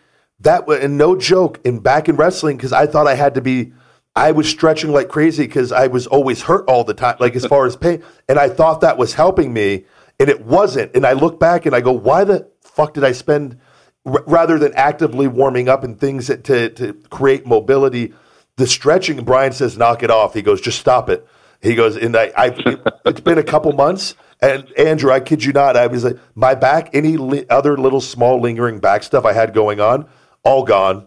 that 0.41 0.69
and 0.69 0.97
no 0.99 1.17
joke, 1.17 1.61
in 1.65 1.81
back 1.81 2.09
in 2.09 2.17
wrestling 2.17 2.57
because 2.57 2.73
I 2.73 2.87
thought 2.87 3.07
I 3.07 3.15
had 3.15 3.35
to 3.35 3.41
be. 3.41 3.73
I 4.17 4.33
was 4.33 4.49
stretching 4.49 4.91
like 4.91 5.09
crazy 5.09 5.47
because 5.47 5.71
I 5.71 5.87
was 5.87 6.07
always 6.07 6.43
hurt 6.43 6.69
all 6.69 6.83
the 6.83 6.95
time, 6.95 7.17
like 7.21 7.37
as 7.37 7.47
far 7.47 7.67
as 7.67 7.77
pain, 7.77 8.03
and 8.29 8.39
I 8.39 8.49
thought 8.49 8.81
that 8.81 8.99
was 8.99 9.15
helping 9.15 9.53
me, 9.53 9.85
and 10.19 10.29
it 10.29 10.45
wasn't. 10.45 10.97
And 10.97 11.07
I 11.07 11.13
look 11.13 11.39
back 11.39 11.65
and 11.65 11.75
I 11.75 11.81
go, 11.81 11.93
why 11.93 12.25
the 12.25 12.51
fuck 12.61 12.95
did 12.95 13.05
I 13.05 13.13
spend 13.13 13.59
r- 14.05 14.25
rather 14.27 14.59
than 14.59 14.73
actively 14.75 15.29
warming 15.29 15.69
up 15.69 15.85
and 15.85 15.99
things 15.99 16.27
that, 16.27 16.43
to 16.45 16.71
to 16.71 16.95
create 17.11 17.47
mobility? 17.47 18.13
The 18.57 18.67
stretching, 18.67 19.25
Brian 19.25 19.53
says, 19.53 19.79
knock 19.79 20.03
it 20.03 20.11
off. 20.11 20.35
He 20.35 20.43
goes, 20.43 20.61
just 20.61 20.79
stop 20.79 21.09
it. 21.09 21.27
He 21.63 21.75
goes, 21.75 21.97
and 21.97 22.17
I, 22.17 22.33
I 22.37 22.79
it's 23.05 23.21
been 23.21 23.39
a 23.39 23.45
couple 23.45 23.73
months. 23.73 24.17
And 24.43 24.71
Andrew, 24.79 25.13
I 25.13 25.21
kid 25.21 25.45
you 25.45 25.53
not, 25.53 25.77
I 25.77 25.87
was 25.87 26.05
like, 26.05 26.19
my 26.35 26.55
back, 26.55 26.95
any 26.95 27.17
li- 27.17 27.45
other 27.51 27.77
little 27.77 28.01
small 28.01 28.41
lingering 28.41 28.81
back 28.81 29.03
stuff 29.03 29.25
I 29.27 29.35
had 29.35 29.53
going 29.53 29.81
on, 29.81 30.09
all 30.45 30.65
gone. 30.65 31.07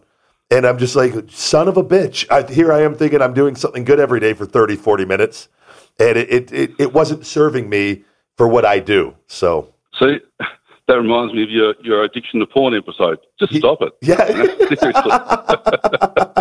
And 0.52 0.66
I'm 0.68 0.78
just 0.78 0.96
like, 0.96 1.14
son 1.30 1.68
of 1.68 1.78
a 1.78 1.84
bitch. 1.84 2.26
I, 2.30 2.44
here 2.52 2.72
I 2.72 2.82
am 2.84 2.94
thinking 2.96 3.22
I'm 3.22 3.34
doing 3.34 3.56
something 3.56 3.84
good 3.84 4.00
every 4.00 4.20
day 4.20 4.34
for 4.34 4.46
30, 4.46 4.76
40 4.76 5.06
minutes. 5.06 5.48
And 6.00 6.18
it, 6.18 6.30
it, 6.32 6.52
it, 6.52 6.72
it 6.80 6.94
wasn't 6.94 7.26
serving 7.26 7.70
me 7.70 8.04
for 8.38 8.48
what 8.48 8.66
I 8.66 8.80
do. 8.80 9.16
So, 9.28 9.74
See, 10.00 10.20
that 10.88 10.94
reminds 10.96 11.34
me 11.34 11.44
of 11.44 11.50
your, 11.50 11.74
your 11.82 12.04
addiction 12.04 12.40
to 12.40 12.46
porn 12.46 12.76
episode. 12.76 13.20
Just 13.40 13.56
stop 13.56 13.80
it. 13.82 13.94
yeah. 14.02 14.48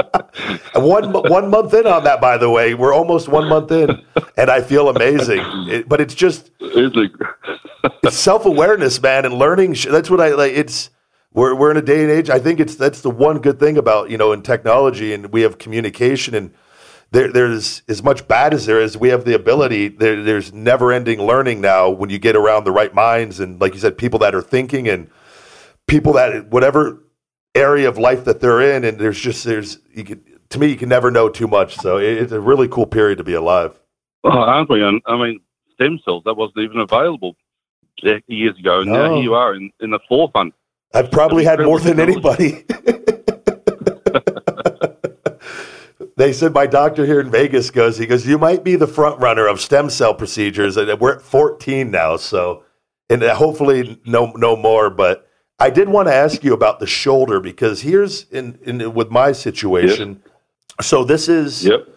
One 0.75 1.13
one 1.13 1.51
month 1.51 1.75
in 1.75 1.87
on 1.87 2.05
that, 2.05 2.21
by 2.21 2.39
the 2.39 2.49
way, 2.49 2.73
we're 2.75 2.95
almost 2.95 3.29
one 3.29 3.49
month 3.49 3.71
in, 3.71 4.03
and 4.39 4.51
I 4.51 4.63
feel 4.63 4.89
amazing. 4.89 5.41
It, 5.69 5.89
but 5.89 6.01
it's 6.01 6.15
just 6.15 6.51
It's 6.61 6.97
a- 6.97 7.91
it's 8.03 8.17
self 8.17 8.47
awareness, 8.47 9.01
man, 9.03 9.27
and 9.27 9.35
learning. 9.35 9.77
That's 9.89 10.09
what 10.09 10.21
I 10.21 10.31
like. 10.31 10.53
It's 10.55 10.89
we're 11.35 11.55
we're 11.55 11.71
in 11.71 11.77
a 11.77 11.83
day 11.83 12.03
and 12.03 12.11
age. 12.11 12.31
I 12.31 12.39
think 12.39 12.61
it's 12.61 12.75
that's 12.75 13.01
the 13.01 13.11
one 13.11 13.39
good 13.39 13.59
thing 13.59 13.77
about 13.79 14.11
you 14.11 14.19
know 14.19 14.33
in 14.33 14.43
technology, 14.43 15.13
and 15.13 15.33
we 15.33 15.43
have 15.43 15.59
communication, 15.59 16.35
and 16.35 16.53
there 17.11 17.33
there's 17.33 17.83
as 17.89 18.03
much 18.03 18.27
bad 18.29 18.55
as 18.55 18.67
there 18.67 18.81
is. 18.81 18.97
We 18.97 19.09
have 19.09 19.25
the 19.25 19.35
ability. 19.35 19.89
There, 19.89 20.23
there's 20.23 20.53
never 20.53 20.93
ending 20.93 21.21
learning 21.23 21.61
now 21.61 21.91
when 21.91 22.11
you 22.11 22.19
get 22.19 22.37
around 22.37 22.65
the 22.65 22.73
right 22.73 22.95
minds, 22.95 23.41
and 23.41 23.61
like 23.61 23.75
you 23.75 23.81
said, 23.81 23.97
people 23.97 24.19
that 24.21 24.35
are 24.35 24.43
thinking 24.43 24.89
and 24.89 25.11
people 25.87 26.13
that 26.15 26.49
whatever 26.49 27.03
area 27.55 27.89
of 27.89 27.99
life 27.99 28.25
that 28.25 28.41
they're 28.41 28.61
in, 28.61 28.85
and 28.85 28.99
there's 28.99 29.19
just 29.19 29.45
there's 29.45 29.79
you 29.93 30.05
can 30.05 30.23
to 30.51 30.59
me 30.59 30.69
you 30.69 30.77
can 30.77 30.89
never 30.89 31.11
know 31.11 31.29
too 31.29 31.49
much. 31.49 31.77
So 31.77 31.99
it, 31.99 32.19
it's 32.19 32.33
a 32.33 32.41
really 32.41 32.69
cool 32.69 32.87
period 32.87 33.19
to 33.19 33.25
be 33.25 33.35
alive. 33.35 33.79
Oh, 34.25 34.31
aren't 34.31 34.71
we? 34.71 34.85
I 34.85 35.17
mean, 35.17 35.41
stem 35.75 35.99
cells, 36.05 36.23
that 36.25 36.35
wasn't 36.35 36.59
even 36.59 36.79
available 36.79 37.37
de- 37.97 38.23
years 38.29 38.59
ago. 38.59 38.81
And 38.81 38.93
now 38.93 39.15
here 39.15 39.23
you 39.23 39.35
are 39.35 39.55
in, 39.55 39.71
in 39.81 39.91
the 39.91 39.99
forefront. 40.09 40.55
I've 40.95 41.11
probably 41.11 41.45
had 41.45 41.61
more 41.61 41.81
than 41.81 42.01
anybody. 42.01 42.65
they 46.17 46.33
said 46.33 46.53
my 46.53 46.67
doctor 46.67 47.07
here 47.07 47.21
in 47.21 47.31
Vegas 47.31 47.71
goes, 47.71 47.99
he 47.99 48.07
goes, 48.07 48.27
you 48.27 48.39
might 48.39 48.65
be 48.65 48.77
the 48.77 48.87
front 48.87 49.21
runner 49.21 49.47
of 49.47 49.61
stem 49.61 49.91
cell 49.91 50.15
procedures, 50.15 50.77
and 50.77 51.01
we're 51.01 51.15
at 51.15 51.23
14 51.23 51.91
now, 51.91 52.17
so 52.17 52.65
and 53.09 53.23
hopefully 53.23 54.01
no 54.07 54.33
no 54.37 54.57
more. 54.57 54.91
But 54.91 55.29
I 55.59 55.71
did 55.71 55.89
want 55.89 56.09
to 56.09 56.15
ask 56.15 56.43
you 56.45 56.53
about 56.55 56.81
the 56.81 56.87
shoulder 56.87 57.41
because 57.41 57.83
here's 57.83 58.29
in, 58.31 58.59
in 58.63 58.95
with 58.95 59.11
my 59.11 59.33
situation. 59.33 60.23
So 60.81 61.05
this 61.05 61.29
is 61.29 61.65
Yep. 61.65 61.89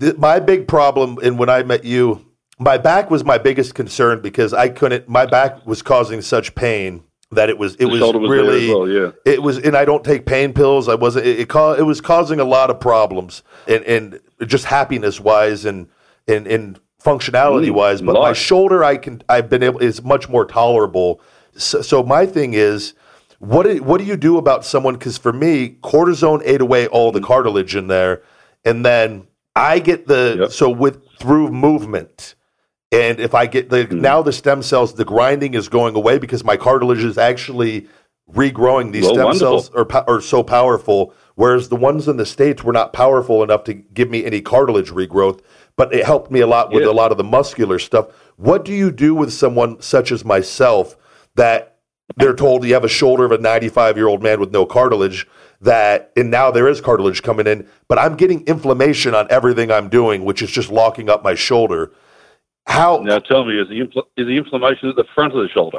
th- 0.00 0.16
my 0.16 0.40
big 0.40 0.68
problem 0.68 1.18
and 1.22 1.38
when 1.38 1.48
i 1.48 1.62
met 1.62 1.84
you 1.84 2.26
my 2.58 2.76
back 2.76 3.10
was 3.10 3.24
my 3.24 3.38
biggest 3.38 3.74
concern 3.74 4.20
because 4.20 4.52
i 4.52 4.68
couldn't 4.68 5.08
my 5.08 5.24
back 5.24 5.64
was 5.66 5.80
causing 5.80 6.20
such 6.20 6.54
pain 6.54 7.02
that 7.36 7.48
it 7.48 7.56
was 7.58 7.74
it 7.76 7.86
The 7.86 7.88
was 7.88 8.00
really 8.28 8.68
well, 8.68 8.88
yeah. 8.88 9.12
it 9.24 9.40
was 9.42 9.58
and 9.58 9.76
i 9.76 9.84
don't 9.84 10.04
take 10.04 10.26
pain 10.26 10.52
pills 10.52 10.88
i 10.88 10.94
wasn't 10.94 11.26
it, 11.26 11.40
it, 11.40 11.48
ca- 11.48 11.74
it 11.74 11.82
was 11.82 12.00
causing 12.00 12.40
a 12.40 12.44
lot 12.44 12.68
of 12.70 12.80
problems 12.80 13.42
and 13.68 13.82
and 13.84 14.20
just 14.46 14.64
happiness 14.66 15.20
wise 15.20 15.64
and 15.64 15.88
and 16.28 16.46
and 16.46 16.80
functionality 17.02 17.70
wise, 17.70 18.02
but 18.02 18.14
my 18.14 18.32
shoulder 18.32 18.82
I 18.82 18.96
can 18.96 19.22
I've 19.28 19.48
been 19.48 19.62
able 19.62 19.78
is 19.78 20.02
much 20.02 20.28
more 20.28 20.44
tolerable. 20.44 21.20
So, 21.56 21.80
so 21.80 22.02
my 22.02 22.26
thing 22.26 22.54
is, 22.54 22.94
what 23.38 23.62
do, 23.62 23.80
what 23.82 23.98
do 23.98 24.04
you 24.04 24.16
do 24.16 24.38
about 24.38 24.64
someone? 24.64 24.94
Because 24.94 25.16
for 25.16 25.32
me, 25.32 25.76
cortisone 25.84 26.42
ate 26.44 26.60
away 26.60 26.88
all 26.88 27.12
the 27.12 27.20
cartilage 27.20 27.76
in 27.76 27.86
there, 27.86 28.22
and 28.64 28.84
then 28.84 29.28
I 29.54 29.78
get 29.78 30.08
the 30.08 30.36
Yep. 30.40 30.50
so 30.50 30.68
with 30.68 31.00
through 31.20 31.50
movement. 31.52 32.34
And 32.96 33.20
if 33.20 33.34
I 33.34 33.46
get 33.46 33.68
the 33.68 33.84
Mm-hmm. 33.84 34.00
now 34.00 34.22
the 34.22 34.32
stem 34.32 34.62
cells, 34.62 34.94
the 34.94 35.04
grinding 35.04 35.54
is 35.54 35.68
going 35.68 35.94
away 35.96 36.18
because 36.18 36.42
my 36.44 36.56
cartilage 36.56 37.04
is 37.04 37.18
actually 37.18 37.86
regrowing. 38.32 38.92
These 38.92 39.04
Well, 39.04 39.14
stem 39.14 39.24
wonderful. 39.24 39.60
cells 39.60 39.70
are 39.74 40.04
are 40.08 40.20
so 40.20 40.42
powerful, 40.42 41.12
whereas 41.34 41.68
the 41.68 41.76
ones 41.76 42.08
in 42.08 42.16
the 42.16 42.26
states 42.26 42.64
were 42.64 42.72
not 42.72 42.92
powerful 42.92 43.42
enough 43.42 43.64
to 43.64 43.74
give 43.74 44.08
me 44.10 44.24
any 44.24 44.40
cartilage 44.40 44.90
regrowth. 44.90 45.40
But 45.76 45.94
it 45.94 46.04
helped 46.06 46.30
me 46.30 46.40
a 46.40 46.46
lot 46.46 46.72
with 46.72 46.84
Yeah. 46.84 46.90
a 46.90 46.92
lot 47.02 47.12
of 47.12 47.18
the 47.18 47.24
muscular 47.24 47.78
stuff. 47.78 48.06
What 48.36 48.64
do 48.64 48.72
you 48.72 48.90
do 48.90 49.14
with 49.14 49.32
someone 49.32 49.80
such 49.80 50.10
as 50.10 50.24
myself 50.24 50.96
that 51.34 51.76
they're 52.16 52.34
told 52.34 52.64
you 52.64 52.72
have 52.74 52.84
a 52.84 52.88
shoulder 52.88 53.24
of 53.26 53.32
a 53.32 53.38
95 53.38 53.96
year 53.96 54.06
old 54.08 54.22
man 54.22 54.40
with 54.40 54.52
no 54.52 54.64
cartilage? 54.64 55.26
That 55.60 56.10
and 56.16 56.30
now 56.30 56.50
there 56.50 56.68
is 56.68 56.80
cartilage 56.80 57.22
coming 57.22 57.46
in, 57.46 57.66
but 57.88 57.98
I'm 57.98 58.14
getting 58.16 58.44
inflammation 58.46 59.14
on 59.14 59.26
everything 59.30 59.70
I'm 59.70 59.88
doing, 59.88 60.24
which 60.24 60.40
is 60.42 60.50
just 60.50 60.70
locking 60.70 61.08
up 61.10 61.22
my 61.24 61.34
shoulder. 61.34 61.92
How 62.66 62.98
Now 62.98 63.18
tell 63.18 63.44
me, 63.44 63.58
is 63.58 63.68
the, 63.68 63.80
infl- 63.80 64.06
is 64.16 64.26
the 64.26 64.36
inflammation 64.36 64.88
at 64.88 64.96
the 64.96 65.04
front 65.14 65.34
of 65.34 65.42
the 65.42 65.48
shoulder? 65.48 65.78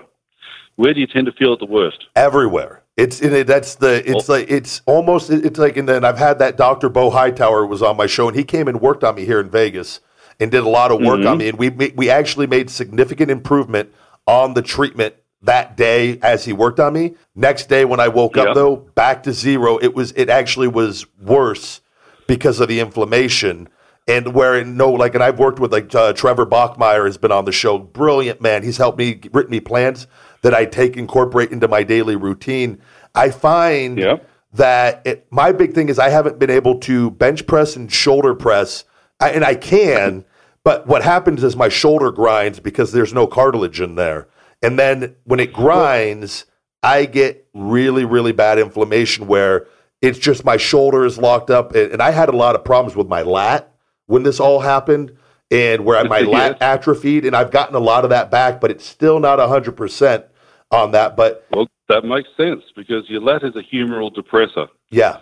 Where 0.77 0.93
do 0.93 0.99
you 0.99 1.07
tend 1.07 1.25
to 1.25 1.31
feel 1.33 1.53
it 1.53 1.59
the 1.59 1.65
worst? 1.65 2.05
everywhere. 2.15 2.83
It's 2.97 3.21
in 3.21 3.31
it. 3.33 3.45
That's 3.45 3.75
the. 3.75 4.03
It's 4.09 4.27
oh. 4.27 4.33
like 4.33 4.49
it's 4.49 4.81
almost. 4.87 5.29
It's 5.29 5.59
like 5.59 5.77
and 5.77 5.87
then 5.87 6.03
I've 6.03 6.17
had 6.17 6.39
that 6.39 6.57
Doctor 6.57 6.89
Bo 6.89 7.11
Hightower 7.11 7.65
was 7.65 7.83
on 7.83 7.95
my 7.95 8.07
show 8.07 8.27
and 8.27 8.35
he 8.35 8.43
came 8.43 8.67
and 8.67 8.81
worked 8.81 9.03
on 9.03 9.15
me 9.15 9.25
here 9.25 9.39
in 9.39 9.51
Vegas 9.51 9.99
and 10.39 10.49
did 10.49 10.63
a 10.63 10.69
lot 10.69 10.91
of 10.91 10.99
work 10.99 11.19
on 11.19 11.25
mm-hmm. 11.25 11.37
me 11.37 11.49
and 11.49 11.59
we 11.59 11.69
we 11.69 12.09
actually 12.09 12.47
made 12.47 12.71
significant 12.71 13.29
improvement 13.29 13.93
on 14.25 14.55
the 14.55 14.63
treatment 14.63 15.13
that 15.43 15.77
day 15.77 16.17
as 16.23 16.45
he 16.45 16.53
worked 16.53 16.79
on 16.79 16.93
me. 16.93 17.15
Next 17.35 17.69
day 17.69 17.85
when 17.85 17.99
I 17.99 18.07
woke 18.07 18.35
up 18.35 18.55
though, 18.55 18.77
back 18.77 19.23
to 19.23 19.33
zero. 19.33 19.77
It 19.77 19.93
was. 19.93 20.11
It 20.13 20.29
actually 20.29 20.67
was 20.67 21.05
worse 21.19 21.81
because 22.25 22.59
of 22.59 22.67
the 22.67 22.79
inflammation. 22.79 23.69
And 24.07 24.33
where 24.33 24.63
no, 24.63 24.91
like, 24.91 25.15
and 25.15 25.23
I've 25.23 25.37
worked 25.37 25.59
with 25.59 25.73
like 25.73 25.93
uh, 25.93 26.13
Trevor 26.13 26.45
Bachmeyer 26.45 27.05
has 27.05 27.17
been 27.17 27.31
on 27.31 27.43
the 27.45 27.51
show. 27.51 27.77
Brilliant 27.77 28.41
man. 28.41 28.63
He's 28.63 28.77
helped 28.77 28.97
me 28.97 29.19
written 29.33 29.51
me 29.51 29.59
plans 29.59 30.07
that 30.43 30.53
I 30.53 30.65
take 30.65 30.95
incorporate 30.95 31.51
into 31.51 31.67
my 31.67 31.83
daily 31.83 32.15
routine. 32.15 32.79
I 33.13 33.31
find 33.31 33.97
Yeah. 33.97 34.17
that 34.53 35.01
it, 35.05 35.27
my 35.29 35.51
big 35.51 35.73
thing 35.73 35.89
is 35.89 35.99
I 35.99 36.09
haven't 36.09 36.39
been 36.39 36.49
able 36.49 36.79
to 36.81 37.11
bench 37.11 37.45
press 37.47 37.75
and 37.75 37.91
shoulder 37.91 38.33
press, 38.33 38.85
I, 39.19 39.31
and 39.31 39.43
I 39.43 39.55
can. 39.55 40.23
But 40.63 40.87
what 40.87 41.03
happens 41.03 41.43
is 41.43 41.55
my 41.55 41.69
shoulder 41.69 42.11
grinds 42.11 42.59
because 42.59 42.91
there's 42.91 43.13
no 43.13 43.27
cartilage 43.27 43.81
in 43.81 43.95
there, 43.95 44.27
and 44.61 44.77
then 44.77 45.15
when 45.25 45.39
it 45.39 45.51
grinds, 45.53 46.45
I 46.83 47.05
get 47.05 47.47
really, 47.53 48.05
really 48.05 48.31
bad 48.31 48.59
inflammation 48.59 49.27
where 49.27 49.67
it's 50.01 50.19
just 50.19 50.45
my 50.45 50.57
shoulder 50.57 51.05
is 51.05 51.17
locked 51.17 51.49
up, 51.49 51.73
and, 51.73 51.93
and 51.93 52.01
I 52.01 52.11
had 52.11 52.29
a 52.29 52.35
lot 52.35 52.55
of 52.55 52.63
problems 52.63 52.95
with 52.95 53.07
my 53.07 53.21
lat 53.21 53.73
when 54.07 54.23
this 54.23 54.39
all 54.39 54.59
happened, 54.61 55.15
and 55.51 55.85
where 55.85 56.03
my 56.05 56.21
lat 56.21 56.61
atrophied, 56.61 57.23
and 57.25 57.35
I've 57.35 57.51
gotten 57.51 57.75
a 57.75 57.79
lot 57.79 58.03
of 58.03 58.09
that 58.09 58.31
back, 58.31 58.59
but 58.59 58.71
it's 58.71 58.85
still 58.85 59.19
not 59.19 59.39
hundred 59.39 59.73
percent 59.77 60.25
on 60.71 60.91
that. 60.91 61.15
But 61.15 61.45
Well, 61.51 61.67
that 61.87 62.03
makes 62.03 62.27
sense 62.35 62.63
because 62.75 63.09
your 63.09 63.21
lat 63.21 63.43
is 63.43 63.55
a 63.55 63.63
humeral 63.63 64.13
depressor. 64.13 64.67
yeah, 64.89 65.19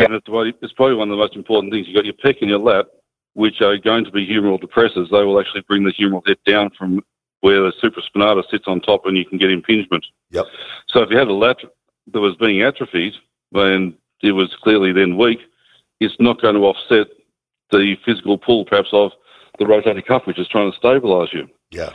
And 0.00 0.12
it's, 0.14 0.26
probably- 0.26 0.54
it's 0.62 0.72
probably 0.72 0.96
one 0.96 1.08
of 1.10 1.12
the 1.16 1.22
most 1.22 1.36
important 1.36 1.72
things. 1.72 1.86
You've 1.86 1.94
got 1.96 2.04
your 2.04 2.14
pec 2.14 2.40
and 2.40 2.50
your 2.50 2.58
lat, 2.58 2.86
which 3.34 3.60
are 3.60 3.76
going 3.76 4.04
to 4.04 4.10
be 4.10 4.26
humeral 4.26 4.60
depressors. 4.60 5.10
They 5.10 5.22
will 5.22 5.38
actually 5.38 5.60
bring 5.68 5.84
the 5.84 5.92
humeral 5.92 6.26
head 6.26 6.38
down 6.44 6.70
from 6.76 7.00
where 7.40 7.60
the 7.62 7.72
supraspinatus 7.80 8.50
sits 8.50 8.64
on 8.66 8.80
top 8.80 9.06
and 9.06 9.16
you 9.16 9.24
can 9.24 9.38
get 9.38 9.52
impingement. 9.52 10.04
Yep. 10.30 10.46
So 10.88 11.02
if 11.02 11.10
you 11.10 11.18
had 11.18 11.28
a 11.28 11.32
lat 11.32 11.58
that 12.12 12.20
was 12.20 12.34
being 12.36 12.62
atrophied 12.62 13.12
and 13.52 13.94
it 14.22 14.32
was 14.32 14.52
clearly 14.64 14.90
then 14.92 15.16
weak, 15.16 15.38
it's 16.00 16.16
not 16.18 16.42
going 16.42 16.56
to 16.56 16.62
offset 16.62 17.06
the 17.70 17.96
physical 18.04 18.38
pull 18.38 18.64
perhaps 18.64 18.88
of 18.92 19.12
the 19.58 19.64
rotator 19.64 20.04
cuff, 20.04 20.22
which 20.26 20.38
is 20.38 20.48
trying 20.48 20.70
to 20.70 20.76
stabilize 20.78 21.28
you. 21.32 21.48
yeah, 21.70 21.90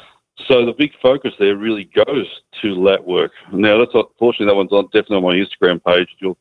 So 0.48 0.66
the 0.66 0.74
big 0.74 0.92
focus 1.02 1.34
there 1.40 1.56
really 1.56 1.86
goes 1.96 2.28
to 2.62 2.68
lat 2.76 3.06
work. 3.06 3.32
Now, 3.52 3.78
that's 3.80 3.94
unfortunately 3.94 4.48
that 4.48 4.56
one's 4.56 4.72
on, 4.72 4.86
definitely 4.86 5.18
on 5.18 5.24
my 5.24 5.36
Instagram 5.36 5.84
page. 5.84 6.10
You'll 6.20 6.38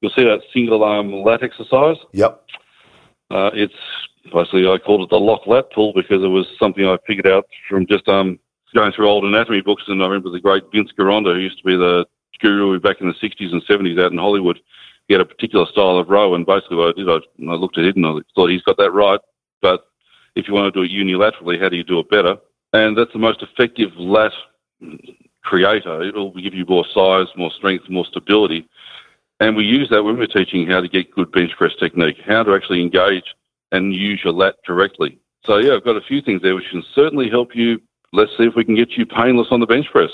you'll 0.00 0.12
see 0.12 0.24
that 0.24 0.42
single 0.52 0.82
arm 0.84 1.12
lat 1.12 1.42
exercise. 1.42 1.96
yep, 2.12 2.42
Uh, 3.30 3.50
it's 3.54 3.74
basically 4.32 4.66
I 4.66 4.78
called 4.78 5.02
it 5.02 5.10
the 5.10 5.18
lock 5.20 5.46
lat 5.46 5.70
pull 5.74 5.92
because 5.94 6.22
it 6.22 6.28
was 6.28 6.46
something 6.58 6.86
I 6.86 6.96
figured 7.06 7.26
out 7.26 7.46
from 7.68 7.86
just 7.86 8.08
um 8.08 8.38
going 8.74 8.92
through 8.92 9.08
old 9.08 9.24
anatomy 9.24 9.60
books. 9.60 9.84
And 9.86 10.02
I 10.02 10.06
remember 10.06 10.30
the 10.30 10.40
great 10.40 10.64
Vince 10.72 10.90
Gironda, 10.98 11.34
who 11.34 11.40
used 11.40 11.58
to 11.58 11.64
be 11.64 11.76
the 11.76 12.06
guru 12.40 12.80
back 12.80 13.00
in 13.00 13.06
the 13.06 13.14
60s 13.14 13.52
and 13.52 13.64
70s 13.66 14.02
out 14.02 14.12
in 14.12 14.18
Hollywood. 14.18 14.58
He 15.08 15.14
had 15.14 15.20
a 15.20 15.26
particular 15.26 15.66
style 15.66 15.98
of 15.98 16.08
row, 16.08 16.34
and 16.34 16.46
basically 16.46 16.78
what 16.78 16.88
I 16.88 16.92
did, 16.92 17.08
I, 17.08 17.50
I 17.50 17.54
looked 17.54 17.78
at 17.78 17.84
it 17.84 17.96
and 17.96 18.06
I 18.06 18.14
thought 18.34 18.50
he's 18.50 18.62
got 18.62 18.78
that 18.78 18.92
right. 18.92 19.20
But 19.60 19.86
if 20.34 20.48
you 20.48 20.54
want 20.54 20.72
to 20.72 20.80
do 20.80 20.84
it 20.84 21.06
unilaterally, 21.06 21.60
how 21.60 21.68
do 21.68 21.76
you 21.76 21.84
do 21.84 22.00
it 22.00 22.10
better? 22.10 22.36
And 22.72 22.96
that's 22.96 23.12
the 23.12 23.18
most 23.18 23.42
effective 23.42 23.92
lat 23.96 24.32
creator. 25.42 26.02
It'll 26.02 26.32
give 26.32 26.54
you 26.54 26.64
more 26.66 26.84
size, 26.92 27.26
more 27.36 27.50
strength, 27.50 27.88
more 27.88 28.06
stability. 28.06 28.66
And 29.40 29.56
we 29.56 29.64
use 29.64 29.88
that 29.90 30.02
when 30.02 30.16
we're 30.16 30.26
teaching 30.26 30.66
how 30.66 30.80
to 30.80 30.88
get 30.88 31.10
good 31.10 31.30
bench 31.30 31.52
press 31.56 31.72
technique, 31.78 32.16
how 32.24 32.42
to 32.42 32.54
actually 32.54 32.80
engage 32.80 33.24
and 33.72 33.94
use 33.94 34.20
your 34.24 34.32
lat 34.32 34.56
directly. 34.66 35.18
So 35.44 35.58
yeah, 35.58 35.74
I've 35.74 35.84
got 35.84 35.96
a 35.96 36.00
few 36.00 36.22
things 36.22 36.40
there 36.42 36.54
which 36.54 36.70
can 36.70 36.82
certainly 36.94 37.28
help 37.28 37.54
you. 37.54 37.80
Let's 38.12 38.30
see 38.38 38.44
if 38.44 38.54
we 38.54 38.64
can 38.64 38.74
get 38.74 38.92
you 38.92 39.04
painless 39.04 39.48
on 39.50 39.60
the 39.60 39.66
bench 39.66 39.86
press. 39.90 40.10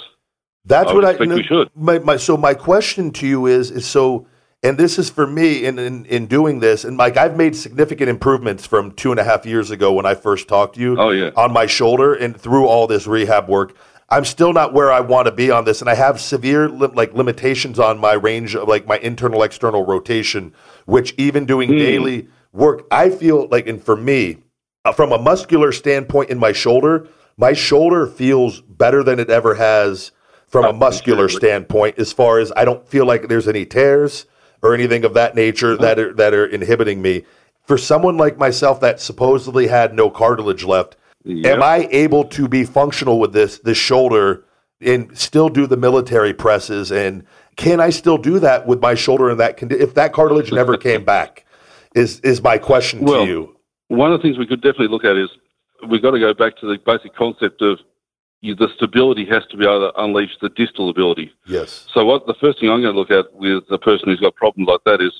That's 0.64 0.90
I 0.90 0.94
what 0.94 1.04
I 1.04 1.10
expect 1.10 1.32
we 1.32 1.42
should. 1.42 1.70
My, 1.74 1.98
my, 1.98 2.16
so 2.16 2.36
my 2.36 2.54
question 2.54 3.12
to 3.12 3.26
you 3.26 3.46
is 3.46 3.70
is 3.70 3.86
so, 3.86 4.26
and 4.62 4.76
this 4.76 4.98
is 4.98 5.08
for 5.08 5.26
me 5.26 5.64
in, 5.64 5.78
in 5.78 6.04
in 6.06 6.26
doing 6.26 6.60
this, 6.60 6.84
and 6.84 6.96
Mike, 6.96 7.16
I've 7.16 7.36
made 7.36 7.56
significant 7.56 8.10
improvements 8.10 8.66
from 8.66 8.92
two 8.92 9.10
and 9.10 9.18
a 9.18 9.24
half 9.24 9.46
years 9.46 9.70
ago 9.70 9.92
when 9.92 10.04
I 10.04 10.14
first 10.14 10.48
talked 10.48 10.74
to 10.74 10.80
you. 10.80 10.98
Oh, 10.98 11.10
yeah. 11.10 11.30
on 11.36 11.52
my 11.52 11.66
shoulder 11.66 12.12
and 12.14 12.38
through 12.38 12.66
all 12.66 12.86
this 12.86 13.06
rehab 13.06 13.48
work. 13.48 13.74
I'm 14.12 14.24
still 14.24 14.52
not 14.52 14.74
where 14.74 14.90
I 14.90 15.00
want 15.00 15.26
to 15.26 15.32
be 15.32 15.50
on 15.52 15.64
this, 15.64 15.80
and 15.80 15.88
I 15.88 15.94
have 15.94 16.20
severe 16.20 16.68
li- 16.68 16.90
like 16.94 17.14
limitations 17.14 17.78
on 17.78 17.98
my 17.98 18.12
range 18.14 18.54
of 18.54 18.68
like 18.68 18.86
my 18.86 18.98
internal 18.98 19.42
external 19.42 19.86
rotation, 19.86 20.52
which 20.84 21.14
even 21.16 21.46
doing 21.46 21.70
Hmm. 21.70 21.78
daily 21.78 22.28
work, 22.52 22.86
I 22.90 23.08
feel 23.10 23.46
like, 23.50 23.66
and 23.68 23.82
for 23.82 23.96
me, 23.96 24.38
uh, 24.84 24.92
from 24.92 25.12
a 25.12 25.18
muscular 25.18 25.70
standpoint 25.72 26.28
in 26.28 26.38
my 26.38 26.52
shoulder, 26.52 27.06
my 27.38 27.52
shoulder 27.54 28.06
feels 28.06 28.60
better 28.62 29.02
than 29.04 29.20
it 29.20 29.30
ever 29.30 29.54
has 29.54 30.10
from 30.48 30.64
a 30.64 30.72
muscular 30.72 31.28
standpoint. 31.28 31.96
As 31.98 32.12
far 32.12 32.40
as 32.40 32.52
I 32.56 32.64
don't 32.64 32.86
feel 32.86 33.06
like 33.06 33.28
there's 33.28 33.46
any 33.48 33.64
tears 33.64 34.26
or 34.62 34.74
anything 34.74 35.04
of 35.04 35.14
that 35.14 35.34
nature 35.34 35.76
that 35.76 35.98
are 35.98 36.12
that 36.14 36.34
are 36.34 36.46
inhibiting 36.46 37.02
me. 37.02 37.24
For 37.66 37.78
someone 37.78 38.16
like 38.16 38.38
myself 38.38 38.80
that 38.80 39.00
supposedly 39.00 39.68
had 39.68 39.94
no 39.94 40.10
cartilage 40.10 40.64
left, 40.64 40.96
Yeah. 41.24 41.52
am 41.52 41.62
I 41.62 41.88
able 41.90 42.24
to 42.24 42.48
be 42.48 42.64
functional 42.64 43.20
with 43.20 43.32
this 43.32 43.58
this 43.58 43.78
shoulder 43.78 44.44
and 44.80 45.16
still 45.16 45.48
do 45.48 45.66
the 45.66 45.76
military 45.76 46.32
presses? 46.34 46.90
And 46.90 47.24
can 47.56 47.80
I 47.80 47.90
still 47.90 48.18
do 48.18 48.38
that 48.40 48.66
with 48.66 48.80
my 48.80 48.94
shoulder 48.94 49.30
in 49.30 49.38
that 49.38 49.58
condi- 49.58 49.80
if 49.80 49.94
that 49.94 50.12
cartilage 50.12 50.52
never 50.52 50.76
came 50.88 51.04
back? 51.04 51.44
Is 51.94 52.20
is 52.20 52.42
my 52.42 52.58
question 52.58 53.00
Well, 53.02 53.24
to 53.24 53.30
you? 53.30 53.56
One 53.88 54.12
of 54.12 54.18
the 54.20 54.22
things 54.22 54.38
we 54.38 54.46
could 54.46 54.60
definitely 54.62 54.88
look 54.88 55.04
at 55.04 55.16
is 55.16 55.28
we've 55.88 56.02
got 56.02 56.12
to 56.12 56.20
go 56.20 56.32
back 56.34 56.56
to 56.60 56.66
the 56.66 56.78
basic 56.84 57.14
concept 57.14 57.62
of 57.62 57.78
you, 58.40 58.54
the 58.54 58.68
stability 58.76 59.26
has 59.26 59.44
to 59.50 59.56
be 59.56 59.64
able 59.64 59.90
to 59.90 60.02
unleash 60.02 60.36
the 60.40 60.48
distal 60.50 60.88
ability. 60.88 61.32
Yes. 61.46 61.86
So 61.92 62.04
what 62.04 62.26
the 62.26 62.34
first 62.40 62.60
thing 62.60 62.70
I'm 62.70 62.82
going 62.82 62.94
to 62.94 62.98
look 62.98 63.10
at 63.10 63.32
with 63.34 63.64
a 63.70 63.78
person 63.78 64.08
who's 64.08 64.20
got 64.20 64.34
problems 64.34 64.68
like 64.68 64.80
that 64.86 65.00
is 65.00 65.12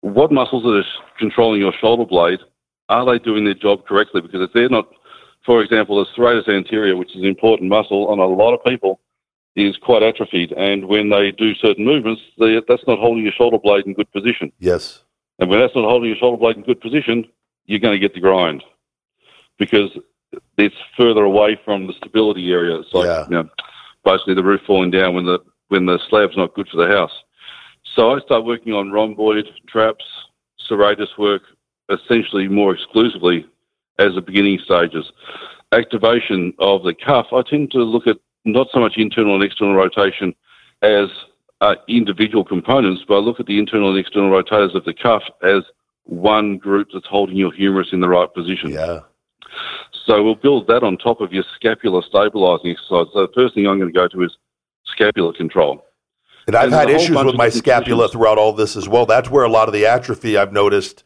what 0.00 0.32
muscles 0.32 0.64
are 0.66 0.84
controlling 1.18 1.60
your 1.60 1.72
shoulder 1.80 2.04
blade 2.04 2.40
are 2.88 3.06
they 3.06 3.18
doing 3.18 3.44
their 3.44 3.54
job 3.54 3.86
correctly? 3.86 4.20
Because 4.20 4.42
if 4.42 4.52
they're 4.52 4.68
not, 4.68 4.88
for 5.44 5.62
example, 5.62 5.96
the 5.96 6.10
serratus 6.16 6.48
anterior, 6.48 6.96
which 6.96 7.14
is 7.14 7.22
an 7.22 7.26
important 7.26 7.70
muscle 7.70 8.08
on 8.08 8.18
a 8.18 8.26
lot 8.26 8.54
of 8.54 8.62
people, 8.64 9.00
is 9.56 9.76
quite 9.78 10.02
atrophied. 10.02 10.52
And 10.52 10.86
when 10.86 11.10
they 11.10 11.30
do 11.30 11.54
certain 11.54 11.84
movements, 11.84 12.20
they, 12.38 12.60
that's 12.68 12.86
not 12.86 12.98
holding 12.98 13.22
your 13.22 13.32
shoulder 13.32 13.58
blade 13.58 13.86
in 13.86 13.94
good 13.94 14.10
position. 14.12 14.52
Yes. 14.58 15.02
And 15.38 15.48
when 15.48 15.60
that's 15.60 15.74
not 15.74 15.88
holding 15.88 16.08
your 16.08 16.18
shoulder 16.18 16.36
blade 16.36 16.56
in 16.56 16.62
good 16.62 16.80
position, 16.80 17.24
you're 17.66 17.80
going 17.80 17.94
to 17.94 17.98
get 17.98 18.14
the 18.14 18.20
grind 18.20 18.62
because 19.58 19.90
it's 20.58 20.74
further 20.96 21.24
away 21.24 21.58
from 21.64 21.86
the 21.86 21.92
stability 21.94 22.52
area. 22.52 22.76
It's 22.78 22.92
like 22.92 23.06
Yeah. 23.06 23.24
you 23.28 23.34
know, 23.34 23.48
basically 24.04 24.34
the 24.34 24.44
roof 24.44 24.60
falling 24.66 24.90
down 24.90 25.14
when 25.14 25.26
the 25.26 25.40
when 25.68 25.86
the 25.86 25.98
slab's 26.08 26.36
not 26.36 26.54
good 26.54 26.68
for 26.68 26.76
the 26.76 26.92
house. 26.92 27.12
So 27.94 28.14
I 28.14 28.20
start 28.20 28.44
working 28.44 28.72
on 28.72 28.90
rhomboid 28.90 29.46
traps, 29.66 30.04
serratus 30.68 31.16
work, 31.18 31.42
essentially 31.90 32.48
more 32.48 32.74
exclusively 32.74 33.46
as 33.98 34.14
the 34.14 34.20
beginning 34.20 34.58
stages. 34.64 35.10
Activation 35.72 36.52
of 36.58 36.82
the 36.82 36.94
cuff, 36.94 37.26
I 37.32 37.42
tend 37.42 37.70
to 37.72 37.78
look 37.78 38.06
at 38.06 38.16
not 38.44 38.68
so 38.72 38.80
much 38.80 38.94
internal 38.96 39.34
and 39.34 39.42
external 39.44 39.74
rotation 39.74 40.34
as 40.82 41.08
uh, 41.60 41.76
individual 41.88 42.44
components, 42.44 43.02
but 43.06 43.16
I 43.16 43.18
look 43.18 43.40
at 43.40 43.46
the 43.46 43.58
internal 43.58 43.90
and 43.90 43.98
external 43.98 44.30
rotators 44.30 44.74
of 44.74 44.84
the 44.84 44.94
cuff 44.94 45.22
as 45.42 45.62
one 46.04 46.58
group 46.58 46.88
that's 46.92 47.06
holding 47.06 47.36
your 47.36 47.52
humerus 47.52 47.88
in 47.92 48.00
the 48.00 48.08
right 48.08 48.32
position. 48.32 48.70
Yeah. 48.70 49.00
So 50.06 50.22
we'll 50.22 50.34
build 50.34 50.66
that 50.66 50.82
on 50.82 50.96
top 50.98 51.20
of 51.20 51.32
your 51.32 51.44
scapular 51.54 52.02
stabilizing 52.02 52.70
exercise. 52.70 53.06
So 53.12 53.26
the 53.26 53.32
first 53.34 53.54
thing 53.54 53.66
I'm 53.66 53.78
going 53.78 53.92
to 53.92 53.98
go 53.98 54.08
to 54.08 54.22
is 54.22 54.36
scapular 54.86 55.32
control. 55.32 55.84
And 56.46 56.54
I've 56.56 56.64
And 56.64 56.74
had 56.74 56.88
there's 56.88 57.02
a 57.08 57.12
whole 57.14 57.16
issues 57.22 57.24
with 57.24 57.36
my 57.36 57.48
scapula 57.48 58.08
throughout 58.08 58.36
all 58.36 58.52
this 58.52 58.76
as 58.76 58.86
well. 58.88 59.06
That's 59.06 59.30
where 59.30 59.44
a 59.44 59.48
lot 59.48 59.68
of 59.68 59.72
the 59.72 59.86
atrophy 59.86 60.36
I've 60.36 60.52
noticed. 60.52 61.04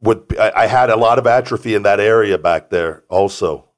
With 0.00 0.38
I, 0.38 0.52
I 0.54 0.66
had 0.66 0.90
a 0.90 0.96
lot 0.96 1.18
of 1.18 1.26
atrophy 1.26 1.74
in 1.74 1.82
that 1.82 1.98
area 1.98 2.38
back 2.38 2.70
there 2.70 3.02
also. 3.08 3.68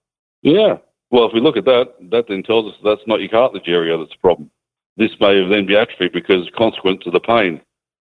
Yeah. 0.43 0.79
Well, 1.11 1.25
if 1.27 1.33
we 1.33 1.41
look 1.41 1.57
at 1.57 1.65
that, 1.65 1.95
that 2.11 2.27
then 2.29 2.43
tells 2.43 2.71
us 2.73 2.79
that's 2.85 3.01
not 3.07 3.21
your 3.21 3.31
cartilage 3.31 3.69
area 3.69 3.97
that's 3.97 4.11
the 4.11 4.19
problem. 4.19 4.51
This 4.99 5.13
may 5.21 5.41
have 5.41 5.49
then 5.49 5.65
be 5.65 5.77
atrophy 5.77 6.09
because 6.13 6.51
consequent 6.59 7.03
to 7.05 7.11
the 7.11 7.21
pain, 7.21 7.63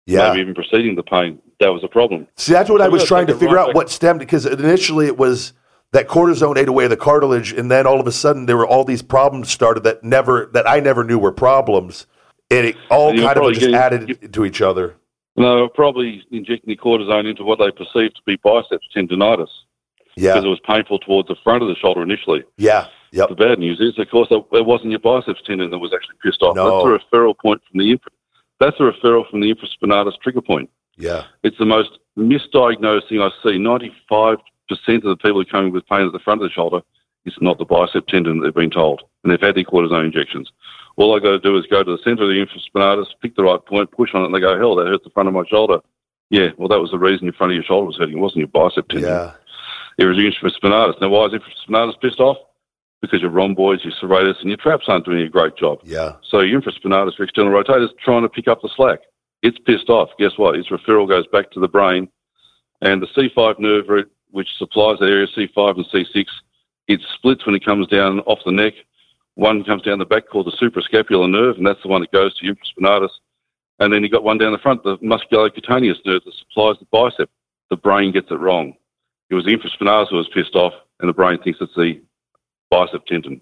Yeah. 0.07 0.29
maybe 0.29 0.43
even 0.43 0.55
preceding 0.55 0.95
the 0.95 1.03
pain, 1.03 1.41
that 1.59 1.73
was 1.73 1.83
a 1.83 1.89
problem. 1.89 2.29
See, 2.37 2.53
that's 2.53 2.71
what 2.71 2.81
I 2.83 2.85
I'm 2.87 2.93
was 2.93 3.05
trying 3.05 3.27
to 3.29 3.35
figure 3.35 3.57
right 3.57 3.63
out 3.63 3.67
back- 3.69 3.75
what 3.77 3.91
stemmed 3.91 4.21
because 4.21 4.47
initially 4.47 5.07
it 5.07 5.17
was 5.17 5.55
that 5.93 6.09
cortisone 6.09 6.57
ate 6.57 6.69
away 6.69 6.87
the 6.89 6.97
cartilage, 6.97 7.53
and 7.53 7.71
then 7.71 7.87
all 7.87 8.01
of 8.01 8.07
a 8.07 8.13
sudden 8.13 8.47
there 8.47 8.57
were 8.57 8.67
all 8.67 8.85
these 8.85 9.03
problems 9.03 9.51
started 9.51 9.85
that 9.85 10.03
never 10.03 10.51
that 10.55 10.69
I 10.69 10.81
never 10.81 11.05
knew 11.05 11.19
were 11.19 11.33
problems, 11.33 12.07
and 12.51 12.67
it 12.67 12.77
all 12.91 13.11
And 13.11 13.21
kind 13.21 13.37
of 13.39 13.49
just 13.53 13.61
getting- 13.61 13.75
added 13.77 14.33
to 14.33 14.45
each 14.45 14.61
other. 14.63 14.97
No, 15.37 15.69
probably 15.69 16.23
injecting 16.31 16.69
the 16.69 16.77
cortisone 16.77 17.27
into 17.29 17.45
what 17.45 17.59
they 17.59 17.71
perceived 17.71 18.17
to 18.17 18.23
be 18.27 18.37
biceps 18.45 18.87
tendonitis 18.95 19.49
Yeah, 20.17 20.33
because 20.35 20.45
it 20.45 20.49
was 20.49 20.61
painful 20.61 20.99
towards 20.99 21.29
the 21.29 21.37
front 21.43 21.63
of 21.63 21.69
the 21.69 21.75
shoulder 21.77 22.03
initially. 22.03 22.45
yeah, 22.59 22.89
yep, 23.13 23.31
The 23.31 23.35
bad 23.35 23.59
news 23.59 23.81
is, 23.81 23.99
of 23.99 24.11
course, 24.11 24.29
it 24.31 24.67
wasn't 24.67 24.91
your 24.91 25.01
biceps 25.01 25.41
tendon 25.47 25.71
that 25.71 25.79
was 25.79 25.95
actually 25.95 26.17
pissed 26.23 26.43
off. 26.43 26.55
No. 26.55 26.87
That's 26.91 27.03
a 27.03 27.07
referral 27.17 27.35
point 27.39 27.63
from 27.71 27.79
the 27.79 27.93
infra- 27.93 28.13
that's 28.61 28.79
a 28.79 28.83
referral 28.83 29.29
from 29.31 29.41
the 29.41 29.53
infraspinatus 29.55 30.19
trigger 30.23 30.43
point. 30.43 30.69
yeah, 30.99 31.25
It's 31.43 31.57
the 31.57 31.65
most 31.65 31.99
misdiagnosed 32.19 33.09
thing 33.09 33.23
I 33.23 33.31
see. 33.43 33.57
Ninety-five 33.59 34.37
of 34.73 35.03
the 35.03 35.17
people 35.17 35.41
who 35.41 35.45
come 35.45 35.67
in 35.67 35.73
with 35.73 35.87
pain 35.87 36.07
at 36.07 36.13
the 36.13 36.19
front 36.19 36.43
of 36.43 36.49
the 36.49 36.53
shoulder, 36.53 36.81
it's 37.25 37.41
not 37.41 37.59
the 37.59 37.65
bicep 37.65 38.07
tendon 38.07 38.39
that 38.39 38.45
they've 38.47 38.55
been 38.55 38.71
told, 38.71 39.03
and 39.23 39.33
they've 39.33 39.41
had 39.41 39.55
their 39.55 39.65
cortisone 39.65 40.05
injections. 40.07 40.51
All 40.97 41.15
I've 41.15 41.23
got 41.23 41.31
to 41.31 41.39
do 41.39 41.57
is 41.57 41.67
go 41.67 41.83
to 41.83 41.91
the 41.97 42.03
centre 42.03 42.25
of 42.25 42.29
the 42.29 42.45
infraspinatus, 42.45 43.07
pick 43.23 43.37
the 43.37 43.45
right 43.45 43.65
point, 43.65 43.91
push 43.93 44.11
on 44.15 44.23
it, 44.23 44.27
and 44.27 44.35
they 44.35 44.41
go, 44.41 44.59
"Hell, 44.59 44.75
that 44.77 44.87
hurts 44.89 45.05
the 45.05 45.11
front 45.11 45.29
of 45.29 45.35
my 45.35 45.45
shoulder." 45.49 45.79
Yeah, 46.31 46.49
well, 46.57 46.69
that 46.69 46.81
was 46.81 46.91
the 46.91 46.99
reason 46.99 47.25
your 47.25 47.33
front 47.35 47.53
of 47.53 47.55
your 47.55 47.65
shoulder 47.65 47.87
was 47.87 47.97
hurting. 47.99 48.17
It 48.17 48.21
wasn't 48.21 48.39
your 48.41 48.49
bicep 48.49 48.89
tendon. 48.89 49.09
yeah, 49.11 49.33
It 49.99 50.07
was 50.07 50.17
your 50.17 50.31
infraspinatus. 50.33 51.01
Now, 51.01 51.09
why 51.11 51.27
is 51.27 51.33
infraspinatus 51.33 52.01
pissed 52.01 52.21
off? 52.21 52.39
Because 53.03 53.21
your 53.21 53.31
rhomboids, 53.31 53.85
your 53.85 53.93
serratus, 53.95 54.41
and 54.41 54.49
your 54.49 54.57
traps 54.57 54.85
aren't 54.89 55.05
doing 55.05 55.23
a 55.23 55.29
great 55.29 55.57
job. 55.57 55.81
yeah, 55.85 56.13
So 56.29 56.41
your 56.41 56.61
infraspinatus, 56.61 57.19
your 57.19 57.25
external 57.27 57.53
rotator, 57.53 57.85
is 57.85 57.91
trying 58.03 58.23
to 58.23 58.29
pick 58.29 58.49
up 58.49 58.63
the 58.63 58.71
slack. 58.77 59.01
It's 59.43 59.59
pissed 59.59 59.89
off. 59.91 60.11
Guess 60.19 60.39
what? 60.39 60.55
Its 60.57 60.69
referral 60.69 61.09
goes 61.09 61.27
back 61.27 61.51
to 61.53 61.61
the 61.61 61.69
brain, 61.69 62.09
and 62.81 63.03
the 63.03 63.07
C5 63.09 63.59
nerve 63.59 63.89
root, 63.89 64.11
which 64.33 64.49
supplies 64.59 64.99
that 64.99 65.07
area, 65.07 65.27
C5 65.29 65.77
and 65.77 65.87
C6, 65.87 66.27
it 66.89 67.01
splits 67.15 67.47
when 67.47 67.55
it 67.55 67.65
comes 67.65 67.87
down 67.87 68.21
off 68.21 68.41
the 68.45 68.53
neck. 68.53 68.75
One 69.35 69.65
comes 69.65 69.83
down 69.83 69.99
the 69.99 70.05
back 70.05 70.29
called 70.29 70.47
the 70.47 70.57
suprascapular 70.61 71.31
nerve, 71.31 71.57
and 71.57 71.67
that's 71.67 71.83
the 71.83 71.89
one 71.89 72.01
that 72.01 72.13
goes 72.13 72.37
to 72.39 72.47
infraspinatus. 72.47 73.11
And 73.79 73.93
then 73.93 74.03
you've 74.03 74.13
got 74.13 74.25
one 74.25 74.39
down 74.39 74.53
the 74.53 74.59
front, 74.59 74.83
the 74.83 74.99
musculocutaneous 74.99 76.05
nerve 76.05 76.23
that 76.25 76.35
supplies 76.35 76.77
the 76.79 76.87
bicep. 76.91 77.31
The 77.71 77.77
brain 77.77 78.13
gets 78.13 78.31
it 78.31 78.41
wrong. 78.41 78.75
It 79.31 79.35
was 79.35 79.45
the 79.45 79.57
infraspinatus 79.57 80.11
that 80.11 80.17
was 80.17 80.29
pissed 80.35 80.55
off, 80.55 80.75
and 81.01 81.09
the 81.09 81.15
brain 81.15 81.39
thinks 81.43 81.61
it's 81.61 81.75
the 81.75 82.01
bicep 82.71 83.07
tendon. 83.07 83.41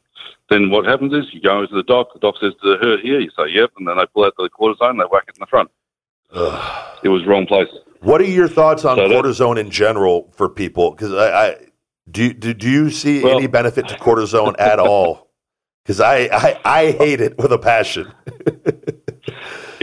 Then 0.49 0.71
what 0.71 0.87
happens 0.87 1.13
is 1.13 1.33
you 1.33 1.41
go 1.41 1.63
into 1.63 1.75
the 1.75 1.83
doc. 1.83 2.13
The 2.13 2.21
doc 2.21 2.37
says, 2.41 2.55
"Does 2.63 2.75
it 2.75 2.83
hurt 2.83 3.01
here?" 3.01 3.21
You 3.21 3.31
say, 3.31 3.49
"Yep," 3.49 3.73
and 3.79 3.89
then 3.89 3.97
they 3.97 4.07
pull 4.07 4.25
out 4.25 4.35
the 4.37 4.49
cortisone. 4.51 4.99
They 4.99 5.05
whack 5.11 5.25
it 5.29 5.37
in 5.37 5.41
the 5.41 5.47
front. 5.47 5.71
It 7.03 7.09
was 7.09 7.27
wrong 7.27 7.47
place. 7.47 7.69
What 8.01 8.21
are 8.21 8.25
your 8.25 8.49
thoughts 8.49 8.85
on 8.85 8.97
So 8.97 9.09
cortisone 9.09 9.59
in 9.59 9.71
general 9.71 10.31
for 10.35 10.49
people? 10.49 10.91
Because 10.93 11.13
I, 11.13 11.49
I 11.49 11.57
do, 12.11 12.33
do 12.33 12.55
do 12.55 12.69
you 12.69 12.91
see 12.91 13.23
Well- 13.23 13.39
any 13.39 13.47
benefit 13.47 13.89
to 13.89 13.95
cortisone 13.99 14.55
at 14.59 14.79
all? 14.79 15.29
Because 15.85 16.01
I, 16.01 16.29
I 16.33 16.61
I 16.65 16.91
hate 16.93 17.21
it 17.21 17.37
with 17.39 17.53
a 17.53 17.59
passion. 17.59 18.13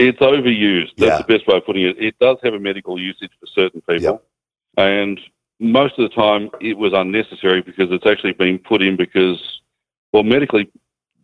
It's 0.00 0.18
overused. 0.20 0.90
That's 0.96 1.10
Yeah. 1.10 1.18
the 1.18 1.24
best 1.38 1.48
way 1.48 1.56
of 1.56 1.66
putting 1.66 1.82
it. 1.82 1.96
It 1.98 2.16
does 2.20 2.36
have 2.44 2.54
a 2.54 2.58
medical 2.60 3.00
usage 3.00 3.30
for 3.40 3.46
certain 3.46 3.80
people, 3.80 4.00
Yep. 4.04 4.22
and 4.76 5.20
most 5.58 5.98
of 5.98 6.08
the 6.08 6.14
time 6.14 6.50
it 6.60 6.78
was 6.78 6.92
unnecessary 6.92 7.62
because 7.62 7.90
it's 7.90 8.06
actually 8.06 8.32
been 8.32 8.60
put 8.60 8.80
in 8.80 8.96
because, 8.96 9.60
well, 10.12 10.22
medically, 10.22 10.70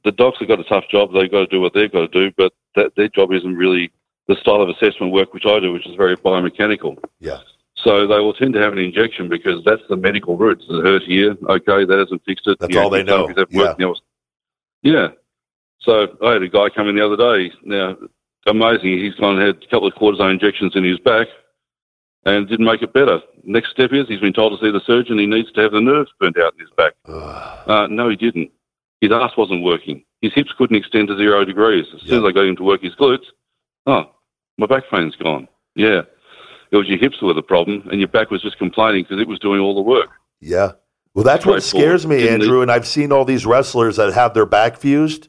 the 0.05 0.11
docs 0.11 0.40
have 0.40 0.49
got 0.49 0.59
a 0.59 0.64
tough 0.64 0.88
job. 0.90 1.12
They've 1.12 1.30
got 1.30 1.40
to 1.40 1.47
do 1.47 1.61
what 1.61 1.72
they've 1.72 1.90
got 1.92 2.11
to 2.11 2.20
do, 2.30 2.32
but 2.36 2.53
that, 2.74 2.97
their 2.97 3.09
job 3.09 3.32
isn't 3.32 3.55
really 3.57 3.92
the 4.29 4.37
style 4.37 4.62
of 4.62 4.68
assessment 4.68 5.12
work 5.12 5.33
which 5.35 5.45
I 5.47 5.61
do, 5.61 5.72
which 5.72 5.87
is 5.87 5.95
very 5.97 6.16
biomechanical. 6.16 6.97
Yeah, 7.20 7.39
So 7.77 8.07
they 8.07 8.18
will 8.20 8.33
tend 8.35 8.55
to 8.55 8.61
have 8.61 8.72
an 8.72 8.79
injection 8.79 9.29
because 9.29 9.62
that's 9.64 9.83
the 9.89 9.97
medical 9.97 10.37
route. 10.37 10.61
Does 10.61 10.79
it 10.79 10.85
hurt 10.85 11.03
here? 11.03 11.37
Okay, 11.49 11.85
that 11.85 11.99
hasn't 11.99 12.22
fixed 12.25 12.47
it. 12.47 12.59
That's 12.59 12.72
The 12.75 12.81
all 12.81 12.91
they 12.91 13.03
know. 13.03 13.29
hasn't 13.29 13.37
Yeah. 14.83 15.09
So 15.81 16.16
I 16.25 16.33
had 16.33 16.43
a 16.43 16.49
guy 16.49 16.68
come 16.70 16.89
in 16.89 16.97
the 16.97 17.05
other 17.05 17.16
day. 17.16 17.53
Now, 17.64 17.97
amazing. 18.47 18.99
He's 18.99 19.14
gone 19.16 19.39
and 19.39 19.47
had 19.47 19.57
a 19.62 19.66
couple 19.66 19.87
of 19.89 19.95
cortisone 19.95 20.33
injections 20.33 20.72
in 20.75 20.85
his 20.85 20.99
back 21.01 21.27
and 22.25 22.49
didn't 22.49 22.64
make 22.64 22.81
it 22.83 22.93
better. 22.95 23.20
Next 23.43 23.70
step 23.72 23.93
is 23.93 24.09
he's 24.09 24.20
been 24.20 24.33
told 24.33 24.59
to 24.59 24.64
see 24.64 24.70
the 24.72 24.81
surgeon. 24.87 25.18
He 25.18 25.27
needs 25.27 25.53
to 25.53 25.61
have 25.61 25.72
the 25.72 25.81
nerves 25.83 26.11
burnt 26.18 26.39
out 26.39 26.55
in 26.55 26.61
his 26.61 26.70
back. 26.77 26.95
Uh, 27.07 27.87
no, 27.91 28.09
he 28.09 28.16
didn't. 28.16 28.51
His 29.03 29.12
ass 29.12 29.33
wasn't 29.37 29.62
working. 29.62 30.03
His 30.22 30.33
hips 30.33 30.53
couldn't 30.57 30.77
extend 30.77 31.09
to 31.09 31.18
zero 31.18 31.45
degrees. 31.45 31.85
As 31.95 32.01
soon 32.01 32.25
as 32.25 32.29
I 32.29 32.33
got 32.33 32.47
him 32.47 32.57
to 32.57 32.62
work 32.62 32.81
his 32.83 32.95
glutes, 32.95 33.27
oh, 33.85 34.11
my 34.59 34.66
back 34.66 34.84
pain's 34.90 35.16
gone. 35.16 35.48
Yeah. 35.74 36.02
It 36.70 36.76
was 36.76 36.88
your 36.88 36.98
hips 36.98 37.20
were 37.22 37.34
the 37.34 37.42
problem, 37.42 37.86
and 37.90 38.00
your 38.00 38.09
back 38.09 38.30
was 38.30 38.42
just 38.42 38.59
complaining 38.59 39.05
because 39.05 39.20
it 39.20 39.28
was 39.28 39.38
doing 39.38 39.61
all 39.61 39.74
the 39.74 39.82
work. 39.82 40.11
yeah. 40.40 40.72
Well, 41.14 41.22
that's 41.24 41.46
what 41.46 41.62
scares 41.62 42.05
me, 42.09 42.28
Andrew. 42.28 42.61
And 42.61 42.72
I've 42.72 42.88
seen 42.88 43.12
all 43.12 43.24
these 43.24 43.46
wrestlers 43.46 43.94
that 43.98 44.12
have 44.14 44.34
their 44.34 44.46
back 44.46 44.76
fused, 44.76 45.28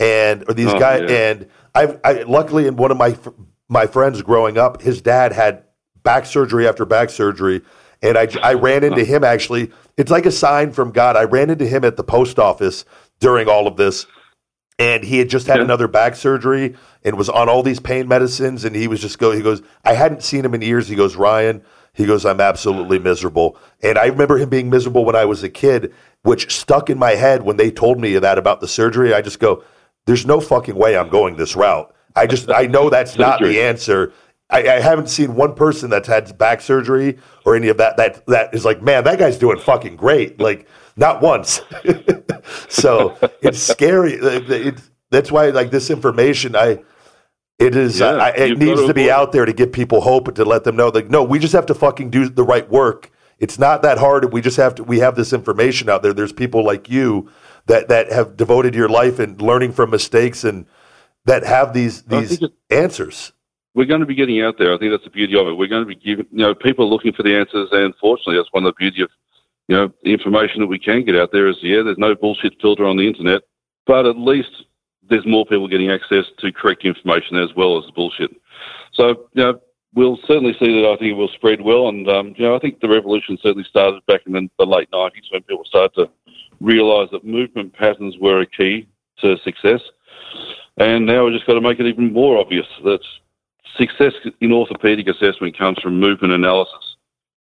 and 0.00 0.42
or 0.48 0.54
these 0.54 0.72
Oh, 0.72 0.78
guys. 0.78 1.10
yeah. 1.10 1.16
And 1.30 1.48
I've 1.74 2.00
I, 2.04 2.12
luckily 2.22 2.66
in 2.66 2.76
one 2.76 2.90
of 2.90 2.96
my 2.96 3.18
my 3.68 3.86
friends 3.86 4.22
growing 4.22 4.56
up, 4.56 4.80
his 4.80 5.02
dad 5.02 5.32
had 5.34 5.64
back 6.02 6.24
surgery 6.24 6.66
after 6.66 6.86
back 6.86 7.10
surgery, 7.10 7.60
and 8.00 8.16
I 8.16 8.28
I 8.42 8.54
ran 8.54 8.82
into 8.82 9.04
him 9.04 9.24
actually. 9.24 9.70
It's 9.98 10.10
like 10.10 10.24
a 10.24 10.30
sign 10.30 10.72
from 10.72 10.90
God. 10.90 11.16
I 11.16 11.24
ran 11.24 11.50
into 11.50 11.66
him 11.66 11.84
at 11.84 11.98
the 11.98 12.04
post 12.04 12.38
office 12.38 12.86
during 13.20 13.46
all 13.46 13.66
of 13.66 13.76
this, 13.76 14.06
and 14.78 15.04
he 15.04 15.18
had 15.18 15.28
just 15.28 15.46
had 15.46 15.56
Yeah. 15.56 15.64
another 15.64 15.88
back 15.88 16.16
surgery 16.16 16.74
and 17.04 17.16
was 17.16 17.28
on 17.28 17.48
all 17.48 17.62
these 17.62 17.80
pain 17.80 18.08
medicines 18.08 18.64
and 18.64 18.76
he 18.76 18.88
was 18.88 19.00
just 19.00 19.18
go 19.18 19.30
he 19.32 19.42
goes 19.42 19.62
i 19.84 19.94
hadn't 19.94 20.22
seen 20.22 20.44
him 20.44 20.54
in 20.54 20.62
years. 20.62 20.88
He 20.88 20.94
goes 20.94 21.16
ryan 21.16 21.62
he 21.94 22.04
goes 22.04 22.26
i'm 22.26 22.40
absolutely 22.40 22.98
miserable. 22.98 23.56
And 23.82 23.98
i 23.98 24.06
remember 24.06 24.36
him 24.38 24.48
being 24.48 24.68
miserable 24.70 25.04
when 25.04 25.16
i 25.16 25.24
was 25.24 25.42
a 25.42 25.48
kid 25.48 25.92
which 26.22 26.52
stuck 26.54 26.90
in 26.90 26.98
my 26.98 27.12
head 27.12 27.42
when 27.42 27.56
they 27.56 27.70
told 27.70 28.00
me 28.00 28.18
that 28.18 28.36
about 28.38 28.60
the 28.60 28.66
surgery. 28.68 29.14
I 29.14 29.22
just 29.22 29.38
go 29.38 29.62
there's 30.06 30.26
no 30.26 30.40
fucking 30.40 30.74
way 30.76 30.96
i'm 30.96 31.08
going 31.08 31.36
this 31.36 31.56
route. 31.56 31.94
I 32.14 32.26
just 32.26 32.50
i 32.50 32.66
know 32.66 32.90
that's 32.90 33.16
not 33.24 33.40
the 33.40 33.60
answer. 33.62 34.12
I, 34.48 34.58
I 34.60 34.80
haven't 34.80 35.08
seen 35.08 35.34
one 35.34 35.54
person 35.56 35.90
that's 35.90 36.06
had 36.06 36.38
back 36.38 36.60
surgery 36.60 37.18
or 37.44 37.56
any 37.56 37.66
of 37.68 37.78
that 37.78 37.96
that 37.96 38.24
that 38.26 38.54
is 38.54 38.64
like, 38.64 38.80
man, 38.80 39.02
that 39.04 39.18
guy's 39.18 39.38
doing 39.38 39.58
fucking 39.58 39.96
great. 39.96 40.38
Like, 40.38 40.68
not 40.96 41.20
once. 41.22 41.60
so 42.68 43.16
it's 43.42 43.60
scary. 43.60 44.14
It- 44.14 44.50
it- 44.50 44.80
that's 45.10 45.30
why, 45.30 45.50
like 45.50 45.70
this 45.70 45.88
information, 45.90 46.56
I 46.56 46.80
it 47.60 47.76
is. 47.76 48.00
Yeah, 48.00 48.16
I, 48.16 48.28
it 48.30 48.58
needs 48.58 48.84
to 48.84 48.92
be 48.92 49.08
out 49.10 49.30
there 49.32 49.44
to 49.44 49.52
give 49.52 49.72
people 49.72 50.00
hope 50.00 50.26
and 50.26 50.36
to 50.36 50.44
let 50.44 50.64
them 50.64 50.74
know. 50.76 50.88
Like, 50.88 51.08
no, 51.08 51.22
we 51.22 51.38
just 51.38 51.52
have 51.54 51.66
to 51.66 51.74
fucking 51.74 52.10
do 52.10 52.28
the 52.28 52.42
right 52.42 52.68
work. 52.68 53.10
It's 53.38 53.58
not 53.58 53.82
that 53.82 53.98
hard. 53.98 54.32
We 54.32 54.40
just 54.40 54.56
have 54.56 54.74
to. 54.74 54.84
We 54.84 54.98
have 54.98 55.14
this 55.14 55.32
information 55.32 55.88
out 55.88 56.02
there. 56.02 56.12
There's 56.12 56.32
people 56.32 56.64
like 56.64 56.90
you 56.90 57.30
that 57.66 57.88
that 57.88 58.10
have 58.10 58.36
devoted 58.36 58.74
your 58.74 58.88
life 58.88 59.18
and 59.20 59.40
learning 59.40 59.72
from 59.72 59.90
mistakes 59.90 60.42
and 60.42 60.66
that 61.24 61.44
have 61.44 61.72
these 61.72 62.02
these 62.02 62.42
answers. 62.70 63.32
We're 63.74 63.86
going 63.86 64.00
to 64.00 64.06
be 64.06 64.14
getting 64.14 64.40
out 64.42 64.58
there. 64.58 64.74
I 64.74 64.78
think 64.78 64.90
that's 64.90 65.04
the 65.04 65.10
beauty 65.10 65.38
of 65.38 65.46
it. 65.46 65.52
We're 65.52 65.68
going 65.68 65.82
to 65.82 65.86
be 65.88 65.94
giving, 65.94 66.26
you 66.32 66.38
know, 66.38 66.54
people 66.54 66.88
looking 66.90 67.12
for 67.12 67.22
the 67.22 67.36
answers, 67.36 67.68
and 67.72 67.94
fortunately, 68.00 68.36
that's 68.36 68.52
one 68.52 68.64
of 68.64 68.74
the 68.74 68.76
beauty 68.78 69.02
of, 69.02 69.10
you 69.68 69.76
know, 69.76 69.92
the 70.02 70.12
information 70.12 70.60
that 70.60 70.66
we 70.66 70.78
can 70.78 71.04
get 71.04 71.16
out 71.16 71.32
there 71.32 71.48
is, 71.48 71.56
yeah, 71.62 71.82
there's 71.82 71.98
no 71.98 72.14
bullshit 72.14 72.54
filter 72.60 72.84
on 72.84 72.96
the 72.96 73.06
internet, 73.06 73.42
but 73.86 74.06
at 74.06 74.16
least 74.16 74.64
there's 75.08 75.26
more 75.26 75.46
people 75.46 75.68
getting 75.68 75.90
access 75.90 76.24
to 76.38 76.52
correct 76.52 76.84
information 76.84 77.36
as 77.36 77.54
well 77.56 77.78
as 77.78 77.90
bullshit. 77.92 78.30
So, 78.92 79.28
you 79.34 79.42
know, 79.42 79.60
we'll 79.94 80.18
certainly 80.26 80.52
see 80.58 80.80
that 80.80 80.88
I 80.88 80.96
think 80.96 81.12
it 81.12 81.16
will 81.16 81.28
spread 81.28 81.60
well. 81.60 81.88
And, 81.88 82.08
um, 82.08 82.34
you 82.36 82.44
know, 82.44 82.54
I 82.54 82.58
think 82.58 82.80
the 82.80 82.88
revolution 82.88 83.38
certainly 83.42 83.66
started 83.68 84.04
back 84.06 84.22
in 84.26 84.32
the, 84.32 84.48
the 84.58 84.66
late 84.66 84.90
90s 84.90 85.32
when 85.32 85.42
people 85.42 85.64
started 85.64 85.94
to 85.94 86.10
realise 86.60 87.10
that 87.10 87.24
movement 87.24 87.72
patterns 87.72 88.16
were 88.20 88.40
a 88.40 88.46
key 88.46 88.88
to 89.18 89.36
success. 89.38 89.80
And 90.76 91.06
now 91.06 91.24
we've 91.24 91.34
just 91.34 91.46
got 91.46 91.54
to 91.54 91.60
make 91.60 91.80
it 91.80 91.86
even 91.86 92.12
more 92.12 92.38
obvious 92.38 92.66
that 92.84 93.00
success 93.76 94.12
in 94.40 94.52
orthopedic 94.52 95.08
assessment 95.08 95.56
comes 95.56 95.78
from 95.78 95.98
movement 95.98 96.32
analysis. 96.32 96.95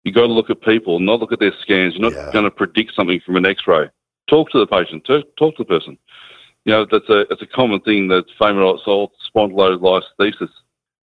You've 0.03 0.15
got 0.15 0.27
to 0.27 0.33
look 0.33 0.49
at 0.49 0.61
people, 0.61 0.99
not 0.99 1.19
look 1.19 1.31
at 1.31 1.39
their 1.39 1.53
scans. 1.61 1.95
You're 1.95 2.09
not 2.09 2.13
Yeah. 2.13 2.31
going 2.31 2.45
to 2.45 2.51
predict 2.51 2.95
something 2.95 3.19
from 3.21 3.35
an 3.35 3.45
X-ray. 3.45 3.89
Talk 4.27 4.49
to 4.51 4.59
the 4.59 4.67
patient. 4.67 5.05
Talk, 5.05 5.25
talk 5.37 5.55
to 5.57 5.63
the 5.63 5.67
person. 5.67 5.97
You 6.65 6.73
know, 6.73 6.85
that's 6.89 7.09
a 7.09 7.21
it's 7.31 7.41
a 7.41 7.47
common 7.47 7.81
thing 7.81 8.07
that 8.09 8.25
femoral 8.37 8.79
spondylolisthesis 9.35 10.49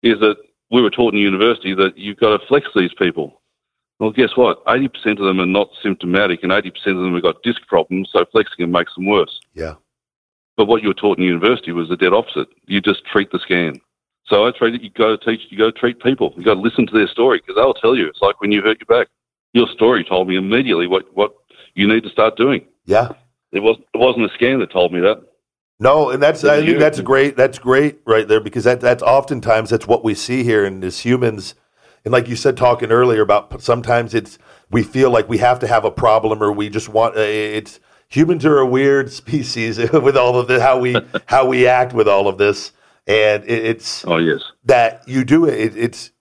is 0.04 0.20
that 0.20 0.38
we 0.72 0.82
were 0.82 0.89
taught 0.89 1.14
in 1.14 1.20
university 1.20 1.74
that 1.74 1.98
you've 1.98 2.18
got 2.18 2.39
to 2.39 2.45
flex 2.48 2.68
these 2.76 2.93
people. 2.93 3.41
Well, 4.00 4.12
guess 4.12 4.36
what? 4.38 4.64
80% 4.66 5.20
of 5.20 5.26
them 5.26 5.39
are 5.39 5.45
not 5.48 5.70
symptomatic, 5.82 6.43
and 6.43 6.52
80% 6.52 6.68
of 6.88 6.98
them 6.98 7.14
have 7.16 7.24
got 7.24 7.41
disc 7.41 7.62
problems, 7.68 8.10
so 8.12 8.26
flexing 8.32 8.64
them 8.64 8.72
makes 8.72 8.93
them 8.93 9.08
worse. 9.08 9.39
Yeah. 9.56 9.74
But 10.56 10.68
what 10.68 10.84
you 10.84 10.89
were 10.89 10.93
taught 10.93 11.18
in 11.18 11.24
university 11.24 11.72
was 11.72 11.89
the 11.89 11.98
dead 11.98 12.14
opposite. 12.14 12.48
You 12.68 12.80
just 12.80 13.06
treat 13.06 13.32
the 13.32 13.39
scan. 13.39 13.82
So 14.30 14.45
I 14.45 14.51
treat 14.51 14.75
it. 14.75 14.82
You 14.82 14.89
go 14.89 15.15
to 15.15 15.25
teach. 15.25 15.41
You 15.49 15.57
go 15.57 15.71
treat 15.71 16.01
people. 16.01 16.34
You 16.38 16.43
got 16.43 16.55
to 16.55 16.59
listen 16.59 16.86
to 16.88 16.93
their 16.93 17.07
story 17.07 17.39
because 17.39 17.55
they'll 17.55 17.73
tell 17.73 17.95
you. 17.95 18.07
It's 18.07 18.21
like 18.21 18.41
when 18.41 18.51
you 18.51 18.61
hurt 18.61 18.80
your 18.80 18.99
back. 18.99 19.07
Your 19.53 19.67
story 19.69 20.03
told 20.03 20.28
me 20.28 20.36
immediately 20.36 20.88
what 20.88 21.05
what 21.15 21.34
you 21.73 21.88
need 21.88 22.03
to 22.03 22.09
start 22.09 22.36
doing. 22.36 22.65
Yeah. 22.86 23.09
It 23.51 23.61
was 23.61 23.78
it 23.93 23.97
wasn't 23.97 24.30
a 24.30 24.34
scan 24.34 24.59
that 24.59 24.71
told 24.71 24.91
me 24.91 24.99
that. 24.99 25.23
No, 25.80 26.09
and 26.09 26.21
that's 26.21 26.43
I 26.43 26.65
think 26.65 26.80
that's 26.80 26.99
great. 27.01 27.38
That's 27.38 27.59
great 27.59 27.99
right 28.05 28.28
there 28.28 28.41
because 28.41 28.63
that 28.65 28.82
that's 28.82 29.03
oftentimes 29.03 29.69
that's 29.69 29.88
what 29.88 30.03
we 30.03 30.15
see 30.15 30.43
here 30.43 30.65
and 30.65 30.84
as 30.84 30.99
humans. 30.99 31.55
And 32.03 32.11
like 32.11 32.28
you 32.28 32.36
said, 32.36 32.57
talking 32.57 32.91
earlier 32.91 33.21
about 33.21 33.61
sometimes 33.61 34.13
it's 34.13 34.38
we 34.71 34.84
feel 34.84 35.11
like 35.11 35.30
we 35.30 35.38
have 35.38 35.59
to 35.59 35.67
have 35.67 35.86
a 35.86 35.91
problem 35.91 36.41
or 36.41 36.51
we 36.51 36.69
just 36.69 36.89
want 36.89 37.15
uh, 37.15 37.21
it's 37.21 37.80
humans 38.09 38.45
are 38.45 38.57
a 38.57 38.65
weird 38.65 39.11
species 39.23 39.78
with 39.93 40.17
all 40.17 40.39
of 40.39 40.47
the 40.47 40.61
how 40.61 40.80
we 40.80 40.97
how 41.28 41.45
we 41.45 41.67
act 41.67 41.93
with 41.93 42.07
all 42.07 42.28
of 42.28 42.38
this 42.38 42.71
and 43.08 43.43
it, 43.45 43.66
it's 43.66 44.05
Oh 44.05 44.18
yes. 44.18 44.41
that 44.66 45.03
you 45.08 45.24
do 45.24 45.45
it, 45.45 45.55
it. 45.60 45.76
It's 45.78 46.12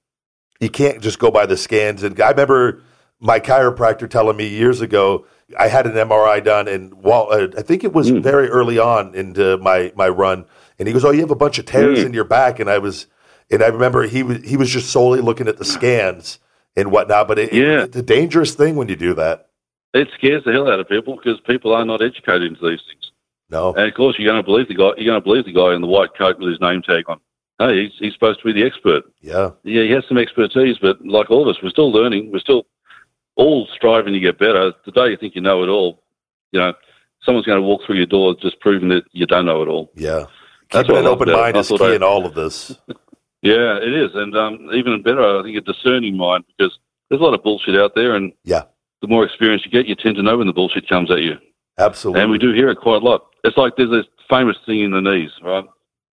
you 0.60 0.70
can't 0.70 1.02
just 1.02 1.18
go 1.18 1.30
by 1.30 1.44
the 1.46 1.56
scans. 1.56 2.02
And 2.02 2.18
I 2.20 2.30
remember 2.30 2.82
my 3.20 3.40
chiropractor 3.40 4.08
telling 4.08 4.36
me 4.36 4.46
years 4.48 4.80
ago. 4.80 5.26
I 5.56 5.68
had 5.68 5.86
an 5.86 5.92
MRI 5.92 6.42
done, 6.42 6.66
and 6.66 6.92
while 6.94 7.28
uh, 7.30 7.46
I 7.56 7.62
think 7.62 7.84
it 7.84 7.92
was 7.92 8.10
Mm. 8.10 8.20
very 8.20 8.48
early 8.48 8.80
on 8.80 9.14
into 9.14 9.56
my 9.58 9.92
my 9.94 10.08
run, 10.08 10.44
and 10.76 10.88
he 10.88 10.92
goes, 10.92 11.04
"Oh, 11.04 11.12
you 11.12 11.20
have 11.20 11.30
a 11.30 11.36
bunch 11.36 11.60
of 11.60 11.66
tears 11.66 12.00
Mm. 12.00 12.06
in 12.06 12.14
your 12.14 12.24
back," 12.24 12.58
and 12.58 12.68
I 12.68 12.78
was, 12.78 13.06
and 13.48 13.62
I 13.62 13.68
remember 13.68 14.02
he 14.08 14.24
was 14.24 14.38
he 14.42 14.56
was 14.56 14.68
just 14.70 14.90
solely 14.90 15.20
looking 15.20 15.46
at 15.46 15.56
the 15.58 15.64
scans 15.64 16.40
and 16.74 16.90
whatnot. 16.90 17.28
But 17.28 17.38
it, 17.38 17.52
it- 17.52 17.62
Yeah. 17.62 17.82
it's 17.84 17.96
a 17.96 18.02
dangerous 18.02 18.56
thing 18.56 18.74
when 18.74 18.88
you 18.88 18.96
do 18.96 19.14
that. 19.14 19.46
It 19.94 20.08
scares 20.18 20.42
the 20.44 20.50
hell 20.50 20.68
out 20.68 20.80
of 20.80 20.88
people 20.88 21.14
because 21.14 21.38
people 21.46 21.72
are 21.72 21.84
not 21.84 22.02
educated 22.02 22.42
into 22.42 22.68
these 22.68 22.80
things. 22.84 23.05
No, 23.50 23.72
And 23.74 23.86
of 23.88 23.94
course, 23.94 24.16
you're 24.18 24.30
going 24.30 24.42
to 24.42 24.46
believe 24.46 24.68
the 24.68 24.74
guy. 24.74 24.90
You're 24.96 25.06
going 25.12 25.20
to 25.20 25.24
believe 25.24 25.44
the 25.44 25.52
guy 25.52 25.74
in 25.74 25.80
the 25.80 25.86
white 25.86 26.10
coat 26.18 26.38
with 26.38 26.48
his 26.50 26.60
name 26.60 26.82
tag 26.82 27.04
on. 27.08 27.20
Hey, 27.58 27.84
he's, 27.84 27.92
he's 27.98 28.12
supposed 28.12 28.40
to 28.40 28.44
be 28.44 28.52
the 28.52 28.66
expert. 28.66 29.04
yeah, 29.22 29.50
Yeah, 29.64 29.82
he 29.84 29.90
has 29.92 30.04
some 30.08 30.18
expertise, 30.18 30.76
but 30.80 31.00
like 31.06 31.30
all 31.30 31.48
of 31.48 31.54
us, 31.56 31.62
we're 31.62 31.70
still 31.70 31.90
learning. 31.92 32.30
We're 32.32 32.40
still 32.40 32.66
all 33.36 33.66
striving 33.74 34.12
to 34.14 34.20
get 34.20 34.38
better. 34.38 34.72
The 34.84 34.92
day 34.92 35.10
you 35.10 35.16
think 35.16 35.34
you 35.34 35.40
know 35.40 35.62
it 35.62 35.68
all, 35.68 36.02
you 36.52 36.60
know, 36.60 36.74
someone's 37.24 37.46
going 37.46 37.60
to 37.60 37.66
walk 37.66 37.82
through 37.86 37.96
your 37.96 38.06
door 38.06 38.34
just 38.40 38.60
proving 38.60 38.88
that 38.90 39.04
you 39.12 39.26
don't 39.26 39.46
know 39.46 39.62
it 39.62 39.68
all. 39.68 39.90
yeah. 39.94 40.24
That's 40.72 40.88
Keeping 40.88 41.04
what 41.04 41.04
an 41.04 41.12
open 41.12 41.32
mind 41.32 41.56
is 41.56 41.68
key 41.68 41.78
I- 41.80 41.94
in 41.94 42.02
all 42.02 42.26
of 42.26 42.34
this. 42.34 42.76
Yeah, 43.42 43.76
it 43.76 43.92
is, 43.92 44.10
and 44.14 44.36
um, 44.36 44.70
even 44.74 45.02
better, 45.02 45.22
I 45.38 45.42
think 45.44 45.56
a 45.56 45.60
discerning 45.60 46.16
mind 46.16 46.44
because 46.48 46.76
there's 47.08 47.20
a 47.20 47.24
lot 47.24 47.34
of 47.34 47.44
bullshit 47.44 47.76
out 47.78 47.94
there, 47.94 48.16
and 48.16 48.32
Yeah. 48.42 48.62
the 49.02 49.06
more 49.06 49.24
experience 49.24 49.62
you 49.64 49.70
get, 49.70 49.86
you 49.86 49.94
tend 49.94 50.16
to 50.16 50.22
know 50.22 50.38
when 50.38 50.48
the 50.48 50.52
bullshit 50.52 50.88
comes 50.88 51.12
at 51.12 51.20
you. 51.20 51.36
Absolutely, 51.78 52.22
And 52.22 52.30
we 52.30 52.38
do 52.38 52.52
hear 52.52 52.68
it 52.70 52.76
quite 52.80 53.02
a 53.02 53.04
lot. 53.04 53.26
It's 53.44 53.56
like 53.56 53.76
there's 53.76 53.90
this 53.90 54.06
famous 54.28 54.56
thing 54.64 54.80
in 54.80 54.90
the 54.92 55.00
knees, 55.00 55.30
right? 55.42 55.64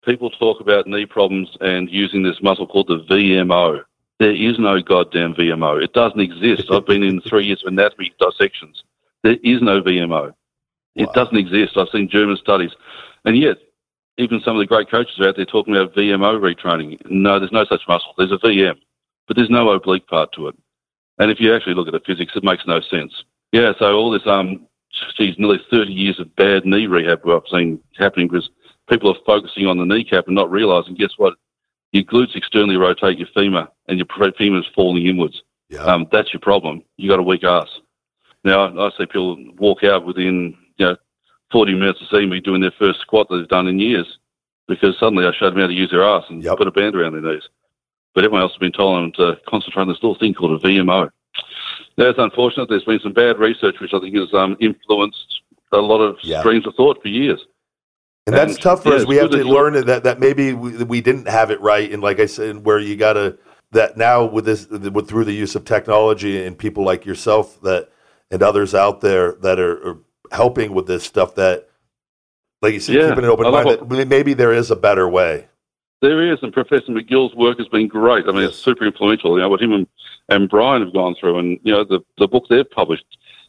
People 0.05 0.31
talk 0.31 0.61
about 0.61 0.87
knee 0.87 1.07
problems 1.07 1.57
and 1.61 1.91
using 1.91 2.23
this 2.23 2.43
muscle 2.43 2.67
called 2.67 2.89
the 2.89 3.05
VMO. 3.15 3.83
There 4.19 4.35
is 4.35 4.59
no 4.59 4.81
goddamn 4.81 5.35
VMO. 5.35 5.83
It 5.83 5.93
doesn't 5.93 6.21
exist. 6.21 6.71
I've 6.71 6.87
been 6.87 7.03
in 7.03 7.21
three 7.21 7.47
years 7.47 7.63
of 7.63 7.73
anatomy 7.73 8.13
dissections. 8.19 8.83
There 9.23 9.37
is 9.43 9.61
no 9.61 9.83
VMO. 9.83 10.33
It 10.97 11.07
Wow. 11.07 11.13
doesn't 11.13 11.37
exist. 11.37 11.77
I've 11.77 11.89
seen 11.91 12.09
German 12.09 12.37
studies. 12.37 12.73
And 13.25 13.37
yet, 13.37 13.59
even 14.17 14.41
some 14.41 14.57
of 14.57 14.61
the 14.61 14.67
great 14.67 14.91
coaches 14.91 15.19
are 15.21 15.29
out 15.29 15.37
there 15.37 15.45
talking 15.45 15.77
about 15.77 15.95
VMO 15.95 16.39
retraining. 16.39 16.99
No, 17.11 17.39
there's 17.39 17.53
no 17.53 17.65
such 17.65 17.87
muscle. 17.87 18.15
There's 18.17 18.33
a 18.33 18.39
VM, 18.39 18.77
but 19.29 19.37
there's 19.37 19.51
no 19.51 19.71
oblique 19.71 20.07
part 20.07 20.33
to 20.33 20.49
it. 20.49 20.55
And 21.19 21.31
if 21.31 21.39
you 21.41 21.55
actually 21.55 21.75
look 21.75 21.87
at 21.87 21.93
the 21.93 22.01
physics, 22.01 22.33
it 22.35 22.43
makes 22.45 22.67
no 22.67 22.81
sense. 22.81 23.25
Yeah, 23.53 23.73
so 23.79 23.95
all 23.97 24.11
this, 24.11 24.27
um, 24.27 24.67
geez, 25.16 25.36
nearly 25.38 25.61
30 25.70 25.93
years 25.93 26.18
of 26.20 26.34
bad 26.36 26.64
knee 26.64 26.86
rehab 26.86 27.26
I've 27.28 27.43
seen 27.51 27.80
happening 27.99 28.28
because 28.28 28.51
people 28.88 29.11
are 29.11 29.18
focusing 29.26 29.66
on 29.66 29.78
the 29.78 29.84
kneecap 29.84 30.26
and 30.26 30.34
not 30.34 30.51
realizing, 30.51 30.95
guess 30.95 31.12
what? 31.16 31.34
Your 31.93 32.05
glutes 32.05 32.36
externally 32.36 32.76
rotate 32.76 33.18
your 33.18 33.28
femur 33.34 33.68
and 33.88 33.99
your 33.99 34.07
femur 34.38 34.59
is 34.61 34.66
falling 34.74 35.07
inwards. 35.07 35.43
yeah, 35.68 35.82
Um, 35.84 36.07
that's 36.12 36.32
your 36.32 36.41
problem. 36.41 36.82
You 36.97 37.09
got 37.09 37.18
a 37.18 37.22
weak 37.22 37.45
ass. 37.45 37.68
Now, 38.45 38.66
I 38.86 38.91
see 38.97 39.07
people 39.07 39.36
walk 39.59 39.84
out 39.84 40.07
within, 40.07 40.57
you 40.78 40.86
know, 40.86 40.97
40 41.53 41.74
minutes 41.74 42.01
of 42.01 42.09
seeing 42.11 42.30
me 42.30 42.41
doing 42.41 42.61
their 42.61 42.70
first 42.78 43.01
squat 43.01 43.28
that 43.28 43.36
they've 43.38 43.49
done 43.49 43.66
in 43.66 43.78
years 43.80 44.18
because 44.68 44.97
suddenly 44.99 45.26
I 45.26 45.32
showed 45.32 45.51
them 45.53 45.61
how 45.61 45.66
to 45.66 45.72
use 45.72 45.91
their 45.91 46.05
ass 46.05 46.24
and 46.28 46.43
Yep. 46.43 46.59
put 46.59 46.68
a 46.68 46.70
band 46.70 46.95
around 46.95 47.12
their 47.12 47.22
knees. 47.32 47.49
But 48.14 48.24
everyone 48.24 48.43
else 48.43 48.53
has 48.53 48.59
been 48.59 48.72
told 48.72 48.97
them 48.97 49.12
to 49.12 49.41
concentrate 49.49 49.82
on 49.82 49.88
this 49.88 49.97
little 50.03 50.14
thing 50.18 50.32
called 50.34 50.53
a 50.53 50.66
VMO. 50.66 51.11
That's 51.97 52.18
unfortunate. 52.18 52.68
There's 52.68 52.84
been 52.84 53.01
some 53.01 53.12
bad 53.12 53.38
research 53.38 53.76
which 53.80 53.93
I 53.93 54.01
think 54.01 54.16
has 54.16 54.32
um, 54.32 54.57
influenced 54.61 55.43
a 55.72 55.78
lot 55.78 56.01
of 56.01 56.16
Yeah. 56.22 56.41
streams 56.41 56.66
of 56.66 56.74
thought 56.74 57.01
for 57.03 57.09
years. 57.09 57.41
And 58.26 58.36
that's 58.36 58.59
tough 58.59 58.82
for 58.82 58.91
yeah, 58.91 58.97
us. 58.97 59.07
We 59.07 59.16
have 59.16 59.30
to 59.30 59.45
learn 59.45 59.72
that 59.86 60.05
that 60.05 60.20
maybe 60.20 60.53
we, 60.53 60.84
we 60.84 61.01
didn't 61.01 61.26
have 61.26 61.51
it 61.51 61.61
right, 61.61 61.91
and 61.91 62.03
like 62.03 62.20
I 62.20 62.26
said, 62.26 62.64
where 62.64 62.78
you 62.78 62.95
got 62.97 63.14
to 63.14 63.38
that 63.72 63.97
now 63.97 64.24
with 64.24 64.45
this 64.45 64.68
with 64.68 65.09
through 65.09 65.24
the 65.24 65.32
use 65.32 65.55
of 65.55 65.64
technology 65.64 66.45
and 66.45 66.57
people 66.57 66.84
like 66.84 67.05
yourself 67.07 67.61
that 67.62 67.91
and 68.30 68.43
others 68.43 68.74
out 68.74 69.01
there 69.01 69.32
that 69.41 69.59
are, 69.59 69.88
are 69.88 69.99
helping 70.32 70.74
with 70.74 70.86
this 70.86 71.03
stuff. 71.03 71.34
That 71.36 71.68
like 72.62 72.74
you 72.74 72.80
said, 72.80 72.97
Yeah, 72.97 73.09
keeping 73.09 73.24
an 73.24 73.30
open 73.30 73.51
mind. 73.51 73.68
That 73.68 74.09
maybe 74.09 74.34
there 74.34 74.53
is 74.53 74.70
a 74.70 74.76
better 74.76 75.09
way. 75.09 75.49
There 76.03 76.32
is, 76.32 76.38
and 76.43 76.53
Professor 76.53 76.93
McGill's 76.93 77.34
work 77.34 77.59
has 77.59 77.68
been 77.68 77.88
great. 77.88 78.24
I 78.26 78.32
mean, 78.32 78.43
Yes. 78.43 78.51
it's 78.51 78.59
super 78.59 78.86
influential. 78.86 79.36
You 79.36 79.43
know 79.43 79.49
what 79.51 79.61
him 79.61 79.72
and, 79.72 79.86
and 80.31 80.49
Brian 80.49 80.83
have 80.83 80.93
gone 80.95 81.14
through, 81.20 81.39
and 81.39 81.59
you 81.62 81.72
know 81.72 81.85
the 81.85 82.01
the 82.18 82.28
book 82.28 82.45
they've 82.49 82.68
published, 82.70 83.05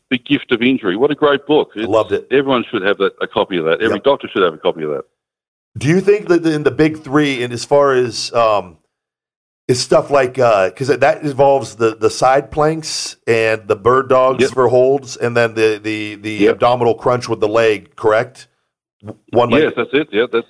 "The 0.10 0.18
Gift 0.18 0.52
of 0.52 0.62
Injury." 0.62 0.96
What 0.98 1.12
a 1.12 1.16
great 1.16 1.46
book! 1.46 1.72
I 1.78 1.82
loved 1.82 2.12
it. 2.12 2.28
Everyone 2.32 2.66
should 2.70 2.82
have 2.82 2.98
that, 2.98 3.14
a 3.22 3.28
copy 3.28 3.58
of 3.58 3.66
that. 3.66 3.82
Every 3.82 3.96
Yep. 3.98 4.04
doctor 4.04 4.28
should 4.28 4.44
have 4.44 4.54
a 4.54 4.58
copy 4.58 4.84
of 4.84 4.90
that. 4.90 5.06
Do 5.78 5.88
you 5.88 6.02
think 6.02 6.28
that 6.28 6.46
in 6.46 6.64
the 6.64 6.72
big 6.72 6.98
three, 7.00 7.44
and 7.44 7.54
as 7.54 7.64
far 7.64 7.94
as 7.94 8.34
um, 8.34 8.78
is 9.68 9.80
stuff 9.80 10.10
like 10.10 10.34
because 10.34 10.88
that 10.88 11.22
involves 11.24 11.76
the 11.76 11.96
the 11.96 12.10
side 12.10 12.52
planks 12.52 13.16
and 13.28 13.68
the 13.68 13.76
bird 13.76 14.10
dogs 14.10 14.42
Yep. 14.44 14.52
for 14.52 14.68
holds, 14.68 15.16
and 15.16 15.38
then 15.38 15.54
the 15.54 15.80
the 15.82 16.16
the 16.16 16.32
Yep. 16.32 16.54
abdominal 16.56 16.96
crunch 16.96 17.30
with 17.30 17.40
the 17.40 17.48
leg, 17.48 17.96
correct? 17.96 18.48
One 19.32 19.50
leg. 19.50 19.64
Yes, 19.64 19.74
that's 19.78 19.90
it. 19.94 20.10
Yeah, 20.12 20.26
that's 20.32 20.48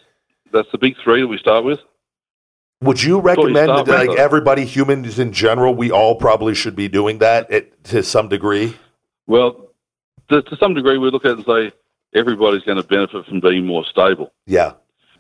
that's 0.52 0.68
the 0.72 0.78
big 0.78 0.96
three 1.04 1.22
that 1.22 1.28
we 1.28 1.38
start 1.38 1.64
with. 1.64 1.80
Would 2.82 3.04
you 3.04 3.20
recommend 3.20 3.70
that, 3.70 3.88
like 3.88 4.18
everybody, 4.18 4.66
humans 4.66 5.20
in 5.20 5.34
general, 5.34 5.76
we 5.76 5.92
all 5.92 6.16
probably 6.16 6.56
should 6.56 6.76
be 6.76 6.88
doing 6.88 7.20
that 7.20 7.52
at, 7.52 7.84
to 7.86 8.02
some 8.02 8.28
degree? 8.28 8.76
Well, 9.28 9.68
to, 10.30 10.42
to 10.42 10.56
some 10.58 10.74
degree, 10.74 10.98
we 10.98 11.12
look 11.12 11.24
at 11.24 11.32
it 11.32 11.38
and 11.38 11.46
say 11.46 11.72
everybody's 12.16 12.64
going 12.64 12.82
to 12.82 12.88
benefit 12.88 13.26
from 13.28 13.40
being 13.40 13.68
more 13.68 13.86
stable. 13.86 14.34
Yeah, 14.48 14.74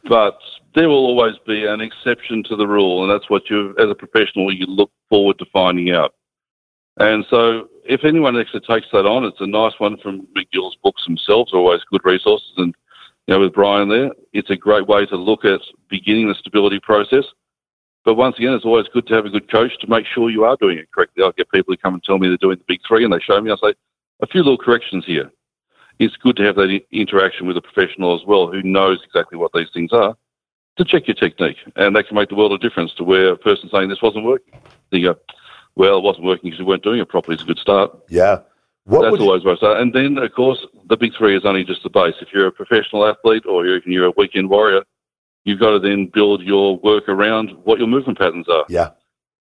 but 0.09 0.39
there 0.73 0.89
will 0.89 1.05
always 1.05 1.35
be 1.45 1.65
an 1.65 1.81
exception 1.81 2.43
to 2.45 2.55
the 2.55 2.67
rule, 2.67 3.03
and 3.03 3.11
that's 3.11 3.29
what 3.29 3.49
you, 3.49 3.75
as 3.77 3.89
a 3.89 3.95
professional, 3.95 4.53
you 4.53 4.65
look 4.65 4.91
forward 5.09 5.37
to 5.39 5.45
finding 5.53 5.91
out. 5.91 6.15
And 6.97 7.25
so, 7.29 7.69
if 7.85 8.03
anyone 8.03 8.37
actually 8.37 8.61
takes 8.61 8.87
that 8.91 9.05
on, 9.05 9.23
it's 9.23 9.39
a 9.39 9.47
nice 9.47 9.73
one 9.77 9.97
from 9.97 10.27
McGill's 10.35 10.77
books 10.83 11.05
themselves, 11.05 11.53
always 11.53 11.81
good 11.91 12.01
resources. 12.03 12.53
And 12.57 12.75
you 13.27 13.33
know, 13.35 13.39
with 13.39 13.53
Brian 13.53 13.89
there, 13.89 14.11
it's 14.33 14.49
a 14.49 14.55
great 14.55 14.87
way 14.87 15.05
to 15.05 15.15
look 15.15 15.45
at 15.45 15.61
beginning 15.89 16.27
the 16.27 16.35
stability 16.35 16.79
process. 16.79 17.25
But 18.03 18.15
once 18.15 18.37
again, 18.37 18.53
it's 18.53 18.65
always 18.65 18.87
good 18.87 19.05
to 19.07 19.13
have 19.13 19.25
a 19.25 19.29
good 19.29 19.51
coach 19.51 19.77
to 19.79 19.87
make 19.87 20.05
sure 20.07 20.29
you 20.29 20.43
are 20.43 20.57
doing 20.57 20.77
it 20.77 20.91
correctly. 20.91 21.23
I 21.23 21.31
get 21.37 21.51
people 21.51 21.73
who 21.73 21.77
come 21.77 21.93
and 21.93 22.03
tell 22.03 22.17
me 22.17 22.27
they're 22.27 22.37
doing 22.37 22.57
the 22.57 22.65
big 22.67 22.81
three, 22.87 23.03
and 23.03 23.13
they 23.13 23.19
show 23.19 23.39
me. 23.39 23.51
I 23.51 23.55
say, 23.55 23.75
a 24.21 24.27
few 24.27 24.41
little 24.41 24.57
corrections 24.57 25.05
here. 25.05 25.31
It's 25.99 26.15
good 26.17 26.35
to 26.37 26.43
have 26.43 26.55
that 26.55 26.81
interaction 26.91 27.45
with 27.45 27.57
a 27.57 27.61
professional 27.61 28.15
as 28.15 28.25
well, 28.25 28.47
who 28.47 28.63
knows 28.63 28.99
exactly 29.05 29.37
what 29.37 29.51
these 29.53 29.69
things 29.71 29.93
are, 29.93 30.15
to 30.77 30.85
check 30.85 31.07
your 31.07 31.15
technique, 31.15 31.57
and 31.75 31.95
that 31.95 32.07
can 32.07 32.15
make 32.15 32.29
the 32.29 32.35
world 32.35 32.53
of 32.53 32.61
difference. 32.61 32.93
To 32.95 33.03
where 33.03 33.33
a 33.33 33.37
person 33.37 33.69
saying 33.71 33.89
this 33.89 34.01
wasn't 34.01 34.25
working, 34.25 34.59
you 34.89 35.13
go, 35.13 35.19
well, 35.75 35.97
it 35.97 36.03
wasn't 36.03 36.25
working 36.25 36.49
because 36.49 36.59
you 36.59 36.65
weren't 36.65 36.83
doing 36.83 36.99
it 36.99 37.09
properly. 37.09 37.35
It's 37.35 37.43
a 37.43 37.47
good 37.47 37.59
start. 37.59 37.91
yeah. 38.09 38.39
What 38.85 39.03
That's 39.03 39.21
you, 39.21 39.27
always 39.27 39.43
where 39.43 39.53
I 39.53 39.57
start. 39.57 39.79
And 39.79 39.93
then, 39.93 40.17
of 40.17 40.33
course, 40.33 40.65
the 40.89 40.97
big 40.97 41.13
three 41.15 41.37
is 41.37 41.45
only 41.45 41.63
just 41.63 41.83
the 41.83 41.89
base. 41.89 42.15
If 42.19 42.29
you're 42.33 42.47
a 42.47 42.51
professional 42.51 43.05
athlete 43.05 43.45
or 43.45 43.63
you're, 43.65 43.77
even 43.77 43.91
you're 43.91 44.07
a 44.07 44.13
weekend 44.17 44.49
warrior, 44.49 44.81
you've 45.43 45.59
got 45.59 45.71
to 45.71 45.79
then 45.79 46.09
build 46.13 46.41
your 46.41 46.77
work 46.79 47.09
around 47.09 47.51
what 47.63 47.79
your 47.79 47.87
movement 47.87 48.19
patterns 48.19 48.47
are. 48.49 48.65
yeah, 48.69 48.89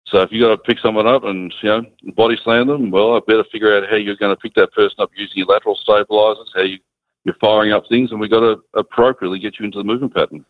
So 0.06 0.22
if 0.22 0.32
you've 0.32 0.42
got 0.44 0.50
to 0.50 0.58
pick 0.58 0.80
someone 0.80 1.08
up 1.08 1.24
and 1.24 1.54
you 1.62 1.70
know 1.70 1.84
body 2.16 2.38
slam 2.44 2.68
them, 2.68 2.92
well, 2.92 3.16
I 3.16 3.20
better 3.26 3.46
figure 3.52 3.76
out 3.76 3.90
how 3.90 3.96
you're 3.96 4.16
going 4.16 4.36
to 4.36 4.42
pick 4.42 4.54
that 4.56 4.74
person 4.74 4.98
up 5.00 5.12
using 5.16 5.38
your 5.38 5.48
lateral 5.48 5.76
stabilizers, 5.76 6.52
how 6.56 6.64
you, 6.64 6.80
you're 7.24 7.36
firing 7.42 7.72
up 7.72 7.84
things, 7.90 8.12
and 8.12 8.20
we've 8.20 8.32
got 8.32 8.42
to 8.42 8.58
appropriately 8.74 9.40
get 9.40 9.60
you 9.60 9.66
into 9.66 9.78
the 9.78 9.84
movement 9.84 10.14
pattern, 10.14 10.46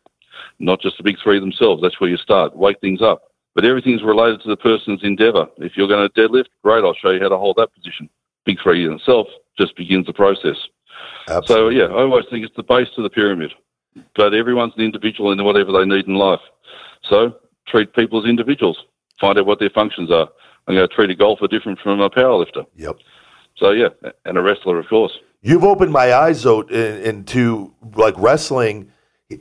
not 0.60 0.82
just 0.82 0.98
the 0.98 1.04
big 1.04 1.18
three 1.24 1.40
themselves. 1.40 1.82
That's 1.82 2.00
where 2.00 2.10
you 2.10 2.18
start. 2.18 2.56
Wake 2.56 2.80
things 2.82 3.02
up, 3.02 3.24
but 3.56 3.66
everything's 3.66 4.04
related 4.04 4.42
to 4.42 4.50
the 4.50 4.58
person's 4.58 5.04
endeavor. 5.04 5.48
If 5.58 5.76
you're 5.76 5.88
going 5.88 6.08
to 6.08 6.22
deadlift, 6.22 6.48
great, 6.64 6.84
I'll 6.84 6.94
show 6.94 7.12
you 7.12 7.20
how 7.22 7.30
to 7.30 7.38
hold 7.38 7.58
that 7.58 7.74
position. 7.74 8.10
Big 8.46 8.58
three 8.62 8.86
in 8.86 8.94
itself 8.94 9.28
just 9.58 9.76
begins 9.76 10.06
the 10.06 10.14
process. 10.14 10.56
Absolutely. 11.28 11.56
So 11.56 11.70
yeah, 11.70 11.94
I 11.94 12.02
always 12.02 12.26
think 12.32 12.46
it's 12.46 12.56
the 12.56 12.64
base 12.64 12.88
of 12.98 13.04
the 13.04 13.10
pyramid, 13.10 13.52
but 14.16 14.34
everyone's 14.34 14.74
an 14.78 14.84
individual 14.84 15.32
in 15.32 15.44
whatever 15.44 15.72
they 15.72 15.86
need 15.86 16.08
in 16.08 16.16
life. 16.16 16.42
So 17.04 17.36
treat 17.68 17.94
people 17.94 18.20
as 18.24 18.30
individuals. 18.30 18.78
Find 19.20 19.38
out 19.38 19.46
what 19.46 19.60
their 19.60 19.70
functions 19.70 20.12
are. 20.12 20.30
I'm 20.68 20.76
going 20.76 20.88
to 20.88 20.94
treat 20.94 21.10
a 21.10 21.16
golfer 21.16 21.48
different 21.48 21.80
from 21.80 22.02
a 22.02 22.10
powerlifter. 22.10 22.66
Yep. 22.76 22.98
So 23.58 23.72
yeah, 23.72 23.90
and 24.26 24.38
a 24.38 24.42
wrestler, 24.42 24.78
of 24.80 24.88
course. 24.88 25.18
You've 25.42 25.64
opened 25.64 25.92
my 25.92 26.14
eyes 26.14 26.44
though 26.44 26.62
in, 26.62 27.02
into 27.02 27.74
like 27.96 28.14
wrestling, 28.18 28.92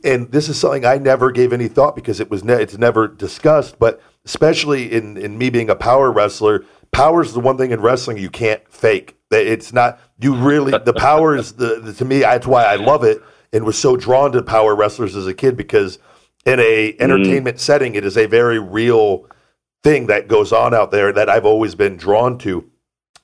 and 0.04 0.30
this 0.32 0.48
is 0.48 0.58
something 0.58 0.84
I 0.84 0.98
never 0.98 1.30
gave 1.30 1.52
any 1.52 1.68
thought 1.68 1.94
because 1.94 2.20
it 2.20 2.30
was 2.30 2.42
ne- 2.44 2.62
it's 2.62 2.78
never 2.78 3.08
discussed. 3.08 3.78
But 3.78 4.00
especially 4.24 4.92
in 4.92 5.16
in 5.16 5.36
me 5.36 5.50
being 5.50 5.68
a 5.68 5.74
power 5.74 6.10
wrestler, 6.10 6.64
power 6.92 7.22
is 7.22 7.32
the 7.32 7.40
one 7.40 7.58
thing 7.58 7.72
in 7.72 7.80
wrestling 7.80 8.16
you 8.16 8.30
can't 8.30 8.62
fake. 8.72 9.16
It's 9.30 9.72
not 9.72 9.98
you 10.20 10.34
really 10.34 10.72
the 10.78 10.94
power 10.94 11.36
is 11.36 11.54
the, 11.54 11.80
the 11.80 11.92
to 11.94 12.04
me 12.04 12.20
that's 12.20 12.46
why 12.46 12.64
I 12.64 12.76
love 12.76 13.04
it 13.04 13.22
and 13.52 13.64
was 13.64 13.78
so 13.78 13.96
drawn 13.96 14.32
to 14.32 14.42
power 14.42 14.74
wrestlers 14.74 15.16
as 15.16 15.26
a 15.26 15.34
kid 15.34 15.56
because 15.56 15.98
in 16.44 16.60
a 16.60 16.96
entertainment 17.00 17.56
mm. 17.56 17.60
setting 17.60 17.94
it 17.94 18.04
is 18.04 18.16
a 18.16 18.26
very 18.26 18.58
real 18.58 19.26
thing 19.82 20.06
that 20.06 20.28
goes 20.28 20.52
on 20.52 20.74
out 20.74 20.90
there 20.90 21.12
that 21.12 21.28
I've 21.28 21.44
always 21.44 21.74
been 21.74 21.96
drawn 21.96 22.38
to. 22.38 22.68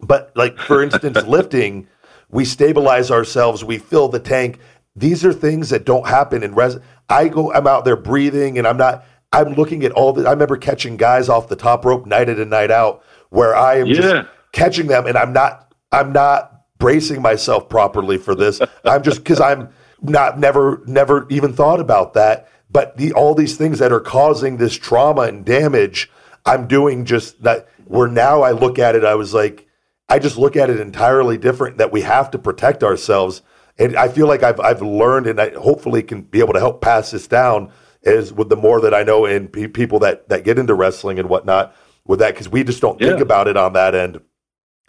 But 0.00 0.32
like 0.34 0.58
for 0.58 0.82
instance, 0.84 1.24
lifting, 1.24 1.88
we 2.30 2.44
stabilize 2.44 3.10
ourselves, 3.10 3.64
we 3.64 3.78
fill 3.78 4.08
the 4.08 4.20
tank. 4.20 4.58
These 4.94 5.24
are 5.24 5.32
things 5.32 5.70
that 5.70 5.84
don't 5.84 6.06
happen 6.06 6.42
in 6.42 6.54
res. 6.54 6.78
I 7.08 7.28
go, 7.28 7.52
I'm 7.52 7.66
out 7.66 7.84
there 7.84 7.96
breathing, 7.96 8.58
and 8.58 8.66
I'm 8.66 8.76
not. 8.76 9.04
I'm 9.32 9.54
looking 9.54 9.84
at 9.84 9.92
all 9.92 10.12
the. 10.12 10.26
I 10.26 10.32
remember 10.32 10.56
catching 10.56 10.96
guys 10.96 11.28
off 11.28 11.48
the 11.48 11.56
top 11.56 11.84
rope 11.84 12.04
night 12.06 12.28
in 12.28 12.40
and 12.40 12.50
night 12.50 12.70
out, 12.70 13.02
where 13.30 13.56
I 13.56 13.76
am 13.76 13.86
yeah. 13.86 13.94
just 13.94 14.28
catching 14.52 14.86
them, 14.86 15.06
and 15.06 15.16
I'm 15.16 15.32
not. 15.32 15.74
I'm 15.90 16.12
not 16.12 16.52
bracing 16.78 17.22
myself 17.22 17.68
properly 17.68 18.18
for 18.18 18.34
this. 18.34 18.60
I'm 18.84 19.02
just 19.02 19.18
because 19.18 19.40
I'm 19.40 19.70
not 20.02 20.38
never 20.38 20.82
never 20.86 21.26
even 21.30 21.52
thought 21.52 21.80
about 21.80 22.14
that. 22.14 22.48
But 22.70 22.96
the 22.96 23.12
all 23.12 23.34
these 23.34 23.56
things 23.56 23.78
that 23.78 23.92
are 23.92 24.00
causing 24.00 24.56
this 24.56 24.74
trauma 24.74 25.22
and 25.22 25.44
damage, 25.44 26.10
I'm 26.44 26.66
doing 26.66 27.04
just 27.04 27.42
that. 27.42 27.68
Where 27.84 28.08
now 28.08 28.40
I 28.42 28.52
look 28.52 28.78
at 28.78 28.94
it, 28.94 29.04
I 29.04 29.16
was 29.16 29.34
like, 29.34 29.68
I 30.08 30.18
just 30.18 30.38
look 30.38 30.56
at 30.56 30.70
it 30.70 30.80
entirely 30.80 31.36
different 31.36 31.76
that 31.76 31.92
we 31.92 32.00
have 32.02 32.30
to 32.30 32.38
protect 32.38 32.82
ourselves. 32.82 33.42
And 33.78 33.96
I 33.96 34.08
feel 34.08 34.26
like 34.26 34.42
I've, 34.42 34.60
I've 34.60 34.80
learned 34.80 35.26
and 35.26 35.38
I 35.38 35.50
hopefully 35.50 36.02
can 36.02 36.22
be 36.22 36.38
able 36.38 36.54
to 36.54 36.58
help 36.58 36.80
pass 36.80 37.10
this 37.10 37.26
down 37.26 37.70
is 38.02 38.32
with 38.32 38.48
the 38.48 38.56
more 38.56 38.80
that 38.80 38.94
I 38.94 39.02
know 39.02 39.26
and 39.26 39.52
pe- 39.52 39.66
people 39.66 39.98
that, 39.98 40.28
that 40.28 40.44
get 40.44 40.58
into 40.58 40.74
wrestling 40.74 41.18
and 41.18 41.28
whatnot 41.28 41.74
with 42.06 42.20
that, 42.20 42.34
because 42.34 42.48
we 42.48 42.64
just 42.64 42.80
don't 42.80 43.00
yeah. 43.00 43.08
think 43.08 43.20
about 43.20 43.48
it 43.48 43.56
on 43.56 43.74
that 43.74 43.94
end. 43.94 44.20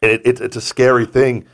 And 0.01 0.11
it, 0.11 0.21
it, 0.25 0.39
it's 0.39 0.55
a 0.55 0.61
scary 0.61 1.05
thing. 1.05 1.45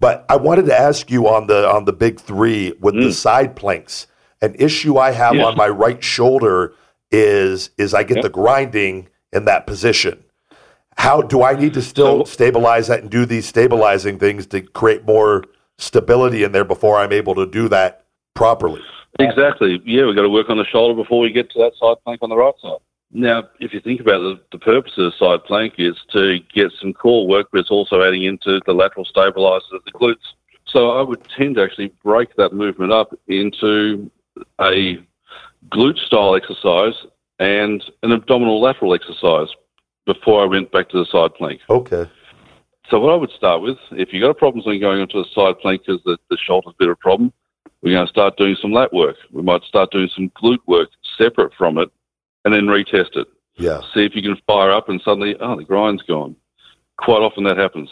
But 0.00 0.24
I 0.30 0.36
wanted 0.36 0.66
to 0.66 0.78
ask 0.78 1.10
you 1.10 1.28
on 1.28 1.46
the 1.46 1.68
on 1.68 1.84
the 1.84 1.92
big 1.92 2.18
three 2.18 2.72
with 2.80 2.94
mm. 2.94 3.04
the 3.04 3.12
side 3.12 3.54
planks. 3.54 4.06
An 4.42 4.54
issue 4.58 4.96
I 4.96 5.10
have 5.10 5.38
on 5.38 5.56
my 5.56 5.68
right 5.68 6.02
shoulder 6.02 6.74
is 7.12 7.70
is 7.76 7.92
I 7.92 8.02
get 8.02 8.16
yep. 8.16 8.24
the 8.24 8.30
grinding 8.30 9.08
in 9.32 9.44
that 9.44 9.66
position. 9.66 10.24
How 10.96 11.22
do 11.22 11.42
I 11.42 11.54
need 11.54 11.74
to 11.74 11.82
still 11.82 12.24
so, 12.24 12.32
stabilize 12.32 12.88
that 12.88 13.00
and 13.00 13.10
do 13.10 13.24
these 13.26 13.46
stabilizing 13.46 14.18
things 14.18 14.46
to 14.48 14.62
create 14.62 15.04
more 15.06 15.44
stability 15.78 16.44
in 16.44 16.52
there 16.52 16.64
before 16.64 16.98
I'm 16.98 17.12
able 17.12 17.34
to 17.36 17.46
do 17.46 17.68
that 17.68 18.04
properly? 18.34 18.82
Exactly. 19.18 19.80
Yeah, 19.84 20.06
we've 20.06 20.16
got 20.16 20.22
to 20.22 20.30
work 20.30 20.48
on 20.50 20.56
the 20.56 20.66
shoulder 20.66 20.94
before 20.94 21.20
we 21.20 21.30
get 21.30 21.50
to 21.52 21.58
that 21.58 21.72
side 21.80 21.96
plank 22.04 22.22
on 22.22 22.30
the 22.30 22.36
right 22.36 22.54
side. 22.62 22.78
Now, 23.12 23.48
if 23.58 23.74
you 23.74 23.80
think 23.80 24.00
about 24.00 24.20
the, 24.20 24.40
the 24.52 24.58
purpose 24.58 24.92
of 24.96 25.12
the 25.12 25.18
side 25.18 25.44
plank 25.44 25.74
is 25.78 25.96
to 26.12 26.38
get 26.54 26.70
some 26.80 26.92
core 26.92 27.26
work, 27.26 27.48
but 27.50 27.60
it's 27.60 27.70
also 27.70 28.02
adding 28.02 28.24
into 28.24 28.60
the 28.66 28.72
lateral 28.72 29.04
stabilizers 29.04 29.68
of 29.72 29.84
the 29.84 29.92
glutes. 29.92 30.34
So 30.66 30.92
I 30.92 31.02
would 31.02 31.26
tend 31.36 31.56
to 31.56 31.62
actually 31.62 31.92
break 32.04 32.36
that 32.36 32.52
movement 32.52 32.92
up 32.92 33.12
into 33.26 34.10
a 34.60 35.04
glute 35.68 35.98
style 35.98 36.36
exercise 36.36 36.94
and 37.40 37.82
an 38.04 38.12
abdominal 38.12 38.60
lateral 38.60 38.94
exercise 38.94 39.48
before 40.06 40.42
I 40.42 40.46
went 40.46 40.70
back 40.70 40.88
to 40.90 40.98
the 40.98 41.06
side 41.06 41.34
plank. 41.34 41.60
Okay. 41.68 42.08
So 42.88 43.00
what 43.00 43.12
I 43.12 43.16
would 43.16 43.30
start 43.30 43.62
with, 43.62 43.78
if 43.92 44.12
you've 44.12 44.22
got 44.22 44.30
a 44.30 44.34
problem 44.34 44.62
with 44.64 44.80
going 44.80 45.00
onto 45.00 45.22
the 45.22 45.28
side 45.34 45.58
plank 45.60 45.82
because 45.84 46.02
the, 46.04 46.16
the 46.28 46.36
shoulder's 46.36 46.74
a 46.74 46.78
bit 46.78 46.88
of 46.88 46.92
a 46.92 46.96
problem, 46.96 47.32
we're 47.82 47.94
going 47.94 48.06
to 48.06 48.12
start 48.12 48.36
doing 48.36 48.56
some 48.60 48.72
lat 48.72 48.92
work. 48.92 49.16
We 49.32 49.42
might 49.42 49.62
start 49.62 49.90
doing 49.90 50.10
some 50.14 50.30
glute 50.30 50.58
work 50.66 50.90
separate 51.16 51.52
from 51.56 51.78
it 51.78 51.90
and 52.44 52.54
then 52.54 52.66
retest 52.66 53.16
it. 53.16 53.28
Yeah. 53.56 53.80
See 53.94 54.04
if 54.04 54.14
you 54.14 54.22
can 54.22 54.36
fire 54.46 54.70
up 54.70 54.88
and 54.88 55.00
suddenly, 55.04 55.36
oh, 55.40 55.56
the 55.56 55.64
grind's 55.64 56.02
gone. 56.02 56.36
Quite 56.98 57.20
often 57.22 57.44
that 57.44 57.58
happens. 57.58 57.90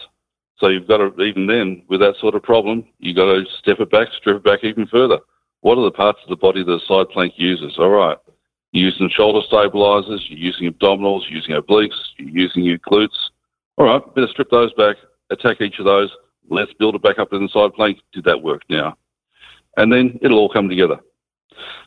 So 0.58 0.68
you've 0.68 0.88
got 0.88 0.98
to, 0.98 1.22
even 1.22 1.46
then, 1.46 1.82
with 1.88 2.00
that 2.00 2.16
sort 2.16 2.34
of 2.34 2.42
problem, 2.42 2.84
you've 2.98 3.16
got 3.16 3.26
to 3.26 3.44
step 3.58 3.80
it 3.80 3.90
back, 3.90 4.08
strip 4.18 4.36
it 4.36 4.44
back 4.44 4.64
even 4.64 4.86
further. 4.86 5.18
What 5.60 5.78
are 5.78 5.84
the 5.84 5.90
parts 5.90 6.20
of 6.22 6.30
the 6.30 6.36
body 6.36 6.64
that 6.64 6.70
the 6.70 6.80
side 6.86 7.10
plank 7.10 7.34
uses? 7.36 7.76
All 7.78 7.90
right. 7.90 8.18
You're 8.72 8.90
using 8.90 9.08
shoulder 9.08 9.40
stabilizers, 9.46 10.26
you're 10.28 10.38
using 10.38 10.70
abdominals, 10.70 11.22
you're 11.28 11.38
using 11.38 11.54
obliques, 11.54 11.96
you're 12.18 12.28
using 12.28 12.64
your 12.64 12.78
glutes. 12.78 13.16
All 13.76 13.86
right, 13.86 14.14
better 14.14 14.28
strip 14.28 14.50
those 14.50 14.72
back, 14.74 14.96
attack 15.30 15.60
each 15.60 15.78
of 15.78 15.84
those. 15.84 16.10
Let's 16.50 16.72
build 16.74 16.94
it 16.94 17.02
back 17.02 17.18
up 17.18 17.32
in 17.32 17.42
the 17.42 17.48
side 17.48 17.72
plank. 17.74 17.98
Did 18.12 18.24
that 18.24 18.42
work 18.42 18.62
now? 18.68 18.96
And 19.76 19.92
then 19.92 20.18
it'll 20.22 20.38
all 20.38 20.48
come 20.48 20.68
together. 20.68 20.98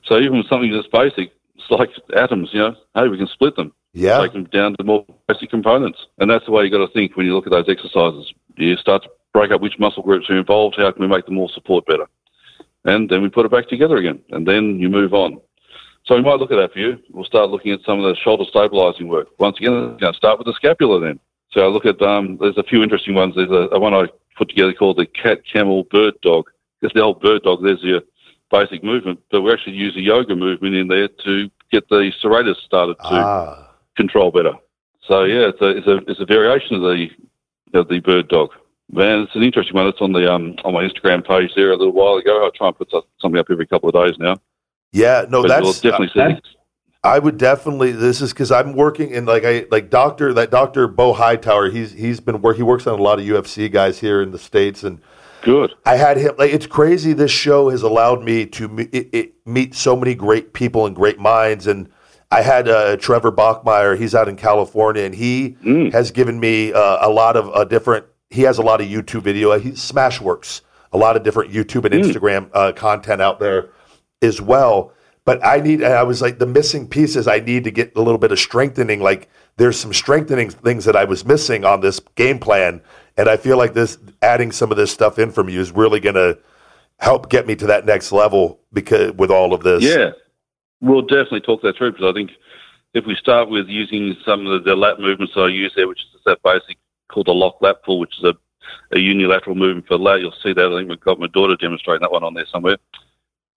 So 0.06 0.20
even 0.20 0.44
something 0.50 0.72
that's 0.72 0.88
basic, 0.88 1.32
it's 1.62 1.72
like 1.72 1.90
atoms, 2.16 2.50
you 2.54 2.60
know, 2.60 2.76
hey, 2.96 3.08
we 3.08 3.18
can 3.18 3.28
split 3.28 3.56
them. 3.56 3.74
Yeah. 3.94 4.22
Take 4.22 4.34
them 4.34 4.46
down 4.46 4.76
to 4.78 4.84
more 4.84 5.06
basic 5.28 5.50
components. 5.50 6.00
And 6.18 6.30
that's 6.30 6.46
the 6.46 6.52
way 6.52 6.64
you 6.64 6.72
got 6.72 6.86
to 6.86 6.94
think 6.94 7.16
when 7.16 7.26
you 7.26 7.36
look 7.36 7.46
at 7.46 7.52
those 7.52 7.70
exercises. 7.70 8.34
You 8.56 8.76
start 8.78 9.04
to 9.04 9.10
break 9.34 9.52
up 9.52 9.62
which 9.62 9.80
muscle 9.80 10.04
groups 10.04 10.30
are 10.30 10.38
involved, 10.38 10.76
how 10.78 10.92
can 10.92 11.02
we 11.02 11.08
make 11.08 11.26
them 11.26 11.38
all 11.38 11.50
support 11.50 11.86
better? 11.86 12.06
And 12.86 13.10
then 13.10 13.22
we 13.22 13.30
put 13.30 13.46
it 13.46 13.52
back 13.52 13.68
together 13.68 13.98
again. 13.98 14.22
And 14.30 14.48
then 14.48 14.80
you 14.80 14.90
move 14.90 15.14
on. 15.14 15.40
So 16.06 16.16
we 16.16 16.24
might 16.24 16.40
look 16.40 16.52
at 16.52 16.56
that 16.56 16.74
for 16.74 16.80
you. 16.80 16.98
We'll 17.12 17.26
start 17.26 17.50
looking 17.50 17.72
at 17.72 17.82
some 17.86 18.00
of 18.00 18.06
the 18.06 18.20
shoulder 18.20 18.44
stabilizing 18.50 19.08
work. 19.08 19.28
Once 19.38 19.58
again, 19.58 19.98
going 19.98 20.14
to 20.14 20.18
start 20.18 20.40
with 20.40 20.48
the 20.48 20.54
scapula 20.54 21.00
then. 21.00 21.20
So 21.52 21.62
I 21.62 21.68
look 21.68 21.86
at, 21.86 22.02
um, 22.02 22.38
there's 22.40 22.58
a 22.58 22.64
few 22.64 22.82
interesting 22.82 23.14
ones. 23.14 23.36
There's 23.36 23.52
a, 23.52 23.76
a 23.76 23.80
one 23.80 23.94
I 23.94 24.08
put 24.36 24.50
together 24.50 24.74
called 24.74 24.98
the 24.98 25.06
cat, 25.06 25.42
camel, 25.46 25.84
bird 25.84 26.16
dog. 26.22 26.50
It's 26.82 26.94
the 26.94 27.02
old 27.02 27.22
bird 27.22 27.44
dog. 27.44 27.62
There's 27.62 27.84
your 27.84 28.02
basic 28.52 28.84
movement, 28.84 29.20
but 29.32 29.42
we 29.42 29.52
actually 29.52 29.76
use 29.76 29.96
a 29.96 30.02
yoga 30.02 30.36
movement 30.36 30.76
in 30.76 30.88
there 30.88 31.08
to 31.08 31.50
get 31.72 31.88
the 31.90 32.12
serratus 32.22 32.58
started 32.66 32.96
to 32.96 33.04
ah. 33.10 33.74
control 33.96 34.32
better. 34.32 34.54
So 35.08 35.24
yeah, 35.24 35.50
it's 35.50 35.62
a, 35.62 35.70
it's 35.70 35.88
a, 35.88 35.98
it's 36.10 36.20
a 36.20 36.26
variation 36.26 36.76
of 36.76 36.82
the, 36.82 37.10
of 37.74 37.88
the 37.88 38.00
bird 38.00 38.28
dog. 38.28 38.50
Man, 38.92 39.22
it's 39.22 39.36
an 39.36 39.44
interesting 39.44 39.76
one. 39.76 39.88
It's 39.88 40.02
on 40.02 40.12
the 40.12 40.32
um, 40.32 40.56
on 40.66 40.74
my 40.74 40.84
Instagram 40.84 41.26
page 41.26 41.52
there 41.56 41.72
a 41.72 41.78
little 41.78 41.94
while 41.94 42.18
ago. 42.18 42.46
I 42.46 42.50
try 42.56 42.68
and 42.68 42.78
put 42.78 42.92
something 43.22 43.40
up 43.40 43.48
every 43.50 43.66
couple 43.66 43.88
of 43.88 43.96
days 43.96 44.20
now. 44.20 44.36
Yeah, 44.92 45.26
no, 45.30 45.42
but 45.42 45.48
that's 45.48 45.80
definitely 45.80 46.22
uh, 46.22 46.36
I 47.04 47.18
would 47.18 47.38
definitely. 47.38 47.94
This 47.94 48.22
is 48.22 48.34
because 48.34 48.52
I'm 48.52 48.74
working 48.74 49.12
in 49.12 49.26
like 49.26 49.46
I 49.46 49.66
like 49.72 49.90
Doctor 49.90 50.34
that 50.34 50.52
Doctor 50.52 50.88
Bo 50.88 51.14
Hightower. 51.14 51.70
He's 51.72 51.94
he's 51.94 52.20
been 52.20 52.42
work. 52.42 52.58
He 52.58 52.64
works 52.64 52.86
on 52.86 53.00
a 53.00 53.02
lot 53.02 53.18
of 53.18 53.26
UFC 53.26 53.72
guys 53.72 54.00
here 54.00 54.22
in 54.22 54.32
the 54.32 54.38
states, 54.38 54.84
and 54.84 55.00
good. 55.42 55.74
I 55.86 55.96
had 55.96 56.18
him. 56.18 56.36
Like 56.38 56.54
it's 56.54 56.68
crazy. 56.68 57.14
This 57.14 57.32
show 57.32 57.70
has 57.70 57.84
allowed 57.84 58.24
me 58.24 58.46
to 58.48 58.80
it, 58.80 59.10
it, 59.12 59.34
meet 59.46 59.76
so 59.76 59.96
many 59.96 60.16
great 60.16 60.54
people 60.54 60.86
and 60.86 60.96
great 60.96 61.20
minds. 61.20 61.68
And 61.68 61.90
I 62.32 62.42
had 62.42 62.68
uh, 62.68 62.98
Trevor 62.98 63.32
Bachmeyer. 63.32 63.98
He's 63.98 64.16
out 64.16 64.28
in 64.28 64.36
California, 64.36 65.04
and 65.04 65.14
he 65.14 65.58
mm. 65.64 65.92
has 65.92 66.12
given 66.12 66.40
me 66.40 66.74
uh, 66.74 67.08
a 67.08 67.10
lot 67.10 67.36
of 67.36 67.50
uh, 67.54 67.66
different. 67.66 68.06
He 68.30 68.44
has 68.44 68.58
a 68.58 68.62
lot 68.62 68.80
of 68.82 68.88
YouTube 68.88 69.24
video. 69.24 69.58
He 69.60 69.72
Smashworks, 69.72 70.62
a 70.94 70.98
lot 70.98 71.18
of 71.18 71.24
different 71.24 71.52
YouTube 71.52 71.86
and 71.86 71.94
mm. 71.94 72.04
Instagram 72.04 72.50
uh, 72.54 72.72
content 72.72 73.22
out 73.22 73.40
there 73.40 73.70
as 74.22 74.42
well. 74.42 74.94
But 75.24 75.46
I 75.46 75.60
need, 75.60 75.84
I 75.84 76.04
was 76.04 76.22
like, 76.22 76.40
the 76.40 76.48
missing 76.48 76.88
pieces, 76.88 77.28
I 77.28 77.40
need 77.40 77.64
to 77.66 77.72
get 77.72 77.96
a 77.96 78.02
little 78.02 78.18
bit 78.18 78.32
of 78.32 78.40
strengthening. 78.40 79.02
Like, 79.02 79.30
there's 79.58 79.80
some 79.80 79.94
strengthening 79.94 80.50
things 80.50 80.86
that 80.86 80.96
I 80.96 81.04
was 81.04 81.26
missing 81.26 81.64
on 81.64 81.82
this 81.82 82.00
game 82.16 82.40
plan. 82.40 82.82
And 83.18 83.30
I 83.30 83.38
feel 83.38 83.58
like 83.58 83.74
this, 83.74 83.98
adding 84.22 84.52
some 84.52 84.72
of 84.72 84.78
this 84.78 84.92
stuff 84.92 85.20
in 85.20 85.32
from 85.32 85.50
you 85.50 85.60
is 85.60 85.72
really 85.72 86.00
going 86.00 86.16
to 86.16 86.40
help 87.00 87.30
get 87.30 87.48
me 87.48 87.56
to 87.56 87.68
that 87.68 87.86
next 87.86 88.12
level 88.12 88.60
because 88.72 89.12
with 89.14 89.32
all 89.32 89.54
of 89.54 89.64
this. 89.64 89.84
Yeah. 89.84 90.12
We'll 90.80 91.02
definitely 91.02 91.42
talk 91.42 91.62
that 91.62 91.78
through 91.78 91.92
because 91.92 92.10
I 92.10 92.14
think 92.14 92.32
if 92.94 93.06
we 93.06 93.16
start 93.16 93.50
with 93.50 93.68
using 93.68 94.16
some 94.26 94.48
of 94.48 94.64
the, 94.64 94.72
the 94.72 94.76
lat 94.76 95.00
movements 95.00 95.34
I 95.36 95.48
use 95.48 95.74
there, 95.76 95.88
which 95.88 96.00
is 96.00 96.22
that 96.26 96.42
basic 96.44 96.78
called 97.10 97.28
the 97.28 97.34
lock 97.34 97.62
lat 97.62 97.84
pull, 97.84 98.00
which 98.00 98.18
is 98.18 98.24
a, 98.24 98.34
a 98.96 99.00
unilateral 99.00 99.56
movement 99.56 99.88
for 99.88 99.98
lat, 99.98 100.22
you'll 100.22 100.34
see 100.44 100.54
that. 100.54 100.72
I 100.72 100.78
think 100.78 100.90
we've 100.90 101.00
got 101.00 101.20
my 101.20 101.28
daughter 101.28 101.56
demonstrating 101.56 102.02
that 102.02 102.12
one 102.12 102.24
on 102.24 102.34
there 102.34 102.46
somewhere. 102.52 102.78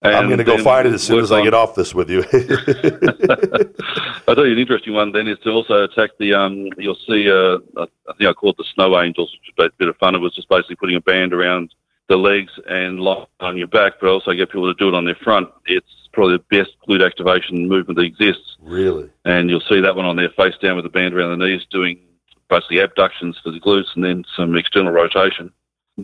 And 0.04 0.14
I'm 0.14 0.26
going 0.26 0.38
to 0.38 0.44
go 0.44 0.62
find 0.62 0.86
it 0.86 0.92
as 0.92 1.02
soon 1.02 1.20
as 1.20 1.32
I 1.32 1.42
get 1.42 1.54
off 1.54 1.74
this 1.74 1.94
with 1.94 2.10
you. 2.10 2.20
I'll 4.28 4.34
tell 4.34 4.44
you 4.44 4.52
an 4.52 4.58
interesting 4.58 4.92
one 4.92 5.12
then 5.12 5.26
is 5.26 5.38
to 5.40 5.50
also 5.50 5.84
attack 5.84 6.10
the, 6.18 6.34
um, 6.34 6.68
you'll 6.76 6.98
see, 7.08 7.30
uh, 7.30 7.56
I 7.80 7.86
think 8.18 8.28
I 8.28 8.34
call 8.34 8.50
it 8.50 8.58
the 8.58 8.66
snow 8.74 9.00
angels, 9.00 9.32
which 9.32 9.48
is 9.48 9.54
a 9.58 9.70
bit 9.78 9.88
of 9.88 9.96
fun. 9.96 10.14
It 10.14 10.18
was 10.18 10.34
just 10.34 10.50
basically 10.50 10.76
putting 10.76 10.96
a 10.96 11.00
band 11.00 11.32
around 11.32 11.74
the 12.08 12.16
legs 12.16 12.52
and 12.68 13.00
lock 13.00 13.30
on 13.40 13.56
your 13.56 13.66
back, 13.66 13.94
but 13.98 14.10
also 14.10 14.34
get 14.34 14.50
people 14.50 14.72
to 14.72 14.78
do 14.78 14.88
it 14.88 14.94
on 14.94 15.06
their 15.06 15.14
front. 15.14 15.48
It's 15.64 15.86
probably 16.12 16.36
the 16.36 16.58
best 16.58 16.72
glute 16.86 17.04
activation 17.04 17.66
movement 17.66 17.96
that 17.96 18.04
exists. 18.04 18.58
Really? 18.60 19.08
And 19.24 19.48
you'll 19.48 19.60
see 19.60 19.80
that 19.80 19.96
one 19.96 20.04
on 20.04 20.16
there 20.16 20.28
face 20.36 20.54
down 20.60 20.76
with 20.76 20.84
the 20.84 20.90
band 20.90 21.14
around 21.14 21.38
the 21.38 21.46
knees 21.46 21.62
doing 21.70 21.98
basically 22.50 22.80
abductions 22.80 23.40
for 23.42 23.50
the 23.50 23.60
glutes 23.60 23.94
and 23.94 24.04
then 24.04 24.24
some 24.36 24.54
external 24.54 24.92
rotation. 24.92 25.50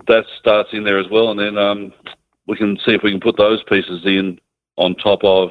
That 0.07 0.24
starts 0.38 0.70
in 0.72 0.84
there 0.84 0.98
as 0.98 1.11
well. 1.11 1.30
And 1.30 1.38
then 1.38 1.59
um, 1.59 1.92
we 2.51 2.57
can 2.57 2.76
see 2.84 2.92
if 2.92 3.03
we 3.03 3.12
can 3.12 3.20
put 3.20 3.36
those 3.36 3.62
pieces 3.62 4.05
in 4.05 4.38
on 4.76 4.96
top 4.96 5.20
of 5.22 5.51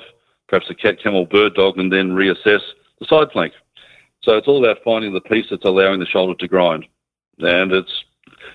perhaps 0.50 0.70
a 0.70 0.76
cat, 0.76 1.02
camel, 1.02 1.26
bird 1.26 1.56
dog, 1.56 1.78
and 1.78 1.92
then 1.92 2.12
reassess 2.12 2.60
the 3.00 3.06
side 3.08 3.30
plank. 3.32 3.54
So 4.22 4.36
it's 4.36 4.48
all 4.48 4.64
about 4.64 4.84
finding 4.84 5.14
the 5.14 5.22
piece 5.22 5.46
that's 5.50 5.64
allowing 5.64 6.02
the 6.02 6.06
shoulder 6.06 6.36
to 6.38 6.48
grind, 6.48 6.86
and 7.40 7.72
it's 7.72 8.04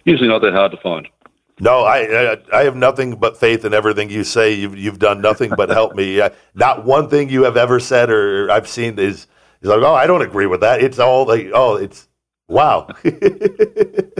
usually 0.04 0.28
not 0.28 0.42
that 0.42 0.52
hard 0.52 0.72
to 0.72 0.76
find. 0.78 1.08
No, 1.58 1.84
I, 1.84 2.32
I, 2.32 2.36
I 2.52 2.64
have 2.64 2.76
nothing 2.76 3.16
but 3.16 3.38
faith 3.38 3.64
in 3.64 3.72
everything 3.72 4.10
you 4.10 4.24
say. 4.24 4.52
You've 4.52 4.76
you've 4.76 4.98
done 4.98 5.22
nothing 5.22 5.52
but 5.56 5.70
help 5.70 5.94
me. 5.94 6.20
Uh, 6.24 6.30
not 6.54 6.84
one 6.84 7.08
thing 7.08 7.28
you 7.30 7.44
have 7.44 7.56
ever 7.56 7.80
said 7.80 8.10
or 8.10 8.50
I've 8.50 8.68
seen 8.68 8.98
is 8.98 9.26
is 9.62 9.68
like, 9.68 9.80
oh, 9.80 9.94
I 9.94 10.06
don't 10.06 10.22
agree 10.22 10.46
with 10.46 10.60
that. 10.60 10.82
It's 10.82 10.98
all 10.98 11.26
like, 11.26 11.50
oh, 11.54 11.76
it's 11.76 12.08
wow. 12.48 12.86
if 13.04 14.14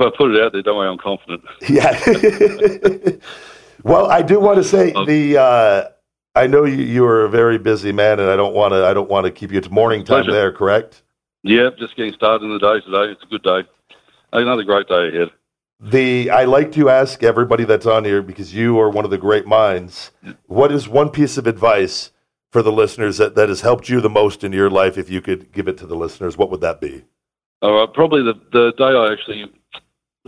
I 0.00 0.10
put 0.16 0.34
it 0.34 0.42
out 0.42 0.52
there, 0.52 0.62
don't 0.62 0.76
worry, 0.76 0.88
I'm 0.88 0.98
confident. 0.98 1.42
Yeah. 1.68 1.98
well, 3.84 4.10
I 4.10 4.22
do 4.22 4.40
want 4.40 4.56
to 4.58 4.64
say 4.64 4.92
Oh. 4.94 5.04
the. 5.04 5.38
Uh, 5.38 5.84
I 6.36 6.46
know 6.46 6.64
you, 6.64 6.76
you 6.84 7.04
are 7.06 7.24
a 7.24 7.28
very 7.28 7.58
busy 7.58 7.90
man, 7.92 8.20
and 8.20 8.30
I 8.30 8.36
don't 8.36 8.54
want 8.54 8.72
to. 8.72 8.84
I 8.86 8.94
don't 8.94 9.10
want 9.10 9.26
to 9.26 9.32
keep 9.32 9.50
you. 9.52 9.58
It's 9.58 9.70
morning 9.70 10.04
time 10.04 10.24
Pleasure. 10.24 10.32
there, 10.32 10.52
correct? 10.52 11.02
Yeah, 11.42 11.70
just 11.78 11.96
getting 11.96 12.12
started 12.12 12.44
in 12.44 12.52
the 12.52 12.58
day 12.58 12.80
today. 12.84 13.12
It's 13.12 13.22
a 13.22 13.26
good 13.26 13.42
day. 13.42 13.62
Another 14.32 14.62
great 14.62 14.86
day 14.86 15.08
ahead. 15.08 15.30
The 15.80 16.30
I 16.30 16.44
like 16.44 16.72
to 16.72 16.90
ask 16.90 17.22
everybody 17.22 17.64
that's 17.64 17.86
on 17.86 18.04
here 18.04 18.20
because 18.22 18.54
you 18.54 18.78
are 18.78 18.90
one 18.90 19.04
of 19.06 19.10
the 19.10 19.16
great 19.18 19.46
minds. 19.46 20.10
What 20.46 20.70
is 20.70 20.86
one 20.86 21.08
piece 21.08 21.38
of 21.38 21.46
advice 21.46 22.10
for 22.50 22.62
the 22.62 22.70
listeners 22.70 23.16
that, 23.16 23.34
that 23.34 23.48
has 23.48 23.62
helped 23.62 23.88
you 23.88 24.02
the 24.02 24.10
most 24.10 24.44
in 24.44 24.52
your 24.52 24.68
life? 24.68 24.98
If 24.98 25.08
you 25.08 25.22
could 25.22 25.50
give 25.52 25.68
it 25.68 25.78
to 25.78 25.86
the 25.86 25.96
listeners, 25.96 26.36
what 26.36 26.50
would 26.50 26.60
that 26.60 26.82
be? 26.82 27.04
All 27.62 27.78
right, 27.78 27.92
probably 27.92 28.22
the, 28.22 28.34
the 28.52 28.72
day 28.78 28.84
I 28.84 29.12
actually 29.12 29.52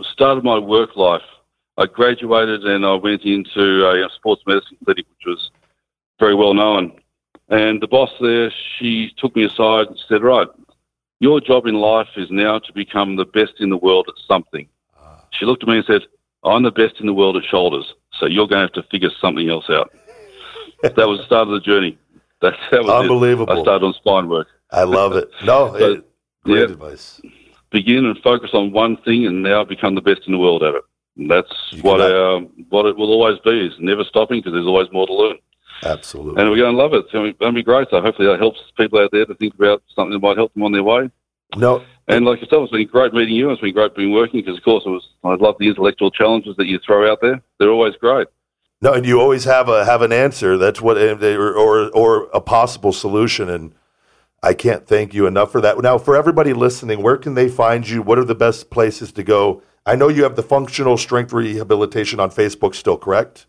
started 0.01 0.43
my 0.43 0.59
work 0.59 0.95
life. 0.95 1.23
I 1.77 1.87
graduated 1.87 2.63
and 2.63 2.85
I 2.85 2.93
went 2.93 3.23
into 3.23 3.87
a, 3.89 4.07
sports 4.15 4.43
medicine 4.45 4.77
clinic, 4.85 5.07
which 5.09 5.25
was 5.25 5.49
very 6.19 6.35
well 6.35 6.53
known. 6.53 6.99
And 7.49 7.81
the 7.81 7.87
boss 7.87 8.11
there, 8.21 8.51
she 8.77 9.11
took 9.17 9.35
me 9.35 9.43
aside 9.43 9.87
and 9.87 9.99
said, 10.07 10.21
"Right, 10.21 10.47
your 11.19 11.41
job 11.41 11.65
in 11.65 11.75
life 11.75 12.09
is 12.15 12.29
now 12.29 12.59
to 12.59 12.73
become 12.73 13.15
the 13.15 13.25
best 13.25 13.53
in 13.59 13.69
the 13.69 13.77
world 13.77 14.07
at 14.07 14.15
something." 14.27 14.67
Ah. 14.97 15.25
She 15.31 15.45
looked 15.45 15.63
at 15.63 15.69
me 15.69 15.77
and 15.77 15.85
said, 15.85 16.03
"I'm 16.43 16.63
the 16.63 16.71
best 16.71 16.99
in 16.99 17.07
the 17.07 17.13
world 17.13 17.35
at 17.35 17.43
shoulders, 17.43 17.93
so 18.13 18.27
you're 18.27 18.47
going 18.47 18.67
to 18.67 18.73
have 18.73 18.83
to 18.83 18.89
figure 18.91 19.09
something 19.19 19.49
else 19.49 19.69
out." 19.69 19.91
that 20.83 21.07
was 21.07 21.19
the 21.19 21.25
start 21.25 21.47
of 21.47 21.53
the 21.53 21.59
journey. 21.59 21.97
That, 22.41 22.53
that 22.71 22.83
was 22.83 22.89
it. 22.89 23.11
Unbelievable. 23.11 23.51
I 23.51 23.61
started 23.61 23.85
on 23.85 23.93
spine 23.93 24.29
work. 24.29 24.47
I 24.71 24.83
love 24.83 25.15
it. 25.15 25.29
No, 25.43 25.71
So, 25.79 25.91
it, 25.93 26.12
great 26.43 26.57
yeah. 26.59 26.73
advice. 26.73 27.21
begin 27.71 28.05
and 28.05 28.17
focus 28.19 28.51
on 28.53 28.71
one 28.71 28.97
thing 28.97 29.25
and 29.25 29.43
now 29.43 29.63
become 29.63 29.95
the 29.95 30.01
best 30.01 30.21
in 30.27 30.33
the 30.33 30.39
world 30.39 30.63
at 30.63 30.75
it. 30.75 30.83
And 31.17 31.29
that's 31.29 31.51
You 31.71 31.81
what 31.81 32.01
our, 32.01 32.39
what 32.69 32.85
it 32.85 32.97
will 32.97 33.11
always 33.11 33.39
be 33.39 33.67
is 33.67 33.73
never 33.79 34.03
stopping 34.03 34.39
because 34.39 34.53
there's 34.53 34.67
always 34.67 34.91
more 34.91 35.07
to 35.07 35.13
learn. 35.13 35.37
Absolutely. 35.83 36.41
And 36.41 36.49
we're 36.49 36.57
going 36.57 36.75
to 36.75 36.81
love 36.81 36.93
it. 36.93 37.05
It's 37.05 37.11
going 37.11 37.35
to 37.39 37.51
be 37.51 37.63
great. 37.63 37.87
So 37.89 38.01
hopefully 38.01 38.27
that 38.29 38.39
helps 38.39 38.59
people 38.77 38.99
out 38.99 39.11
there 39.11 39.25
to 39.25 39.35
think 39.35 39.53
about 39.55 39.83
something 39.95 40.13
that 40.13 40.19
might 40.19 40.37
help 40.37 40.53
them 40.53 40.63
on 40.63 40.71
their 40.71 40.83
way. 40.83 41.09
No, 41.55 41.83
And 42.07 42.25
like 42.25 42.41
yourself, 42.41 42.63
it's 42.63 42.71
been 42.71 42.87
great 42.87 43.13
meeting 43.13 43.35
you. 43.35 43.51
It's 43.51 43.61
been 43.61 43.73
great 43.73 43.95
being 43.95 44.11
working 44.11 44.39
because, 44.39 44.57
of 44.57 44.63
course, 44.63 44.83
it 44.85 44.89
was, 44.89 45.07
I 45.23 45.35
love 45.35 45.55
the 45.59 45.67
intellectual 45.67 46.09
challenges 46.09 46.55
that 46.57 46.65
you 46.65 46.79
throw 46.79 47.11
out 47.11 47.19
there. 47.21 47.41
They're 47.59 47.69
always 47.69 47.95
great. 47.97 48.27
no, 48.81 48.93
and 48.93 49.05
you 49.05 49.19
always 49.19 49.43
have 49.43 49.69
a 49.69 49.85
have 49.85 50.01
an 50.01 50.11
answer. 50.11 50.57
That's 50.57 50.81
what 50.81 50.97
eh, 50.97 51.13
or 51.35 51.53
or, 51.53 51.91
or 51.91 52.27
a 52.33 52.41
possible 52.41 52.91
solution. 52.91 53.49
And 53.49 53.75
I 54.43 54.53
can't 54.53 54.85
thank 54.85 55.13
you 55.13 55.25
enough 55.25 55.53
for 55.53 55.61
that. 55.61 55.81
Now, 55.81 55.97
for 55.97 56.17
everybody 56.17 56.51
listening, 56.51 57.01
where 57.01 57.15
can 57.15 57.33
they 57.33 57.47
find 57.47 57.87
you? 57.87 58.01
What 58.01 58.19
are 58.19 58.25
the 58.25 58.35
best 58.35 58.69
places 58.69 59.13
to 59.13 59.23
go? 59.23 59.63
I 59.85 59.95
know 59.95 60.09
you 60.09 60.23
have 60.23 60.35
the 60.35 60.43
functional 60.43 60.97
strength 60.97 61.31
rehabilitation 61.31 62.19
on 62.19 62.29
Facebook 62.29 62.75
still, 62.75 62.97
correct? 62.97 63.45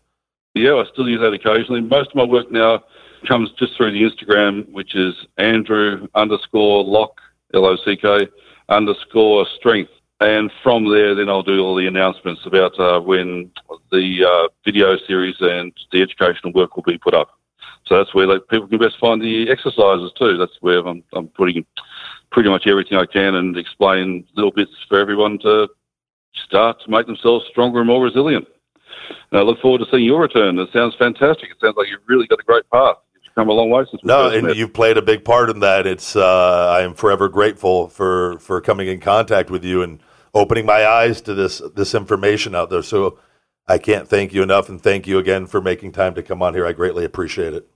Yeah, 0.53 0.75
I 0.75 0.85
still 0.93 1.09
use 1.09 1.19
that 1.19 1.33
occasionally. 1.33 1.81
Most 1.81 2.11
of 2.11 2.15
my 2.15 2.23
work 2.23 2.49
now 2.49 2.83
comes 3.27 3.51
just 3.59 3.75
through 3.75 3.91
the 3.91 4.03
Instagram, 4.03 4.71
which 4.71 4.95
is 4.95 5.13
Andrew 5.37 6.07
underscore 6.15 6.85
lock, 6.85 7.19
L 7.53 7.65
O 7.65 7.75
C 7.75 7.97
K, 7.97 8.29
underscore 8.69 9.45
strength. 9.57 9.91
And 10.21 10.49
from 10.63 10.89
there, 10.89 11.13
then 11.13 11.27
I'll 11.27 11.43
do 11.43 11.59
all 11.59 11.75
the 11.75 11.87
announcements 11.87 12.45
about 12.45 12.79
uh, 12.79 13.01
when 13.01 13.51
the 13.91 14.23
uh, 14.23 14.47
video 14.63 14.97
series 15.05 15.35
and 15.41 15.73
the 15.91 16.01
educational 16.01 16.53
work 16.53 16.77
will 16.77 16.83
be 16.83 16.97
put 16.97 17.13
up. 17.13 17.37
So 17.87 17.97
that's 17.97 18.13
where 18.13 18.27
like, 18.27 18.47
people 18.47 18.67
can 18.67 18.79
best 18.79 18.97
find 18.99 19.21
the 19.21 19.49
exercises 19.49 20.11
too. 20.17 20.37
That's 20.37 20.57
where 20.61 20.79
I'm, 20.79 21.03
I'm 21.13 21.27
putting 21.29 21.65
pretty 22.31 22.49
much 22.49 22.67
everything 22.67 22.97
I 22.97 23.05
can 23.05 23.35
and 23.35 23.57
explain 23.57 24.25
little 24.35 24.51
bits 24.51 24.71
for 24.89 24.99
everyone 24.99 25.39
to 25.39 25.67
start 26.45 26.81
to 26.83 26.91
make 26.91 27.05
themselves 27.05 27.45
stronger 27.49 27.79
and 27.79 27.87
more 27.87 28.03
resilient. 28.03 28.47
And 29.31 29.39
I 29.39 29.43
look 29.43 29.59
forward 29.61 29.79
to 29.79 29.85
seeing 29.91 30.03
your 30.03 30.21
return. 30.21 30.57
It 30.57 30.69
sounds 30.73 30.95
fantastic. 30.95 31.49
It 31.51 31.57
sounds 31.61 31.75
like 31.77 31.87
you've 31.89 32.01
really 32.07 32.27
got 32.27 32.39
a 32.39 32.43
great 32.43 32.69
path. 32.71 32.95
You've 33.23 33.35
come 33.35 33.49
a 33.49 33.53
long 33.53 33.69
way 33.69 33.85
since 33.89 34.03
No, 34.03 34.29
and 34.29 34.47
met. 34.47 34.55
you've 34.55 34.73
played 34.73 34.97
a 34.97 35.01
big 35.01 35.23
part 35.23 35.49
in 35.49 35.59
that. 35.59 35.85
It's 35.85 36.15
uh, 36.15 36.69
I 36.71 36.81
am 36.81 36.93
forever 36.93 37.29
grateful 37.29 37.87
for 37.87 38.39
for 38.39 38.61
coming 38.61 38.87
in 38.87 38.99
contact 38.99 39.49
with 39.49 39.63
you 39.63 39.83
and 39.83 40.01
opening 40.33 40.65
my 40.65 40.85
eyes 40.85 41.21
to 41.21 41.33
this 41.33 41.61
this 41.75 41.93
information 41.93 42.55
out 42.55 42.69
there. 42.69 42.83
So 42.83 43.19
I 43.67 43.77
can't 43.77 44.07
thank 44.07 44.33
you 44.33 44.43
enough, 44.43 44.69
and 44.69 44.81
thank 44.81 45.07
you 45.07 45.17
again 45.17 45.47
for 45.47 45.61
making 45.61 45.91
time 45.91 46.15
to 46.15 46.23
come 46.23 46.41
on 46.41 46.53
here. 46.53 46.65
I 46.65 46.71
greatly 46.71 47.05
appreciate 47.05 47.53
it. 47.53 47.67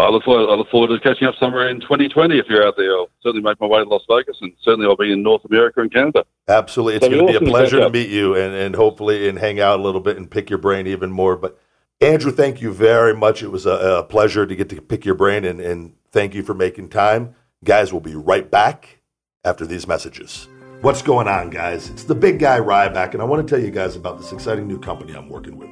I 0.00 0.10
look 0.10 0.24
forward. 0.24 0.50
I 0.50 0.54
look 0.54 0.70
forward 0.70 0.88
to 0.88 1.00
catching 1.00 1.26
up 1.26 1.34
somewhere 1.40 1.68
in 1.68 1.80
2020 1.80 2.38
if 2.38 2.46
you're 2.48 2.66
out 2.66 2.76
there. 2.76 2.92
I'll 2.92 3.10
certainly 3.22 3.42
make 3.42 3.60
my 3.60 3.66
way 3.66 3.82
to 3.82 3.88
Las 3.88 4.02
Vegas, 4.08 4.36
and 4.40 4.52
certainly 4.60 4.86
I'll 4.86 4.96
be 4.96 5.12
in 5.12 5.22
North 5.22 5.44
America 5.44 5.80
and 5.80 5.92
Canada. 5.92 6.24
Absolutely, 6.46 6.96
it's 6.96 7.02
That'd 7.02 7.18
going 7.18 7.32
to 7.32 7.32
be 7.32 7.36
a 7.36 7.38
awesome 7.38 7.46
to 7.46 7.50
pleasure 7.50 7.78
catch 7.78 7.92
to 7.92 7.98
meet 7.98 8.10
you 8.10 8.34
and 8.34 8.54
and 8.54 8.74
hopefully 8.76 9.28
and 9.28 9.38
hang 9.38 9.60
out 9.60 9.80
a 9.80 9.82
little 9.82 10.00
bit 10.00 10.16
and 10.16 10.30
pick 10.30 10.50
your 10.50 10.58
brain 10.58 10.86
even 10.86 11.10
more. 11.10 11.36
But 11.36 11.58
Andrew, 12.00 12.32
thank 12.32 12.60
you 12.60 12.72
very 12.72 13.14
much. 13.14 13.42
It 13.42 13.48
was 13.48 13.66
a, 13.66 13.70
a 13.70 14.04
pleasure 14.04 14.46
to 14.46 14.54
get 14.54 14.68
to 14.70 14.80
pick 14.80 15.04
your 15.04 15.14
brain 15.14 15.44
and 15.44 15.60
and 15.60 15.94
thank 16.12 16.34
you 16.34 16.42
for 16.42 16.54
making 16.54 16.90
time, 16.90 17.34
guys. 17.64 17.92
We'll 17.92 18.00
be 18.00 18.14
right 18.14 18.50
back 18.50 19.00
after 19.44 19.66
these 19.66 19.86
messages. 19.86 20.48
What's 20.80 21.02
going 21.02 21.26
on, 21.26 21.50
guys? 21.50 21.90
It's 21.90 22.04
the 22.04 22.14
big 22.14 22.38
guy 22.38 22.60
Ryback, 22.60 23.12
and 23.12 23.20
I 23.20 23.24
want 23.24 23.46
to 23.46 23.52
tell 23.52 23.64
you 23.64 23.72
guys 23.72 23.96
about 23.96 24.18
this 24.18 24.30
exciting 24.30 24.68
new 24.68 24.78
company 24.78 25.12
I'm 25.12 25.28
working 25.28 25.56
with. 25.56 25.68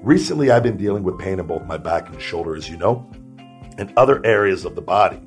Recently, 0.00 0.52
I've 0.52 0.62
been 0.62 0.76
dealing 0.76 1.02
with 1.02 1.18
pain 1.18 1.40
in 1.40 1.46
both 1.46 1.64
my 1.64 1.76
back 1.76 2.08
and 2.08 2.20
shoulder, 2.22 2.54
as 2.54 2.68
you 2.68 2.76
know, 2.76 3.10
and 3.78 3.92
other 3.96 4.24
areas 4.24 4.64
of 4.64 4.74
the 4.74 4.82
body. 4.82 5.20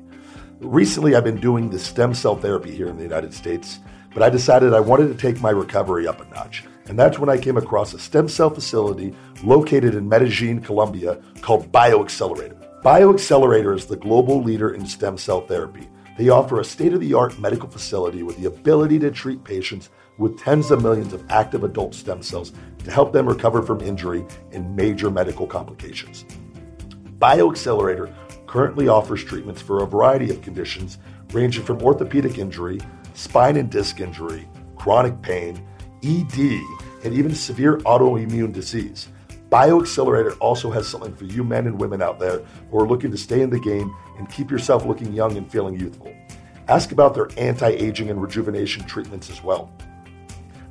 Recently, 0.60 1.14
I've 1.14 1.24
been 1.24 1.40
doing 1.40 1.70
the 1.70 1.78
stem 1.78 2.14
cell 2.14 2.36
therapy 2.36 2.74
here 2.74 2.88
in 2.88 2.96
the 2.96 3.02
United 3.02 3.32
States, 3.32 3.78
but 4.12 4.22
I 4.22 4.30
decided 4.30 4.74
I 4.74 4.80
wanted 4.80 5.08
to 5.08 5.14
take 5.14 5.40
my 5.40 5.50
recovery 5.50 6.06
up 6.06 6.20
a 6.20 6.34
notch. 6.34 6.64
And 6.86 6.98
that's 6.98 7.18
when 7.18 7.28
I 7.28 7.36
came 7.36 7.56
across 7.56 7.92
a 7.92 7.98
stem 7.98 8.28
cell 8.28 8.50
facility 8.50 9.14
located 9.44 9.94
in 9.94 10.08
Medellin, 10.08 10.60
Colombia, 10.60 11.20
called 11.42 11.70
BioXcellerator. 11.70 12.56
BioXcellerator 12.82 13.76
is 13.76 13.86
the 13.86 13.96
global 13.96 14.42
leader 14.42 14.70
in 14.74 14.86
stem 14.86 15.18
cell 15.18 15.42
therapy. 15.42 15.88
They 16.16 16.30
offer 16.30 16.58
a 16.58 16.64
state 16.64 16.94
of 16.94 17.00
the 17.00 17.14
art 17.14 17.38
medical 17.38 17.68
facility 17.68 18.22
with 18.22 18.38
the 18.38 18.46
ability 18.46 18.98
to 19.00 19.10
treat 19.10 19.44
patients 19.44 19.90
with 20.16 20.40
tens 20.40 20.70
of 20.70 20.82
millions 20.82 21.12
of 21.12 21.24
active 21.30 21.62
adult 21.62 21.94
stem 21.94 22.22
cells 22.22 22.52
to 22.84 22.90
help 22.90 23.12
them 23.12 23.28
recover 23.28 23.62
from 23.62 23.80
injury 23.80 24.24
and 24.50 24.74
major 24.74 25.10
medical 25.10 25.46
complications. 25.46 26.24
BioXcellerator 27.18 28.12
currently 28.48 28.88
offers 28.88 29.22
treatments 29.22 29.60
for 29.60 29.82
a 29.82 29.86
variety 29.86 30.30
of 30.30 30.42
conditions 30.42 30.98
ranging 31.32 31.62
from 31.62 31.82
orthopedic 31.82 32.38
injury, 32.38 32.80
spine 33.12 33.56
and 33.56 33.70
disc 33.70 34.00
injury, 34.00 34.48
chronic 34.74 35.20
pain, 35.22 35.62
ED, 36.02 36.60
and 37.04 37.14
even 37.14 37.34
severe 37.34 37.76
autoimmune 37.78 38.52
disease. 38.52 39.08
BioXcellerator 39.50 40.36
also 40.40 40.70
has 40.70 40.88
something 40.88 41.14
for 41.14 41.24
you 41.24 41.44
men 41.44 41.66
and 41.66 41.78
women 41.78 42.02
out 42.02 42.18
there 42.18 42.38
who 42.70 42.78
are 42.78 42.88
looking 42.88 43.10
to 43.10 43.16
stay 43.18 43.42
in 43.42 43.50
the 43.50 43.60
game 43.60 43.94
and 44.16 44.30
keep 44.30 44.50
yourself 44.50 44.84
looking 44.84 45.12
young 45.12 45.36
and 45.36 45.50
feeling 45.50 45.78
youthful. 45.78 46.12
Ask 46.68 46.92
about 46.92 47.14
their 47.14 47.28
anti 47.36 47.68
aging 47.68 48.10
and 48.10 48.20
rejuvenation 48.20 48.84
treatments 48.84 49.30
as 49.30 49.42
well. 49.42 49.70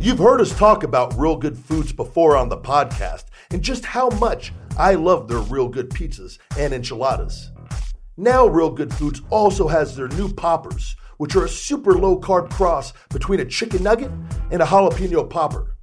You've 0.00 0.18
heard 0.18 0.40
us 0.40 0.56
talk 0.58 0.82
about 0.82 1.16
Real 1.16 1.36
Good 1.36 1.56
Foods 1.56 1.92
before 1.92 2.36
on 2.36 2.48
the 2.48 2.56
podcast 2.56 3.26
and 3.52 3.62
just 3.62 3.84
how 3.84 4.08
much 4.10 4.52
I 4.76 4.94
love 4.94 5.28
their 5.28 5.38
Real 5.38 5.68
Good 5.68 5.90
pizzas 5.90 6.38
and 6.58 6.74
enchiladas. 6.74 7.52
Now, 8.16 8.46
Real 8.46 8.70
Good 8.70 8.92
Foods 8.92 9.22
also 9.30 9.68
has 9.68 9.94
their 9.94 10.08
new 10.08 10.32
poppers, 10.32 10.96
which 11.22 11.36
are 11.36 11.44
a 11.44 11.48
super 11.48 11.92
low 11.92 12.18
carb 12.18 12.50
cross 12.50 12.92
between 13.10 13.38
a 13.38 13.44
chicken 13.44 13.80
nugget 13.80 14.10
and 14.50 14.60
a 14.60 14.64
jalapeno 14.64 15.30
popper. 15.30 15.76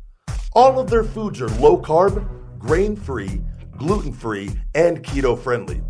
All 0.51 0.77
of 0.77 0.89
their 0.89 1.05
foods 1.05 1.39
are 1.39 1.47
low 1.61 1.81
carb, 1.81 2.27
grain 2.57 2.97
free, 2.97 3.41
gluten 3.77 4.11
free, 4.11 4.51
and 4.75 5.01
keto 5.01 5.39
friendly. 5.39 5.81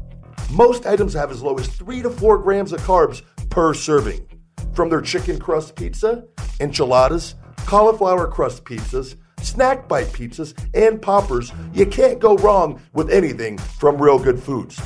Most 0.52 0.86
items 0.86 1.16
have 1.16 1.32
as 1.32 1.42
low 1.42 1.58
as 1.58 1.68
3 1.68 2.04
to 2.04 2.12
4 2.12 2.38
grams 2.38 2.74
of 2.74 2.82
carbs 2.82 3.24
per 3.50 3.74
serving. 3.74 4.24
From 4.74 4.88
their 4.88 5.02
chicken 5.02 5.40
crust 5.40 5.76
pizza, 5.76 6.26
enchiladas, 6.60 7.34
cauliflower 7.66 8.28
crust 8.28 8.64
pizzas, 8.66 9.16
snack 9.42 9.88
bite 9.88 10.14
pizzas, 10.14 10.54
and 10.76 11.02
poppers, 11.02 11.52
you 11.74 11.88
can't 11.88 12.20
go 12.20 12.38
wrong 12.38 12.80
with 12.94 13.10
anything 13.10 13.58
from 13.58 14.00
Real 14.00 14.20
Good 14.20 14.40
Foods. 14.40 14.80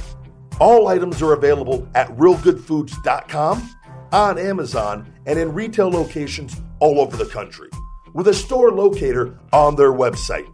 All 0.61 0.88
items 0.88 1.22
are 1.22 1.34
available 1.34 1.86
at 1.95 2.07
realgoodfoods.com, 2.16 3.70
on 4.14 4.38
Amazon, 4.38 5.11
and 5.26 5.38
in 5.39 5.53
retail 5.53 5.89
locations 5.89 6.61
all 6.80 7.01
over 7.01 7.18
the 7.18 7.26
country, 7.26 7.70
with 8.14 8.28
a 8.28 8.34
store 8.34 8.72
locator 8.72 9.38
on 9.51 9.76
their 9.76 9.91
website. 9.91 10.47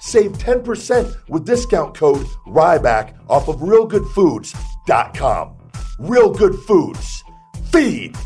Save 0.00 0.32
10% 0.32 1.16
with 1.28 1.46
discount 1.46 1.94
code 1.94 2.26
RYBACK 2.46 3.14
off 3.30 3.48
of 3.48 3.60
realgoodfoods.com. 3.60 5.56
Real 6.00 6.30
Good 6.30 6.56
Foods. 6.56 7.24
Feed 7.70 8.16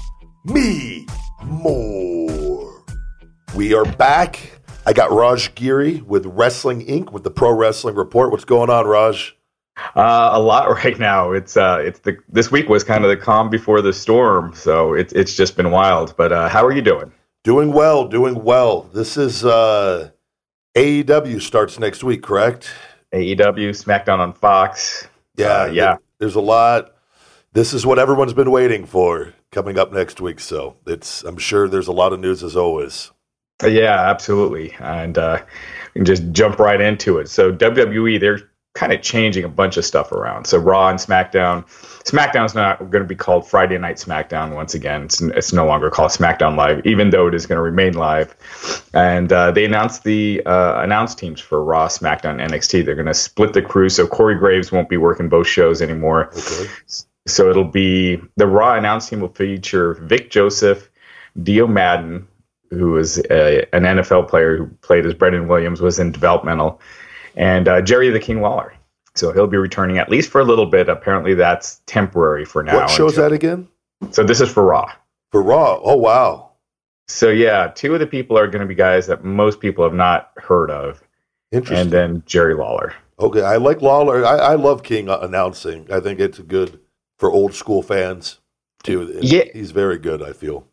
me 0.44 1.06
more. 1.44 2.84
We 3.54 3.74
are 3.74 3.84
back. 3.84 4.40
I 4.86 4.92
got 4.92 5.12
Raj 5.12 5.54
Giri 5.54 6.00
with 6.00 6.24
Wrestling 6.26 6.86
Inc. 6.86 7.12
with 7.12 7.22
the 7.22 7.30
Pro 7.30 7.52
Wrestling 7.52 7.94
Report. 7.94 8.30
What's 8.30 8.44
going 8.44 8.70
on, 8.70 8.86
Raj? 8.86 9.37
Uh, 9.96 10.30
a 10.32 10.40
lot 10.40 10.68
right 10.84 10.98
now. 10.98 11.32
It's 11.32 11.56
uh, 11.56 11.78
it's 11.84 12.00
the 12.00 12.16
this 12.28 12.50
week 12.50 12.68
was 12.68 12.84
kind 12.84 13.04
of 13.04 13.10
the 13.10 13.16
calm 13.16 13.50
before 13.50 13.80
the 13.80 13.92
storm, 13.92 14.54
so 14.54 14.94
it's 14.94 15.12
it's 15.12 15.34
just 15.34 15.56
been 15.56 15.70
wild. 15.70 16.16
But 16.16 16.32
uh, 16.32 16.48
how 16.48 16.64
are 16.64 16.72
you 16.72 16.82
doing? 16.82 17.12
Doing 17.44 17.72
well, 17.72 18.06
doing 18.08 18.42
well. 18.44 18.82
This 18.92 19.16
is 19.16 19.44
uh, 19.44 20.10
AEW 20.76 21.40
starts 21.40 21.78
next 21.78 22.04
week, 22.04 22.22
correct? 22.22 22.70
AEW 23.14 23.70
SmackDown 23.70 24.18
on 24.18 24.32
Fox. 24.34 25.08
Yeah, 25.36 25.62
Uh, 25.62 25.66
yeah. 25.66 25.96
There's 26.18 26.34
a 26.34 26.40
lot. 26.40 26.94
This 27.52 27.72
is 27.72 27.86
what 27.86 27.98
everyone's 27.98 28.34
been 28.34 28.50
waiting 28.50 28.84
for 28.84 29.32
coming 29.50 29.78
up 29.78 29.92
next 29.92 30.20
week. 30.20 30.40
So 30.40 30.76
it's 30.86 31.22
I'm 31.24 31.38
sure 31.38 31.68
there's 31.68 31.88
a 31.88 31.92
lot 31.92 32.12
of 32.12 32.20
news 32.20 32.42
as 32.42 32.56
always. 32.56 33.10
Yeah, 33.64 34.08
absolutely. 34.10 34.74
And 34.78 35.16
uh, 35.18 35.42
we 35.94 36.00
can 36.00 36.04
just 36.04 36.30
jump 36.32 36.58
right 36.58 36.80
into 36.80 37.18
it. 37.18 37.28
So 37.28 37.52
WWE, 37.52 38.20
they're 38.20 38.40
kind 38.78 38.92
of 38.92 39.02
changing 39.02 39.42
a 39.42 39.48
bunch 39.48 39.76
of 39.76 39.84
stuff 39.84 40.12
around. 40.12 40.46
So 40.46 40.56
Raw 40.56 40.88
and 40.88 41.00
SmackDown. 41.00 41.66
SmackDown's 42.04 42.54
not 42.54 42.78
going 42.78 43.02
to 43.02 43.08
be 43.08 43.16
called 43.16 43.44
Friday 43.46 43.76
Night 43.76 43.96
SmackDown 43.96 44.54
once 44.54 44.72
again. 44.72 45.02
It's, 45.02 45.20
it's 45.20 45.52
no 45.52 45.66
longer 45.66 45.90
called 45.90 46.12
SmackDown 46.12 46.56
Live, 46.56 46.86
even 46.86 47.10
though 47.10 47.26
it 47.26 47.34
is 47.34 47.44
going 47.44 47.56
to 47.56 47.62
remain 47.62 47.94
live. 47.94 48.36
And 48.94 49.32
uh, 49.32 49.50
they 49.50 49.64
announced 49.64 50.04
the 50.04 50.40
uh, 50.46 50.80
announced 50.80 51.18
teams 51.18 51.40
for 51.40 51.62
Raw, 51.64 51.88
SmackDown, 51.88 52.40
NXT. 52.40 52.84
They're 52.84 52.94
going 52.94 53.06
to 53.06 53.14
split 53.14 53.52
the 53.52 53.62
crew, 53.62 53.88
so 53.88 54.06
Corey 54.06 54.36
Graves 54.36 54.70
won't 54.70 54.88
be 54.88 54.96
working 54.96 55.28
both 55.28 55.48
shows 55.48 55.82
anymore. 55.82 56.28
Okay. 56.28 56.70
So 57.26 57.50
it'll 57.50 57.64
be 57.64 58.22
the 58.36 58.46
Raw 58.46 58.76
announced 58.76 59.10
team 59.10 59.20
will 59.20 59.28
feature 59.28 59.94
Vic 59.94 60.30
Joseph, 60.30 60.88
Dio 61.42 61.66
Maddin, 61.66 62.28
who 62.70 62.96
is 62.96 63.18
a, 63.28 63.66
an 63.74 63.82
NFL 63.82 64.28
player 64.28 64.56
who 64.56 64.66
played 64.82 65.04
as 65.04 65.14
Brennan 65.14 65.48
Williams, 65.48 65.80
was 65.80 65.98
in 65.98 66.12
developmental, 66.12 66.80
and 67.38 67.68
uh, 67.68 67.80
Jerry 67.80 68.10
the 68.10 68.20
King 68.20 68.42
Lawler. 68.42 68.74
So 69.14 69.32
he'll 69.32 69.46
be 69.46 69.56
returning 69.56 69.96
at 69.98 70.10
least 70.10 70.30
for 70.30 70.40
a 70.40 70.44
little 70.44 70.66
bit. 70.66 70.88
Apparently, 70.88 71.34
that's 71.34 71.80
temporary 71.86 72.44
for 72.44 72.62
now. 72.62 72.76
What 72.76 72.90
show's 72.90 73.16
that 73.16 73.32
again? 73.32 73.66
So 74.10 74.22
this 74.22 74.40
is 74.40 74.50
for 74.52 74.64
Raw. 74.64 74.92
For 75.32 75.42
Raw. 75.42 75.80
Oh 75.82 75.96
wow. 75.96 76.50
So 77.08 77.30
yeah, 77.30 77.68
two 77.74 77.94
of 77.94 78.00
the 78.00 78.06
people 78.06 78.36
are 78.38 78.46
going 78.46 78.60
to 78.60 78.66
be 78.66 78.74
guys 78.74 79.06
that 79.06 79.24
most 79.24 79.60
people 79.60 79.82
have 79.82 79.94
not 79.94 80.30
heard 80.36 80.70
of, 80.70 81.02
Interesting. 81.50 81.78
and 81.78 81.90
then 81.90 82.22
Jerry 82.26 82.54
Lawler. 82.54 82.94
okay, 83.18 83.42
I 83.42 83.56
like 83.56 83.80
Lawler. 83.80 84.24
I, 84.26 84.36
I 84.36 84.54
love 84.54 84.82
King 84.82 85.08
uh, 85.08 85.18
announcing. 85.22 85.90
I 85.90 86.00
think 86.00 86.20
it's 86.20 86.38
good 86.38 86.78
for 87.18 87.32
old 87.32 87.54
school 87.54 87.82
fans 87.82 88.38
too. 88.82 89.18
Yeah. 89.22 89.44
he's 89.52 89.70
very 89.70 89.98
good. 89.98 90.22
I 90.22 90.32
feel. 90.32 90.66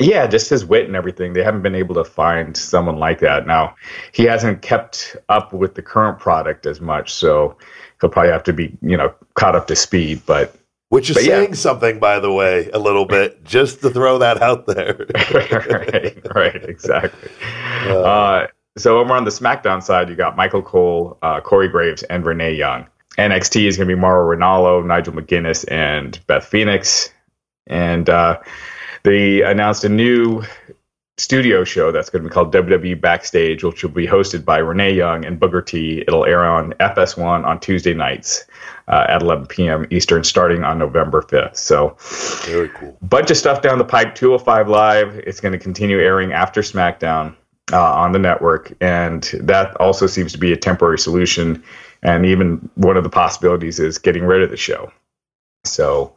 Yeah, 0.00 0.26
just 0.26 0.50
his 0.50 0.64
wit 0.64 0.86
and 0.86 0.96
everything. 0.96 1.34
They 1.34 1.44
haven't 1.44 1.62
been 1.62 1.76
able 1.76 1.94
to 1.94 2.04
find 2.04 2.56
someone 2.56 2.96
like 2.96 3.20
that. 3.20 3.46
Now, 3.46 3.76
he 4.12 4.24
hasn't 4.24 4.60
kept 4.60 5.16
up 5.28 5.52
with 5.52 5.76
the 5.76 5.82
current 5.82 6.18
product 6.18 6.66
as 6.66 6.80
much, 6.80 7.12
so 7.12 7.56
he'll 8.00 8.10
probably 8.10 8.32
have 8.32 8.42
to 8.44 8.52
be, 8.52 8.76
you 8.82 8.96
know, 8.96 9.14
caught 9.34 9.54
up 9.54 9.68
to 9.68 9.76
speed. 9.76 10.22
But 10.26 10.56
Which 10.88 11.10
is 11.10 11.16
But 11.16 11.24
yeah. 11.24 11.36
saying 11.36 11.54
something, 11.54 12.00
by 12.00 12.18
the 12.18 12.32
way, 12.32 12.70
a 12.74 12.78
little 12.78 13.04
bit, 13.04 13.44
just 13.44 13.82
to 13.82 13.90
throw 13.90 14.18
that 14.18 14.42
out 14.42 14.66
there. 14.66 15.06
right, 15.32 16.34
right, 16.34 16.64
exactly. 16.68 17.30
Uh, 17.86 18.48
so 18.76 18.98
over 18.98 19.14
on 19.14 19.24
the 19.24 19.30
SmackDown 19.30 19.80
side, 19.80 20.08
you 20.08 20.16
got 20.16 20.36
Michael 20.36 20.62
Cole, 20.62 21.18
uh, 21.22 21.40
Corey 21.40 21.68
Graves, 21.68 22.02
and 22.04 22.26
Renee 22.26 22.54
Young. 22.54 22.86
NXT 23.16 23.66
is 23.66 23.76
going 23.76 23.88
to 23.88 23.94
be 23.94 24.00
Mauro 24.00 24.36
Ranallo, 24.36 24.84
Nigel 24.84 25.12
McGuinness, 25.12 25.64
and 25.70 26.18
Beth 26.26 26.44
Phoenix. 26.44 27.10
And 27.68 28.10
uh, 28.10 28.40
they 29.04 29.42
announced 29.42 29.84
a 29.84 29.88
new 29.88 30.42
studio 31.16 31.62
show 31.62 31.92
that's 31.92 32.10
going 32.10 32.22
to 32.22 32.28
be 32.28 32.32
called 32.32 32.52
WWE 32.52 33.00
Backstage, 33.00 33.62
which 33.62 33.82
will 33.82 33.90
be 33.90 34.06
hosted 34.06 34.44
by 34.44 34.58
Renee 34.58 34.92
Young 34.92 35.24
and 35.24 35.38
Booker 35.38 35.62
T. 35.62 36.00
It'll 36.00 36.24
air 36.24 36.44
on 36.44 36.72
FS1 36.74 37.44
on 37.44 37.60
Tuesday 37.60 37.94
nights 37.94 38.44
uh, 38.88 39.06
at 39.08 39.22
11 39.22 39.46
p.m. 39.46 39.86
Eastern, 39.90 40.24
starting 40.24 40.64
on 40.64 40.78
November 40.78 41.22
5th. 41.22 41.56
So 41.56 41.96
very 42.46 42.68
cool. 42.70 42.96
bunch 43.02 43.30
of 43.30 43.36
stuff 43.36 43.62
down 43.62 43.78
the 43.78 43.84
pipe 43.84 44.14
205 44.14 44.68
live 44.68 45.16
it's 45.18 45.40
going 45.40 45.52
to 45.52 45.58
continue 45.58 46.00
airing 46.00 46.32
after 46.32 46.62
smackdown 46.62 47.34
uh, 47.72 47.94
on 47.94 48.12
the 48.12 48.18
network 48.18 48.72
and 48.80 49.22
that 49.40 49.74
also 49.76 50.06
seems 50.06 50.32
to 50.32 50.38
be 50.38 50.52
a 50.52 50.56
temporary 50.56 50.98
solution 50.98 51.62
and 52.02 52.26
even 52.26 52.68
one 52.74 52.96
of 52.96 53.04
the 53.04 53.10
possibilities 53.10 53.80
is 53.80 53.96
getting 53.96 54.24
rid 54.24 54.42
of 54.42 54.50
the 54.50 54.56
show 54.56 54.92
so 55.64 56.14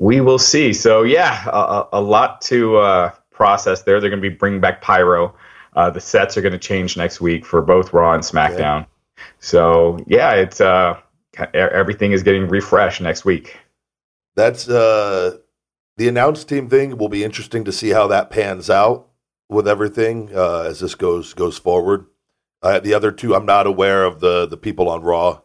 we 0.00 0.20
will 0.20 0.38
see. 0.38 0.72
So 0.72 1.02
yeah 1.02 1.44
a, 1.48 1.88
a- 1.92 2.00
lot 2.00 2.40
to 2.42 2.76
uh, 2.78 3.10
process 3.30 3.82
there. 3.82 4.00
They're 4.00 4.10
going 4.10 4.22
to 4.22 4.28
be 4.30 4.34
bringing 4.34 4.60
back 4.60 4.80
pyro. 4.80 5.34
Uh, 5.74 5.90
the 5.90 6.00
sets 6.00 6.36
are 6.36 6.40
going 6.42 6.52
to 6.52 6.58
change 6.58 6.96
next 6.96 7.20
week 7.20 7.44
for 7.44 7.60
both 7.60 7.92
raw 7.92 8.14
and 8.14 8.22
smackdown. 8.22 8.86
So 9.40 9.98
yeah 10.06 10.32
it's 10.34 10.60
uh 10.60 10.98
everything 11.52 12.12
is 12.12 12.22
getting 12.22 12.48
refreshed 12.48 13.00
next 13.00 13.24
week. 13.24 13.58
That's 14.36 14.68
uh, 14.68 15.38
the 15.96 16.08
announced 16.08 16.48
team 16.48 16.68
thing. 16.68 16.96
Will 16.98 17.08
be 17.08 17.24
interesting 17.24 17.64
to 17.64 17.72
see 17.72 17.90
how 17.90 18.06
that 18.08 18.30
pans 18.30 18.68
out 18.70 19.08
with 19.48 19.68
everything 19.68 20.30
uh, 20.34 20.62
as 20.62 20.80
this 20.80 20.94
goes 20.94 21.34
goes 21.34 21.58
forward. 21.58 22.06
Uh, 22.62 22.80
the 22.80 22.94
other 22.94 23.12
two, 23.12 23.34
I'm 23.34 23.46
not 23.46 23.66
aware 23.66 24.04
of 24.04 24.20
the 24.20 24.46
the 24.46 24.56
people 24.56 24.88
on 24.88 25.02
Raw, 25.02 25.40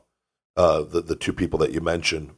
uh, 0.57 0.81
the 0.81 1.01
the 1.01 1.15
two 1.15 1.33
people 1.33 1.59
that 1.59 1.71
you 1.71 1.81
mentioned, 1.81 2.31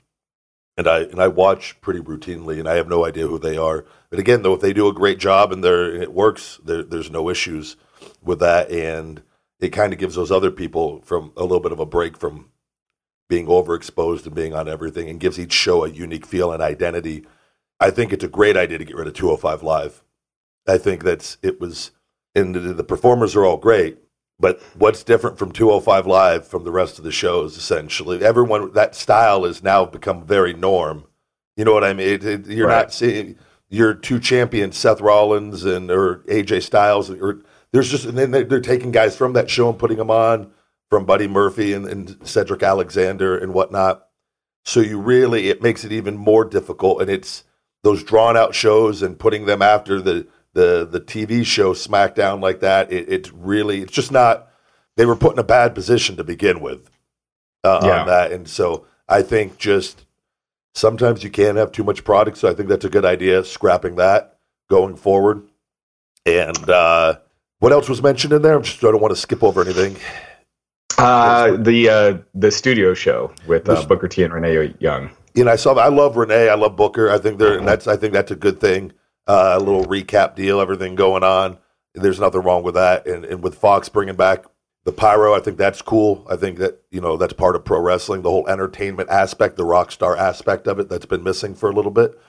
and 0.78 0.88
I 0.88 1.02
and 1.02 1.22
I 1.22 1.28
watch 1.28 1.80
pretty 1.82 2.00
routinely, 2.00 2.60
and 2.60 2.68
I 2.68 2.76
have 2.76 2.88
no 2.88 3.06
idea 3.06 3.28
who 3.28 3.40
they 3.40 3.58
are. 3.58 3.86
But 4.10 4.20
again, 4.20 4.42
though, 4.42 4.54
if 4.54 4.62
they 4.62 4.74
do 4.74 4.88
a 4.88 4.94
great 4.94 5.20
job 5.20 5.52
and 5.52 5.64
it 5.64 6.14
works, 6.14 6.60
there, 6.64 6.84
there's 6.84 7.12
no 7.12 7.30
issues 7.30 7.76
with 8.22 8.40
that, 8.40 8.72
and 8.72 9.22
it 9.60 9.70
kind 9.70 9.94
of 9.94 10.00
gives 10.00 10.16
those 10.16 10.32
other 10.32 10.52
people 10.52 11.02
from 11.02 11.32
a 11.38 11.44
little 11.44 11.60
bit 11.60 11.72
of 11.72 11.80
a 11.80 11.86
break 11.86 12.18
from 12.18 12.50
being 13.30 13.48
overexposed 13.48 14.26
and 14.26 14.36
being 14.36 14.54
on 14.54 14.68
everything 14.68 15.10
and 15.10 15.20
gives 15.20 15.40
each 15.40 15.54
show 15.54 15.86
a 15.86 15.90
unique 15.90 16.26
feel 16.26 16.52
and 16.52 16.62
identity. 16.62 17.26
I 17.80 17.90
think 17.90 18.12
it's 18.12 18.24
a 18.24 18.30
great 18.30 18.58
idea 18.58 18.78
to 18.78 18.86
get 18.86 18.96
rid 18.96 19.08
of 19.08 19.14
205 19.14 19.64
Live. 19.64 20.04
I 20.68 20.78
think 20.78 21.04
that's 21.04 21.38
it 21.42 21.60
was, 21.60 21.92
and 22.36 22.54
the, 22.54 22.60
the 22.74 22.84
performers 22.84 23.36
are 23.36 23.46
all 23.46 23.58
great, 23.58 24.00
but 24.42 24.62
what's 24.76 25.04
different 25.04 25.38
from 25.38 25.52
205 25.52 26.06
Live 26.08 26.48
from 26.48 26.64
the 26.66 26.72
rest 26.72 26.98
of 26.98 27.04
the 27.06 27.12
shows? 27.12 27.56
Essentially, 27.58 28.24
everyone 28.24 28.74
that 28.74 28.96
style 28.96 29.46
has 29.46 29.64
now 29.64 29.86
become 29.86 30.26
very 30.26 30.54
norm. 30.54 31.06
You 31.56 31.64
know 31.66 31.74
what 31.74 31.84
I 31.84 31.94
mean? 31.94 32.10
It, 32.10 32.24
it- 32.26 32.48
you're 32.48 32.68
Right. 32.68 32.76
not 32.82 32.94
seeing 32.94 33.38
your 33.70 33.94
two 33.94 34.20
champions, 34.20 34.76
Seth 34.78 35.00
Rollins 35.00 35.64
and 35.64 35.90
or 35.90 36.24
AJ 36.28 36.64
Styles, 36.64 37.10
or 37.10 37.40
there's 37.72 37.90
just 37.90 38.06
and 38.06 38.18
then 38.18 38.32
they're, 38.32 38.44
they're 38.44 38.60
taking 38.60 38.92
guys 38.92 39.16
from 39.16 39.34
that 39.34 39.50
show 39.50 39.70
and 39.70 39.80
putting 39.80 39.98
them 39.98 40.12
on 40.12 40.52
from 40.90 41.06
Buddy 41.06 41.28
Murphy 41.28 41.72
and, 41.74 41.88
and 41.88 42.18
Cedric 42.28 42.64
Alexander 42.64 43.38
and 43.38 43.54
whatnot. 43.54 44.08
So 44.66 44.80
you 44.82 45.00
really 45.00 45.50
it 45.50 45.62
makes 45.62 45.86
it 45.86 45.92
even 45.94 46.18
more 46.18 46.44
difficult, 46.44 47.02
and 47.02 47.10
it's 47.10 47.44
those 47.84 48.04
drawn 48.04 48.36
out 48.36 48.54
shows 48.54 49.02
and 49.02 49.18
putting 49.18 49.46
them 49.46 49.62
after 49.62 50.02
the 50.02 50.28
the 50.54 50.88
the 50.90 51.00
TV 51.02 51.46
show 51.46 51.74
SmackDown 51.74 52.42
like 52.42 52.60
that. 52.62 52.92
It, 52.92 53.08
it's 53.10 53.32
really 53.32 53.82
it's 53.82 53.92
just 53.94 54.12
not. 54.12 54.48
They 54.98 55.06
were 55.06 55.16
put 55.16 55.34
in 55.34 55.40
a 55.40 55.44
bad 55.44 55.74
position 55.74 56.18
to 56.18 56.24
begin 56.24 56.60
with 56.60 56.90
uh, 57.64 57.80
Yeah. 57.84 58.02
on 58.02 58.08
that, 58.08 58.32
and 58.32 58.48
so 58.48 58.86
I 59.08 59.22
think 59.22 59.58
just 59.58 60.06
sometimes 60.76 61.24
you 61.24 61.30
can't 61.30 61.58
have 61.58 61.72
too 61.72 61.84
much 61.84 62.04
product. 62.04 62.38
So 62.38 62.50
I 62.50 62.54
think 62.54 62.70
that's 62.70 62.86
a 62.86 62.90
good 62.90 63.06
idea, 63.06 63.44
scrapping 63.44 63.96
that 63.96 64.38
going 64.70 64.96
forward. 64.96 65.44
And 66.26 66.70
uh, 66.70 67.20
what 67.60 67.72
else 67.72 67.88
was 67.90 68.02
mentioned 68.04 68.34
in 68.34 68.42
there? 68.42 68.56
I'm 68.56 68.64
just 68.64 68.84
I 68.84 68.92
don't 68.92 69.02
want 69.02 69.14
to 69.14 69.20
skip 69.20 69.44
over 69.44 69.62
anything. 69.62 69.96
Uh, 70.98 71.56
the 71.58 71.90
uh, 71.90 72.18
the 72.36 72.52
studio 72.52 72.94
show 72.94 73.34
with 73.48 73.68
uh, 73.70 73.84
Booker 73.86 74.08
T 74.08 74.24
and 74.24 74.34
Renee 74.34 74.76
Young. 74.80 75.10
you 75.34 75.46
know, 75.46 75.52
I 75.52 75.56
saw. 75.56 75.74
I 75.76 75.88
love 75.88 76.16
Renee. 76.18 76.50
I 76.50 76.56
love 76.56 76.76
Booker. 76.76 77.10
I 77.10 77.18
think 77.18 77.40
they're. 77.40 77.58
And 77.58 77.68
that's. 77.68 77.88
I 77.88 77.96
think 77.96 78.14
that's 78.14 78.30
a 78.32 78.36
good 78.36 78.60
thing. 78.60 78.92
Uh, 79.28 79.56
a 79.58 79.60
little 79.60 79.86
recap 79.86 80.36
deal. 80.36 80.60
Everything 80.60 80.96
going 80.96 81.24
on. 81.24 81.58
There's 81.94 82.20
nothing 82.20 82.42
wrong 82.42 82.64
with 82.64 82.76
that. 82.76 83.06
And 83.08 83.26
and 83.26 83.44
with 83.44 83.56
Fox 83.56 83.90
bringing 83.90 84.16
back 84.16 84.46
the 84.84 84.92
pyro, 84.92 85.36
I 85.36 85.40
think 85.40 85.58
that's 85.58 85.82
cool. 85.82 86.26
I 86.30 86.36
think 86.36 86.58
that 86.58 86.82
you 86.90 87.02
know 87.02 87.18
that's 87.18 87.34
part 87.34 87.56
of 87.56 87.64
pro 87.64 87.80
wrestling. 87.80 88.24
The 88.24 88.32
whole 88.32 88.48
entertainment 88.48 89.10
aspect, 89.10 89.58
the 89.58 89.66
rock 89.66 89.92
star 89.92 90.16
aspect 90.16 90.68
of 90.68 90.80
it, 90.80 90.90
that's 90.90 91.06
been 91.06 91.24
missing 91.24 91.54
for 91.54 91.70
a 91.70 91.74
little 91.74 91.92
bit. 91.92 92.20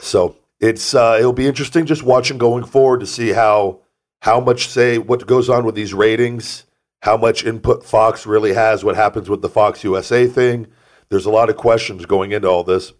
So 0.00 0.36
it's 0.60 0.94
uh, 0.94 1.16
it'll 1.18 1.32
be 1.32 1.46
interesting 1.46 1.86
just 1.86 2.02
watching 2.02 2.38
going 2.38 2.64
forward 2.64 3.00
to 3.00 3.06
see 3.06 3.30
how 3.30 3.80
how 4.22 4.40
much 4.40 4.68
say 4.68 4.98
what 4.98 5.26
goes 5.26 5.48
on 5.48 5.64
with 5.64 5.74
these 5.74 5.94
ratings, 5.94 6.64
how 7.02 7.16
much 7.16 7.44
input 7.44 7.84
Fox 7.84 8.26
really 8.26 8.54
has, 8.54 8.84
what 8.84 8.96
happens 8.96 9.28
with 9.28 9.42
the 9.42 9.48
Fox 9.48 9.84
USA 9.84 10.26
thing. 10.26 10.66
There's 11.08 11.26
a 11.26 11.30
lot 11.30 11.48
of 11.48 11.56
questions 11.56 12.04
going 12.06 12.32
into 12.32 12.48
all 12.48 12.64
this 12.64 12.92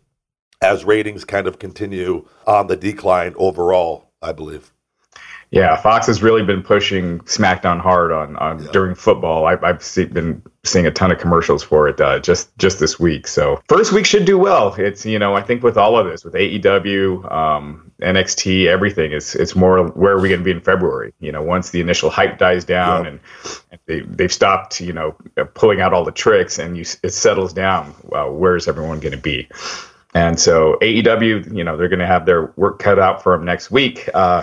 as 0.60 0.84
ratings 0.84 1.24
kind 1.24 1.46
of 1.46 1.58
continue 1.58 2.26
on 2.46 2.66
the 2.66 2.76
decline 2.76 3.34
overall. 3.36 4.10
I 4.20 4.32
believe. 4.32 4.72
Yeah, 5.50 5.76
Fox 5.76 6.06
has 6.08 6.22
really 6.22 6.42
been 6.42 6.62
pushing 6.62 7.20
SmackDown 7.20 7.80
hard 7.80 8.12
on, 8.12 8.36
on 8.36 8.58
during 8.72 8.94
football. 8.94 9.46
I, 9.46 9.56
I've 9.62 9.82
see, 9.82 10.04
been 10.04 10.42
seeing 10.64 10.86
a 10.86 10.90
ton 10.90 11.10
of 11.10 11.18
commercials 11.18 11.62
for 11.62 11.88
it 11.88 11.98
uh, 12.00 12.18
just 12.18 12.54
just 12.58 12.80
this 12.80 13.00
week. 13.00 13.26
So 13.26 13.62
first 13.66 13.92
week 13.92 14.04
should 14.04 14.26
do 14.26 14.36
well. 14.36 14.74
It's 14.74 15.06
you 15.06 15.18
know 15.18 15.34
I 15.34 15.40
think 15.42 15.62
with 15.62 15.78
all 15.78 15.96
of 15.96 16.06
this 16.06 16.22
with 16.22 16.34
AEW, 16.34 17.32
um, 17.32 17.90
NXT, 18.02 18.66
everything 18.66 19.12
is 19.12 19.34
it's 19.36 19.56
more 19.56 19.86
where 19.92 20.12
are 20.12 20.20
we 20.20 20.28
going 20.28 20.40
to 20.40 20.44
be 20.44 20.50
in 20.50 20.60
February? 20.60 21.14
You 21.18 21.32
know, 21.32 21.42
once 21.42 21.70
the 21.70 21.80
initial 21.80 22.10
hype 22.10 22.36
dies 22.36 22.66
down 22.66 23.04
Yeah. 23.04 23.10
and, 23.12 23.20
and 23.70 23.80
they 23.86 24.00
they've 24.00 24.32
stopped 24.32 24.80
you 24.82 24.92
know 24.92 25.16
pulling 25.54 25.80
out 25.80 25.94
all 25.94 26.04
the 26.04 26.12
tricks 26.12 26.58
and 26.58 26.76
you 26.76 26.84
it 27.02 27.10
settles 27.14 27.54
down. 27.54 27.94
Well, 28.02 28.34
where's 28.34 28.68
everyone 28.68 29.00
going 29.00 29.12
to 29.12 29.18
be? 29.18 29.48
And 30.18 30.40
so 30.40 30.76
AEW, 30.82 31.54
you 31.54 31.62
know, 31.62 31.76
they're 31.76 31.88
going 31.88 32.00
to 32.00 32.06
have 32.06 32.26
their 32.26 32.52
work 32.56 32.80
cut 32.80 32.98
out 32.98 33.22
for 33.22 33.36
them 33.36 33.44
next 33.44 33.70
week. 33.70 34.08
Uh, 34.14 34.42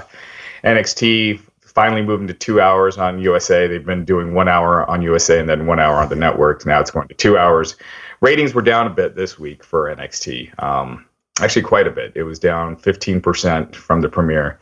NXT 0.63 1.41
finally 1.65 2.01
moving 2.01 2.28
to 2.28 2.34
two 2.34 2.61
hours 2.61 2.97
on 2.97 3.19
USA. 3.19 3.67
They've 3.67 3.86
been 3.86 4.05
doing 4.05 4.34
one 4.34 4.47
hour 4.47 4.89
on 4.89 5.01
USA 5.01 5.38
and 5.38 5.49
then 5.49 5.67
one 5.67 5.82
hour 5.82 5.97
on 5.97 6.07
the 6.07 6.15
network. 6.15 6.65
Now 6.65 6.80
it's 6.80 6.91
going 6.91 7.09
to 7.09 7.13
two 7.13 7.38
hours. 7.38 7.76
Ratings 8.21 8.53
were 8.53 8.61
down 8.61 8.88
a 8.88 8.89
bit 8.89 9.17
this 9.17 9.38
week 9.38 9.65
for 9.65 9.93
NXT. 9.93 10.63
Um, 10.63 11.05
actually, 11.41 11.63
quite 11.63 11.88
a 11.88 11.91
bit. 11.91 12.13
It 12.15 12.23
was 12.23 12.39
down 12.39 12.78
15% 12.78 13.76
from 13.76 13.99
the 13.99 14.07
premiere, 14.07 14.57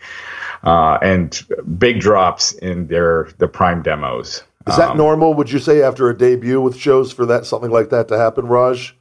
uh, 0.64 0.98
and 1.04 1.40
big 1.78 2.00
drops 2.00 2.54
in 2.54 2.88
their 2.88 3.30
the 3.38 3.48
prime 3.48 3.84
demos. 3.84 4.42
Is 4.66 4.78
that 4.78 4.92
Um, 4.92 4.98
normal? 4.98 5.36
Would 5.36 5.52
you 5.52 5.60
say 5.60 5.84
after 5.84 6.10
a 6.10 6.18
debut 6.18 6.60
with 6.60 6.76
shows 6.76 7.12
for 7.14 7.28
that 7.28 7.46
something 7.46 7.70
like 7.70 7.92
that 7.92 8.08
to 8.08 8.18
happen, 8.18 8.48
Raj? 8.48 8.96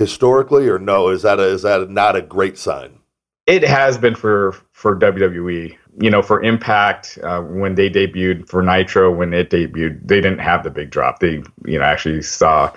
Historically, 0.00 0.66
or 0.66 0.78
no? 0.78 1.10
Is 1.10 1.20
that 1.20 1.38
a, 1.38 1.42
is 1.42 1.60
that 1.60 1.90
not 1.90 2.16
a 2.16 2.22
great 2.22 2.56
sign? 2.56 3.00
It 3.44 3.62
has 3.62 3.98
been 3.98 4.14
for 4.14 4.56
for 4.72 4.98
WWE. 4.98 5.76
You 6.00 6.10
know, 6.10 6.22
for 6.22 6.42
Impact 6.42 7.18
uh, 7.22 7.42
when 7.42 7.74
they 7.74 7.90
debuted, 7.90 8.48
for 8.48 8.62
Nitro 8.62 9.12
when 9.12 9.34
it 9.34 9.50
debuted, 9.50 10.00
they 10.08 10.22
didn't 10.22 10.38
have 10.38 10.64
the 10.64 10.70
big 10.70 10.88
drop. 10.88 11.18
They 11.18 11.42
you 11.66 11.78
know 11.78 11.82
actually 11.82 12.22
saw 12.22 12.72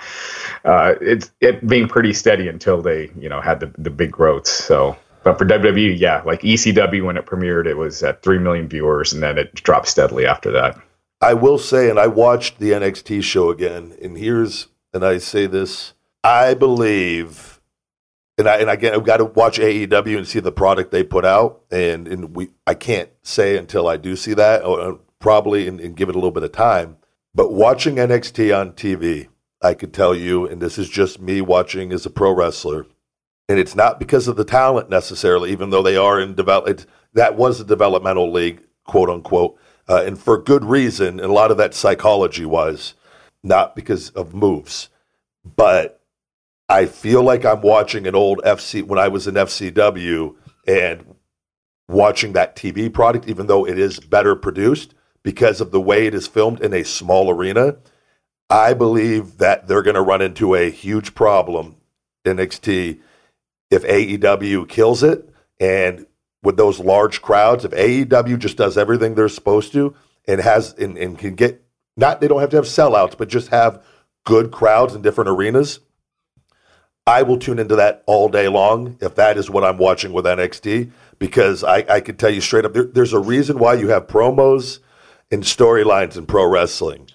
uh, 0.66 0.96
it 1.00 1.32
it 1.40 1.66
being 1.66 1.88
pretty 1.88 2.12
steady 2.12 2.50
until 2.50 2.82
they 2.82 3.10
you 3.18 3.30
know 3.30 3.40
had 3.40 3.62
the 3.62 3.74
the 3.78 3.90
big 3.90 4.12
growth. 4.12 4.46
So. 4.46 4.98
But 5.24 5.38
for 5.38 5.46
WWE, 5.46 5.98
yeah, 5.98 6.22
like 6.26 6.42
ECW 6.42 7.06
when 7.06 7.16
it 7.16 7.26
premiered, 7.26 7.66
it 7.66 7.78
was 7.78 8.04
at 8.04 8.22
three 8.22 8.40
million 8.40 8.68
viewers, 8.68 9.14
and 9.14 9.24
then 9.24 9.38
it 9.38 9.54
dropped 9.54 9.88
steadily 9.88 10.26
after 10.26 10.52
that. 10.52 10.78
I 11.22 11.34
will 11.34 11.58
say, 11.58 11.90
and 11.90 11.98
I 11.98 12.08
watched 12.08 12.60
the 12.60 12.72
NXT 12.72 13.24
show 13.24 13.50
again, 13.50 13.96
and 14.02 14.18
here's, 14.18 14.68
and 14.94 15.06
I 15.06 15.20
say 15.20 15.46
this, 15.46 15.94
I 16.24 16.54
believe, 16.54 17.60
and 18.38 18.48
I 18.48 18.58
and 18.58 18.70
again, 18.70 18.94
I've 18.94 19.04
got 19.04 19.18
to 19.18 19.26
watch 19.26 19.60
AEW 19.60 20.18
and 20.18 20.28
see 20.28 20.40
the 20.40 20.52
product 20.52 20.92
they 20.92 21.04
put 21.04 21.26
out, 21.26 21.62
and 21.70 22.08
and 22.08 22.36
we, 22.36 22.52
I 22.66 22.76
can't 22.76 23.10
say 23.22 23.58
until 23.58 23.88
I 23.88 23.98
do 23.98 24.16
see 24.16 24.34
that, 24.34 24.64
or 24.64 24.80
uh, 24.80 24.96
probably, 25.20 25.68
and, 25.68 25.82
and 25.82 25.98
give 25.98 26.10
it 26.10 26.16
a 26.16 26.18
little 26.18 26.32
bit 26.32 26.44
of 26.44 26.54
time. 26.54 26.98
But 27.36 27.52
watching 27.52 27.96
NXT 27.96 28.58
on 28.58 28.72
TV, 28.74 29.28
I 29.62 29.74
could 29.74 29.94
tell 29.94 30.16
you, 30.16 30.48
and 30.48 30.62
this 30.62 30.78
is 30.78 30.88
just 30.88 31.20
me 31.20 31.42
watching 31.42 31.92
as 31.92 32.06
a 32.06 32.10
pro 32.10 32.32
wrestler, 32.32 32.86
and 33.50 33.60
it's 33.60 33.76
not 33.76 34.00
because 34.00 34.28
of 34.28 34.38
the 34.38 34.46
talent 34.46 34.90
necessarily, 34.90 35.52
even 35.52 35.72
though 35.72 35.84
they 35.84 35.98
are 35.98 36.22
in 36.22 36.36
develop. 36.36 36.86
That 37.14 37.36
was 37.36 37.60
a 37.60 37.66
developmental 37.66 38.32
league, 38.32 38.62
quote 38.86 39.10
unquote, 39.10 39.58
uh, 39.90 40.04
and 40.06 40.18
for 40.18 40.38
good 40.38 40.64
reason. 40.64 41.20
And 41.20 41.30
a 41.30 41.34
lot 41.34 41.52
of 41.52 41.58
that 41.58 41.74
psychology 41.74 42.46
was 42.46 42.94
not 43.44 43.76
because 43.76 44.10
of 44.12 44.34
moves, 44.34 44.90
but 45.44 46.00
I 46.74 46.88
feel 46.88 47.22
like 47.22 47.46
I'm 47.46 47.62
watching 47.62 48.08
an 48.08 48.16
old 48.16 48.42
FC 48.44 48.82
when 48.82 48.98
I 48.98 49.08
was 49.08 49.28
in 49.28 49.36
FCW 49.36 50.34
and 50.66 51.16
watching 51.88 52.34
that 52.34 52.56
TV 52.56 52.92
product, 52.92 53.28
even 53.30 53.46
though 53.46 53.64
it 53.68 53.78
is 53.78 54.00
better 54.00 54.36
produced 54.36 54.96
because 55.22 55.62
of 55.62 55.70
the 55.70 55.80
way 55.80 56.08
it 56.08 56.16
is 56.16 56.26
filmed 56.26 56.62
in 56.62 56.74
a 56.74 56.84
small 56.84 57.30
arena. 57.30 57.76
I 58.50 58.74
believe 58.74 59.38
that 59.38 59.68
they're 59.68 59.84
going 59.84 59.94
to 59.94 60.02
run 60.02 60.24
into 60.24 60.56
a 60.56 60.72
huge 60.72 61.14
problem 61.14 61.76
in 62.26 62.38
NXT 62.38 63.00
if 63.70 63.84
AEW 63.84 64.68
kills 64.68 65.04
it 65.04 65.30
and 65.60 66.08
with 66.42 66.58
those 66.58 66.80
large 66.80 67.22
crowds, 67.22 67.66
if 67.66 67.72
AEW 67.72 68.40
just 68.40 68.58
does 68.58 68.80
everything 68.80 69.14
they're 69.14 69.30
supposed 69.30 69.74
to 69.74 69.94
and 70.28 70.42
has 70.42 70.74
and, 70.74 70.98
and 70.98 71.20
can 71.20 71.36
get 71.36 71.64
not 71.96 72.20
they 72.20 72.28
don't 72.28 72.42
have 72.42 72.50
to 72.50 72.56
have 72.56 72.66
sellouts, 72.66 73.16
but 73.16 73.30
just 73.30 73.50
have 73.50 73.86
good 74.26 74.50
crowds 74.50 74.96
in 74.96 75.04
different 75.04 75.30
arenas, 75.30 75.80
I 77.06 77.24
will 77.24 77.38
tune 77.38 77.60
into 77.60 77.76
that 77.76 78.04
all 78.06 78.30
day 78.30 78.48
long 78.48 78.98
if 79.02 79.16
that 79.16 79.38
is 79.38 79.50
what 79.50 79.64
I'm 79.64 79.78
watching 79.78 80.14
with 80.14 80.26
NXT 80.26 80.92
because 81.20 81.64
I, 81.64 81.86
I 81.90 82.00
can 82.00 82.16
tell 82.16 82.30
you 82.30 82.42
straight 82.42 82.66
up 82.66 82.74
there, 82.74 82.84
there's 82.84 83.14
a 83.14 83.20
reason 83.20 83.60
why 83.60 83.74
you 83.74 83.90
have 83.90 84.08
promos 84.08 84.80
and 85.32 85.44
storylines 85.44 86.18
in 86.18 86.26
pro 86.26 86.46
wrestling. 86.46 87.10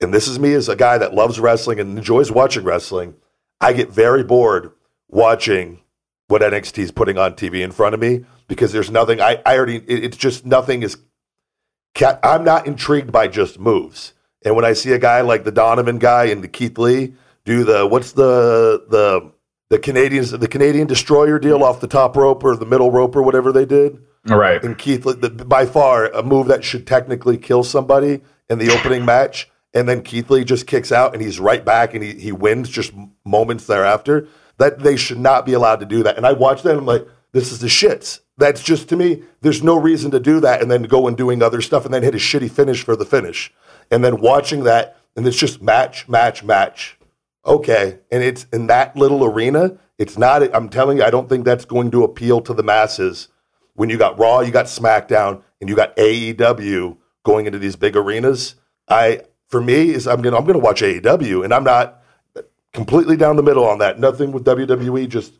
And 0.00 0.14
this 0.14 0.28
is 0.28 0.38
me 0.38 0.54
as 0.54 0.68
a 0.68 0.76
guy 0.76 0.96
that 0.98 1.14
loves 1.14 1.40
wrestling 1.40 1.80
and 1.80 1.98
enjoys 1.98 2.30
watching 2.30 2.64
wrestling. 2.64 3.16
I 3.60 3.72
get 3.72 3.90
very 3.90 4.22
bored 4.22 4.72
watching 5.08 5.80
what 6.28 6.42
NXT 6.42 6.78
is 6.78 6.92
putting 6.92 7.18
on 7.18 7.32
TV 7.34 7.62
in 7.62 7.72
front 7.72 7.94
of 7.94 8.00
me 8.00 8.24
because 8.46 8.72
there's 8.72 8.90
nothing. 8.90 9.20
I, 9.20 9.42
I 9.44 9.56
already. 9.56 9.76
It, 9.76 10.04
it's 10.04 10.16
just 10.16 10.46
nothing 10.46 10.82
is. 10.82 10.96
I'm 12.22 12.44
not 12.44 12.66
intrigued 12.66 13.10
by 13.10 13.26
just 13.26 13.58
moves. 13.58 14.12
And 14.44 14.54
when 14.54 14.64
I 14.64 14.72
see 14.72 14.92
a 14.92 14.98
guy 14.98 15.20
like 15.22 15.42
the 15.42 15.50
Donovan 15.50 15.98
guy 15.98 16.26
and 16.26 16.44
the 16.44 16.48
Keith 16.48 16.78
Lee 16.78 17.14
do 17.48 17.64
the 17.64 17.86
what's 17.86 18.12
the 18.12 18.84
the 18.88 19.32
the 19.70 19.78
Canadians 19.78 20.30
the 20.30 20.48
Canadian 20.48 20.86
Destroyer 20.86 21.38
deal 21.38 21.64
off 21.64 21.80
the 21.80 21.88
top 21.88 22.14
rope 22.14 22.44
or 22.44 22.54
the 22.54 22.66
middle 22.66 22.90
rope 22.90 23.16
or 23.16 23.22
whatever 23.22 23.52
they 23.52 23.64
did, 23.64 23.98
All 24.30 24.36
right. 24.36 24.62
and 24.62 24.76
Keith 24.76 25.04
the, 25.04 25.30
by 25.30 25.64
far 25.64 26.08
a 26.08 26.22
move 26.22 26.48
that 26.48 26.62
should 26.62 26.86
technically 26.86 27.38
kill 27.38 27.64
somebody 27.64 28.20
in 28.50 28.58
the 28.58 28.70
opening 28.70 29.06
match, 29.06 29.50
and 29.72 29.88
then 29.88 30.02
Keith 30.02 30.30
Lee 30.30 30.44
just 30.44 30.66
kicks 30.66 30.92
out 30.92 31.14
and 31.14 31.22
he's 31.22 31.40
right 31.40 31.64
back 31.64 31.94
and 31.94 32.04
he, 32.04 32.12
he 32.14 32.32
wins 32.32 32.68
just 32.68 32.92
moments 33.24 33.66
thereafter. 33.66 34.28
That 34.58 34.80
they 34.80 34.96
should 34.96 35.20
not 35.20 35.46
be 35.46 35.52
allowed 35.52 35.80
to 35.80 35.86
do 35.86 36.02
that. 36.02 36.16
And 36.16 36.26
I 36.26 36.32
watched 36.32 36.64
that 36.64 36.72
and 36.72 36.80
I'm 36.80 36.86
like, 36.86 37.06
this 37.32 37.52
is 37.52 37.60
the 37.60 37.68
shits. 37.68 38.20
That's 38.38 38.62
just 38.62 38.88
to 38.88 38.96
me, 38.96 39.22
there's 39.40 39.62
no 39.62 39.76
reason 39.78 40.10
to 40.10 40.20
do 40.20 40.40
that 40.40 40.60
and 40.60 40.70
then 40.70 40.82
go 40.82 41.06
and 41.06 41.16
doing 41.16 41.42
other 41.42 41.60
stuff 41.60 41.84
and 41.84 41.94
then 41.94 42.02
hit 42.02 42.14
a 42.14 42.18
shitty 42.18 42.50
finish 42.50 42.82
for 42.82 42.96
the 42.96 43.06
finish. 43.06 43.52
And 43.90 44.02
then 44.02 44.20
watching 44.20 44.64
that 44.64 44.96
and 45.16 45.26
it's 45.26 45.36
just 45.36 45.62
match, 45.62 46.08
match, 46.08 46.42
match. 46.42 46.97
Okay. 47.48 47.98
And 48.12 48.22
it's 48.22 48.46
in 48.52 48.68
that 48.68 48.96
little 48.96 49.24
arena. 49.24 49.78
It's 49.98 50.16
not, 50.16 50.54
I'm 50.54 50.68
telling 50.68 50.98
you, 50.98 51.04
I 51.04 51.10
don't 51.10 51.28
think 51.28 51.44
that's 51.44 51.64
going 51.64 51.90
to 51.90 52.04
appeal 52.04 52.40
to 52.42 52.54
the 52.54 52.62
masses 52.62 53.28
when 53.78 53.88
you 53.88 53.96
got 53.96 54.18
Raw, 54.18 54.40
you 54.40 54.50
got 54.50 54.66
SmackDown, 54.66 55.40
and 55.60 55.70
you 55.70 55.76
got 55.76 55.96
AEW 55.96 56.96
going 57.22 57.46
into 57.46 57.60
these 57.60 57.76
big 57.76 57.96
arenas. 57.96 58.56
I, 58.88 59.20
for 59.46 59.60
me, 59.60 59.90
is 59.90 60.08
I'm 60.08 60.20
gonna 60.20 60.36
I'm 60.36 60.44
gonna 60.44 60.58
watch 60.58 60.82
AEW, 60.82 61.44
and 61.44 61.54
I'm 61.54 61.62
not 61.62 62.02
completely 62.72 63.16
down 63.16 63.36
the 63.36 63.42
middle 63.42 63.64
on 63.64 63.78
that. 63.78 64.00
Nothing 64.00 64.32
with 64.32 64.44
WWE. 64.44 65.08
Just 65.08 65.32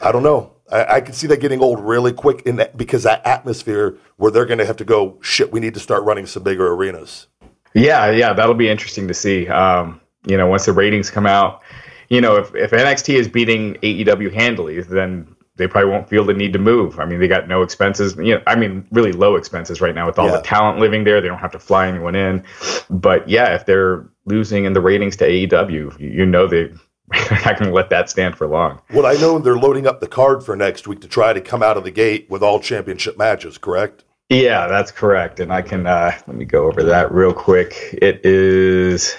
I 0.00 0.12
don't 0.12 0.22
know. 0.22 0.54
I, 0.72 0.96
I 0.96 1.00
can 1.02 1.12
see 1.12 1.26
that 1.26 1.40
getting 1.40 1.60
old 1.60 1.78
really 1.80 2.12
quick 2.12 2.42
in 2.46 2.56
that 2.56 2.74
because 2.76 3.02
that 3.02 3.24
atmosphere 3.26 3.98
where 4.16 4.30
they're 4.30 4.46
gonna 4.46 4.64
have 4.64 4.78
to 4.78 4.86
go. 4.86 5.18
Shit, 5.20 5.52
we 5.52 5.60
need 5.60 5.74
to 5.74 5.80
start 5.80 6.04
running 6.04 6.24
some 6.24 6.42
bigger 6.42 6.72
arenas. 6.72 7.26
Yeah, 7.74 8.10
yeah, 8.10 8.32
that'll 8.32 8.54
be 8.54 8.70
interesting 8.70 9.08
to 9.08 9.14
see. 9.14 9.46
Um, 9.46 10.00
you 10.28 10.36
know, 10.36 10.46
once 10.46 10.66
the 10.66 10.72
ratings 10.72 11.10
come 11.10 11.26
out, 11.26 11.62
you 12.08 12.20
know, 12.20 12.36
if, 12.36 12.54
if 12.54 12.70
NXT 12.70 13.14
is 13.14 13.28
beating 13.28 13.74
AEW 13.82 14.32
handily, 14.32 14.80
then 14.82 15.34
they 15.56 15.66
probably 15.66 15.90
won't 15.90 16.08
feel 16.08 16.24
the 16.24 16.32
need 16.32 16.52
to 16.52 16.58
move. 16.58 17.00
I 17.00 17.04
mean, 17.04 17.18
they 17.18 17.28
got 17.28 17.48
no 17.48 17.62
expenses. 17.62 18.14
You 18.16 18.36
know, 18.36 18.42
I 18.46 18.54
mean, 18.54 18.86
really 18.92 19.12
low 19.12 19.34
expenses 19.34 19.80
right 19.80 19.94
now 19.94 20.06
with 20.06 20.18
all 20.18 20.26
Yeah. 20.26 20.36
the 20.36 20.42
talent 20.42 20.78
living 20.78 21.04
there. 21.04 21.20
They 21.20 21.28
don't 21.28 21.38
have 21.38 21.52
to 21.52 21.58
fly 21.58 21.88
anyone 21.88 22.14
in. 22.14 22.44
But 22.88 23.28
yeah, 23.28 23.54
if 23.54 23.66
they're 23.66 24.08
losing 24.24 24.64
in 24.64 24.72
the 24.72 24.80
ratings 24.80 25.16
to 25.16 25.28
AEW, 25.28 25.98
you, 25.98 26.24
know 26.24 26.46
they. 26.46 26.72
They're 27.30 27.40
not 27.42 27.58
going 27.58 27.70
to 27.70 27.72
let 27.72 27.88
that 27.88 28.10
stand 28.10 28.36
for 28.36 28.46
long. 28.46 28.82
Well, 28.92 29.06
I 29.06 29.14
know 29.14 29.38
they're 29.38 29.56
loading 29.56 29.86
up 29.86 30.00
the 30.00 30.06
card 30.06 30.44
for 30.44 30.54
next 30.54 30.86
week 30.86 31.00
to 31.00 31.08
try 31.08 31.32
to 31.32 31.40
come 31.40 31.62
out 31.62 31.78
of 31.78 31.84
the 31.84 31.90
gate 31.90 32.26
with 32.28 32.42
all 32.42 32.60
championship 32.60 33.16
matches, 33.16 33.56
correct? 33.56 34.04
Yeah, 34.28 34.66
that's 34.66 34.90
correct. 34.90 35.40
And 35.40 35.50
I 35.50 35.62
can 35.62 35.86
uh, 35.86 36.12
let 36.26 36.36
me 36.36 36.44
go 36.44 36.66
over 36.66 36.82
that 36.82 37.10
real 37.10 37.32
quick. 37.32 37.98
It 38.02 38.20
is. 38.26 39.16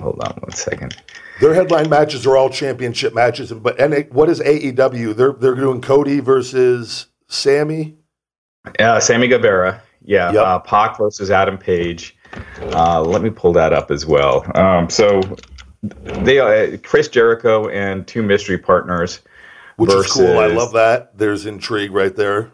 Hold 0.00 0.20
on 0.20 0.32
one 0.40 0.52
second. 0.52 0.96
Their 1.40 1.54
headline 1.54 1.88
matches 1.88 2.26
are 2.26 2.36
all 2.36 2.50
championship 2.50 3.14
matches, 3.14 3.52
but 3.52 3.80
and 3.80 4.08
what 4.12 4.28
is 4.28 4.40
AEW? 4.40 5.14
They're 5.16 5.32
they're 5.32 5.54
doing 5.54 5.80
Cody 5.80 6.20
versus 6.20 7.06
Sammy. 7.28 7.96
Uh, 8.78 9.00
Sammy 9.00 9.28
Guevara. 9.28 9.82
Yeah. 10.04 10.32
Yep. 10.32 10.44
Uh, 10.44 10.58
Pac 10.60 10.98
versus 10.98 11.30
Adam 11.30 11.58
Page. 11.58 12.16
Uh, 12.60 13.02
let 13.02 13.22
me 13.22 13.30
pull 13.30 13.52
that 13.52 13.72
up 13.72 13.90
as 13.90 14.06
well. 14.06 14.44
Um, 14.56 14.88
so 14.88 15.20
they 15.82 16.38
uh, 16.38 16.78
Chris 16.78 17.08
Jericho 17.08 17.68
and 17.68 18.06
two 18.06 18.22
mystery 18.22 18.58
partners. 18.58 19.20
Which 19.76 19.92
is 19.92 20.12
cool. 20.12 20.38
I 20.38 20.46
love 20.46 20.72
that. 20.74 21.16
There's 21.18 21.46
intrigue 21.46 21.92
right 21.92 22.14
there. 22.14 22.52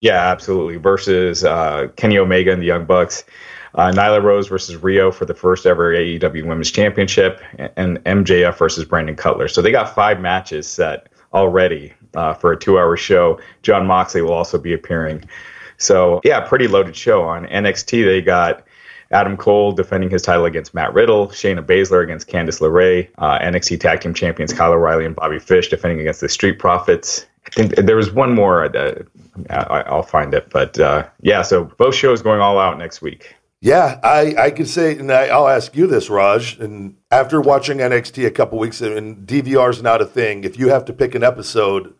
Yeah, 0.00 0.30
absolutely. 0.30 0.76
Versus 0.76 1.44
uh, 1.44 1.88
Kenny 1.96 2.18
Omega 2.18 2.52
and 2.52 2.62
the 2.62 2.66
Young 2.66 2.84
Bucks. 2.84 3.24
Uh, 3.74 3.90
Nyla 3.92 4.22
Rose 4.22 4.48
versus 4.48 4.76
Riho 4.76 5.12
for 5.12 5.24
the 5.24 5.34
first 5.34 5.66
ever 5.66 5.94
AEW 5.94 6.46
Women's 6.46 6.70
Championship, 6.70 7.40
and 7.76 8.02
MJF 8.04 8.56
versus 8.58 8.84
Brandon 8.84 9.16
Cutler. 9.16 9.48
So 9.48 9.62
they 9.62 9.70
got 9.70 9.94
five 9.94 10.20
matches 10.20 10.66
set 10.66 11.08
already 11.32 11.92
uh, 12.14 12.34
for 12.34 12.52
a 12.52 12.58
two-hour 12.58 12.96
show. 12.96 13.40
Jon 13.62 13.86
Moxley 13.86 14.22
will 14.22 14.32
also 14.32 14.58
be 14.58 14.72
appearing. 14.72 15.24
So 15.76 16.20
yeah, 16.24 16.40
pretty 16.40 16.66
loaded 16.66 16.96
show 16.96 17.22
on 17.22 17.46
NXT. 17.46 18.04
They 18.04 18.22
got 18.22 18.64
Adam 19.10 19.36
Cole 19.36 19.72
defending 19.72 20.10
his 20.10 20.22
title 20.22 20.44
against 20.44 20.74
Matt 20.74 20.92
Riddle, 20.92 21.28
Shayna 21.28 21.64
Baszler 21.64 22.02
against 22.02 22.28
Candice 22.28 22.60
LeRae, 22.60 23.08
uh, 23.18 23.38
NXT 23.38 23.80
Tag 23.80 24.00
Team 24.00 24.12
Champions 24.12 24.52
Kyle 24.52 24.72
O'Reilly 24.72 25.04
and 25.06 25.16
Bobby 25.16 25.38
Fish 25.38 25.68
defending 25.68 26.00
against 26.00 26.20
the 26.20 26.28
Street 26.28 26.58
Profits. 26.58 27.26
I 27.46 27.50
think 27.50 27.76
there 27.76 27.96
was 27.96 28.10
one 28.10 28.34
more. 28.34 28.68
That, 28.68 29.06
I, 29.48 29.82
I'll 29.86 30.02
find 30.02 30.34
it, 30.34 30.50
but 30.50 30.78
uh, 30.78 31.06
yeah. 31.22 31.40
So 31.42 31.64
both 31.64 31.94
shows 31.94 32.20
going 32.20 32.40
all 32.40 32.58
out 32.58 32.76
next 32.78 33.00
week. 33.00 33.34
Yeah, 33.60 33.98
I, 34.04 34.34
I 34.38 34.50
could 34.50 34.68
say, 34.68 34.96
and 34.96 35.10
I, 35.10 35.26
I'll 35.26 35.48
ask 35.48 35.74
you 35.74 35.86
this, 35.88 36.08
Raj. 36.08 36.58
And 36.60 36.96
after 37.10 37.40
watching 37.40 37.78
NXT 37.78 38.24
a 38.26 38.30
couple 38.30 38.58
weeks, 38.58 38.80
and 38.80 39.26
DVR 39.26 39.70
is 39.70 39.82
not 39.82 40.00
a 40.00 40.06
thing. 40.06 40.44
If 40.44 40.58
you 40.58 40.68
have 40.68 40.84
to 40.84 40.92
pick 40.92 41.14
an 41.16 41.24
episode 41.24 41.94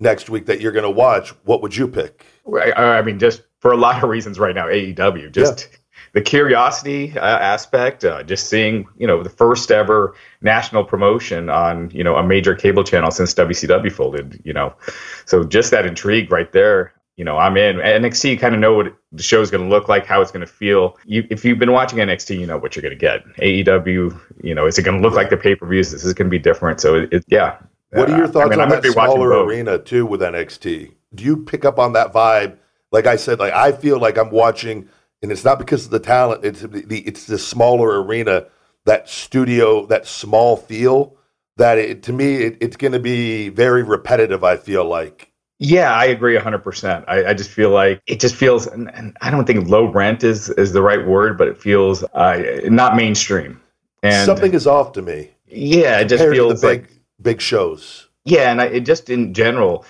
next 0.00 0.30
week 0.30 0.46
that 0.46 0.60
you're 0.60 0.72
going 0.72 0.84
to 0.84 0.90
watch, 0.90 1.30
what 1.44 1.60
would 1.60 1.76
you 1.76 1.86
pick? 1.86 2.24
I, 2.50 2.72
I 2.72 3.02
mean, 3.02 3.18
just 3.18 3.42
for 3.60 3.72
a 3.72 3.76
lot 3.76 4.02
of 4.02 4.08
reasons 4.08 4.38
right 4.38 4.54
now, 4.54 4.66
AEW 4.66 5.32
just. 5.32 5.68
The 6.14 6.20
curiosity 6.20 7.16
uh, 7.16 7.38
aspect, 7.38 8.04
uh, 8.04 8.22
just 8.22 8.50
seeing 8.50 8.86
you 8.98 9.06
know 9.06 9.22
the 9.22 9.30
first 9.30 9.70
ever 9.70 10.14
national 10.42 10.84
promotion 10.84 11.48
on 11.48 11.90
you 11.90 12.04
know 12.04 12.16
a 12.16 12.22
major 12.22 12.54
cable 12.54 12.84
channel 12.84 13.10
since 13.10 13.32
WCW 13.32 13.90
folded, 13.90 14.38
you 14.44 14.52
know, 14.52 14.74
so 15.24 15.42
just 15.42 15.70
that 15.70 15.86
intrigue 15.86 16.30
right 16.30 16.52
there. 16.52 16.92
You 17.16 17.24
know, 17.24 17.36
I'm 17.38 17.56
in 17.56 17.76
NXT. 17.76 18.30
You 18.30 18.38
Kind 18.38 18.54
of 18.54 18.60
know 18.60 18.74
what 18.74 18.94
the 19.12 19.22
show's 19.22 19.50
going 19.50 19.62
to 19.64 19.68
look 19.70 19.88
like, 19.88 20.06
how 20.06 20.22
it's 20.22 20.30
going 20.32 20.46
to 20.46 20.52
feel. 20.52 20.98
You, 21.04 21.26
if 21.30 21.44
you've 21.44 21.58
been 21.58 21.72
watching 21.72 21.98
NXT, 21.98 22.38
you 22.40 22.46
know 22.46 22.58
what 22.58 22.74
you're 22.76 22.82
going 22.82 22.98
to 22.98 23.00
get. 23.00 23.24
AEW, 23.38 24.18
you 24.42 24.54
know, 24.54 24.66
is 24.66 24.78
it 24.78 24.82
going 24.82 24.96
to 25.00 25.02
look 25.06 25.14
like 25.16 25.30
the 25.30 25.36
pay 25.36 25.54
per 25.54 25.66
views? 25.66 25.88
Is 25.88 25.92
this 25.92 26.04
is 26.06 26.14
going 26.14 26.26
to 26.26 26.30
be 26.30 26.38
different. 26.38 26.80
So, 26.80 26.96
it, 26.96 27.12
it, 27.12 27.24
yeah. 27.28 27.58
What 27.92 28.10
are 28.10 28.16
your 28.16 28.26
Uh, 28.26 28.28
thoughts 28.28 28.56
I 28.56 28.56
mean, 28.56 28.60
on 28.60 28.68
that 28.70 28.82
be 28.82 28.90
watching 28.90 29.22
smaller 29.22 29.44
arena 29.44 29.78
too 29.78 30.06
with 30.06 30.20
NXT? 30.22 30.94
Do 31.14 31.24
you 31.24 31.38
pick 31.38 31.64
up 31.64 31.78
on 31.78 31.92
that 31.94 32.12
vibe? 32.12 32.56
Like 32.92 33.06
I 33.06 33.16
said, 33.16 33.38
like 33.38 33.52
I 33.52 33.72
feel 33.72 33.98
like 34.00 34.18
I'm 34.18 34.30
watching, 34.30 34.88
and 35.22 35.32
it's 35.32 35.44
not 35.44 35.58
because 35.58 35.86
of 35.86 35.90
the 35.90 36.00
talent. 36.00 36.44
It's 36.44 36.62
the 36.62 37.00
it's 37.00 37.26
the 37.26 37.38
smaller 37.38 38.02
arena, 38.02 38.46
that 38.86 39.08
studio, 39.08 39.86
that 39.86 40.06
small 40.06 40.56
feel. 40.56 41.16
That 41.58 41.78
it, 41.78 42.02
to 42.04 42.12
me, 42.14 42.36
it, 42.36 42.58
it's 42.62 42.76
going 42.76 42.92
to 42.92 43.00
be 43.00 43.50
very 43.50 43.82
repetitive. 43.82 44.44
I 44.44 44.56
feel 44.56 44.84
like. 44.86 45.31
Yeah, 45.64 45.92
I 45.94 46.06
agree 46.06 46.36
100%. 46.36 47.04
I, 47.06 47.26
I 47.26 47.34
just 47.34 47.50
feel 47.50 47.70
like 47.70 48.02
it 48.08 48.18
just 48.18 48.34
feels, 48.34 48.66
and, 48.66 48.92
and 48.94 49.16
I 49.20 49.30
don't 49.30 49.46
think 49.46 49.68
low 49.68 49.84
rent 49.84 50.24
is, 50.24 50.48
is 50.50 50.72
the 50.72 50.82
right 50.82 51.06
word, 51.06 51.38
but 51.38 51.46
it 51.46 51.56
feels 51.56 52.02
uh, 52.14 52.60
not 52.64 52.96
mainstream. 52.96 53.60
And 54.02 54.26
Something 54.26 54.54
is 54.54 54.66
off 54.66 54.90
to 54.94 55.02
me. 55.02 55.30
yeah, 55.46 56.00
it 56.00 56.06
just 56.06 56.24
feels 56.24 56.60
the 56.62 56.66
like, 56.66 56.82
big 56.88 56.98
big 57.22 57.40
shows. 57.40 58.08
yeah, 58.24 58.50
and 58.50 58.60
I, 58.60 58.64
it 58.66 58.80
just 58.80 59.08
in 59.08 59.32
general, 59.32 59.84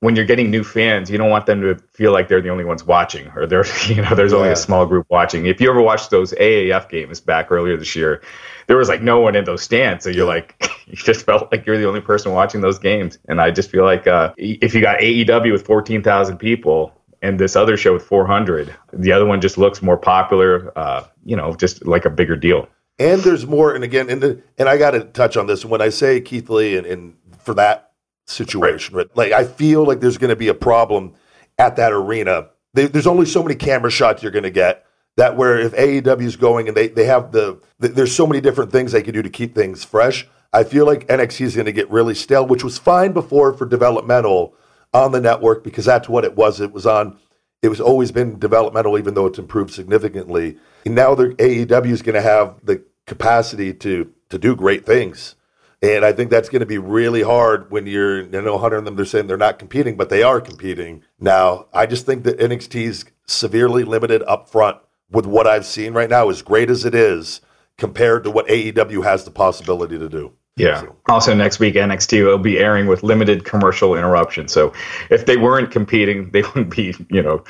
when 0.00 0.16
you're 0.16 0.24
getting 0.24 0.50
new 0.50 0.64
fans, 0.64 1.08
you 1.08 1.16
don't 1.18 1.30
want 1.30 1.46
them 1.46 1.60
to 1.60 1.76
feel 1.92 2.10
like 2.10 2.26
they're 2.26 2.40
the 2.42 2.48
only 2.48 2.64
ones 2.64 2.82
watching, 2.82 3.28
or 3.36 3.46
they're 3.46 3.64
you 3.86 4.02
know 4.02 4.16
there's 4.16 4.32
only 4.32 4.48
Yeah. 4.48 4.54
a 4.54 4.56
small 4.56 4.84
group 4.86 5.06
watching. 5.10 5.46
If 5.46 5.60
you 5.60 5.70
ever 5.70 5.80
watched 5.80 6.10
those 6.10 6.32
AAF 6.32 6.88
games 6.88 7.20
back 7.20 7.52
earlier 7.52 7.76
this 7.76 7.94
year, 7.94 8.20
there 8.66 8.76
was 8.76 8.88
like 8.88 9.00
no 9.02 9.20
one 9.20 9.36
in 9.36 9.44
those 9.44 9.62
stands, 9.62 10.02
so 10.02 10.10
you're 10.10 10.26
like 10.26 10.56
you 10.96 10.98
just 10.98 11.26
felt 11.26 11.50
like 11.50 11.66
you're 11.66 11.78
the 11.78 11.88
only 11.88 12.00
person 12.00 12.32
watching 12.32 12.60
those 12.60 12.78
games. 12.78 13.18
And 13.28 13.40
I 13.40 13.50
just 13.50 13.70
feel 13.70 13.84
like 13.84 14.06
uh, 14.06 14.34
if 14.36 14.74
you 14.74 14.80
got 14.80 14.98
AEW 15.00 15.52
with 15.52 15.64
14,000 15.66 16.36
people. 16.38 16.92
And 17.24 17.38
this 17.38 17.54
other 17.54 17.76
show 17.76 17.92
with 17.92 18.02
400, 18.02 18.74
the 18.92 19.12
other 19.12 19.24
one 19.24 19.40
just 19.40 19.56
looks 19.56 19.80
more 19.80 19.96
popular, 19.96 20.76
uh, 20.76 21.04
you 21.24 21.36
know, 21.36 21.54
just 21.54 21.86
like 21.86 22.04
a 22.04 22.10
bigger 22.10 22.34
deal. 22.34 22.68
And 22.98 23.20
there's 23.20 23.46
more. 23.46 23.72
And 23.76 23.84
again, 23.84 24.10
and 24.10 24.20
the, 24.20 24.42
and 24.58 24.68
I 24.68 24.76
got 24.76 24.90
to 24.90 25.04
touch 25.04 25.36
on 25.36 25.46
this. 25.46 25.64
When 25.64 25.80
I 25.80 25.88
say 25.88 26.20
Keith 26.20 26.50
Lee, 26.50 26.76
and, 26.76 26.84
and 26.84 27.16
for 27.38 27.54
that 27.54 27.92
situation, 28.26 28.94
but 28.96 29.16
like 29.16 29.30
I 29.30 29.44
feel 29.44 29.84
like 29.84 30.00
there's 30.00 30.18
going 30.18 30.30
to 30.30 30.36
be 30.36 30.48
a 30.48 30.54
problem 30.54 31.14
at 31.58 31.76
that 31.76 31.92
arena. 31.92 32.48
There- 32.74 32.88
there's 32.88 33.06
only 33.06 33.26
so 33.26 33.40
many 33.42 33.54
camera 33.54 33.90
shots 33.92 34.22
you're 34.24 34.32
going 34.32 34.42
to 34.42 34.50
get. 34.50 34.84
That 35.16 35.36
where 35.36 35.58
if 35.60 35.72
AEW 35.74 36.22
is 36.22 36.34
going 36.36 36.66
and 36.68 36.76
they 36.76 36.88
they 36.88 37.04
have 37.04 37.30
the, 37.30 37.60
the 37.78 37.86
there's 37.88 38.14
so 38.16 38.26
many 38.26 38.40
different 38.40 38.72
things 38.72 38.90
they 38.92 39.02
can 39.02 39.14
do 39.14 39.22
to 39.22 39.30
keep 39.30 39.54
things 39.54 39.84
fresh. 39.84 40.26
I 40.52 40.64
feel 40.64 40.86
like 40.86 41.06
NXT 41.08 41.40
is 41.42 41.54
going 41.54 41.66
to 41.66 41.72
get 41.72 41.90
really 41.90 42.14
stale, 42.14 42.46
which 42.46 42.64
was 42.64 42.78
fine 42.78 43.12
before 43.12 43.54
for 43.54 43.66
developmental 43.66 44.54
on 44.92 45.12
the 45.12 45.20
network 45.20 45.64
because 45.64 45.84
that's 45.84 46.08
what 46.08 46.24
it 46.24 46.36
was. 46.36 46.60
It 46.60 46.72
was 46.72 46.86
on. 46.86 47.18
It 47.62 47.68
was 47.68 47.80
always 47.80 48.10
been 48.10 48.38
developmental, 48.38 48.98
even 48.98 49.14
though 49.14 49.26
it's 49.26 49.38
improved 49.38 49.72
significantly. 49.72 50.58
And 50.84 50.94
now 50.94 51.14
the 51.14 51.28
AEW 51.28 51.90
is 51.90 52.02
going 52.02 52.16
to 52.16 52.22
have 52.22 52.56
the 52.64 52.84
capacity 53.06 53.72
to 53.74 54.12
to 54.30 54.38
do 54.38 54.56
great 54.56 54.84
things. 54.84 55.36
And 55.82 56.04
I 56.04 56.12
think 56.12 56.30
that's 56.30 56.48
going 56.48 56.60
to 56.60 56.66
be 56.66 56.78
really 56.78 57.22
hard 57.22 57.70
when 57.70 57.86
you're, 57.86 58.22
I 58.22 58.40
know 58.40 58.56
Hunter 58.56 58.78
and 58.78 58.86
them, 58.86 58.94
they're 58.94 59.04
saying 59.04 59.26
they're 59.26 59.36
not 59.36 59.58
competing, 59.58 59.96
but 59.96 60.10
they 60.10 60.22
are 60.22 60.40
competing. 60.40 61.02
Now, 61.18 61.66
I 61.72 61.86
just 61.86 62.06
think 62.06 62.22
that 62.24 62.38
NXT 62.38 62.82
is 62.82 63.04
severely 63.26 63.82
limited 63.82 64.22
up 64.22 64.48
front 64.48 64.78
with 65.10 65.26
what 65.26 65.46
I've 65.46 65.66
seen 65.66 65.92
right 65.92 66.08
now, 66.08 66.30
as 66.30 66.40
great 66.40 66.70
as 66.70 66.84
it 66.84 66.94
is, 66.94 67.40
compared 67.76 68.22
to 68.24 68.30
what 68.30 68.46
AEW 68.46 69.02
has 69.02 69.24
the 69.24 69.32
possibility 69.32 69.98
to 69.98 70.08
do. 70.08 70.32
Yeah. 70.56 70.84
Also, 71.08 71.34
next 71.34 71.60
week 71.60 71.74
NXT 71.76 72.24
will 72.26 72.38
be 72.38 72.58
airing 72.58 72.86
with 72.86 73.02
limited 73.02 73.44
commercial 73.44 73.94
interruption. 73.96 74.48
So, 74.48 74.72
if 75.10 75.24
they 75.26 75.36
weren't 75.36 75.70
competing, 75.70 76.30
they 76.32 76.42
wouldn't 76.42 76.74
be, 76.74 76.94
you 77.10 77.22
know, 77.22 77.44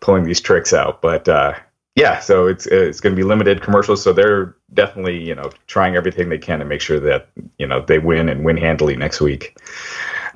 pulling 0.00 0.24
these 0.24 0.40
tricks 0.40 0.72
out. 0.72 1.00
But 1.00 1.28
uh, 1.28 1.54
yeah, 1.96 2.20
so 2.20 2.46
it's 2.46 2.66
it's 2.66 3.00
going 3.00 3.14
to 3.14 3.16
be 3.16 3.26
limited 3.26 3.62
commercials. 3.62 4.02
So 4.02 4.12
they're 4.12 4.54
definitely, 4.72 5.22
you 5.22 5.34
know, 5.34 5.50
trying 5.66 5.96
everything 5.96 6.28
they 6.28 6.38
can 6.38 6.58
to 6.58 6.64
make 6.64 6.80
sure 6.80 7.00
that 7.00 7.28
you 7.58 7.66
know 7.66 7.80
they 7.80 7.98
win 7.98 8.28
and 8.28 8.44
win 8.44 8.56
handily 8.56 8.96
next 8.96 9.20
week. 9.20 9.56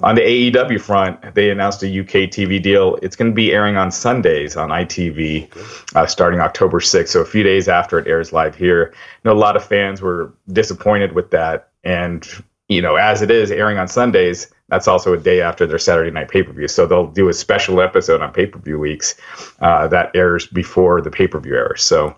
On 0.03 0.15
the 0.15 0.21
AEW 0.21 0.79
front, 0.79 1.35
they 1.35 1.49
announced 1.49 1.83
a 1.83 2.01
UK 2.01 2.29
TV 2.29 2.63
deal. 2.63 2.99
It's 3.01 3.17
going 3.17 3.31
to 3.31 3.35
be 3.35 3.53
airing 3.53 3.79
on 3.79 3.91
Sundays 3.91 4.55
on 4.55 4.69
ITV 4.69 5.97
uh, 5.97 6.07
starting 6.07 6.39
October 6.39 6.81
6th. 6.81 7.09
So 7.09 7.21
a 7.21 7.25
few 7.25 7.43
days 7.43 7.67
after 7.67 7.99
it 7.99 8.07
airs 8.07 8.31
live 8.31 8.55
here. 8.55 8.93
I 8.95 8.99
know 9.25 9.33
a 9.33 9.39
lot 9.39 9.57
of 9.57 9.65
fans 9.65 10.03
were 10.03 10.35
disappointed 10.53 11.13
with 11.13 11.31
that. 11.31 11.71
And, 11.87 12.27
you 12.69 12.83
know, 12.83 12.97
as 12.97 13.23
it 13.23 13.31
is 13.31 13.51
airing 13.51 13.79
on 13.79 13.89
Sundays, 13.89 14.53
that's 14.69 14.89
also 14.89 15.13
a 15.13 15.19
day 15.19 15.41
after 15.41 15.67
their 15.67 15.79
Saturday 15.79 16.11
night 16.11 16.29
pay 16.29 16.43
per 16.43 16.53
view. 16.53 16.69
So 16.69 16.87
they'll 16.87 17.07
do 17.07 17.29
a 17.29 17.33
special 17.33 17.81
episode 17.81 18.21
on 18.21 18.33
pay 18.33 18.47
per 18.47 18.59
view 18.59 18.79
weeks 18.79 19.15
uh, 19.61 19.87
that 19.89 20.11
airs 20.15 20.47
before 20.47 21.01
the 21.01 21.11
pay 21.11 21.29
per 21.29 21.39
view 21.39 21.55
airs. 21.55 21.83
So 21.83 22.17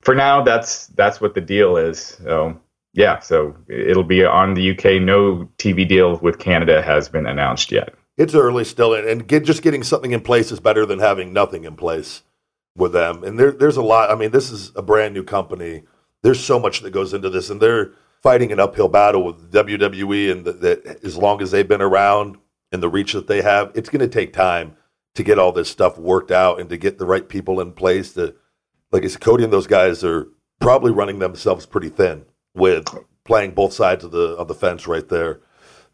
for 0.00 0.14
now, 0.14 0.42
that's 0.42 0.86
that's 0.88 1.20
what 1.20 1.34
the 1.34 1.40
deal 1.40 1.76
is. 1.76 2.16
So 2.22 2.58
yeah, 2.94 3.18
so 3.18 3.54
it'll 3.68 4.04
be 4.04 4.24
on 4.24 4.54
the 4.54 4.70
UK. 4.70 5.02
No 5.02 5.48
TV 5.58 5.86
deal 5.86 6.16
with 6.18 6.38
Canada 6.38 6.80
has 6.80 7.08
been 7.08 7.26
announced 7.26 7.70
yet. 7.70 7.94
It's 8.16 8.34
early 8.34 8.62
still, 8.62 8.94
and, 8.94 9.26
get, 9.26 9.44
just 9.44 9.62
getting 9.62 9.82
something 9.82 10.12
in 10.12 10.20
place 10.20 10.52
is 10.52 10.60
better 10.60 10.86
than 10.86 11.00
having 11.00 11.32
nothing 11.32 11.64
in 11.64 11.74
place 11.74 12.22
with 12.76 12.92
them. 12.92 13.24
And 13.24 13.40
there, 13.40 13.50
there's 13.50 13.76
a 13.76 13.82
lot. 13.82 14.12
I 14.12 14.14
mean, 14.14 14.30
this 14.30 14.52
is 14.52 14.70
a 14.76 14.82
brand 14.82 15.14
new 15.14 15.24
company. 15.24 15.82
There's 16.22 16.42
so 16.42 16.60
much 16.60 16.80
that 16.80 16.92
goes 16.92 17.12
into 17.12 17.28
this, 17.28 17.50
and 17.50 17.60
they're 17.60 17.90
fighting 18.24 18.50
an 18.50 18.58
uphill 18.58 18.88
battle 18.88 19.22
with 19.22 19.52
WWE. 19.52 20.32
And 20.32 20.44
that 20.46 20.98
as 21.04 21.16
long 21.16 21.40
as 21.40 21.52
they've 21.52 21.68
been 21.68 21.82
around 21.82 22.38
and 22.72 22.82
the 22.82 22.88
reach 22.88 23.12
that 23.12 23.28
they 23.28 23.42
have, 23.42 23.70
it's 23.76 23.88
going 23.90 24.00
to 24.00 24.08
take 24.08 24.32
time 24.32 24.76
to 25.14 25.22
get 25.22 25.38
all 25.38 25.52
this 25.52 25.68
stuff 25.70 25.96
worked 25.98 26.32
out 26.32 26.58
and 26.58 26.68
to 26.70 26.76
get 26.76 26.98
the 26.98 27.06
right 27.06 27.28
people 27.28 27.60
in 27.60 27.70
place. 27.70 28.14
To 28.14 28.34
like 28.90 29.04
I 29.04 29.06
said, 29.06 29.20
Cody 29.20 29.44
and 29.44 29.52
those 29.52 29.68
guys 29.68 30.02
are 30.02 30.26
probably 30.60 30.90
running 30.90 31.20
themselves 31.20 31.66
pretty 31.66 31.90
thin 31.90 32.24
with 32.54 32.86
playing 33.24 33.52
both 33.52 33.72
sides 33.74 34.02
of 34.02 34.10
the 34.10 34.30
of 34.36 34.48
the 34.48 34.54
fence 34.54 34.88
right 34.88 35.08
there. 35.08 35.40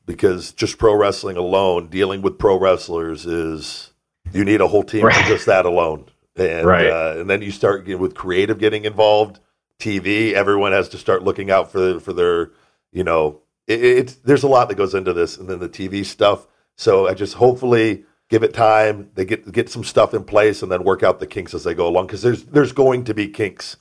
because 0.06 0.52
just 0.52 0.76
pro 0.78 0.94
wrestling 0.94 1.36
alone, 1.36 1.86
dealing 1.88 2.20
with 2.22 2.36
pro 2.38 2.58
wrestlers 2.58 3.26
is 3.26 3.92
you 4.32 4.44
need 4.44 4.60
a 4.60 4.66
whole 4.66 4.82
team 4.82 5.04
Right. 5.04 5.14
for 5.14 5.28
just 5.28 5.46
that 5.46 5.66
alone. 5.66 6.06
And 6.36 6.66
Right. 6.66 6.86
uh, 6.86 7.14
and 7.18 7.28
then 7.30 7.42
you 7.42 7.50
start 7.52 7.84
getting, 7.84 8.00
with 8.00 8.14
creative 8.14 8.58
getting 8.58 8.84
involved, 8.86 9.38
TV. 9.80 10.32
Everyone 10.32 10.72
has 10.72 10.88
to 10.90 10.98
start 10.98 11.24
looking 11.24 11.50
out 11.50 11.72
for 11.72 11.98
for 12.00 12.12
their 12.12 12.50
you 12.92 13.04
know 13.04 13.40
it, 13.66 13.82
it's 13.82 14.14
there's 14.16 14.42
a 14.42 14.48
lot 14.48 14.68
that 14.68 14.76
goes 14.76 14.94
into 14.94 15.12
this, 15.12 15.36
and 15.36 15.48
then 15.48 15.58
the 15.58 15.68
TV 15.68 16.04
stuff. 16.04 16.46
So 16.76 17.08
I 17.08 17.14
just 17.14 17.34
hopefully 17.34 18.04
give 18.28 18.42
it 18.42 18.54
time. 18.54 19.10
They 19.14 19.24
get 19.24 19.50
get 19.52 19.70
some 19.70 19.84
stuff 19.84 20.14
in 20.14 20.24
place, 20.24 20.62
and 20.62 20.70
then 20.70 20.84
work 20.84 21.02
out 21.02 21.20
the 21.20 21.26
kinks 21.26 21.54
as 21.54 21.64
they 21.64 21.74
go 21.74 21.88
along. 21.88 22.06
Because 22.06 22.22
there's 22.22 22.44
there's 22.44 22.72
going 22.72 23.04
to 23.04 23.14
be 23.14 23.28
kinks. 23.28 23.76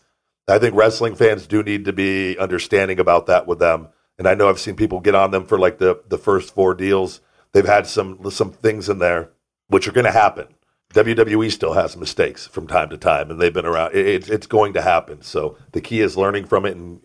I 0.48 0.58
think 0.58 0.76
wrestling 0.76 1.16
fans 1.16 1.46
do 1.46 1.62
need 1.62 1.86
to 1.86 1.94
be 1.94 2.38
understanding 2.38 3.00
about 3.00 3.28
that 3.28 3.46
with 3.46 3.60
them. 3.60 3.90
And 4.18 4.28
I 4.28 4.34
know 4.34 4.50
I've 4.50 4.60
seen 4.60 4.76
people 4.76 5.00
get 5.00 5.16
on 5.16 5.32
them 5.32 5.46
for 5.46 5.60
like 5.60 5.78
the 5.78 6.02
the 6.08 6.18
first 6.18 6.54
four 6.54 6.74
deals. 6.74 7.22
They've 7.52 7.66
had 7.66 7.88
some 7.88 8.30
some 8.32 8.52
things 8.52 8.90
in 8.90 9.00
there 9.00 9.32
which 9.68 9.88
are 9.88 9.92
going 9.92 10.06
to 10.06 10.12
happen. 10.12 10.48
WWE 10.94 11.52
still 11.52 11.74
has 11.74 11.96
mistakes 11.96 12.48
from 12.48 12.66
time 12.66 12.90
to 12.90 12.98
time, 12.98 13.30
and 13.30 13.40
they've 13.40 13.54
been 13.54 13.66
around. 13.66 13.96
It, 13.96 14.30
it's 14.30 14.48
going 14.48 14.74
to 14.74 14.82
happen. 14.82 15.22
So 15.22 15.58
the 15.72 15.82
key 15.82 16.02
is 16.02 16.18
learning 16.18 16.46
from 16.46 16.66
it, 16.66 16.76
and 16.76 17.00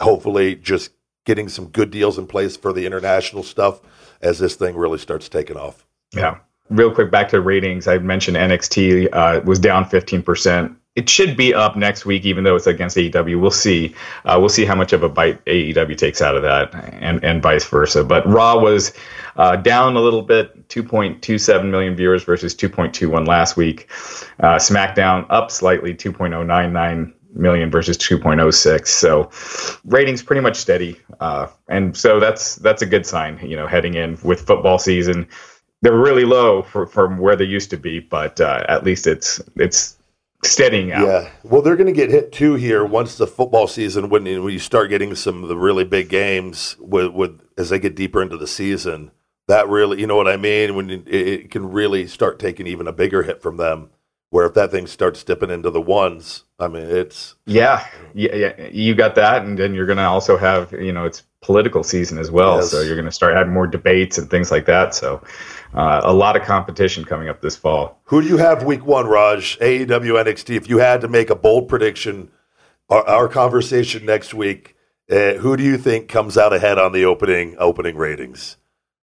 hopefully 0.00 0.56
just 0.56 0.90
getting 1.24 1.48
some 1.48 1.66
good 1.66 1.90
deals 1.90 2.18
in 2.18 2.26
place 2.26 2.56
for 2.56 2.72
the 2.72 2.86
international 2.86 3.42
stuff 3.42 3.80
as 4.22 4.38
this 4.38 4.56
thing 4.56 4.74
really 4.76 4.98
starts 4.98 5.28
taking 5.28 5.56
off. 5.56 5.86
Yeah. 6.12 6.38
Real 6.70 6.92
quick, 6.92 7.10
back 7.10 7.28
to 7.28 7.40
ratings. 7.40 7.86
I 7.86 7.98
mentioned 7.98 8.36
NXT 8.36 9.08
uh, 9.12 9.40
was 9.44 9.58
down 9.58 9.84
15%. 9.84 10.74
It 10.96 11.08
should 11.08 11.36
be 11.36 11.54
up 11.54 11.76
next 11.76 12.04
week, 12.04 12.24
even 12.24 12.44
though 12.44 12.56
it's 12.56 12.66
against 12.66 12.96
AEW. 12.96 13.40
We'll 13.40 13.50
see. 13.50 13.94
Uh, 14.24 14.36
we'll 14.40 14.48
see 14.48 14.64
how 14.64 14.74
much 14.74 14.92
of 14.92 15.02
a 15.02 15.08
bite 15.08 15.42
AEW 15.44 15.96
takes 15.96 16.20
out 16.20 16.34
of 16.34 16.42
that, 16.42 16.74
and 17.00 17.22
and 17.24 17.40
vice 17.40 17.64
versa. 17.64 18.02
But 18.02 18.26
Raw 18.26 18.58
was 18.58 18.92
uh, 19.38 19.56
down 19.56 19.96
a 19.96 20.00
little 20.00 20.22
bit, 20.22 20.68
2.27 20.68 21.70
million 21.70 21.96
viewers 21.96 22.24
versus 22.24 22.54
2.21 22.54 23.26
last 23.26 23.56
week. 23.56 23.88
Uh, 24.40 24.56
SmackDown 24.56 25.24
up 25.30 25.50
slightly, 25.50 25.94
2.099 25.94 27.14
million 27.32 27.70
versus 27.70 27.96
2.06. 27.96 28.86
So 28.88 29.30
ratings 29.84 30.22
pretty 30.22 30.42
much 30.42 30.56
steady, 30.56 31.00
uh, 31.20 31.46
and 31.68 31.96
so 31.96 32.20
that's 32.20 32.56
that's 32.56 32.82
a 32.82 32.86
good 32.86 33.06
sign. 33.06 33.38
You 33.42 33.56
know, 33.56 33.66
heading 33.66 33.94
in 33.94 34.18
with 34.22 34.46
football 34.46 34.78
season 34.78 35.26
they're 35.82 35.96
really 35.96 36.24
low 36.24 36.62
for, 36.62 36.86
from 36.86 37.18
where 37.18 37.36
they 37.36 37.44
used 37.44 37.70
to 37.70 37.76
be, 37.76 38.00
but 38.00 38.40
uh, 38.40 38.64
at 38.68 38.84
least 38.84 39.06
it's 39.06 39.40
it's 39.56 39.96
steadying 40.44 40.92
out. 40.92 41.06
Yeah. 41.06 41.30
Well, 41.42 41.62
they're 41.62 41.76
going 41.76 41.86
to 41.86 41.92
get 41.92 42.10
hit 42.10 42.32
too 42.32 42.54
here 42.54 42.84
once 42.84 43.16
the 43.16 43.26
football 43.26 43.66
season 43.66 44.08
when, 44.08 44.24
when 44.24 44.52
you 44.52 44.58
start 44.58 44.88
getting 44.88 45.14
some 45.14 45.42
of 45.42 45.48
the 45.48 45.56
really 45.56 45.84
big 45.84 46.08
games 46.08 46.76
with, 46.78 47.12
with 47.12 47.40
as 47.56 47.70
they 47.70 47.78
get 47.78 47.96
deeper 47.96 48.22
into 48.22 48.36
the 48.36 48.46
season. 48.46 49.10
That 49.48 49.68
really, 49.68 50.00
you 50.00 50.06
know 50.06 50.16
what 50.16 50.28
I 50.28 50.36
mean? 50.36 50.74
When 50.76 50.90
it, 50.90 51.08
it 51.08 51.50
can 51.50 51.70
really 51.70 52.06
start 52.06 52.38
taking 52.38 52.66
even 52.66 52.86
a 52.86 52.92
bigger 52.92 53.22
hit 53.22 53.42
from 53.42 53.56
them. 53.56 53.90
Where 54.30 54.44
if 54.44 54.52
that 54.54 54.70
thing 54.70 54.86
starts 54.86 55.24
dipping 55.24 55.48
into 55.48 55.70
the 55.70 55.80
ones, 55.80 56.44
I 56.58 56.68
mean, 56.68 56.82
it's 56.82 57.34
Yeah, 57.46 57.86
yeah, 58.12 58.34
yeah. 58.34 58.68
You 58.70 58.94
got 58.94 59.14
that, 59.14 59.42
and 59.46 59.58
then 59.58 59.72
you're 59.72 59.86
going 59.86 59.96
to 59.96 60.04
also 60.04 60.36
have 60.36 60.70
you 60.72 60.92
know 60.92 61.06
it's 61.06 61.22
political 61.40 61.82
season 61.82 62.18
as 62.18 62.30
well, 62.30 62.56
Yes. 62.56 62.70
so 62.70 62.82
you're 62.82 62.94
going 62.96 63.06
to 63.06 63.10
start 63.12 63.34
having 63.34 63.54
more 63.54 63.66
debates 63.66 64.18
and 64.18 64.28
things 64.28 64.50
like 64.50 64.66
that. 64.66 64.94
So 64.94 65.22
uh, 65.72 66.02
a 66.04 66.12
lot 66.12 66.36
of 66.36 66.42
competition 66.42 67.06
coming 67.06 67.30
up 67.30 67.40
this 67.40 67.56
fall. 67.56 68.00
Who 68.04 68.20
do 68.20 68.28
you 68.28 68.36
have 68.36 68.64
week 68.64 68.84
one, 68.84 69.06
Raj? 69.06 69.58
AEW 69.60 70.22
NXT. 70.22 70.56
If 70.56 70.68
you 70.68 70.76
had 70.78 71.00
to 71.00 71.08
make 71.08 71.30
a 71.30 71.34
bold 71.36 71.66
prediction, 71.68 72.30
our, 72.90 73.06
our 73.08 73.28
conversation 73.28 74.04
next 74.04 74.34
week, 74.34 74.76
uh, 75.10 75.34
who 75.34 75.56
do 75.56 75.62
you 75.62 75.78
think 75.78 76.08
comes 76.08 76.36
out 76.36 76.52
ahead 76.52 76.76
on 76.78 76.92
the 76.92 77.06
opening 77.06 77.56
opening 77.58 77.96
ratings? 77.96 78.58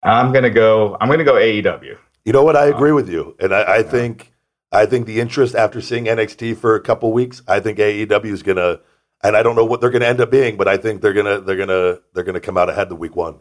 I'm 0.04 0.32
going 0.32 0.44
to 0.44 0.50
go. 0.50 0.98
I'm 1.00 1.08
going 1.08 1.20
to 1.20 1.26
go 1.26 1.34
AEW. 1.34 1.98
You 2.26 2.34
know 2.34 2.44
what? 2.44 2.56
I 2.56 2.70
um, 2.70 2.76
agree 2.76 2.92
with 2.92 3.10
you, 3.10 3.36
and 3.40 3.54
I, 3.54 3.78
I 3.78 3.84
think 3.84 4.34
I 4.72 4.86
think 4.86 5.06
the 5.06 5.20
interest 5.20 5.56
after 5.56 5.82
seeing 5.82 6.06
NXT 6.06 6.58
for 6.58 6.76
a 6.76 6.82
couple 6.82 7.12
weeks, 7.14 7.42
I 7.48 7.60
think 7.60 7.78
AEW 7.78 8.26
is 8.26 8.44
gonna, 8.44 8.80
and 9.24 9.36
I 9.36 9.44
don't 9.44 9.56
know 9.56 9.66
what 9.66 9.82
they're 9.82 9.90
gonna 9.90 10.06
end 10.06 10.22
up 10.22 10.32
being, 10.32 10.58
but 10.58 10.68
I 10.68 10.78
think 10.78 11.02
they're 11.02 11.14
gonna 11.14 11.42
they're 11.42 11.58
gonna 11.58 12.00
they're 12.14 12.24
gonna 12.24 12.40
come 12.40 12.58
out 12.58 12.70
ahead 12.70 12.90
the 12.90 12.96
week 12.96 13.16
one. 13.16 13.40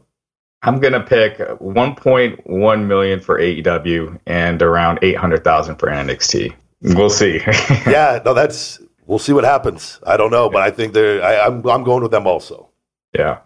I'm 0.64 0.78
going 0.78 0.92
to 0.92 1.00
pick 1.00 1.38
1.1 1.38 2.86
million 2.86 3.20
for 3.20 3.40
AEW 3.40 4.20
and 4.26 4.62
around 4.62 5.00
800,000 5.02 5.74
for 5.74 5.88
NXT. 5.88 6.54
We'll 6.82 7.10
see. 7.10 7.40
yeah, 7.86 8.20
no, 8.24 8.32
that's 8.32 8.80
we'll 9.06 9.18
see 9.18 9.32
what 9.32 9.44
happens. 9.44 9.98
I 10.06 10.16
don't 10.16 10.30
know, 10.30 10.48
but 10.48 10.62
I 10.62 10.70
think 10.70 10.94
they're 10.94 11.22
I, 11.22 11.46
I'm 11.46 11.66
I'm 11.66 11.84
going 11.84 12.02
with 12.02 12.12
them 12.12 12.26
also. 12.26 12.68
Yeah. 13.16 13.38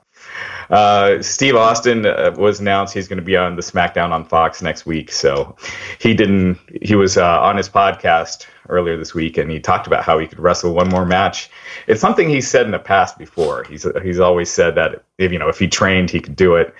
Uh, 0.70 1.22
Steve 1.22 1.56
Austin 1.56 2.06
uh, 2.06 2.34
was 2.36 2.60
announced 2.60 2.92
he's 2.92 3.08
going 3.08 3.18
to 3.18 3.24
be 3.24 3.36
on 3.36 3.56
the 3.56 3.62
SmackDown 3.62 4.10
on 4.10 4.24
Fox 4.24 4.62
next 4.62 4.86
week. 4.86 5.12
So 5.12 5.56
he 6.00 6.14
didn't. 6.14 6.58
He 6.82 6.94
was 6.94 7.16
uh, 7.16 7.40
on 7.40 7.56
his 7.56 7.68
podcast 7.68 8.46
earlier 8.68 8.96
this 8.96 9.14
week, 9.14 9.38
and 9.38 9.50
he 9.50 9.60
talked 9.60 9.86
about 9.86 10.02
how 10.04 10.18
he 10.18 10.26
could 10.26 10.40
wrestle 10.40 10.74
one 10.74 10.88
more 10.88 11.06
match. 11.06 11.50
It's 11.86 12.00
something 12.00 12.28
he's 12.28 12.48
said 12.48 12.66
in 12.66 12.72
the 12.72 12.78
past 12.78 13.18
before. 13.18 13.64
He's 13.64 13.86
he's 14.02 14.20
always 14.20 14.50
said 14.50 14.74
that 14.74 15.04
if 15.18 15.32
you 15.32 15.38
know 15.38 15.48
if 15.48 15.58
he 15.58 15.68
trained, 15.68 16.10
he 16.10 16.20
could 16.20 16.36
do 16.36 16.56
it. 16.56 16.74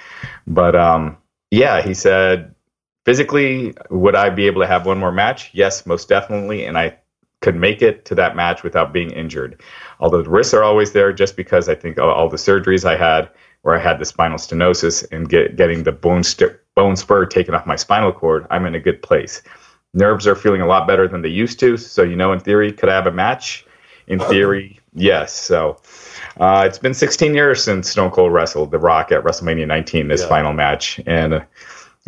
But 0.46 0.74
um, 0.74 1.16
yeah, 1.50 1.82
he 1.82 1.94
said 1.94 2.54
physically, 3.04 3.72
would 3.88 4.16
I 4.16 4.30
be 4.30 4.46
able 4.46 4.62
to 4.62 4.66
have 4.66 4.84
one 4.84 4.98
more 4.98 5.12
match? 5.12 5.50
Yes, 5.52 5.86
most 5.86 6.08
definitely, 6.08 6.64
and 6.66 6.76
I 6.76 6.98
could 7.40 7.54
make 7.54 7.82
it 7.82 8.04
to 8.06 8.14
that 8.16 8.34
match 8.34 8.62
without 8.62 8.92
being 8.92 9.10
injured. 9.10 9.60
Although 10.00 10.22
the 10.22 10.30
risks 10.30 10.54
are 10.54 10.64
always 10.64 10.92
there, 10.92 11.12
just 11.12 11.36
because 11.36 11.68
I 11.68 11.74
think 11.74 11.98
all 11.98 12.28
the 12.28 12.36
surgeries 12.36 12.84
I 12.84 12.96
had, 12.96 13.30
where 13.66 13.74
I 13.76 13.80
had 13.80 13.98
the 13.98 14.04
spinal 14.04 14.38
stenosis 14.38 15.04
and 15.10 15.28
get, 15.28 15.56
getting 15.56 15.82
the 15.82 15.90
bone 15.90 16.22
st- 16.22 16.52
bone 16.76 16.94
spur 16.94 17.26
taken 17.26 17.52
off 17.52 17.66
my 17.66 17.74
spinal 17.74 18.12
cord, 18.12 18.46
I'm 18.48 18.64
in 18.64 18.76
a 18.76 18.80
good 18.80 19.02
place. 19.02 19.42
Nerves 19.92 20.24
are 20.28 20.36
feeling 20.36 20.60
a 20.60 20.66
lot 20.66 20.86
better 20.86 21.08
than 21.08 21.22
they 21.22 21.30
used 21.30 21.58
to. 21.60 21.76
So 21.76 22.04
you 22.04 22.14
know, 22.14 22.32
in 22.32 22.38
theory, 22.38 22.70
could 22.70 22.88
I 22.88 22.94
have 22.94 23.08
a 23.08 23.12
match? 23.12 23.66
In 24.06 24.20
theory, 24.20 24.78
yes. 24.94 25.32
So 25.32 25.80
uh, 26.36 26.62
it's 26.64 26.78
been 26.78 26.94
16 26.94 27.34
years 27.34 27.60
since 27.60 27.90
Stone 27.90 28.12
Cold 28.12 28.32
wrestled 28.32 28.70
The 28.70 28.78
Rock 28.78 29.10
at 29.10 29.24
WrestleMania 29.24 29.66
19, 29.66 30.06
this 30.06 30.22
Yeah. 30.22 30.28
final 30.28 30.52
match, 30.52 31.00
and. 31.04 31.34
Uh, 31.34 31.40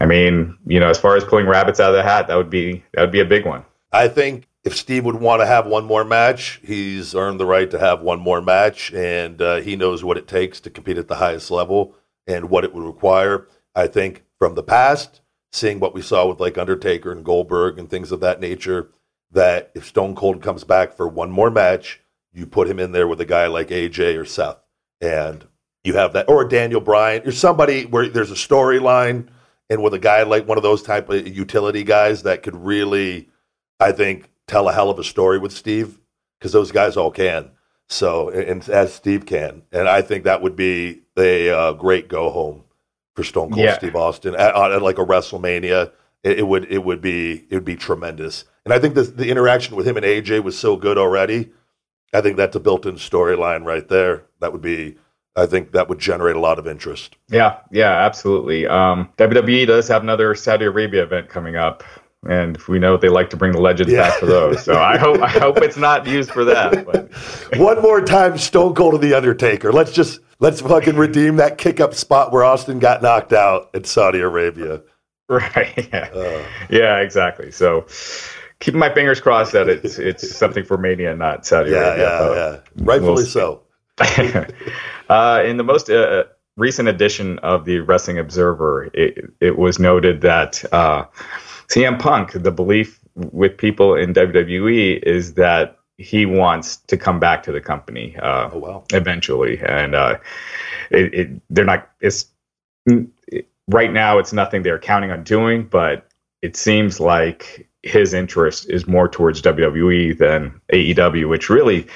I 0.01 0.07
mean, 0.07 0.57
you 0.65 0.79
know, 0.79 0.89
as 0.89 0.97
far 0.97 1.17
as 1.17 1.25
pulling 1.25 1.49
rabbits 1.49 1.81
out 1.81 1.91
of 1.91 1.97
the 1.97 2.05
hat, 2.05 2.29
that 2.29 2.37
would 2.37 2.51
be 2.51 2.85
that 2.93 3.01
would 3.01 3.11
be 3.11 3.19
a 3.19 3.25
big 3.25 3.45
one. 3.45 3.65
I 3.93 4.07
think 4.07 4.47
if 4.65 4.77
Steve 4.77 5.05
would 5.05 5.17
want 5.17 5.41
to 5.41 5.47
have 5.47 5.67
one 5.67 5.85
more 5.85 6.05
match, 6.05 6.61
he's 6.63 7.15
earned 7.15 7.41
the 7.41 7.47
right 7.47 7.71
to 7.71 7.79
have 7.79 8.01
one 8.01 8.21
more 8.21 8.41
match, 8.41 8.93
and 8.93 9.41
uh, 9.41 9.57
he 9.57 9.77
knows 9.77 10.03
what 10.03 10.19
it 10.19 10.27
takes 10.27 10.61
to 10.61 10.71
compete 10.71 10.99
at 10.99 11.09
the 11.09 11.17
highest 11.17 11.51
level 11.51 11.95
and 12.27 12.51
what 12.51 12.65
it 12.65 12.75
would 12.75 12.85
require. 12.85 13.47
I 13.75 13.87
think 13.87 14.25
from 14.39 14.55
the 14.55 14.63
past, 14.63 15.21
seeing 15.53 15.81
what 15.81 15.95
we 15.95 16.03
saw 16.03 16.27
with 16.27 16.41
like 16.41 16.59
Undertaker 16.59 17.13
and 17.13 17.25
Goldberg 17.25 17.79
and 17.79 17.89
things 17.89 18.13
of 18.13 18.21
that 18.21 18.41
nature, 18.41 18.91
that 19.31 19.71
if 19.75 19.87
Stone 19.87 20.17
Cold 20.17 20.43
comes 20.43 20.65
back 20.65 20.97
for 20.97 21.07
one 21.07 21.31
more 21.31 21.51
match, 21.51 22.01
you 22.33 22.47
put 22.47 22.69
him 22.69 22.79
in 22.79 22.93
there 22.93 23.09
with 23.09 23.21
a 23.21 23.27
guy 23.27 23.47
like 23.47 23.69
AJ 23.69 24.19
or 24.19 24.25
Seth, 24.25 24.59
and 25.01 25.47
you 25.85 25.95
have 25.95 26.13
that, 26.13 26.29
or 26.29 26.45
Daniel 26.45 26.81
Bryan, 26.81 27.27
or 27.27 27.33
somebody 27.33 27.85
where 27.87 28.09
there's 28.09 28.31
a 28.31 28.35
storyline, 28.35 29.29
and 29.71 29.83
with 29.83 29.95
a 29.95 29.99
guy 29.99 30.23
like 30.25 30.49
one 30.49 30.59
of 30.59 30.63
those 30.63 30.83
type 30.83 31.09
of 31.09 31.27
utility 31.29 31.85
guys 31.85 32.25
that 32.25 32.43
could 32.43 32.57
really 32.57 33.29
I 33.81 33.93
think, 33.93 34.29
tell 34.49 34.69
a 34.69 34.73
hell 34.73 34.91
of 34.91 34.99
a 34.99 35.05
story 35.05 35.39
with 35.39 35.53
Steve 35.53 36.01
because 36.39 36.53
those 36.53 36.73
guys 36.73 36.97
all 36.97 37.13
can. 37.13 37.53
So, 37.89 38.29
and, 38.29 38.69
as 38.69 38.93
Steve 38.93 39.25
can, 39.25 39.63
and 39.73 39.89
I 39.89 40.03
think 40.03 40.25
that 40.25 40.43
would 40.43 40.57
be 40.57 41.03
a 41.17 41.51
uh, 41.51 41.73
great 41.73 42.09
go 42.09 42.29
home 42.31 42.65
for 43.15 43.25
Stone 43.25 43.51
Cold 43.51 43.65
Yeah. 43.65 43.79
Steve 43.79 43.97
Austin 43.97 44.35
at, 44.35 44.55
at 44.55 44.83
like 44.83 44.99
a 44.99 45.05
WrestleMania. 45.05 45.93
It, 46.23 46.41
it 46.41 46.47
would 46.47 46.71
it 46.71 46.85
would 46.85 47.01
be 47.01 47.47
it 47.49 47.55
would 47.55 47.65
be 47.65 47.77
tremendous, 47.77 48.45
and 48.65 48.75
I 48.75 48.79
think 48.79 48.95
the 48.95 49.03
the 49.05 49.31
interaction 49.31 49.77
with 49.77 49.87
him 49.87 49.97
and 49.97 50.05
AJ 50.05 50.43
was 50.43 50.59
so 50.59 50.77
good 50.77 50.99
already. 50.99 51.51
I 52.13 52.21
think 52.21 52.37
that's 52.37 52.57
a 52.57 52.61
built-in 52.61 52.95
storyline 52.95 53.65
right 53.65 53.87
there. 53.87 54.25
That 54.41 54.53
would 54.53 54.63
be, 54.63 54.97
I 55.37 55.47
think 55.47 55.73
that 55.73 55.89
would 55.89 55.99
generate 55.99 56.37
a 56.37 56.41
lot 56.41 56.59
of 56.59 56.67
interest. 56.67 57.17
Yeah, 57.29 57.59
yeah, 57.71 57.93
absolutely. 57.93 58.67
Um, 58.67 59.11
WWE 59.19 59.67
does 59.67 59.89
have 59.89 60.03
another 60.03 60.35
Saudi 60.35 60.65
Arabia 60.65 61.03
event 61.03 61.29
coming 61.29 61.57
up, 61.57 61.85
and 62.27 62.57
we 62.69 62.79
know 62.79 62.97
they 62.97 63.09
like 63.09 63.31
to 63.31 63.37
bring 63.37 63.53
the 63.53 63.61
legends 63.61 63.93
Yeah. 63.93 64.09
back 64.09 64.19
for 64.21 64.27
those. 64.27 64.65
So 64.65 64.75
I 64.81 64.97
hope 64.99 65.21
I 65.23 65.29
hope 65.29 65.59
it's 65.59 65.77
not 65.77 66.07
used 66.07 66.31
for 66.31 66.45
that. 66.47 66.85
But 66.87 67.11
One 67.59 67.81
more 67.83 68.01
time, 68.01 68.39
Stone 68.39 68.75
Cold 68.75 68.95
and 68.95 69.03
the 69.03 69.15
Undertaker. 69.15 69.73
Let's 69.73 69.93
just 69.93 70.21
let's 70.41 70.61
fucking 70.61 70.97
redeem 70.97 71.37
that 71.37 71.59
kick 71.59 71.81
up 71.81 71.95
spot 71.95 72.33
where 72.33 72.45
Austin 72.45 72.79
got 72.79 73.03
knocked 73.03 73.33
out 73.33 73.71
in 73.75 73.85
Saudi 73.85 74.21
Arabia. 74.21 74.83
right, 75.29 75.89
yeah, 75.93 76.09
Uh, 76.15 76.45
yeah, 76.71 76.97
exactly. 77.01 77.51
So 77.51 77.87
keeping 78.61 78.81
my 78.81 78.93
fingers 78.93 79.21
crossed 79.21 79.53
that 79.53 79.69
it's 79.69 79.99
it's 79.99 80.29
something 80.37 80.65
for 80.65 80.79
Mania, 80.79 81.15
not 81.15 81.45
Saudi 81.47 81.71
yeah, 81.71 81.77
Arabia. 81.95 82.05
yeah, 82.05 82.51
yeah. 82.53 82.85
Rightfully 82.85 83.15
We'll 83.15 83.27
so. 83.27 83.63
uh, 85.09 85.43
in 85.45 85.57
the 85.57 85.65
most 85.65 85.91
uh, 85.91 86.25
recent 86.57 86.89
edition 86.89 87.39
of 87.41 87.65
the 87.65 87.81
Wrestling 87.81 88.19
Observer, 88.19 88.91
it, 88.95 89.33
it 89.41 89.59
was 89.59 89.79
noted 89.79 90.21
that 90.23 90.65
uh, 90.73 91.05
CM 91.69 91.99
Punk, 91.99 92.33
the 92.33 92.51
belief 92.51 93.01
with 93.15 93.57
people 93.57 93.95
in 93.95 94.15
WWE 94.15 95.03
is 95.03 95.35
that 95.35 95.79
he 95.99 96.25
wants 96.27 96.77
to 96.77 96.97
come 96.97 97.19
back 97.19 97.43
to 97.43 97.53
the 97.53 97.61
company 97.61 98.17
uh, 98.19 98.51
Oh 98.53 98.59
wow. 98.59 98.85
eventually, 98.93 99.61
and 99.61 99.95
uh, 99.95 100.19
it, 100.91 101.15
it, 101.15 101.43
they're 101.51 101.65
not. 101.65 101.91
It's 102.01 102.27
right 103.69 103.93
now 103.93 104.19
it's 104.19 104.33
nothing 104.33 104.63
they're 104.63 104.79
counting 104.79 105.11
on 105.11 105.25
doing, 105.25 105.65
but 105.65 106.07
it 106.41 106.57
seems 106.57 107.01
like 107.01 107.69
his 107.83 108.15
interest 108.15 108.71
is 108.71 108.87
more 108.87 109.09
towards 109.09 109.43
WWE 109.43 110.17
than 110.19 110.61
AEW, 110.73 111.29
which 111.29 111.51
really, 111.51 111.87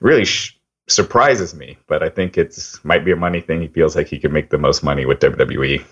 really 0.00 0.24
sh- 0.24 0.56
surprises 0.88 1.54
me. 1.54 1.76
But 1.88 2.02
I 2.02 2.08
think 2.08 2.38
it's 2.38 2.82
might 2.84 3.04
be 3.04 3.10
a 3.10 3.16
money 3.16 3.40
thing. 3.40 3.60
He 3.60 3.68
feels 3.68 3.96
like 3.96 4.06
he 4.06 4.18
could 4.18 4.32
make 4.32 4.50
the 4.50 4.58
most 4.58 4.82
money 4.82 5.04
with 5.04 5.20
WWE. 5.20 5.84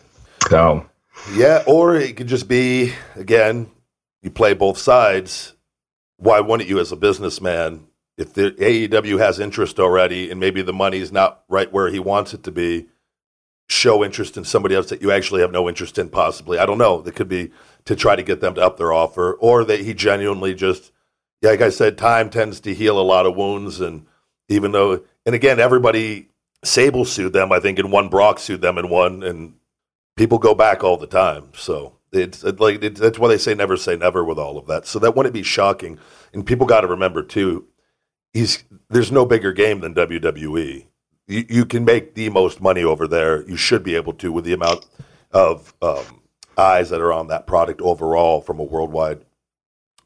So 0.49 0.87
yeah, 1.33 1.63
or 1.67 1.97
it 1.97 2.17
could 2.17 2.29
just 2.29 2.49
be 2.49 2.93
again, 3.15 3.71
you 4.23 4.31
play 4.31 4.55
both 4.55 4.79
sides. 4.79 5.55
Why 6.19 6.41
wouldn't 6.41 6.69
you, 6.69 6.79
as 6.79 6.93
a 6.93 6.97
businessman, 6.97 7.87
if 8.17 8.33
the 8.33 8.53
AEW 8.53 9.19
has 9.19 9.39
interest 9.39 9.79
already 9.79 10.31
and 10.31 10.41
maybe 10.41 10.63
the 10.63 10.73
money 10.73 10.99
is 10.99 11.13
not 11.13 11.43
right 11.49 11.71
where 11.71 11.89
he 11.89 11.99
wants 11.99 12.33
it 12.33 12.43
to 12.45 12.51
be, 12.51 12.87
show 13.69 14.05
interest 14.05 14.37
in 14.37 14.45
somebody 14.45 14.75
else 14.75 14.89
that 14.89 15.03
you 15.03 15.11
actually 15.11 15.41
have 15.41 15.53
no 15.53 15.69
interest 15.69 15.99
in, 15.99 16.09
possibly. 16.09 16.59
I 16.59 16.67
don't 16.67 16.79
know. 16.79 17.03
That 17.03 17.17
could 17.17 17.29
be 17.29 17.51
to 17.85 17.97
try 17.97 18.17
to 18.17 18.23
get 18.23 18.41
them 18.41 18.55
to 18.55 18.65
up 18.65 18.77
their 18.77 18.93
offer, 18.93 19.35
or 19.35 19.65
that 19.65 19.81
he 19.81 19.95
genuinely 19.95 20.55
just, 20.55 20.93
like 21.43 21.61
I 21.61 21.69
said, 21.69 21.99
time 21.99 22.31
tends 22.31 22.61
to 22.61 22.75
heal 22.75 22.99
a 22.99 23.03
lot 23.03 23.27
of 23.27 23.37
wounds. 23.37 23.81
And 23.81 24.07
even 24.49 24.73
though, 24.73 25.03
and 25.25 25.35
again, 25.35 25.61
everybody, 25.61 26.29
Sable 26.65 27.05
sued 27.05 27.33
them, 27.33 27.53
I 27.53 27.61
think, 27.61 27.79
and 27.79 27.93
one 27.93 28.09
Brock 28.09 28.39
sued 28.39 28.63
them 28.63 28.79
and 28.79 28.89
one, 28.89 29.23
and 29.23 29.55
people 30.17 30.39
go 30.39 30.55
back 30.55 30.83
all 30.83 30.97
the 30.97 31.07
time. 31.07 31.51
So 31.55 31.99
it's 32.13 32.43
like, 32.43 32.83
it, 32.83 32.97
that's 32.97 33.19
why 33.19 33.29
they 33.29 33.39
say 33.39 33.55
never 33.55 33.77
say 33.77 33.97
never 33.97 34.25
with 34.25 34.39
all 34.39 34.59
of 34.59 34.67
that. 34.67 34.87
So 34.87 34.99
that 34.99 35.15
wouldn't 35.17 35.35
be 35.35 35.43
shocking. 35.43 35.99
And 36.33 36.47
people 36.47 36.67
got 36.67 36.81
to 36.83 36.87
remember, 36.87 37.23
too, 37.23 37.67
he's 38.33 38.65
there's 38.91 39.13
no 39.13 39.25
bigger 39.25 39.53
game 39.53 39.81
than 39.81 39.95
WWE 39.95 40.87
you, 41.27 41.45
you 41.49 41.65
can 41.65 41.85
make 41.85 42.15
the 42.15 42.29
most 42.29 42.61
money 42.61 42.85
over 42.85 43.07
there. 43.07 43.49
You 43.49 43.57
should 43.57 43.83
be 43.83 43.95
able 43.97 44.13
to 44.15 44.33
with 44.33 44.45
the 44.45 44.53
amount 44.53 44.87
of 45.33 45.75
um, 45.83 46.23
eyes 46.57 46.91
that 46.91 47.01
are 47.01 47.13
on 47.13 47.29
that 47.29 47.47
product 47.47 47.81
overall 47.81 48.41
from 48.41 48.61
a 48.61 48.65
worldwide 48.65 49.25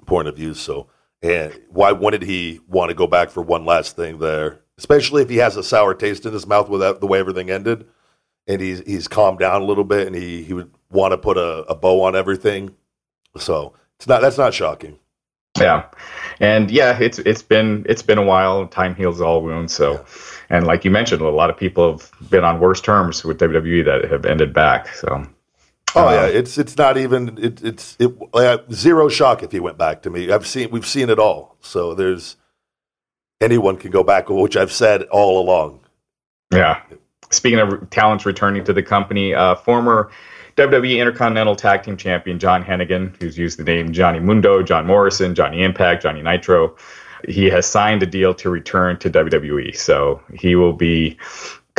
point 0.06 0.28
of 0.28 0.36
view. 0.36 0.54
So, 0.54 0.88
and 1.22 1.58
why 1.68 1.92
wouldn't 1.92 2.24
he 2.24 2.60
want 2.66 2.88
to 2.90 2.94
go 2.94 3.06
back 3.06 3.30
for 3.30 3.42
one 3.42 3.64
last 3.64 3.96
thing 3.96 4.18
there? 4.18 4.60
Especially 4.78 5.22
if 5.22 5.28
he 5.28 5.36
has 5.36 5.56
a 5.56 5.62
sour 5.62 5.94
taste 5.94 6.24
in 6.24 6.32
his 6.32 6.46
mouth 6.46 6.68
with 6.68 7.00
the 7.00 7.06
way 7.06 7.18
everything 7.18 7.50
ended, 7.50 7.86
and 8.46 8.60
he's 8.60 8.80
he's 8.80 9.08
calmed 9.08 9.38
down 9.38 9.62
a 9.62 9.64
little 9.64 9.84
bit, 9.84 10.06
and 10.06 10.16
he, 10.16 10.42
he 10.42 10.52
would 10.52 10.70
want 10.90 11.12
to 11.12 11.18
put 11.18 11.36
a, 11.36 11.64
a 11.68 11.74
bow 11.74 12.02
on 12.02 12.16
everything. 12.16 12.74
So 13.36 13.74
it's 13.96 14.06
not 14.06 14.20
that's 14.20 14.38
not 14.38 14.54
shocking. 14.54 14.98
Yeah, 15.58 15.86
and 16.40 16.70
yeah, 16.70 16.98
it's 16.98 17.18
it's 17.18 17.42
been 17.42 17.84
it's 17.88 18.02
been 18.02 18.18
a 18.18 18.24
while. 18.24 18.66
Time 18.66 18.94
heals 18.94 19.20
all 19.20 19.42
wounds. 19.42 19.72
So. 19.72 19.92
Yeah 19.92 20.04
and 20.50 20.66
like 20.66 20.84
you 20.84 20.90
mentioned, 20.90 21.22
a 21.22 21.28
lot 21.28 21.48
of 21.48 21.56
people 21.56 21.92
have 21.92 22.10
been 22.28 22.44
on 22.44 22.58
worse 22.58 22.80
terms 22.80 23.24
with 23.24 23.38
WWE 23.38 23.84
that 23.84 24.10
have 24.10 24.26
ended 24.26 24.52
back. 24.52 24.88
So. 24.88 25.24
Oh 25.94 26.08
uh, 26.08 26.12
yeah, 26.12 26.26
it's 26.26 26.58
it's 26.58 26.76
not 26.76 26.96
even 26.96 27.38
it, 27.38 27.64
it's 27.64 27.96
it, 27.98 28.12
uh, 28.34 28.58
zero 28.72 29.08
shock 29.08 29.42
if 29.42 29.52
he 29.52 29.60
went 29.60 29.78
back 29.78 30.02
to 30.02 30.10
me. 30.10 30.30
I've 30.30 30.46
seen 30.46 30.70
we've 30.70 30.86
seen 30.86 31.08
it 31.08 31.18
all. 31.18 31.56
So 31.60 31.94
there's 31.94 32.36
anyone 33.40 33.76
can 33.76 33.90
go 33.90 34.04
back, 34.04 34.28
which 34.28 34.56
I've 34.56 34.72
said 34.72 35.02
all 35.04 35.40
along. 35.40 35.80
Yeah. 36.52 36.82
Speaking 37.30 37.58
of 37.58 37.88
talents 37.90 38.26
returning 38.26 38.64
to 38.64 38.72
the 38.72 38.82
company, 38.82 39.34
uh, 39.34 39.54
former 39.54 40.10
WWE 40.56 40.98
Intercontinental 40.98 41.54
Tag 41.56 41.82
Team 41.82 41.96
Champion 41.96 42.38
John 42.38 42.64
Hennigan, 42.64 43.16
who's 43.20 43.38
used 43.38 43.58
the 43.58 43.64
name 43.64 43.92
Johnny 43.92 44.20
Mundo, 44.20 44.62
John 44.62 44.86
Morrison, 44.86 45.34
Johnny 45.34 45.62
Impact, 45.62 46.02
Johnny 46.02 46.22
Nitro, 46.22 46.76
he 47.28 47.46
has 47.46 47.66
signed 47.66 48.02
a 48.02 48.06
deal 48.06 48.34
to 48.34 48.50
return 48.50 48.98
to 48.98 49.10
WWE. 49.10 49.76
So 49.76 50.20
he 50.34 50.56
will 50.56 50.72
be 50.72 51.18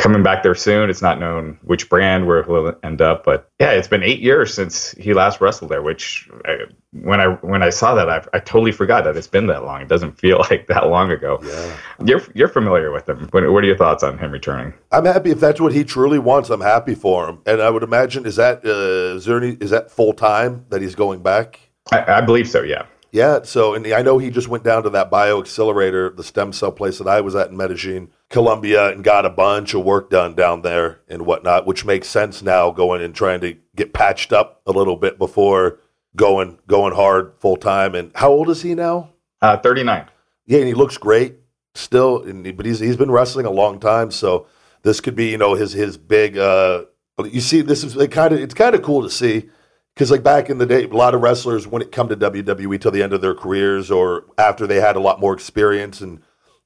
coming 0.02 0.22
back 0.22 0.42
there 0.42 0.54
soon. 0.54 0.90
It's 0.90 1.00
not 1.00 1.20
known 1.20 1.58
which 1.62 1.88
brand 1.88 2.26
where 2.26 2.42
he'll 2.42 2.74
end 2.82 3.00
up, 3.00 3.24
but 3.24 3.48
yeah, 3.60 3.70
it's 3.70 3.86
been 3.86 4.02
eight 4.02 4.20
years 4.20 4.52
since 4.52 4.90
he 4.92 5.14
last 5.14 5.40
wrestled 5.40 5.70
there. 5.70 5.80
Which 5.80 6.28
I, 6.44 6.58
when 6.90 7.20
I 7.20 7.28
when 7.36 7.62
I 7.62 7.70
saw 7.70 7.94
that, 7.94 8.10
I, 8.10 8.24
I 8.34 8.40
totally 8.40 8.72
forgot 8.72 9.04
that 9.04 9.16
it's 9.16 9.28
been 9.28 9.46
that 9.46 9.64
long. 9.64 9.80
It 9.80 9.88
doesn't 9.88 10.18
feel 10.18 10.38
like 10.50 10.66
that 10.66 10.88
long 10.88 11.10
ago. 11.10 11.38
Yeah. 11.42 11.76
You're 12.04 12.22
you're 12.34 12.48
familiar 12.48 12.90
with 12.90 13.08
him. 13.08 13.28
What, 13.30 13.50
what 13.50 13.62
are 13.62 13.66
your 13.66 13.76
thoughts 13.76 14.02
on 14.02 14.18
him 14.18 14.32
returning? 14.32 14.74
I'm 14.90 15.04
happy 15.04 15.30
if 15.30 15.40
that's 15.40 15.60
what 15.60 15.72
he 15.72 15.84
truly 15.84 16.18
wants. 16.18 16.50
I'm 16.50 16.60
happy 16.60 16.96
for 16.96 17.28
him, 17.28 17.38
and 17.46 17.62
I 17.62 17.70
would 17.70 17.84
imagine 17.84 18.26
is 18.26 18.36
that 18.36 18.64
uh, 18.64 19.16
is 19.16 19.24
there 19.24 19.38
any, 19.38 19.56
is 19.60 19.70
that 19.70 19.90
full 19.90 20.12
time 20.12 20.66
that 20.70 20.82
he's 20.82 20.96
going 20.96 21.22
back? 21.22 21.60
I, 21.92 22.18
I 22.18 22.20
believe 22.20 22.48
so. 22.48 22.62
Yeah. 22.62 22.86
Yeah, 23.12 23.42
so 23.42 23.74
and 23.74 23.86
I 23.88 24.00
know 24.00 24.16
he 24.16 24.30
just 24.30 24.48
went 24.48 24.64
down 24.64 24.84
to 24.84 24.90
that 24.90 25.10
BioXcellerator, 25.10 26.16
the 26.16 26.24
stem 26.24 26.50
cell 26.50 26.72
place 26.72 26.96
that 26.96 27.06
I 27.06 27.20
was 27.20 27.34
at 27.34 27.50
in 27.50 27.56
Medellin, 27.58 28.10
Colombia, 28.30 28.88
and 28.90 29.04
got 29.04 29.26
a 29.26 29.30
bunch 29.30 29.74
of 29.74 29.84
work 29.84 30.08
done 30.08 30.34
down 30.34 30.62
there 30.62 31.00
and 31.08 31.26
whatnot, 31.26 31.66
which 31.66 31.84
makes 31.84 32.08
sense 32.08 32.40
now 32.40 32.70
going 32.70 33.02
and 33.02 33.14
trying 33.14 33.42
to 33.42 33.58
get 33.76 33.92
patched 33.92 34.32
up 34.32 34.62
a 34.66 34.72
little 34.72 34.96
bit 34.96 35.18
before 35.18 35.78
going 36.16 36.58
going 36.66 36.94
hard 36.94 37.34
full 37.38 37.58
time. 37.58 37.94
And 37.94 38.12
how 38.14 38.30
old 38.30 38.48
is 38.48 38.62
he 38.62 38.74
now? 38.74 39.10
Uh, 39.42 39.58
Thirty 39.58 39.82
nine. 39.82 40.06
Yeah, 40.46 40.60
and 40.60 40.68
he 40.68 40.74
looks 40.74 40.96
great 40.96 41.36
still, 41.74 42.22
and, 42.22 42.56
but 42.56 42.64
he's 42.64 42.80
he's 42.80 42.96
been 42.96 43.10
wrestling 43.10 43.44
a 43.44 43.50
long 43.50 43.78
time, 43.78 44.10
so 44.10 44.46
this 44.84 45.02
could 45.02 45.14
be 45.14 45.28
you 45.28 45.38
know 45.38 45.52
his 45.54 45.72
his 45.74 45.98
big. 45.98 46.38
Uh, 46.38 46.84
you 47.30 47.42
see, 47.42 47.60
this 47.60 47.84
is 47.84 47.94
kind 48.08 48.32
of 48.32 48.40
it's 48.40 48.54
kind 48.54 48.74
of 48.74 48.80
cool 48.80 49.02
to 49.02 49.10
see 49.10 49.50
because 49.94 50.10
like 50.10 50.22
back 50.22 50.48
in 50.48 50.58
the 50.58 50.66
day, 50.66 50.84
a 50.84 50.88
lot 50.88 51.14
of 51.14 51.20
wrestlers 51.20 51.66
wouldn't 51.66 51.92
come 51.92 52.08
to 52.08 52.16
WWE 52.16 52.80
till 52.80 52.90
the 52.90 53.02
end 53.02 53.12
of 53.12 53.20
their 53.20 53.34
careers 53.34 53.90
or 53.90 54.24
after 54.38 54.66
they 54.66 54.80
had 54.80 54.96
a 54.96 55.00
lot 55.00 55.20
more 55.20 55.34
experience, 55.34 56.00
and 56.00 56.20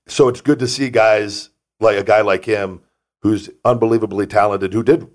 so 0.06 0.28
it's 0.28 0.40
good 0.40 0.58
to 0.60 0.68
see 0.68 0.90
guys 0.90 1.50
like 1.80 1.96
a 1.96 2.04
guy 2.04 2.20
like 2.20 2.44
him 2.44 2.82
who's 3.22 3.50
unbelievably 3.64 4.26
talented, 4.26 4.72
who 4.72 4.82
did 4.82 5.08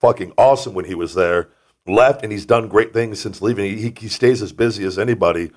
fucking 0.00 0.32
awesome 0.38 0.74
when 0.74 0.86
he 0.86 0.94
was 0.94 1.14
there, 1.14 1.50
left, 1.86 2.22
and 2.22 2.32
he's 2.32 2.46
done 2.46 2.68
great 2.68 2.92
things 2.92 3.20
since 3.20 3.42
leaving. 3.42 3.76
He, 3.76 3.92
he 3.98 4.08
stays 4.08 4.42
as 4.42 4.52
busy 4.52 4.84
as 4.84 4.98
anybody, 4.98 5.50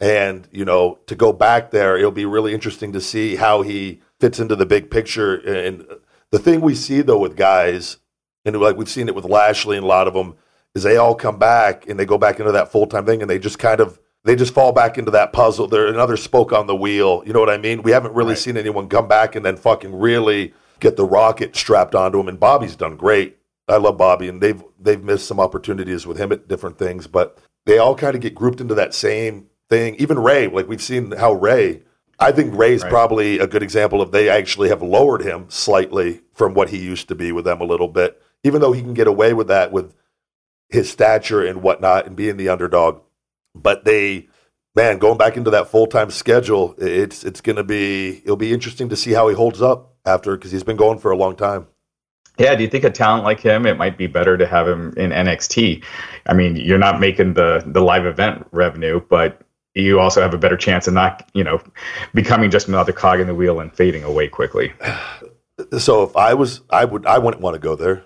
and 0.00 0.48
you 0.50 0.64
know 0.64 0.98
to 1.06 1.14
go 1.14 1.32
back 1.32 1.70
there, 1.70 1.98
it'll 1.98 2.10
be 2.10 2.24
really 2.24 2.54
interesting 2.54 2.92
to 2.92 3.00
see 3.00 3.36
how 3.36 3.62
he 3.62 4.00
fits 4.20 4.40
into 4.40 4.56
the 4.56 4.66
big 4.66 4.90
picture. 4.90 5.34
And 5.36 5.86
the 6.30 6.38
thing 6.38 6.60
we 6.60 6.74
see 6.74 7.02
though 7.02 7.18
with 7.18 7.36
guys, 7.36 7.98
and 8.44 8.58
like 8.58 8.76
we've 8.76 8.88
seen 8.88 9.08
it 9.08 9.14
with 9.14 9.24
Lashley 9.24 9.76
and 9.76 9.84
a 9.84 9.88
lot 9.88 10.08
of 10.08 10.14
them 10.14 10.36
is 10.74 10.82
they 10.82 10.96
all 10.96 11.14
come 11.14 11.38
back 11.38 11.88
and 11.88 11.98
they 11.98 12.04
go 12.04 12.18
back 12.18 12.38
into 12.40 12.52
that 12.52 12.70
full 12.70 12.86
time 12.86 13.06
thing 13.06 13.22
and 13.22 13.30
they 13.30 13.38
just 13.38 13.58
kind 13.58 13.80
of 13.80 13.98
they 14.24 14.36
just 14.36 14.54
fall 14.54 14.72
back 14.72 14.98
into 14.98 15.10
that 15.12 15.32
puzzle. 15.32 15.68
They're 15.68 15.86
another 15.86 16.16
spoke 16.16 16.52
on 16.52 16.66
the 16.66 16.76
wheel. 16.76 17.22
You 17.24 17.32
know 17.32 17.40
what 17.40 17.50
I 17.50 17.58
mean? 17.58 17.82
We 17.82 17.92
haven't 17.92 18.14
really 18.14 18.30
right. 18.30 18.38
seen 18.38 18.56
anyone 18.56 18.88
come 18.88 19.08
back 19.08 19.34
and 19.34 19.44
then 19.44 19.56
fucking 19.56 19.94
really 19.98 20.52
get 20.80 20.96
the 20.96 21.04
rocket 21.04 21.56
strapped 21.56 21.94
onto 21.94 22.20
him. 22.20 22.28
And 22.28 22.38
Bobby's 22.38 22.76
done 22.76 22.96
great. 22.96 23.38
I 23.68 23.76
love 23.76 23.98
Bobby, 23.98 24.28
and 24.28 24.40
they've 24.40 24.62
they've 24.80 25.02
missed 25.02 25.26
some 25.26 25.38
opportunities 25.38 26.06
with 26.06 26.16
him 26.16 26.32
at 26.32 26.48
different 26.48 26.78
things, 26.78 27.06
but 27.06 27.38
they 27.66 27.78
all 27.78 27.94
kind 27.94 28.14
of 28.14 28.22
get 28.22 28.34
grouped 28.34 28.60
into 28.60 28.74
that 28.74 28.94
same 28.94 29.46
thing. 29.68 29.94
Even 29.96 30.18
Rey, 30.18 30.46
like 30.46 30.68
we've 30.68 30.82
seen 30.82 31.12
how 31.12 31.32
Rey. 31.32 31.82
I 32.18 32.32
think 32.32 32.56
Rey's 32.56 32.82
right. 32.82 32.90
probably 32.90 33.38
a 33.38 33.46
good 33.46 33.62
example 33.62 34.02
of 34.02 34.10
they 34.10 34.28
actually 34.28 34.70
have 34.70 34.82
lowered 34.82 35.22
him 35.22 35.46
slightly 35.48 36.22
from 36.34 36.52
what 36.52 36.70
he 36.70 36.78
used 36.78 37.08
to 37.08 37.14
be 37.14 37.30
with 37.30 37.44
them 37.44 37.60
a 37.60 37.64
little 37.64 37.86
bit, 37.86 38.20
even 38.42 38.60
though 38.60 38.72
he 38.72 38.82
can 38.82 38.94
get 38.94 39.06
away 39.06 39.34
with 39.34 39.46
that 39.48 39.70
with 39.70 39.94
his 40.68 40.90
stature 40.90 41.44
and 41.44 41.62
whatnot 41.62 42.06
and 42.06 42.16
being 42.16 42.36
the 42.36 42.48
underdog. 42.48 43.00
But 43.54 43.84
they, 43.84 44.28
man, 44.74 44.98
going 44.98 45.18
back 45.18 45.36
into 45.36 45.50
that 45.50 45.68
full 45.68 45.86
time 45.86 46.10
schedule, 46.10 46.74
it's 46.78 47.24
it's 47.24 47.40
going 47.40 47.56
to 47.56 47.64
be 47.64 48.18
it'll 48.24 48.36
be 48.36 48.52
interesting 48.52 48.88
to 48.90 48.96
see 48.96 49.12
how 49.12 49.28
he 49.28 49.34
holds 49.34 49.62
up 49.62 49.94
after 50.04 50.36
because 50.36 50.52
he's 50.52 50.64
been 50.64 50.76
going 50.76 50.98
for 50.98 51.10
a 51.10 51.16
long 51.16 51.36
time. 51.36 51.66
Yeah, 52.38 52.54
do 52.54 52.62
you 52.62 52.68
think 52.68 52.84
a 52.84 52.90
talent 52.90 53.24
like 53.24 53.40
him, 53.40 53.66
it 53.66 53.76
might 53.76 53.98
be 53.98 54.06
better 54.06 54.36
to 54.36 54.46
have 54.46 54.68
him 54.68 54.94
in 54.96 55.10
NXT? 55.10 55.84
I 56.26 56.34
mean, 56.34 56.54
you're 56.54 56.78
not 56.78 57.00
making 57.00 57.34
the 57.34 57.62
the 57.66 57.80
live 57.80 58.06
event 58.06 58.46
revenue, 58.52 59.00
but 59.00 59.42
you 59.74 60.00
also 60.00 60.20
have 60.20 60.34
a 60.34 60.38
better 60.38 60.56
chance 60.56 60.86
of 60.86 60.94
not, 60.94 61.28
you 61.34 61.44
know, 61.44 61.60
becoming 62.14 62.50
just 62.50 62.68
another 62.68 62.92
cog 62.92 63.20
in 63.20 63.26
the 63.26 63.34
wheel 63.34 63.60
and 63.60 63.72
fading 63.74 64.04
away 64.04 64.28
quickly. 64.28 64.72
So 65.76 66.04
if 66.04 66.16
I 66.16 66.34
was, 66.34 66.60
I 66.70 66.84
would, 66.84 67.04
I 67.04 67.18
wouldn't 67.18 67.42
want 67.42 67.54
to 67.54 67.58
go 67.58 67.74
there. 67.74 68.04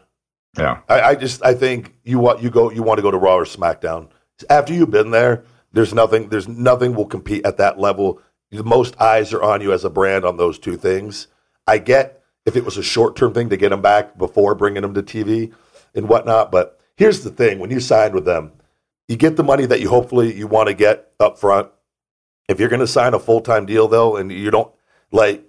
Yeah, 0.58 0.80
I, 0.88 1.00
I, 1.00 1.14
just 1.14 1.42
I 1.42 1.54
think 1.54 1.94
you 2.04 2.18
want 2.18 2.42
you 2.42 2.50
go 2.50 2.70
you 2.70 2.82
want 2.82 2.98
to 2.98 3.02
go 3.02 3.10
to 3.10 3.16
Raw 3.16 3.36
or 3.36 3.44
SmackDown 3.44 4.10
after 4.50 4.74
you've 4.74 4.90
been 4.90 5.10
there. 5.10 5.44
There's 5.72 5.94
nothing 5.94 6.28
there's 6.28 6.46
nothing 6.46 6.94
will 6.94 7.06
compete 7.06 7.46
at 7.46 7.56
that 7.56 7.78
level. 7.78 8.20
The 8.50 8.62
most 8.62 9.00
eyes 9.00 9.32
are 9.32 9.42
on 9.42 9.62
you 9.62 9.72
as 9.72 9.84
a 9.84 9.90
brand 9.90 10.26
on 10.26 10.36
those 10.36 10.58
two 10.58 10.76
things. 10.76 11.28
I 11.66 11.78
get 11.78 12.22
if 12.44 12.54
it 12.54 12.66
was 12.66 12.76
a 12.76 12.82
short 12.82 13.16
term 13.16 13.32
thing 13.32 13.48
to 13.48 13.56
get 13.56 13.70
them 13.70 13.80
back 13.80 14.18
before 14.18 14.54
bringing 14.54 14.82
them 14.82 14.92
to 14.92 15.02
TV 15.02 15.54
and 15.94 16.06
whatnot, 16.08 16.52
but 16.52 16.78
here's 16.96 17.24
the 17.24 17.30
thing: 17.30 17.58
when 17.58 17.70
you 17.70 17.80
sign 17.80 18.12
with 18.12 18.26
them, 18.26 18.52
you 19.08 19.16
get 19.16 19.36
the 19.36 19.42
money 19.42 19.64
that 19.64 19.80
you 19.80 19.88
hopefully 19.88 20.34
you 20.34 20.46
want 20.46 20.68
to 20.68 20.74
get 20.74 21.12
up 21.18 21.38
front. 21.38 21.70
If 22.46 22.60
you're 22.60 22.68
going 22.68 22.80
to 22.80 22.86
sign 22.86 23.14
a 23.14 23.18
full 23.18 23.40
time 23.40 23.64
deal 23.64 23.88
though, 23.88 24.16
and 24.16 24.30
you 24.30 24.50
don't 24.50 24.70
like, 25.12 25.46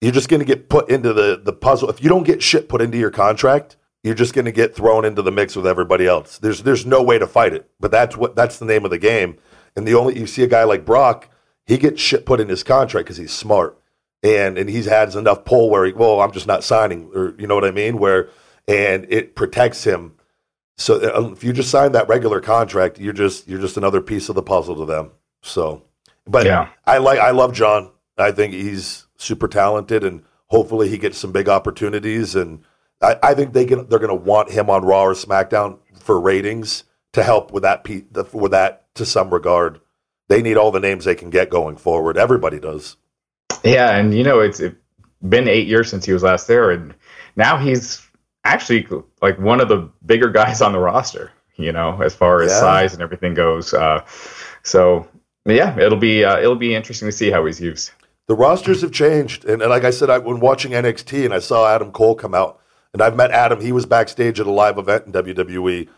you're 0.00 0.10
just 0.10 0.28
going 0.28 0.40
to 0.40 0.46
get 0.46 0.68
put 0.68 0.90
into 0.90 1.12
the 1.12 1.40
the 1.40 1.52
puzzle. 1.52 1.90
If 1.90 2.02
you 2.02 2.08
don't 2.08 2.24
get 2.24 2.42
shit 2.42 2.68
put 2.68 2.82
into 2.82 2.98
your 2.98 3.12
contract 3.12 3.76
you're 4.02 4.14
just 4.14 4.34
going 4.34 4.46
to 4.46 4.52
get 4.52 4.74
thrown 4.74 5.04
into 5.04 5.22
the 5.22 5.32
mix 5.32 5.54
with 5.56 5.66
everybody 5.66 6.06
else. 6.06 6.38
There's 6.38 6.62
there's 6.62 6.86
no 6.86 7.02
way 7.02 7.18
to 7.18 7.26
fight 7.26 7.52
it. 7.54 7.70
But 7.80 7.90
that's 7.90 8.16
what 8.16 8.36
that's 8.36 8.58
the 8.58 8.64
name 8.66 8.84
of 8.84 8.90
the 8.90 8.98
game. 8.98 9.38
And 9.76 9.86
the 9.86 9.94
only 9.94 10.18
you 10.18 10.26
see 10.26 10.42
a 10.42 10.48
guy 10.48 10.64
like 10.64 10.84
Brock, 10.84 11.28
he 11.66 11.78
gets 11.78 12.00
shit 12.00 12.26
put 12.26 12.40
in 12.40 12.48
his 12.48 12.62
contract 12.62 13.06
because 13.06 13.16
he's 13.18 13.32
smart 13.32 13.78
and 14.22 14.58
and 14.58 14.68
he's 14.70 14.86
had 14.86 15.14
enough 15.14 15.44
pull 15.44 15.70
where 15.70 15.84
he 15.84 15.92
well 15.92 16.20
I'm 16.20 16.32
just 16.32 16.46
not 16.46 16.64
signing 16.64 17.10
or 17.14 17.34
you 17.38 17.46
know 17.46 17.54
what 17.54 17.64
I 17.64 17.70
mean 17.70 17.98
where 17.98 18.28
and 18.68 19.06
it 19.10 19.34
protects 19.34 19.84
him 19.84 20.14
So 20.76 20.96
uh, 20.96 21.32
if 21.32 21.44
you 21.44 21.52
just 21.52 21.70
sign 21.70 21.92
that 21.92 22.08
regular 22.08 22.40
contract, 22.40 22.98
you're 22.98 23.12
just 23.12 23.48
you're 23.48 23.60
just 23.60 23.76
another 23.76 24.00
piece 24.00 24.28
of 24.28 24.34
the 24.34 24.42
puzzle 24.42 24.76
to 24.76 24.84
them. 24.86 25.10
So, 25.42 25.84
but 26.26 26.46
Yeah. 26.46 26.68
I 26.86 26.98
like 26.98 27.18
I 27.18 27.30
love 27.30 27.52
John. 27.54 27.90
I 28.18 28.32
think 28.32 28.52
he's 28.54 29.06
super 29.16 29.48
talented, 29.48 30.04
and 30.04 30.22
hopefully 30.48 30.88
he 30.88 30.98
gets 30.98 31.18
some 31.18 31.32
big 31.32 31.48
opportunities. 31.48 32.34
And 32.34 32.64
I, 33.02 33.16
I 33.22 33.34
think 33.34 33.52
they 33.52 33.64
can 33.64 33.88
they're 33.88 33.98
going 33.98 34.08
to 34.08 34.14
want 34.14 34.50
him 34.50 34.70
on 34.70 34.84
Raw 34.84 35.02
or 35.04 35.14
SmackDown 35.14 35.78
for 35.98 36.20
ratings 36.20 36.84
to 37.12 37.22
help 37.22 37.52
with 37.52 37.62
that 37.64 37.84
pe- 37.84 38.04
the- 38.10 38.24
with 38.32 38.52
that 38.52 38.92
to 38.94 39.04
some 39.06 39.30
regard. 39.30 39.80
They 40.28 40.40
need 40.42 40.56
all 40.56 40.70
the 40.70 40.80
names 40.80 41.04
they 41.04 41.14
can 41.14 41.30
get 41.30 41.50
going 41.50 41.76
forward. 41.76 42.16
Everybody 42.16 42.58
does. 42.60 42.96
Yeah, 43.64 43.96
and 43.96 44.14
you 44.14 44.24
know 44.24 44.40
it's 44.40 44.60
it 44.60 44.76
been 45.28 45.48
eight 45.48 45.66
years 45.68 45.90
since 45.90 46.04
he 46.04 46.12
was 46.12 46.22
last 46.22 46.46
there, 46.46 46.70
and 46.70 46.94
now 47.36 47.56
he's 47.58 48.06
actually 48.44 48.86
like 49.20 49.38
one 49.38 49.60
of 49.60 49.68
the 49.68 49.88
bigger 50.06 50.30
guys 50.30 50.60
on 50.62 50.72
the 50.72 50.78
roster. 50.78 51.30
You 51.56 51.70
know, 51.70 52.00
as 52.02 52.14
far 52.14 52.42
as 52.42 52.50
Yeah. 52.50 52.60
size 52.60 52.92
and 52.94 53.02
everything 53.02 53.34
goes. 53.34 53.74
Uh, 53.74 54.04
so 54.62 55.06
yeah, 55.44 55.78
it'll 55.78 55.98
be 55.98 56.24
uh, 56.24 56.38
it'll 56.38 56.56
be 56.56 56.74
interesting 56.74 57.08
to 57.08 57.12
see 57.12 57.30
how 57.30 57.44
he's 57.44 57.60
used. 57.60 57.90
the 58.26 58.34
rosters 58.34 58.80
have 58.80 58.92
changed. 58.92 59.44
And, 59.44 59.60
and 59.60 59.70
like 59.70 59.84
I 59.84 59.90
said, 59.90 60.08
I 60.08 60.18
when 60.18 60.40
watching 60.40 60.72
NXT 60.72 61.24
and 61.26 61.34
I 61.34 61.40
saw 61.40 61.68
Adam 61.72 61.92
Cole 61.92 62.14
come 62.14 62.34
out, 62.34 62.58
and 62.92 63.02
I've 63.02 63.16
met 63.16 63.30
Adam. 63.30 63.60
He 63.60 63.72
was 63.72 63.86
backstage 63.86 64.40
at 64.40 64.46
a 64.46 64.50
live 64.50 64.78
event 64.78 65.06
in 65.06 65.12
WWE, 65.12 65.88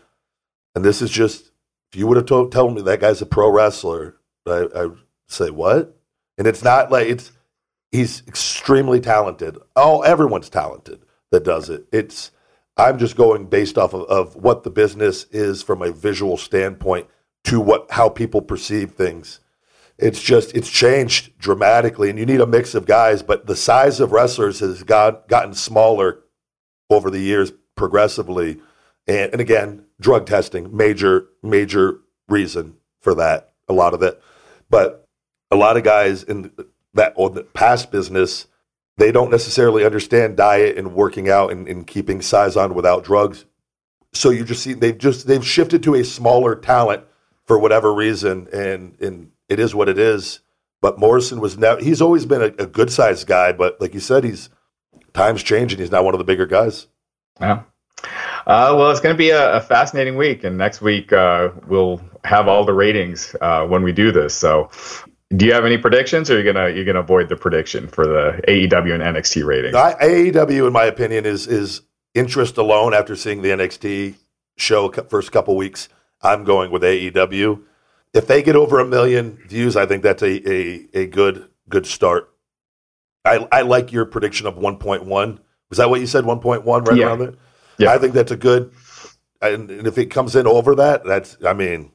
and 0.75 0.85
this 0.85 1.01
is 1.01 1.09
just 1.09 1.51
if 1.91 1.99
you 1.99 2.07
would 2.07 2.17
have 2.17 2.25
told, 2.25 2.51
told 2.51 2.75
me 2.75 2.81
that 2.81 2.99
guy's 2.99 3.21
a 3.21 3.25
pro 3.25 3.49
wrestler, 3.49 4.17
I, 4.47 4.67
I 4.75 4.89
say 5.27 5.49
what? 5.49 5.97
And 6.37 6.47
it's 6.47 6.63
not 6.63 6.91
like 6.91 7.07
it's 7.07 7.31
he's 7.91 8.23
extremely 8.27 8.99
talented. 8.99 9.57
Oh, 9.75 10.01
everyone's 10.01 10.49
talented 10.49 11.03
that 11.31 11.43
does 11.43 11.69
it. 11.69 11.85
It's 11.91 12.31
I'm 12.77 12.97
just 12.97 13.15
going 13.15 13.47
based 13.47 13.77
off 13.77 13.93
of, 13.93 14.03
of 14.03 14.35
what 14.35 14.63
the 14.63 14.69
business 14.69 15.25
is 15.31 15.63
from 15.63 15.81
a 15.81 15.91
visual 15.91 16.37
standpoint 16.37 17.07
to 17.45 17.61
what 17.61 17.91
how 17.91 18.09
people 18.09 18.41
perceive 18.41 18.91
things 18.91 19.39
it's 19.97 20.21
just 20.21 20.53
it's 20.55 20.69
changed 20.69 21.37
dramatically 21.37 22.09
and 22.09 22.19
you 22.19 22.25
need 22.25 22.41
a 22.41 22.47
mix 22.47 22.75
of 22.75 22.85
guys 22.85 23.23
but 23.23 23.47
the 23.47 23.55
size 23.55 23.99
of 23.99 24.11
wrestlers 24.11 24.59
has 24.59 24.83
got, 24.83 25.27
gotten 25.27 25.53
smaller 25.53 26.19
over 26.89 27.09
the 27.09 27.19
years 27.19 27.51
progressively. 27.75 28.59
And, 29.07 29.31
and 29.33 29.41
again 29.41 29.85
drug 29.99 30.25
testing 30.25 30.75
major 30.75 31.27
major 31.41 31.99
reason 32.27 32.75
for 33.01 33.15
that 33.15 33.53
a 33.67 33.73
lot 33.73 33.93
of 33.93 34.01
it. 34.01 34.21
But 34.69 35.07
a 35.51 35.55
lot 35.55 35.77
of 35.77 35.83
guys 35.83 36.23
in 36.23 36.51
that 36.93 37.15
the 37.15 37.47
past 37.53 37.91
business 37.91 38.47
they 38.97 39.11
don't 39.11 39.29
necessarily 39.29 39.83
understand 39.83 40.37
diet 40.37 40.77
and 40.77 40.93
working 40.95 41.29
out 41.29 41.51
and, 41.51 41.67
and 41.67 41.85
keeping 41.85 42.21
size 42.21 42.55
on 42.55 42.73
without 42.73 43.03
drugs. 43.03 43.43
So 44.13 44.29
you 44.29 44.45
just 44.45 44.63
see 44.63 44.73
they've 44.73 44.97
just 44.97 45.27
they've 45.27 45.45
shifted 45.45 45.83
to 45.83 45.95
a 45.95 46.03
smaller 46.03 46.55
talent 46.55 47.03
for 47.45 47.59
whatever 47.59 47.93
reason 47.93 48.47
and 48.53 48.99
and 49.01 49.31
it 49.49 49.59
is 49.59 49.75
what 49.75 49.89
it 49.89 49.99
is. 49.99 50.39
But 50.81 50.99
morrison 50.99 51.39
was 51.39 51.57
now 51.57 51.77
he's 51.77 52.01
always 52.01 52.25
been 52.25 52.41
a, 52.41 52.63
a 52.63 52.65
good 52.65 52.91
sized 52.91 53.27
guy 53.27 53.51
but 53.51 53.79
like 53.81 53.93
you 53.93 53.99
said 53.99 54.23
he's 54.23 54.49
times 55.15 55.41
change 55.41 55.73
and 55.73 55.79
he's 55.79 55.91
not 55.91 56.03
one 56.03 56.13
of 56.13 56.17
the 56.17 56.23
bigger 56.23 56.45
guys 56.45 56.87
Yeah. 57.39 57.63
Uh, 58.45 58.75
well, 58.77 58.91
it's 58.91 58.99
going 58.99 59.15
to 59.15 59.17
be 59.17 59.31
a, 59.31 59.55
a 59.55 59.61
fascinating 59.61 60.15
week, 60.17 60.43
and 60.43 60.55
next 60.55 60.79
week 60.79 61.11
uh, 61.11 61.49
we'll 61.65 61.99
have 62.23 62.47
all 62.47 62.63
the 62.63 62.73
ratings 62.73 63.35
uh, 63.41 63.65
when 63.65 63.81
we 63.81 63.91
do 63.91 64.11
this. 64.11 64.35
So, 64.35 64.69
do 65.35 65.47
you 65.47 65.53
have 65.53 65.65
any 65.65 65.79
predictions, 65.79 66.29
or 66.29 66.35
are 66.35 66.37
you 66.37 66.53
gonna 66.53 66.69
you're 66.69 66.85
gonna 66.85 66.99
avoid 66.99 67.29
the 67.29 67.35
prediction 67.35 67.87
for 67.87 68.05
the 68.05 68.41
AEW 68.47 68.93
and 68.93 69.01
NXT 69.01 69.43
ratings? 69.43 69.73
I, 69.73 69.95
aew 69.95 70.67
in 70.67 70.73
my 70.73 70.83
opinion 70.83 71.25
is 71.25 71.47
is 71.47 71.81
interest 72.15 72.57
alone 72.57 72.93
after 72.93 73.15
seeing 73.15 73.41
the 73.41 73.49
nxt 73.49 74.15
show 74.57 74.89
first 74.89 75.31
couple 75.31 75.55
weeks 75.55 75.89
i'm 76.21 76.43
going 76.43 76.71
with 76.71 76.81
aew 76.81 77.61
if 78.13 78.25
they 78.25 78.41
get 78.41 78.55
over 78.55 78.79
a 78.79 78.85
million 78.85 79.37
views 79.47 79.75
i 79.75 79.85
think 79.85 80.01
that's 80.01 80.23
a, 80.23 80.49
a, 80.49 80.87
a 80.93 81.05
good 81.07 81.49
good 81.67 81.85
start 81.85 82.33
I, 83.25 83.47
I 83.51 83.61
like 83.61 83.91
your 83.91 84.05
prediction 84.05 84.47
of 84.47 84.55
1.1 84.55 85.39
was 85.69 85.77
that 85.77 85.89
what 85.89 85.99
you 85.99 86.07
said 86.07 86.23
1.1 86.25 86.87
right 86.87 86.97
Yeah. 86.97 87.05
around 87.07 87.19
there 87.19 87.33
Yeah. 87.77 87.91
i 87.93 87.97
think 87.97 88.13
that's 88.13 88.31
a 88.31 88.37
good 88.37 88.71
and, 89.41 89.69
and 89.71 89.87
if 89.87 89.97
it 89.97 90.07
comes 90.07 90.35
in 90.35 90.47
over 90.47 90.75
that 90.75 91.03
that's 91.03 91.37
i 91.45 91.53
mean 91.53 91.91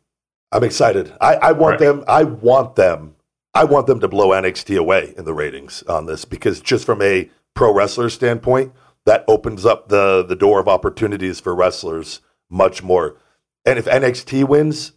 i'm 0.52 0.64
excited 0.64 1.12
i, 1.20 1.34
I 1.36 1.52
want 1.52 1.72
Right. 1.72 1.80
them 1.80 2.04
i 2.08 2.24
want 2.24 2.76
them 2.76 3.14
i 3.54 3.64
want 3.64 3.86
them 3.86 4.00
to 4.00 4.08
blow 4.08 4.28
nxt 4.30 4.76
away 4.78 5.14
in 5.16 5.24
the 5.24 5.34
ratings 5.34 5.82
on 5.84 6.06
this 6.06 6.24
because 6.24 6.60
just 6.60 6.84
from 6.84 7.00
a 7.02 7.30
pro 7.54 7.72
wrestler 7.72 8.08
standpoint 8.10 8.72
that 9.06 9.24
opens 9.28 9.64
up 9.64 9.88
the 9.88 10.24
the 10.24 10.36
door 10.36 10.60
of 10.60 10.68
opportunities 10.68 11.40
for 11.40 11.54
wrestlers 11.54 12.20
much 12.50 12.82
more 12.82 13.16
and 13.64 13.78
if 13.78 13.84
nxt 13.86 14.44
wins 14.44 14.92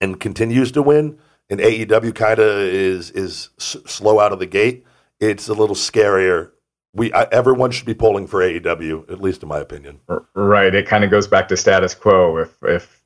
and 0.00 0.20
continues 0.20 0.70
to 0.72 0.82
win 0.82 1.18
and 1.50 1.60
aew 1.60 2.14
kind 2.14 2.38
of 2.38 2.48
is 2.58 3.10
is 3.12 3.50
s- 3.58 3.76
slow 3.86 4.20
out 4.20 4.32
of 4.32 4.38
the 4.38 4.46
gate 4.46 4.84
it's 5.22 5.48
a 5.48 5.54
little 5.54 5.76
scarier 5.76 6.50
we 6.94 7.12
I, 7.12 7.22
everyone 7.32 7.70
should 7.70 7.86
be 7.86 7.94
polling 7.94 8.26
for 8.26 8.40
aew 8.40 9.10
at 9.10 9.20
least 9.20 9.42
in 9.42 9.48
my 9.48 9.58
opinion 9.58 10.00
Right. 10.34 10.74
It 10.74 10.86
kind 10.86 11.04
of 11.04 11.10
goes 11.10 11.26
back 11.26 11.48
to 11.48 11.56
status 11.56 11.94
quo. 11.94 12.38
If 12.38 12.62
if 12.62 13.02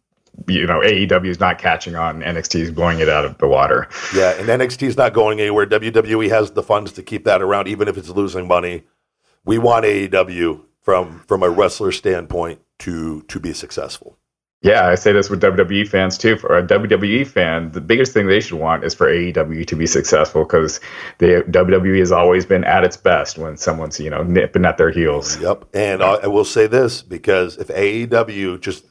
you 0.48 0.66
know 0.66 0.80
AEW 0.80 1.26
is 1.26 1.40
not 1.40 1.58
catching 1.58 1.94
on, 1.94 2.20
NXT 2.20 2.60
is 2.60 2.70
blowing 2.70 3.00
it 3.00 3.08
out 3.08 3.24
of 3.24 3.38
the 3.38 3.46
water. 3.46 3.88
Yeah, 4.14 4.32
and 4.32 4.48
NXT 4.48 4.82
is 4.82 4.96
not 4.96 5.12
going 5.12 5.40
anywhere. 5.40 5.66
WWE 5.66 6.28
has 6.28 6.50
the 6.52 6.62
funds 6.62 6.92
to 6.92 7.02
keep 7.02 7.24
that 7.24 7.42
around, 7.42 7.68
even 7.68 7.88
if 7.88 7.96
it's 7.96 8.10
losing 8.10 8.46
money. 8.46 8.84
We 9.44 9.58
want 9.58 9.84
AEW 9.84 10.62
from 10.82 11.20
from 11.26 11.42
a 11.42 11.50
wrestler 11.50 11.92
standpoint 11.92 12.60
to 12.80 13.22
to 13.22 13.40
be 13.40 13.52
successful. 13.52 14.18
Yeah, 14.62 14.88
I 14.88 14.94
say 14.94 15.12
this 15.12 15.28
with 15.28 15.42
WWE 15.42 15.86
fans 15.86 16.16
too. 16.16 16.36
For 16.36 16.56
a 16.56 16.66
WWE 16.66 17.26
fan, 17.26 17.70
the 17.72 17.80
biggest 17.80 18.12
thing 18.12 18.26
they 18.26 18.40
should 18.40 18.58
want 18.58 18.84
is 18.84 18.94
for 18.94 19.06
AEW 19.06 19.66
to 19.66 19.76
be 19.76 19.86
successful 19.86 20.44
because 20.44 20.80
the 21.18 21.44
WWE 21.48 21.98
has 21.98 22.10
always 22.10 22.46
been 22.46 22.64
at 22.64 22.82
its 22.82 22.96
best 22.96 23.38
when 23.38 23.56
someone's 23.56 24.00
you 24.00 24.10
know 24.10 24.22
nipping 24.22 24.64
at 24.64 24.78
their 24.78 24.90
heels. 24.90 25.38
Yep, 25.40 25.66
and 25.74 26.02
I, 26.02 26.14
I 26.14 26.26
will 26.26 26.44
say 26.44 26.66
this 26.66 27.02
because 27.02 27.58
if 27.58 27.68
AEW 27.68 28.60
just 28.60 28.84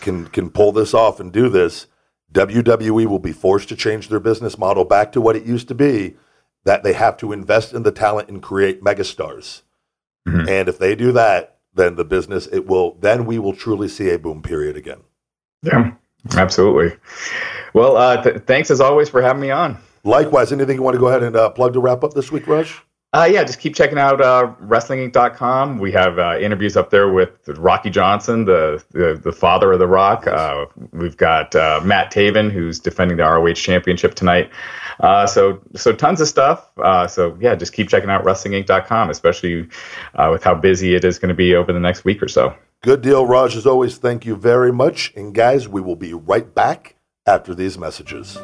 can 0.00 0.26
can 0.26 0.50
pull 0.50 0.72
this 0.72 0.92
off 0.92 1.20
and 1.20 1.32
do 1.32 1.48
this, 1.48 1.86
WWE 2.32 3.06
will 3.06 3.20
be 3.20 3.32
forced 3.32 3.68
to 3.68 3.76
change 3.76 4.08
their 4.08 4.20
business 4.20 4.58
model 4.58 4.84
back 4.84 5.12
to 5.12 5.20
what 5.20 5.36
it 5.36 5.46
used 5.46 5.68
to 5.68 5.74
be. 5.74 6.16
That 6.64 6.82
they 6.82 6.94
have 6.94 7.16
to 7.18 7.32
invest 7.32 7.72
in 7.72 7.82
the 7.82 7.92
talent 7.92 8.28
and 8.30 8.42
create 8.42 8.82
megastars. 8.82 9.62
Mhm. 10.26 10.48
And 10.48 10.68
if 10.68 10.78
they 10.78 10.94
do 10.94 11.12
that, 11.12 11.53
then 11.74 11.96
the 11.96 12.04
business 12.04 12.46
it 12.52 12.66
will 12.66 12.96
then 13.00 13.26
we 13.26 13.38
will 13.38 13.54
truly 13.54 13.88
see 13.88 14.10
a 14.10 14.18
boom 14.18 14.42
period 14.42 14.76
again. 14.76 15.00
Yeah, 15.62 15.92
absolutely. 16.36 16.96
Well, 17.72 17.96
uh, 17.96 18.22
th- 18.22 18.42
thanks 18.42 18.70
as 18.70 18.80
always 18.80 19.08
for 19.08 19.20
having 19.22 19.42
me 19.42 19.50
on. 19.50 19.78
Likewise, 20.04 20.52
anything 20.52 20.76
you 20.76 20.82
want 20.82 20.94
to 20.94 21.00
go 21.00 21.08
ahead 21.08 21.22
and 21.22 21.34
uh, 21.34 21.50
plug 21.50 21.72
to 21.72 21.80
wrap 21.80 22.04
up 22.04 22.12
this 22.14 22.30
week, 22.30 22.46
Raj? 22.46 22.80
Uh, 23.14 23.26
yeah, 23.26 23.44
just 23.44 23.60
keep 23.60 23.76
checking 23.76 23.96
out 23.96 24.20
uh, 24.20 24.52
WrestlingInc.com. 24.60 25.78
We 25.78 25.92
have 25.92 26.18
uh, 26.18 26.36
interviews 26.40 26.76
up 26.76 26.90
there 26.90 27.12
with 27.12 27.30
Rocky 27.46 27.88
Johnson, 27.88 28.44
the 28.44 28.82
the, 28.90 29.20
the 29.22 29.30
father 29.30 29.72
of 29.72 29.78
The 29.78 29.86
Rock. 29.86 30.26
Uh, 30.26 30.66
we've 30.90 31.16
got 31.16 31.54
uh, 31.54 31.80
Matt 31.84 32.12
Taven, 32.12 32.50
who's 32.50 32.80
defending 32.80 33.18
the 33.18 33.22
ROH 33.22 33.52
Championship 33.54 34.16
tonight. 34.16 34.50
Uh, 34.98 35.28
so 35.28 35.60
so 35.76 35.92
tons 35.92 36.20
of 36.20 36.26
stuff. 36.26 36.68
Uh, 36.78 37.06
so 37.06 37.38
yeah, 37.40 37.54
just 37.54 37.72
keep 37.72 37.88
checking 37.88 38.10
out 38.10 38.24
WrestlingInc.com, 38.24 39.10
especially 39.10 39.68
uh, 40.16 40.30
with 40.32 40.42
how 40.42 40.56
busy 40.56 40.96
it 40.96 41.04
is 41.04 41.20
going 41.20 41.28
to 41.28 41.36
be 41.36 41.54
over 41.54 41.72
the 41.72 41.78
next 41.78 42.04
week 42.04 42.20
or 42.20 42.28
so. 42.28 42.52
Good 42.82 43.00
deal, 43.00 43.24
Raj. 43.26 43.54
As 43.54 43.64
always, 43.64 43.96
thank 43.96 44.26
you 44.26 44.34
very 44.34 44.72
much. 44.72 45.12
And 45.14 45.32
guys, 45.32 45.68
we 45.68 45.80
will 45.80 45.94
be 45.94 46.14
right 46.14 46.52
back 46.52 46.96
after 47.26 47.54
these 47.54 47.78
messages. 47.78 48.36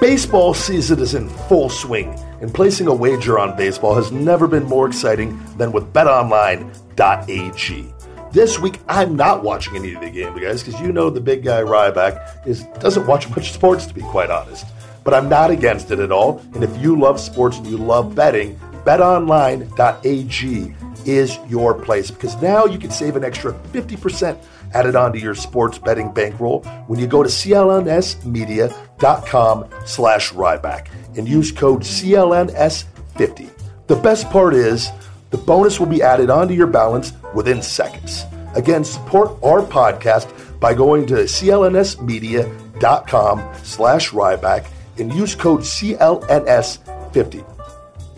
Baseball 0.00 0.52
season 0.52 0.98
is 0.98 1.14
in 1.14 1.28
full 1.28 1.70
swing, 1.70 2.18
and 2.44 2.52
placing 2.52 2.88
a 2.88 2.94
wager 2.94 3.38
on 3.38 3.56
baseball 3.56 3.94
has 3.94 4.12
never 4.12 4.46
been 4.46 4.64
more 4.64 4.86
exciting 4.86 5.42
than 5.56 5.72
with 5.72 5.90
betonline.ag. 5.94 7.94
This 8.32 8.58
week, 8.58 8.80
I'm 8.86 9.16
not 9.16 9.42
watching 9.42 9.76
any 9.76 9.94
of 9.94 10.02
the 10.02 10.10
game, 10.10 10.38
guys, 10.38 10.62
because 10.62 10.78
you 10.78 10.92
know 10.92 11.08
the 11.08 11.22
big 11.22 11.42
guy 11.42 11.62
Ryback 11.62 12.46
is 12.46 12.64
doesn't 12.80 13.06
watch 13.06 13.30
much 13.30 13.52
sports, 13.52 13.86
to 13.86 13.94
be 13.94 14.02
quite 14.02 14.28
honest. 14.28 14.66
But 15.04 15.14
I'm 15.14 15.30
not 15.30 15.52
against 15.52 15.90
it 15.90 16.00
at 16.00 16.12
all. 16.12 16.40
And 16.52 16.62
if 16.62 16.76
you 16.76 17.00
love 17.00 17.18
sports 17.18 17.56
and 17.56 17.66
you 17.66 17.78
love 17.78 18.14
betting, 18.14 18.60
betonline.ag 18.84 20.74
is 21.06 21.38
your 21.48 21.72
place 21.72 22.10
because 22.10 22.42
now 22.42 22.66
you 22.66 22.78
can 22.78 22.90
save 22.90 23.16
an 23.16 23.24
extra 23.24 23.54
50% 23.72 24.36
added 24.74 24.96
onto 24.96 25.18
your 25.18 25.34
sports 25.34 25.78
betting 25.78 26.12
bankroll 26.12 26.62
when 26.86 26.98
you 26.98 27.06
go 27.06 27.22
to 27.22 27.28
clnsmedia.com 27.28 29.68
slash 29.86 30.32
Ryback 30.32 30.88
and 31.16 31.28
use 31.28 31.52
code 31.52 31.82
CLNS50. 31.82 33.50
The 33.86 33.96
best 33.96 34.30
part 34.30 34.54
is 34.54 34.90
the 35.30 35.36
bonus 35.38 35.78
will 35.78 35.86
be 35.86 36.02
added 36.02 36.30
onto 36.30 36.54
your 36.54 36.66
balance 36.66 37.12
within 37.34 37.60
seconds. 37.62 38.24
Again, 38.54 38.82
support 38.84 39.30
our 39.42 39.62
podcast 39.62 40.30
by 40.60 40.74
going 40.74 41.06
to 41.06 41.14
clnsmedia.com 41.14 43.54
slash 43.62 44.10
Ryback 44.10 44.66
and 44.98 45.10
use 45.12 45.34
code 45.34 45.60
CLNS50. 45.60 47.53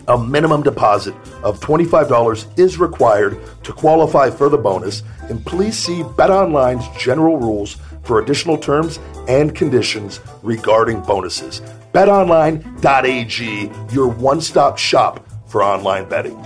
A 0.09 0.17
minimum 0.17 0.63
deposit 0.63 1.13
of 1.43 1.59
$25 1.59 2.57
is 2.57 2.77
required 2.77 3.37
to 3.63 3.73
qualify 3.73 4.29
for 4.29 4.47
the 4.47 4.57
bonus, 4.57 5.03
and 5.23 5.45
please 5.45 5.77
see 5.77 6.01
BetOnline's 6.01 6.87
general 6.97 7.35
rules 7.35 7.75
for 8.03 8.21
additional 8.21 8.57
terms 8.57 8.99
and 9.27 9.53
conditions 9.53 10.21
regarding 10.43 11.01
bonuses. 11.01 11.61
BetOnline.ag, 11.93 13.71
your 13.93 14.07
one 14.07 14.39
stop 14.39 14.77
shop 14.77 15.27
for 15.45 15.61
online 15.61 16.07
betting. 16.07 16.41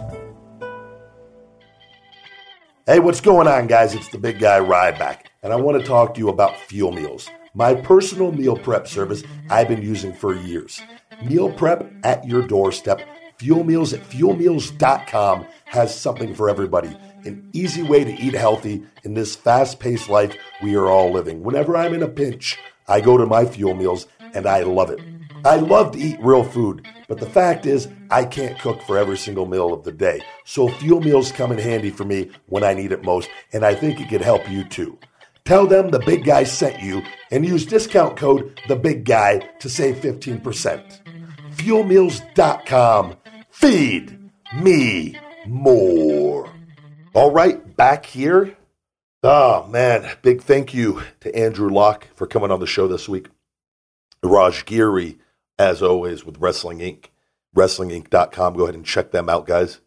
Hey, 2.87 2.99
what's 2.99 3.21
going 3.21 3.47
on, 3.47 3.67
guys? 3.67 3.93
It's 3.93 4.09
the 4.09 4.17
big 4.17 4.39
guy 4.39 4.59
Ryback, 4.59 5.27
and 5.43 5.53
I 5.53 5.55
want 5.57 5.79
to 5.79 5.87
talk 5.87 6.15
to 6.15 6.19
you 6.19 6.29
about 6.29 6.57
Fuel 6.61 6.91
Meals, 6.91 7.29
my 7.53 7.75
personal 7.75 8.31
meal 8.31 8.57
prep 8.57 8.87
service 8.87 9.21
I've 9.51 9.67
been 9.67 9.83
using 9.83 10.13
for 10.13 10.33
years. 10.33 10.81
Meal 11.23 11.51
prep 11.51 11.91
at 12.03 12.25
your 12.25 12.41
doorstep. 12.41 13.01
Fuel 13.41 13.63
Meals 13.63 13.91
at 13.91 14.07
fuelmeals.com 14.07 15.47
has 15.65 15.99
something 15.99 16.35
for 16.35 16.47
everybody. 16.47 16.95
An 17.25 17.49
easy 17.53 17.81
way 17.81 18.03
to 18.03 18.11
eat 18.11 18.35
healthy 18.35 18.83
in 19.03 19.15
this 19.15 19.35
fast 19.35 19.79
paced 19.79 20.09
life 20.09 20.37
we 20.61 20.75
are 20.75 20.89
all 20.89 21.11
living. 21.11 21.41
Whenever 21.41 21.75
I'm 21.75 21.95
in 21.95 22.03
a 22.03 22.07
pinch, 22.07 22.59
I 22.87 23.01
go 23.01 23.17
to 23.17 23.25
my 23.25 23.45
Fuel 23.45 23.73
Meals 23.73 24.05
and 24.35 24.45
I 24.45 24.61
love 24.61 24.91
it. 24.91 24.99
I 25.43 25.55
love 25.55 25.93
to 25.93 25.99
eat 25.99 26.19
real 26.21 26.43
food, 26.43 26.87
but 27.07 27.19
the 27.19 27.25
fact 27.25 27.65
is, 27.65 27.87
I 28.11 28.25
can't 28.25 28.59
cook 28.59 28.83
for 28.83 28.95
every 28.95 29.17
single 29.17 29.47
meal 29.47 29.73
of 29.73 29.85
the 29.85 29.91
day. 29.91 30.21
So 30.45 30.67
fuel 30.67 31.01
meals 31.01 31.31
come 31.31 31.51
in 31.51 31.57
handy 31.57 31.89
for 31.89 32.03
me 32.03 32.29
when 32.45 32.63
I 32.63 32.75
need 32.75 32.91
it 32.91 33.03
most, 33.03 33.27
and 33.53 33.65
I 33.65 33.73
think 33.73 33.99
it 33.99 34.09
could 34.09 34.21
help 34.21 34.47
you 34.51 34.65
too. 34.65 34.99
Tell 35.45 35.65
them 35.65 35.89
the 35.89 35.97
big 35.97 36.25
guy 36.25 36.43
sent 36.43 36.79
you 36.79 37.01
and 37.31 37.43
use 37.43 37.65
discount 37.65 38.17
code 38.17 38.61
the 38.67 38.75
big 38.75 39.03
guy 39.03 39.39
to 39.61 39.67
save 39.67 39.95
15%. 39.95 40.99
Fuelmeals.com. 41.55 43.15
Feed 43.61 44.19
me 44.53 45.15
more. 45.45 46.51
All 47.13 47.31
right, 47.31 47.75
back 47.77 48.05
here. 48.05 48.57
Oh 49.23 49.67
man, 49.67 50.17
big 50.23 50.41
thank 50.41 50.73
you 50.73 51.03
to 51.19 51.33
Andrew 51.35 51.69
Lock 51.69 52.07
for 52.15 52.25
coming 52.25 52.51
on 52.51 52.59
the 52.59 52.65
show 52.65 52.87
this 52.87 53.07
week. 53.07 53.27
Raj 54.23 54.65
Giri 54.65 55.19
as 55.61 55.83
always, 55.83 56.25
with 56.25 56.39
Wrestling 56.39 56.79
Inc. 56.79 57.05
WrestlingInc.com. 57.55 58.55
Go 58.55 58.63
ahead 58.63 58.75
and 58.75 58.85
check 58.85 59.11
them 59.11 59.29
out, 59.29 59.45
guys. 59.45 59.79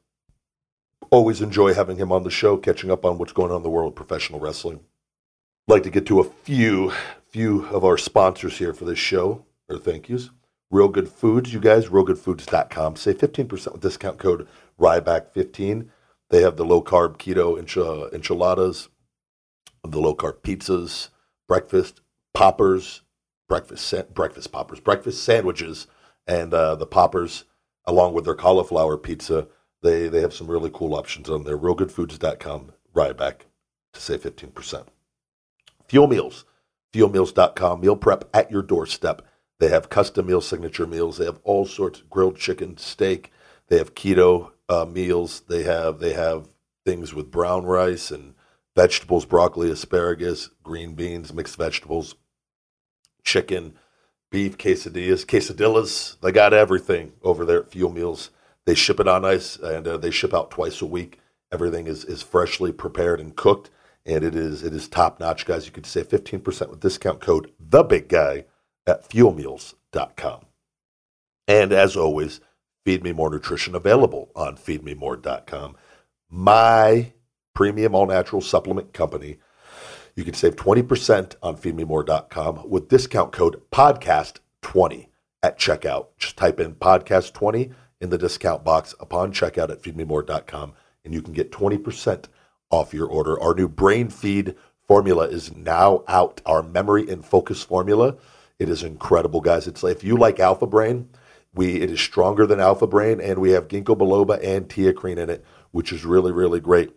Always 1.10 1.40
enjoy 1.40 1.74
having 1.74 1.96
him 1.96 2.12
on 2.12 2.22
the 2.22 2.30
show, 2.30 2.56
catching 2.56 2.90
up 2.90 3.04
on 3.04 3.18
what's 3.18 3.32
going 3.32 3.50
on 3.50 3.58
in 3.58 3.62
the 3.64 3.70
world 3.70 3.92
of 3.92 3.96
professional 3.96 4.38
wrestling. 4.38 4.80
I'd 5.66 5.72
like 5.72 5.82
to 5.82 5.90
get 5.90 6.06
to 6.06 6.20
a 6.20 6.24
few 6.24 6.92
few 7.28 7.66
of 7.66 7.84
our 7.84 7.98
sponsors 7.98 8.58
here 8.58 8.72
for 8.72 8.84
this 8.84 8.98
show, 8.98 9.44
or 9.68 9.78
thank 9.78 10.08
yous. 10.08 10.30
Real 10.74 10.88
Good 10.88 11.08
Foods, 11.08 11.54
you 11.54 11.60
guys, 11.60 11.86
realgoodfoods.com. 11.86 12.96
Save 12.96 13.18
15% 13.18 13.72
with 13.72 13.80
discount 13.80 14.18
code 14.18 14.48
RYBACK15. 14.80 15.88
They 16.30 16.42
have 16.42 16.56
the 16.56 16.64
low 16.64 16.82
carb 16.82 17.16
keto 17.16 17.56
enchil- 17.56 18.12
enchiladas, 18.12 18.88
the 19.84 20.00
low 20.00 20.16
carb 20.16 20.40
pizzas, 20.40 21.10
breakfast, 21.46 22.00
poppers, 22.32 23.02
breakfast 23.48 24.12
breakfast 24.14 24.50
poppers, 24.50 24.80
breakfast 24.80 25.22
sandwiches, 25.22 25.86
and 26.26 26.52
uh, 26.52 26.74
the 26.74 26.86
poppers, 26.86 27.44
along 27.84 28.14
with 28.14 28.24
their 28.24 28.34
cauliflower 28.34 28.98
pizza. 28.98 29.46
They 29.80 30.08
they 30.08 30.22
have 30.22 30.34
some 30.34 30.50
really 30.50 30.70
cool 30.74 30.96
options 30.96 31.30
on 31.30 31.44
there. 31.44 31.56
RealGoodFoods.com, 31.56 32.72
Ryback 32.92 33.42
to 33.92 34.00
save 34.00 34.22
fifteen 34.22 34.50
percent. 34.50 34.88
Fuel 35.86 36.08
Meals, 36.08 36.44
FuelMeals.com, 36.92 37.80
meal 37.80 37.94
prep 37.94 38.28
at 38.34 38.50
your 38.50 38.62
doorstep. 38.62 39.22
They 39.60 39.68
have 39.68 39.88
custom 39.88 40.26
meal 40.26 40.40
signature 40.40 40.86
meals. 40.86 41.18
They 41.18 41.24
have 41.26 41.40
all 41.44 41.66
sorts 41.66 42.00
of 42.00 42.10
grilled 42.10 42.36
chicken, 42.36 42.76
steak. 42.76 43.32
They 43.68 43.78
have 43.78 43.94
keto 43.94 44.52
uh, 44.68 44.84
meals. 44.84 45.42
They 45.48 45.62
have 45.62 46.00
they 46.00 46.12
have 46.12 46.48
things 46.84 47.14
with 47.14 47.30
brown 47.30 47.64
rice 47.64 48.10
and 48.10 48.34
vegetables, 48.76 49.24
broccoli, 49.24 49.70
asparagus, 49.70 50.50
green 50.62 50.94
beans, 50.94 51.32
mixed 51.32 51.56
vegetables 51.56 52.16
chicken, 53.24 53.74
beef, 54.30 54.56
quesadillas, 54.58 55.24
quesadillas. 55.24 56.20
They 56.20 56.30
got 56.30 56.52
everything 56.52 57.14
over 57.22 57.44
there 57.44 57.60
at 57.60 57.70
Fuel 57.70 57.90
Meals. 57.90 58.30
They 58.66 58.74
ship 58.74 59.00
it 59.00 59.08
on 59.08 59.24
ice 59.24 59.56
and 59.56 59.86
uh, 59.86 59.96
they 59.96 60.10
ship 60.10 60.34
out 60.34 60.50
twice 60.50 60.80
a 60.82 60.86
week. 60.86 61.20
Everything 61.52 61.86
is, 61.86 62.04
is 62.04 62.22
freshly 62.22 62.72
prepared 62.72 63.20
and 63.20 63.34
cooked, 63.36 63.70
and 64.04 64.24
it 64.24 64.34
is 64.34 64.62
it 64.62 64.72
is 64.72 64.88
top 64.88 65.20
notch, 65.20 65.46
guys. 65.46 65.66
You 65.66 65.72
could 65.72 65.86
save 65.86 66.08
15% 66.08 66.68
with 66.68 66.80
discount 66.80 67.20
code 67.20 67.52
the 67.60 67.82
big 67.82 68.08
guy 68.08 68.44
at 68.86 69.08
fuelmeals.com. 69.08 70.46
And 71.46 71.72
as 71.72 71.96
always, 71.96 72.40
Feed 72.84 73.02
Me 73.02 73.12
More 73.12 73.30
Nutrition 73.30 73.74
available 73.74 74.30
on 74.34 74.56
feedmemore.com. 74.56 75.76
My 76.30 77.12
premium 77.54 77.94
all 77.94 78.06
natural 78.06 78.40
supplement 78.42 78.92
company 78.92 79.38
you 80.16 80.24
can 80.24 80.34
save 80.34 80.56
20% 80.56 81.34
on 81.42 81.56
feedmemore.com 81.56 82.68
with 82.68 82.88
discount 82.88 83.32
code 83.32 83.60
podcast20 83.72 85.08
at 85.42 85.58
checkout. 85.58 86.06
Just 86.18 86.36
type 86.36 86.60
in 86.60 86.74
podcast20 86.74 87.72
in 88.00 88.10
the 88.10 88.18
discount 88.18 88.64
box 88.64 88.94
upon 89.00 89.32
checkout 89.32 89.70
at 89.70 89.82
feedmemore.com 89.82 90.72
and 91.04 91.12
you 91.12 91.20
can 91.20 91.32
get 91.32 91.50
20% 91.50 92.26
off 92.70 92.94
your 92.94 93.08
order. 93.08 93.40
Our 93.40 93.54
new 93.54 93.68
brain 93.68 94.08
feed 94.08 94.54
formula 94.86 95.26
is 95.26 95.54
now 95.54 96.04
out. 96.06 96.40
Our 96.46 96.62
memory 96.62 97.10
and 97.10 97.24
focus 97.24 97.62
formula. 97.62 98.16
It 98.64 98.70
is 98.70 98.82
incredible, 98.82 99.42
guys. 99.42 99.66
It's 99.66 99.84
if 99.84 100.02
you 100.02 100.16
like 100.16 100.40
Alpha 100.40 100.66
Brain, 100.66 101.10
we 101.54 101.82
it 101.82 101.90
is 101.90 102.00
stronger 102.00 102.46
than 102.46 102.60
Alpha 102.60 102.86
Brain, 102.86 103.20
and 103.20 103.38
we 103.38 103.50
have 103.50 103.68
ginkgo 103.68 103.94
biloba 103.94 104.42
and 104.42 104.66
teacrine 104.70 105.18
in 105.18 105.28
it, 105.28 105.44
which 105.70 105.92
is 105.92 106.06
really, 106.06 106.32
really 106.32 106.60
great 106.60 106.94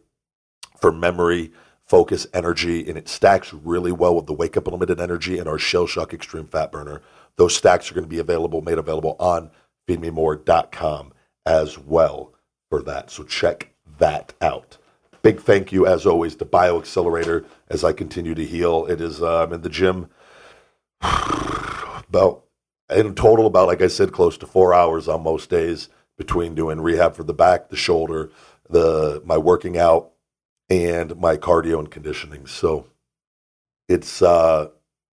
for 0.79 0.93
memory 0.93 1.51
focus 1.83 2.25
energy, 2.33 2.87
and 2.87 2.97
it 2.97 3.09
stacks 3.09 3.51
really 3.51 3.91
well 3.91 4.15
with 4.15 4.27
the 4.27 4.33
Wake 4.33 4.55
Up 4.55 4.67
Unlimited 4.67 5.01
Energy 5.01 5.37
and 5.39 5.49
our 5.49 5.57
Shell 5.57 5.87
Shock 5.87 6.13
Extreme 6.13 6.47
Fat 6.47 6.71
Burner. 6.71 7.01
Those 7.35 7.53
stacks 7.53 7.91
are 7.91 7.93
going 7.93 8.05
to 8.05 8.09
be 8.09 8.19
available, 8.19 8.61
made 8.61 8.77
available 8.77 9.17
on 9.19 9.51
feedmemore.com 9.89 11.11
as 11.45 11.77
well 11.77 12.33
for 12.69 12.81
that. 12.83 13.11
So 13.11 13.23
check 13.23 13.73
that 13.97 14.33
out. 14.39 14.77
Big 15.21 15.41
thank 15.41 15.73
you, 15.73 15.85
as 15.85 16.05
always, 16.05 16.37
to 16.37 16.45
BioXcellerator 16.45 17.45
as 17.67 17.83
I 17.83 17.91
continue 17.91 18.35
to 18.35 18.45
heal. 18.45 18.85
It 18.85 19.01
is, 19.01 19.21
uh, 19.21 19.43
I'm 19.43 19.51
in 19.51 19.63
the 19.63 19.69
gym 19.69 20.09
about, 22.09 22.43
in 22.89 23.15
total, 23.15 23.45
about, 23.47 23.67
like 23.67 23.81
I 23.81 23.87
said, 23.87 24.11
close 24.11 24.37
to 24.39 24.47
four 24.47 24.73
hours 24.73 25.07
on 25.07 25.23
most 25.23 25.49
days 25.49 25.89
between 26.17 26.55
doing 26.55 26.81
rehab 26.81 27.15
for 27.15 27.23
the 27.23 27.33
back, 27.33 27.69
the 27.69 27.75
shoulder, 27.75 28.31
the 28.69 29.21
my 29.25 29.37
working 29.37 29.77
out, 29.77 30.11
and 30.69 31.15
my 31.17 31.37
cardio 31.37 31.79
and 31.79 31.91
conditioning. 31.91 32.47
So 32.47 32.87
it's 33.87 34.21
uh, 34.21 34.69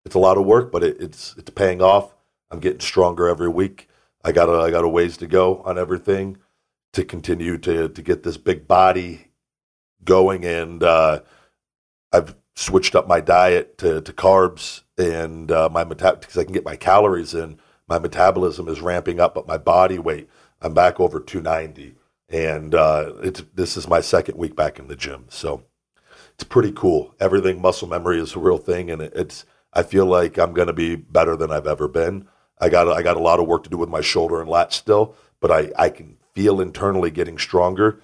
it's 0.06 0.16
a 0.16 0.20
lot 0.20 0.38
of 0.38 0.46
work, 0.46 0.72
but 0.72 0.84
it, 0.84 0.98
it's 1.00 1.36
it's 1.38 1.50
paying 1.52 1.82
off. 1.82 2.16
I'm 2.52 2.60
getting 2.60 2.80
stronger 2.80 3.28
every 3.28 3.50
week. 3.50 3.90
I 4.24 4.32
got 4.32 4.50
a, 4.50 4.54
I 4.54 4.72
got 4.72 4.84
a 4.84 4.90
ways 4.90 5.18
to 5.18 5.28
go 5.28 5.62
on 5.64 5.78
everything 5.78 6.38
to 6.94 7.04
continue 7.06 7.58
to 7.60 7.90
to 7.90 8.02
get 8.02 8.24
this 8.24 8.38
big 8.38 8.68
body 8.68 9.32
going, 10.04 10.46
and 10.46 10.84
uh, 10.84 11.22
I've 12.12 12.36
switched 12.58 12.96
up 12.96 13.08
my 13.08 13.22
diet 13.22 13.78
to, 13.78 14.02
to 14.02 14.14
carbs 14.14 14.82
and 14.98 15.52
uh, 15.52 15.70
my 15.72 15.84
meta- 15.84 16.18
because 16.20 16.38
I 16.38 16.44
can 16.44 16.54
get 16.54 16.66
my 16.66 16.76
calories 16.76 17.34
in. 17.34 17.60
My 17.88 18.00
metabolism 18.00 18.68
is 18.68 18.82
ramping 18.82 19.20
up, 19.20 19.36
but 19.36 19.48
my 19.48 19.58
body 19.58 20.00
weight 20.00 20.30
I'm 20.62 20.74
back 20.74 21.00
over 21.00 21.20
290 21.20 21.96
and 22.30 22.76
uh, 22.76 23.14
it's 23.22 23.44
this 23.54 23.78
is 23.78 23.88
my 23.88 24.02
second 24.02 24.38
week 24.38 24.56
back 24.56 24.80
in 24.80 24.88
the 24.88 24.96
gym, 24.96 25.26
so 25.30 25.64
it's 26.34 26.44
pretty 26.44 26.72
cool. 26.72 27.16
Everything 27.20 27.62
muscle 27.62 27.88
memory 27.88 28.20
is 28.20 28.36
a 28.36 28.40
real 28.40 28.58
thing, 28.58 28.92
and 28.92 29.02
it's 29.02 29.46
I 29.74 29.84
feel 29.84 30.06
like 30.06 30.38
I'm 30.38 30.54
going 30.54 30.68
to 30.68 30.74
be 30.74 30.96
better 30.96 31.36
than 31.36 31.52
I've 31.52 31.68
ever 31.68 31.88
been. 31.88 32.28
I 32.60 32.70
got 32.70 32.90
I 32.90 33.02
got 33.02 33.18
a 33.18 33.22
lot 33.22 33.40
of 33.40 33.48
work 33.48 33.64
to 33.64 33.70
do 33.70 33.78
with 33.78 33.90
my 33.90 34.02
shoulder 34.02 34.42
and 34.42 34.50
lat 34.50 34.74
still, 34.74 35.16
but 35.40 35.52
I 35.52 35.72
I 35.78 35.90
can 35.90 36.18
feel 36.34 36.60
internally 36.60 37.12
getting 37.12 37.38
stronger, 37.38 38.02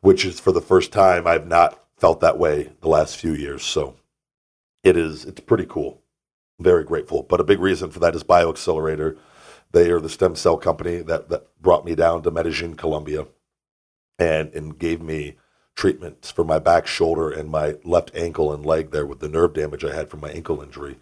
which 0.00 0.24
is 0.24 0.40
for 0.40 0.52
the 0.52 0.60
first 0.60 0.92
time 0.92 1.26
I've 1.26 1.46
not 1.46 1.79
felt 2.00 2.20
that 2.20 2.38
way 2.38 2.72
the 2.80 2.88
last 2.88 3.16
few 3.16 3.34
years. 3.34 3.64
So 3.64 3.96
it 4.82 4.96
is 4.96 5.24
it's 5.24 5.40
pretty 5.40 5.66
cool. 5.68 6.02
very 6.58 6.84
grateful. 6.84 7.22
But 7.22 7.40
a 7.40 7.44
big 7.44 7.60
reason 7.60 7.90
for 7.90 8.00
that 8.00 8.14
is 8.14 8.24
BioXcellerator. 8.24 9.16
They 9.72 9.90
are 9.90 10.00
the 10.00 10.08
stem 10.08 10.34
cell 10.36 10.56
company 10.58 10.98
that, 11.02 11.28
that 11.28 11.46
brought 11.60 11.84
me 11.84 11.94
down 11.94 12.22
to 12.22 12.30
Medellin, 12.30 12.74
Colombia 12.76 13.26
and, 14.18 14.52
and 14.54 14.78
gave 14.78 15.00
me 15.00 15.36
treatments 15.76 16.30
for 16.30 16.44
my 16.44 16.58
back, 16.58 16.86
shoulder, 16.86 17.30
and 17.30 17.50
my 17.50 17.76
left 17.84 18.10
ankle 18.14 18.52
and 18.52 18.66
leg 18.66 18.90
there 18.90 19.06
with 19.06 19.20
the 19.20 19.28
nerve 19.28 19.54
damage 19.54 19.84
I 19.84 19.94
had 19.94 20.10
from 20.10 20.20
my 20.20 20.30
ankle 20.30 20.62
injury 20.62 20.98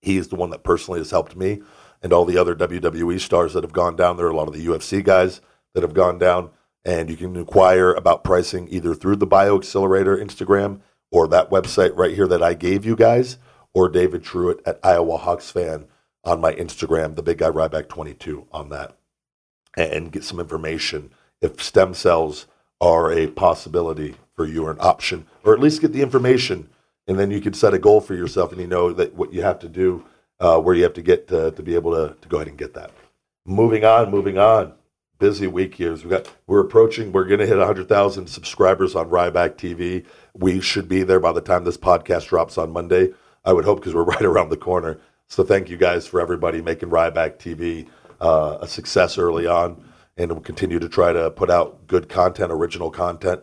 He 0.01 0.17
is 0.17 0.27
the 0.29 0.35
one 0.35 0.49
that 0.49 0.63
personally 0.63 0.99
has 0.99 1.11
helped 1.11 1.35
me 1.35 1.61
and 2.03 2.13
all 2.13 2.25
the 2.25 2.37
other 2.37 2.53
WWE 2.53 3.19
stars 3.19 3.53
that 3.53 3.63
have 3.63 3.73
gone 3.73 3.95
down 3.95 4.17
there, 4.17 4.27
are 4.27 4.31
a 4.31 4.35
lot 4.35 4.47
of 4.47 4.53
the 4.53 4.65
UFC 4.65 5.03
guys 5.03 5.41
that 5.73 5.81
have 5.81 5.93
gone 5.93 6.19
down. 6.19 6.51
And 6.85 7.09
you 7.09 7.15
can 7.15 7.35
inquire 7.35 7.93
about 7.93 8.25
pricing 8.25 8.67
either 8.69 8.93
through 8.93 9.15
the 9.15 9.25
BioXcellerator 9.25 10.21
Instagram 10.21 10.81
or 11.11 11.27
that 11.29 11.49
website 11.49 11.95
right 11.95 12.13
here 12.13 12.27
that 12.27 12.43
I 12.43 12.53
gave 12.55 12.85
you 12.85 12.95
guys, 12.95 13.37
or 13.73 13.87
David 13.87 14.23
Truitt 14.23 14.59
at 14.65 14.79
Iowa 14.83 15.17
Hawks 15.17 15.49
fan 15.49 15.85
on 16.23 16.41
my 16.41 16.53
Instagram, 16.53 17.15
the 17.15 17.23
big 17.23 17.37
guy 17.37 17.49
Ryback 17.49 17.87
22 17.87 18.47
on 18.51 18.69
that, 18.69 18.97
and 19.77 20.11
get 20.11 20.23
some 20.23 20.39
information 20.39 21.11
if 21.41 21.61
stem 21.61 21.93
cells 21.93 22.47
are 22.81 23.11
a 23.11 23.27
possibility 23.27 24.15
for 24.35 24.45
you 24.45 24.65
or 24.65 24.71
an 24.71 24.77
option, 24.79 25.25
or 25.43 25.53
at 25.53 25.59
least 25.59 25.81
get 25.81 25.93
the 25.93 26.01
information, 26.01 26.69
and 27.07 27.19
then 27.19 27.31
you 27.31 27.39
can 27.39 27.53
set 27.53 27.73
a 27.73 27.79
goal 27.79 28.01
for 28.01 28.15
yourself, 28.15 28.51
and 28.51 28.59
you 28.59 28.67
know 28.67 28.91
that 28.91 29.13
what 29.13 29.33
you 29.33 29.41
have 29.41 29.59
to 29.59 29.69
do, 29.69 30.03
uh, 30.43 30.59
where 30.59 30.75
you 30.75 30.83
have 30.83 30.93
to 30.93 31.01
get 31.01 31.27
to, 31.29 31.51
to 31.51 31.63
be 31.63 31.73
able 31.73 31.91
to, 31.91 32.15
to 32.19 32.27
go 32.27 32.37
ahead 32.37 32.49
and 32.49 32.57
get 32.57 32.73
that. 32.73 32.91
Moving 33.45 33.85
on, 33.85 34.11
moving 34.11 34.37
on. 34.37 34.73
Busy 35.17 35.47
week 35.47 35.75
here. 35.75 35.93
We 35.93 36.09
got 36.09 36.29
we're 36.47 36.59
approaching. 36.59 37.13
We're 37.13 37.23
going 37.23 37.39
to 37.39 37.47
hit 37.47 37.57
100,000 37.57 38.27
subscribers 38.27 38.93
on 38.93 39.09
Ryback 39.09 39.55
TV. 39.55 40.05
We 40.33 40.59
should 40.59 40.89
be 40.89 41.03
there 41.03 41.21
by 41.21 41.31
the 41.31 41.39
time 41.39 41.63
this 41.63 41.77
podcast 41.77 42.27
drops 42.27 42.57
on 42.57 42.71
Monday. 42.71 43.13
I 43.45 43.53
would 43.53 43.63
hope 43.63 43.79
because 43.79 43.95
we're 43.95 44.03
right 44.15 44.21
around 44.21 44.49
the 44.49 44.57
corner. 44.57 44.99
So 45.29 45.43
thank 45.43 45.69
you 45.69 45.77
guys 45.77 46.05
for 46.05 46.19
everybody 46.19 46.61
making 46.61 46.89
Ryback 46.89 47.37
TV 47.37 47.87
uh, 48.19 48.57
a 48.61 48.67
success 48.67 49.17
early 49.17 49.47
on, 49.47 49.81
and 50.17 50.31
we'll 50.31 50.41
continue 50.41 50.79
to 50.79 50.89
try 50.89 51.13
to 51.13 51.31
put 51.31 51.49
out 51.49 51.87
good 51.87 52.09
content, 52.09 52.51
original 52.51 52.91
content, 52.91 53.41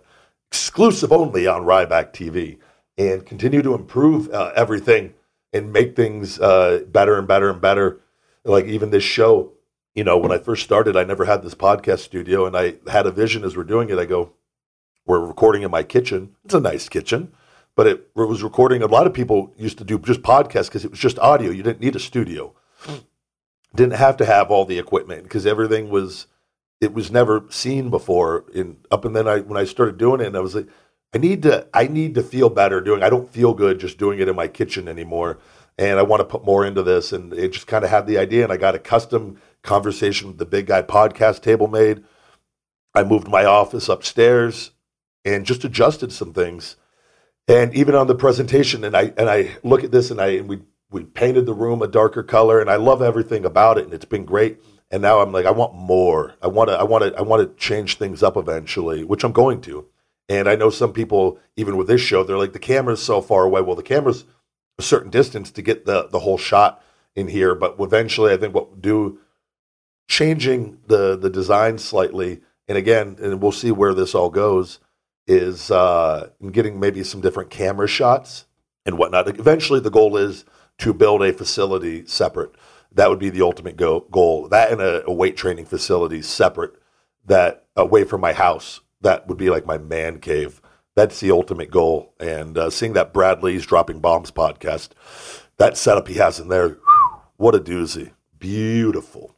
exclusive 0.50 1.12
only 1.12 1.46
on 1.46 1.62
Ryback 1.62 2.12
TV, 2.12 2.58
and 2.98 3.24
continue 3.24 3.62
to 3.62 3.74
improve 3.74 4.28
uh, 4.30 4.52
everything 4.54 5.14
and 5.52 5.72
make 5.72 5.96
things 5.96 6.38
uh, 6.40 6.84
better 6.88 7.18
and 7.18 7.26
better 7.26 7.50
and 7.50 7.60
better. 7.60 8.00
Like 8.44 8.66
even 8.66 8.90
this 8.90 9.04
show, 9.04 9.52
you 9.94 10.04
know, 10.04 10.16
when 10.18 10.32
I 10.32 10.38
first 10.38 10.62
started, 10.62 10.96
I 10.96 11.04
never 11.04 11.24
had 11.24 11.42
this 11.42 11.54
podcast 11.54 12.00
studio, 12.00 12.46
and 12.46 12.56
I 12.56 12.74
had 12.90 13.06
a 13.06 13.10
vision 13.10 13.44
as 13.44 13.56
we're 13.56 13.64
doing 13.64 13.90
it. 13.90 13.98
I 13.98 14.04
go, 14.04 14.32
we're 15.06 15.24
recording 15.24 15.62
in 15.62 15.70
my 15.70 15.82
kitchen. 15.82 16.36
It's 16.44 16.54
a 16.54 16.60
nice 16.60 16.88
kitchen 16.88 17.32
but 17.80 17.86
it, 17.86 18.10
it 18.14 18.28
was 18.28 18.42
recording. 18.42 18.82
A 18.82 18.86
lot 18.86 19.06
of 19.06 19.14
people 19.14 19.54
used 19.56 19.78
to 19.78 19.84
do 19.84 19.98
just 19.98 20.22
podcasts 20.22 20.66
because 20.66 20.84
it 20.84 20.90
was 20.90 21.00
just 21.00 21.18
audio. 21.18 21.50
You 21.50 21.62
didn't 21.62 21.80
need 21.80 21.96
a 21.96 22.00
studio. 22.00 22.54
Didn't 23.74 23.94
have 23.94 24.16
to 24.18 24.26
have 24.26 24.50
all 24.50 24.64
the 24.64 24.78
equipment 24.78 25.22
because 25.22 25.46
everything 25.46 25.88
was 25.88 26.26
it 26.80 26.92
was 26.92 27.10
never 27.10 27.44
seen 27.48 27.88
before. 27.88 28.44
In 28.52 28.76
up 28.90 29.04
and 29.04 29.14
then 29.14 29.28
I 29.28 29.40
when 29.40 29.56
I 29.56 29.64
started 29.64 29.96
doing 29.96 30.20
it, 30.20 30.26
and 30.26 30.36
I 30.36 30.40
was 30.40 30.54
like, 30.54 30.68
I 31.12 31.18
need 31.18 31.42
to 31.42 31.66
I 31.74 31.88
need 31.88 32.14
to 32.14 32.22
feel 32.22 32.50
better 32.50 32.80
doing. 32.80 33.02
I 33.02 33.10
don't 33.10 33.32
feel 33.32 33.54
good 33.54 33.80
just 33.80 33.98
doing 33.98 34.20
it 34.20 34.28
in 34.28 34.36
my 34.36 34.48
kitchen 34.48 34.88
anymore, 34.88 35.38
and 35.78 35.98
I 35.98 36.02
want 36.02 36.20
to 36.20 36.24
put 36.24 36.44
more 36.44 36.64
into 36.64 36.82
this. 36.82 37.12
And 37.12 37.32
it 37.32 37.52
just 37.52 37.66
kind 37.66 37.84
of 37.84 37.90
had 37.90 38.06
the 38.06 38.18
idea, 38.18 38.44
and 38.44 38.52
I 38.52 38.56
got 38.56 38.74
a 38.74 38.78
custom 38.78 39.40
conversation 39.62 40.28
with 40.28 40.38
the 40.38 40.46
big 40.46 40.66
guy 40.66 40.82
podcast 40.82 41.42
table 41.42 41.66
made. 41.66 42.04
I 42.94 43.02
moved 43.04 43.28
my 43.28 43.44
office 43.44 43.88
upstairs 43.88 44.72
and 45.24 45.46
just 45.46 45.64
adjusted 45.64 46.12
some 46.12 46.32
things 46.32 46.76
and 47.50 47.74
even 47.74 47.94
on 47.96 48.06
the 48.06 48.14
presentation, 48.14 48.84
and 48.84 48.96
I 48.96 49.12
and 49.16 49.28
I 49.28 49.50
look 49.64 49.82
at 49.82 49.90
this, 49.90 50.10
and 50.10 50.20
I 50.20 50.28
and 50.28 50.48
we 50.48 50.60
we 50.90 51.04
painted 51.04 51.46
the 51.46 51.52
room 51.52 51.82
a 51.82 51.88
darker 51.88 52.22
color, 52.22 52.60
and 52.60 52.70
I 52.70 52.76
love 52.76 53.02
everything 53.02 53.44
about 53.44 53.78
it, 53.78 53.84
and 53.84 53.92
it's 53.92 54.04
been 54.04 54.24
great. 54.24 54.60
And 54.92 55.02
now 55.02 55.20
I'm 55.20 55.32
like, 55.32 55.46
I 55.46 55.50
want 55.50 55.74
more. 55.74 56.34
I 56.42 56.48
want 56.48 56.70
to. 56.70 56.76
I 56.76 56.84
want 56.84 57.04
to. 57.04 57.18
I 57.18 57.22
want 57.22 57.42
to 57.42 57.60
change 57.60 57.96
things 57.98 58.22
up 58.22 58.36
eventually, 58.36 59.02
which 59.04 59.24
I'm 59.24 59.32
going 59.32 59.60
to. 59.62 59.86
And 60.30 60.48
I 60.48 60.54
know 60.54 60.70
some 60.70 60.92
people, 60.92 61.38
even 61.56 61.76
with 61.76 61.88
this 61.88 62.00
show, 62.00 62.22
they're 62.22 62.38
like, 62.38 62.52
the 62.52 62.60
camera's 62.60 63.02
so 63.02 63.20
far 63.20 63.42
away. 63.42 63.60
Well, 63.60 63.74
the 63.74 63.82
camera's 63.82 64.24
a 64.78 64.82
certain 64.82 65.10
distance 65.10 65.50
to 65.50 65.60
get 65.60 65.84
the 65.84 66.08
the 66.08 66.20
whole 66.20 66.38
shot 66.38 66.82
in 67.14 67.28
here, 67.28 67.54
but 67.54 67.74
eventually, 67.80 68.32
I 68.32 68.36
think 68.36 68.54
what 68.54 68.70
we'll 68.70 68.80
do 68.80 69.18
changing 70.08 70.78
the 70.86 71.16
the 71.16 71.30
design 71.30 71.78
slightly, 71.78 72.40
and 72.68 72.78
again, 72.78 73.16
and 73.20 73.42
we'll 73.42 73.52
see 73.52 73.72
where 73.72 73.92
this 73.92 74.14
all 74.14 74.30
goes 74.30 74.78
is 75.26 75.70
uh, 75.70 76.30
getting 76.50 76.80
maybe 76.80 77.04
some 77.04 77.20
different 77.20 77.50
camera 77.50 77.88
shots 77.88 78.46
and 78.86 78.96
whatnot. 78.96 79.28
Eventually, 79.28 79.80
the 79.80 79.90
goal 79.90 80.16
is 80.16 80.44
to 80.78 80.94
build 80.94 81.22
a 81.22 81.32
facility 81.32 82.06
separate. 82.06 82.52
That 82.92 83.10
would 83.10 83.18
be 83.18 83.30
the 83.30 83.42
ultimate 83.42 83.76
go- 83.76 84.06
goal. 84.10 84.48
That 84.48 84.72
and 84.72 84.80
a, 84.80 85.04
a 85.06 85.12
weight 85.12 85.36
training 85.36 85.66
facility 85.66 86.22
separate, 86.22 86.72
that 87.26 87.66
away 87.76 88.04
from 88.04 88.20
my 88.20 88.32
house. 88.32 88.80
That 89.00 89.26
would 89.28 89.38
be 89.38 89.50
like 89.50 89.66
my 89.66 89.78
man 89.78 90.20
cave. 90.20 90.60
That's 90.96 91.20
the 91.20 91.30
ultimate 91.30 91.70
goal. 91.70 92.14
And 92.20 92.58
uh, 92.58 92.70
seeing 92.70 92.92
that 92.94 93.12
Brad 93.12 93.42
Lea's 93.42 93.66
Dropping 93.66 94.00
Bombs 94.00 94.30
podcast, 94.30 94.90
that 95.56 95.76
setup 95.76 96.08
he 96.08 96.14
has 96.14 96.38
in 96.38 96.48
there, 96.48 96.78
what 97.36 97.54
a 97.54 97.58
doozy. 97.58 98.12
Beautiful. 98.38 99.36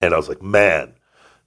And 0.00 0.14
I 0.14 0.16
was 0.16 0.28
like, 0.28 0.42
man, 0.42 0.94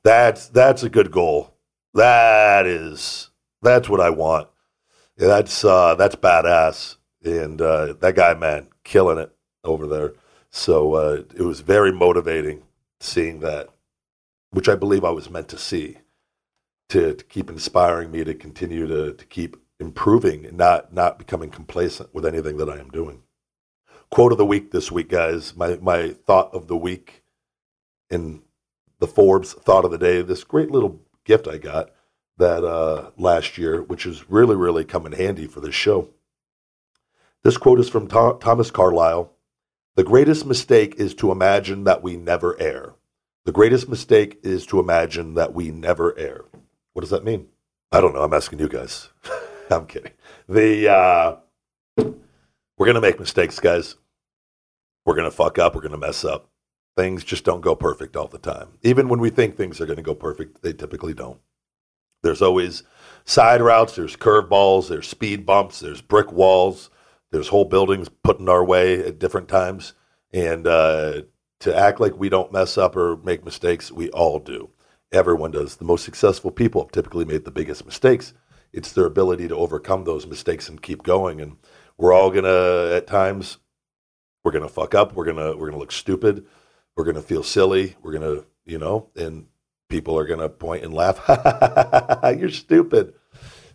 that's 0.03 0.47
that's 0.47 0.83
a 0.83 0.89
good 0.89 1.11
goal. 1.11 1.53
That 1.93 2.65
is 2.65 3.29
that's 3.61 3.89
what 3.89 4.01
I 4.01 4.09
want. 4.09 4.49
That's 5.17 5.63
uh, 5.65 5.95
that's 5.95 6.15
badass, 6.15 6.97
and 7.23 7.61
uh, 7.61 7.93
that 7.93 8.15
guy, 8.15 8.33
man, 8.35 8.67
killing 8.83 9.17
it 9.17 9.35
over 9.63 9.87
there. 9.87 10.13
So 10.49 10.93
uh, 10.93 11.23
it 11.35 11.41
was 11.41 11.61
very 11.61 11.91
motivating 11.91 12.63
seeing 12.99 13.39
that, 13.41 13.69
which 14.51 14.69
I 14.69 14.75
believe 14.75 15.03
I 15.03 15.11
was 15.11 15.29
meant 15.29 15.49
to 15.49 15.57
see, 15.57 15.97
to, 16.89 17.13
to 17.13 17.23
keep 17.25 17.49
inspiring 17.49 18.11
me 18.11 18.23
to 18.23 18.33
continue 18.33 18.87
to 18.87 19.13
to 19.13 19.25
keep 19.25 19.57
improving 19.79 20.45
and 20.45 20.57
not 20.57 20.93
not 20.93 21.19
becoming 21.19 21.49
complacent 21.49 22.13
with 22.13 22.25
anything 22.25 22.57
that 22.57 22.69
I 22.69 22.77
am 22.77 22.89
doing. 22.89 23.23
Quote 24.09 24.31
of 24.31 24.37
the 24.37 24.45
week 24.45 24.71
this 24.71 24.91
week, 24.91 25.09
guys. 25.09 25.55
My 25.55 25.77
my 25.81 26.09
thought 26.09 26.53
of 26.53 26.67
the 26.67 26.77
week 26.77 27.23
in 28.09 28.41
the 28.99 29.07
Forbes 29.07 29.53
thought 29.53 29.85
of 29.85 29.91
the 29.91 29.97
day. 29.97 30.21
This 30.21 30.43
great 30.43 30.71
little 30.71 31.01
gift 31.25 31.47
I 31.47 31.57
got 31.57 31.91
that 32.37 32.63
uh, 32.63 33.11
last 33.17 33.57
year, 33.57 33.81
which 33.81 34.03
has 34.03 34.29
really, 34.29 34.55
really 34.55 34.85
come 34.85 35.05
in 35.05 35.11
handy 35.11 35.47
for 35.47 35.59
this 35.59 35.75
show. 35.75 36.09
This 37.43 37.57
quote 37.57 37.79
is 37.79 37.89
from 37.89 38.07
Th- 38.07 38.39
Thomas 38.39 38.71
Carlyle 38.71 39.33
The 39.95 40.03
greatest 40.03 40.45
mistake 40.45 40.95
is 40.97 41.13
to 41.15 41.31
imagine 41.31 41.83
that 41.83 42.03
we 42.03 42.15
never 42.15 42.59
err. 42.59 42.93
The 43.45 43.51
greatest 43.51 43.89
mistake 43.89 44.39
is 44.43 44.65
to 44.67 44.79
imagine 44.79 45.33
that 45.35 45.53
we 45.53 45.71
never 45.71 46.17
err. 46.17 46.45
What 46.97 47.01
does 47.01 47.11
that 47.11 47.23
mean? 47.23 47.49
I 47.91 48.01
don't 48.01 48.15
know. 48.15 48.23
I'm 48.23 48.33
asking 48.33 48.57
you 48.57 48.67
guys. 48.67 49.09
I'm 49.69 49.85
kidding. 49.85 50.13
The 50.49 50.91
uh, 50.91 51.35
we're 52.75 52.87
gonna 52.87 53.01
make 53.01 53.19
mistakes, 53.19 53.59
guys. 53.59 53.97
We're 55.05 55.13
gonna 55.13 55.29
fuck 55.29 55.59
up. 55.59 55.75
We're 55.75 55.83
gonna 55.83 55.99
mess 55.99 56.25
up. 56.25 56.49
Things 56.95 57.23
just 57.23 57.43
don't 57.43 57.61
go 57.61 57.75
perfect 57.75 58.15
all 58.15 58.27
the 58.27 58.39
time. 58.39 58.79
Even 58.81 59.09
when 59.09 59.19
we 59.19 59.29
think 59.29 59.55
things 59.55 59.79
are 59.79 59.85
gonna 59.85 60.01
go 60.01 60.15
perfect, 60.15 60.63
they 60.63 60.73
typically 60.73 61.13
don't. 61.13 61.39
There's 62.23 62.41
always 62.41 62.81
side 63.25 63.61
routes, 63.61 63.95
there's 63.95 64.15
curveballs, 64.15 64.89
there's 64.89 65.07
speed 65.07 65.45
bumps, 65.45 65.79
there's 65.79 66.01
brick 66.01 66.31
walls, 66.31 66.89
there's 67.29 67.49
whole 67.49 67.65
buildings 67.65 68.09
put 68.09 68.39
in 68.39 68.49
our 68.49 68.65
way 68.65 69.05
at 69.05 69.19
different 69.19 69.49
times. 69.49 69.93
And 70.33 70.65
uh, 70.65 71.21
to 71.59 71.77
act 71.77 71.99
like 71.99 72.17
we 72.17 72.29
don't 72.29 72.51
mess 72.51 72.75
up 72.75 72.95
or 72.95 73.17
make 73.17 73.45
mistakes, 73.45 73.91
we 73.91 74.09
all 74.09 74.39
do. 74.39 74.71
Everyone 75.11 75.51
does. 75.51 75.77
The 75.77 75.85
most 75.85 76.03
successful 76.03 76.51
people 76.51 76.81
have 76.81 76.91
typically 76.91 77.25
made 77.25 77.45
the 77.45 77.51
biggest 77.51 77.85
mistakes. 77.85 78.33
It's 78.73 78.91
their 78.91 79.05
ability 79.05 79.47
to 79.47 79.55
overcome 79.55 80.03
those 80.03 80.27
mistakes 80.27 80.67
and 80.67 80.81
keep 80.81 81.03
going. 81.03 81.39
And 81.39 81.57
we're 81.97 82.13
all 82.13 82.29
gonna, 82.29 82.91
at 82.93 83.07
times, 83.07 83.57
we're 84.43 84.51
gonna 84.51 84.69
fuck 84.69 84.95
up. 84.95 85.13
We're 85.13 85.25
gonna 85.25 85.57
we're 85.57 85.67
gonna 85.67 85.79
look 85.79 85.91
stupid. 85.91 86.45
We're 86.95 87.05
gonna 87.05 87.21
feel 87.21 87.43
silly. 87.43 87.95
We're 88.01 88.13
gonna, 88.13 88.43
you 88.65 88.77
know, 88.77 89.09
and 89.15 89.47
people 89.89 90.17
are 90.17 90.27
to 90.27 90.49
point 90.49 90.83
and 90.83 90.93
laugh. 90.93 91.21
You're 92.37 92.49
stupid. 92.49 93.13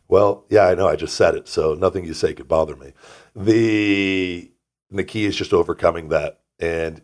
Well, 0.09 0.45
yeah, 0.51 0.67
I 0.67 0.75
know. 0.75 0.89
I 0.89 0.97
just 0.97 1.15
said 1.15 1.35
it, 1.35 1.49
so 1.49 1.75
nothing 1.75 2.05
you 2.05 2.15
say 2.15 2.35
could 2.35 2.49
bother 2.49 2.77
me. 2.77 2.93
The 3.35 4.51
the 4.91 5.05
key 5.05 5.25
is 5.25 5.37
just 5.37 5.55
overcoming 5.55 6.09
that, 6.09 6.41
and 6.59 7.03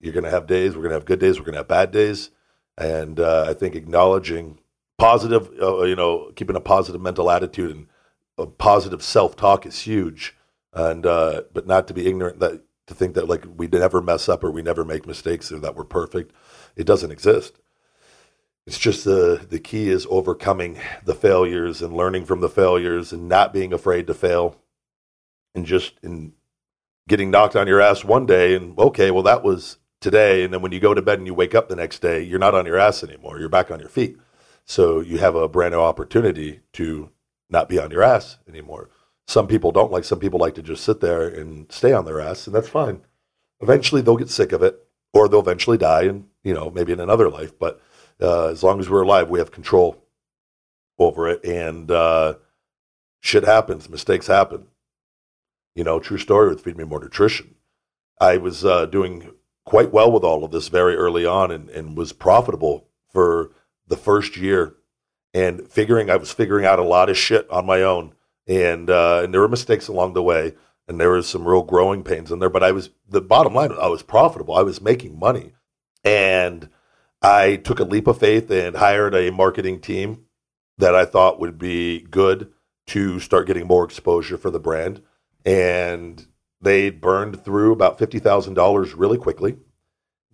you're 0.00 0.12
to 0.24 0.30
have 0.30 0.46
days. 0.46 0.74
We're 0.74 0.82
to 0.90 0.96
have 0.96 1.04
good 1.06 1.20
days. 1.20 1.38
We're 1.38 1.46
to 1.52 1.60
have 1.60 1.68
bad 1.68 1.92
days, 1.92 2.30
and 2.78 3.20
uh, 3.20 3.46
I 3.48 3.54
think 3.54 3.74
acknowledging 3.74 4.58
positive, 4.98 5.50
uh, 5.60 5.82
you 5.82 5.96
know, 5.96 6.32
keeping 6.36 6.56
a 6.56 6.60
positive 6.60 7.00
mental 7.00 7.30
attitude 7.30 7.74
and 7.74 7.86
a 8.38 8.46
positive 8.46 9.02
self 9.02 9.36
talk 9.36 9.66
is 9.66 9.80
huge. 9.80 10.36
And 10.72 11.04
uh, 11.04 11.42
but 11.52 11.66
not 11.66 11.86
to 11.88 11.94
be 11.94 12.06
ignorant 12.06 12.40
that 12.40 12.62
to 12.86 12.94
think 12.94 13.14
that 13.14 13.28
like 13.28 13.44
we 13.56 13.66
never 13.66 14.00
mess 14.00 14.28
up 14.28 14.42
or 14.42 14.50
we 14.50 14.62
never 14.62 14.84
make 14.84 15.06
mistakes 15.06 15.52
or 15.52 15.58
that 15.58 15.76
we're 15.76 15.84
perfect. 15.84 16.32
It 16.76 16.86
doesn't 16.86 17.10
exist. 17.10 17.58
It's 18.66 18.78
just 18.78 19.04
the 19.04 19.44
the 19.48 19.58
key 19.58 19.88
is 19.88 20.06
overcoming 20.08 20.78
the 21.04 21.14
failures 21.14 21.82
and 21.82 21.96
learning 21.96 22.24
from 22.24 22.40
the 22.40 22.48
failures 22.48 23.12
and 23.12 23.28
not 23.28 23.52
being 23.52 23.72
afraid 23.72 24.06
to 24.06 24.14
fail 24.14 24.56
and 25.54 25.66
just 25.66 25.94
in 26.02 26.32
getting 27.08 27.30
knocked 27.30 27.56
on 27.56 27.66
your 27.66 27.80
ass 27.80 28.04
one 28.04 28.24
day 28.24 28.54
and 28.54 28.78
okay, 28.78 29.10
well 29.10 29.24
that 29.24 29.42
was 29.42 29.78
today 30.02 30.44
and 30.44 30.52
then 30.52 30.60
when 30.60 30.72
you 30.72 30.80
go 30.80 30.94
to 30.94 31.02
bed 31.02 31.18
and 31.18 31.26
you 31.26 31.34
wake 31.34 31.54
up 31.54 31.68
the 31.68 31.76
next 31.76 32.00
day, 32.00 32.22
you're 32.22 32.38
not 32.38 32.54
on 32.54 32.66
your 32.66 32.78
ass 32.78 33.02
anymore. 33.02 33.38
You're 33.38 33.48
back 33.48 33.70
on 33.70 33.80
your 33.80 33.88
feet. 33.88 34.18
So 34.64 35.00
you 35.00 35.18
have 35.18 35.34
a 35.34 35.48
brand 35.48 35.72
new 35.72 35.80
opportunity 35.80 36.60
to 36.74 37.10
not 37.48 37.68
be 37.68 37.78
on 37.78 37.90
your 37.90 38.02
ass 38.02 38.38
anymore. 38.48 38.90
Some 39.26 39.46
people 39.46 39.72
don't 39.72 39.92
like 39.92 40.04
some 40.04 40.18
people 40.18 40.38
like 40.38 40.54
to 40.56 40.62
just 40.62 40.84
sit 40.84 41.00
there 41.00 41.26
and 41.26 41.70
stay 41.72 41.92
on 41.92 42.04
their 42.04 42.20
ass 42.20 42.46
and 42.46 42.54
that's 42.54 42.68
fine. 42.68 43.02
Eventually 43.60 44.02
they'll 44.02 44.16
get 44.16 44.30
sick 44.30 44.52
of 44.52 44.62
it 44.62 44.78
or 45.14 45.28
they'll 45.28 45.40
eventually 45.40 45.78
die 45.78 46.02
and 46.02 46.26
you 46.42 46.52
know, 46.52 46.70
maybe 46.70 46.92
in 46.92 47.00
another 47.00 47.30
life, 47.30 47.56
but 47.58 47.80
uh, 48.20 48.48
as 48.48 48.62
long 48.62 48.80
as 48.80 48.90
we're 48.90 49.02
alive, 49.02 49.30
we 49.30 49.38
have 49.38 49.52
control 49.52 50.04
over 50.98 51.28
it 51.28 51.44
and 51.44 51.90
uh, 51.90 52.34
shit 53.20 53.44
happens, 53.44 53.88
mistakes 53.88 54.26
happen 54.26 54.66
you 55.74 55.84
know, 55.84 55.98
true 55.98 56.18
story 56.18 56.48
with 56.48 56.62
Feed 56.62 56.76
Me 56.76 56.84
More 56.84 57.00
Nutrition. 57.00 57.54
I 58.20 58.36
was 58.36 58.64
uh, 58.64 58.86
doing 58.86 59.30
quite 59.64 59.92
well 59.92 60.10
with 60.10 60.24
all 60.24 60.44
of 60.44 60.50
this 60.50 60.68
very 60.68 60.96
early 60.96 61.24
on 61.24 61.50
and, 61.50 61.68
and 61.70 61.96
was 61.96 62.12
profitable 62.12 62.88
for 63.10 63.52
the 63.86 63.96
first 63.96 64.36
year 64.36 64.74
and 65.34 65.68
figuring 65.68 66.10
I 66.10 66.16
was 66.16 66.32
figuring 66.32 66.66
out 66.66 66.78
a 66.78 66.84
lot 66.84 67.08
of 67.08 67.16
shit 67.16 67.50
on 67.50 67.66
my 67.66 67.82
own. 67.82 68.14
And 68.46 68.90
uh, 68.90 69.20
and 69.22 69.32
there 69.32 69.40
were 69.40 69.48
mistakes 69.48 69.88
along 69.88 70.14
the 70.14 70.22
way 70.22 70.54
and 70.88 71.00
there 71.00 71.10
was 71.10 71.28
some 71.28 71.46
real 71.46 71.62
growing 71.62 72.02
pains 72.02 72.30
in 72.30 72.38
there. 72.38 72.50
But 72.50 72.64
I 72.64 72.72
was 72.72 72.90
the 73.08 73.20
bottom 73.20 73.54
line, 73.54 73.72
I 73.72 73.88
was 73.88 74.02
profitable. 74.02 74.54
I 74.54 74.62
was 74.62 74.80
making 74.80 75.18
money. 75.18 75.52
And 76.04 76.68
I 77.22 77.56
took 77.56 77.78
a 77.78 77.84
leap 77.84 78.08
of 78.08 78.18
faith 78.18 78.50
and 78.50 78.76
hired 78.76 79.14
a 79.14 79.30
marketing 79.30 79.80
team 79.80 80.24
that 80.78 80.94
I 80.94 81.04
thought 81.04 81.38
would 81.38 81.58
be 81.58 82.00
good 82.00 82.50
to 82.88 83.20
start 83.20 83.46
getting 83.46 83.68
more 83.68 83.84
exposure 83.84 84.36
for 84.36 84.50
the 84.50 84.58
brand 84.58 85.00
and 85.44 86.26
they 86.62 86.90
burned 86.90 87.44
through 87.44 87.72
about 87.72 87.98
fifty 87.98 88.20
thousand 88.20 88.54
dollars 88.54 88.94
really 88.94 89.18
quickly. 89.18 89.56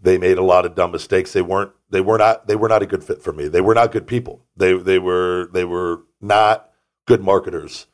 They 0.01 0.19
made 0.19 0.39
a 0.39 0.45
lot 0.45 0.67
of 0.67 0.75
dumb 0.75 0.93
mistakes. 0.93 1.33
They 1.33 1.43
weren't 1.43 1.73
they 1.91 2.01
were 2.01 2.19
not 2.19 2.47
they 2.47 2.55
were 2.55 2.69
not 2.69 2.83
a 2.83 2.87
good 2.87 3.03
fit 3.03 3.23
for 3.23 3.33
me. 3.33 3.49
They 3.49 3.63
were 3.63 3.75
not 3.75 3.93
good 3.93 4.07
people. 4.07 4.45
They 4.57 4.75
they 4.75 4.99
were 4.99 5.49
they 5.53 5.65
were 5.65 6.03
not 6.21 6.71
good 7.07 7.23
marketers, 7.23 7.87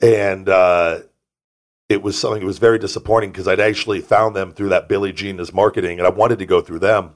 and 0.00 0.48
uh, 0.48 1.00
it 1.88 2.02
was 2.02 2.18
something. 2.18 2.42
It 2.42 2.46
was 2.46 2.58
very 2.58 2.78
disappointing 2.78 3.30
because 3.30 3.46
I'd 3.46 3.60
actually 3.60 4.00
found 4.00 4.34
them 4.34 4.52
through 4.52 4.70
that 4.70 4.88
Billy 4.88 5.12
Gene 5.12 5.40
marketing, 5.52 5.98
and 5.98 6.06
I 6.06 6.10
wanted 6.10 6.38
to 6.38 6.46
go 6.46 6.60
through 6.60 6.80
them, 6.80 7.14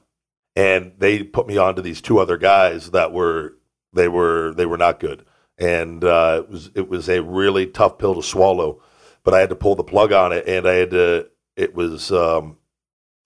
and 0.55 0.93
they 0.99 1.23
put 1.23 1.47
me 1.47 1.57
on 1.57 1.75
to 1.77 1.83
these 1.83 2.03
two 2.03 2.19
other 2.19 2.37
guys 2.37 2.91
that 2.91 3.13
were 3.13 3.57
they 3.95 4.09
were 4.09 4.53
they 4.55 4.67
were 4.67 4.79
not 4.79 5.01
good, 5.01 5.25
and 5.59 6.05
uh, 6.05 6.43
it 6.45 6.51
was 6.51 6.71
it 6.75 6.89
was 6.89 7.09
a 7.09 7.23
really 7.23 7.67
tough 7.67 7.99
pill 7.99 8.15
to 8.15 8.23
swallow 8.23 8.83
but 9.25 9.35
I 9.35 9.41
had 9.41 9.51
to 9.51 9.57
pull 9.57 9.75
the 9.75 9.85
plug 9.85 10.13
on 10.13 10.33
it, 10.33 10.47
and 10.47 10.67
I 10.67 10.75
had 10.75 10.91
to. 10.91 11.29
It 11.57 11.75
was, 11.75 12.11
um, 12.13 12.57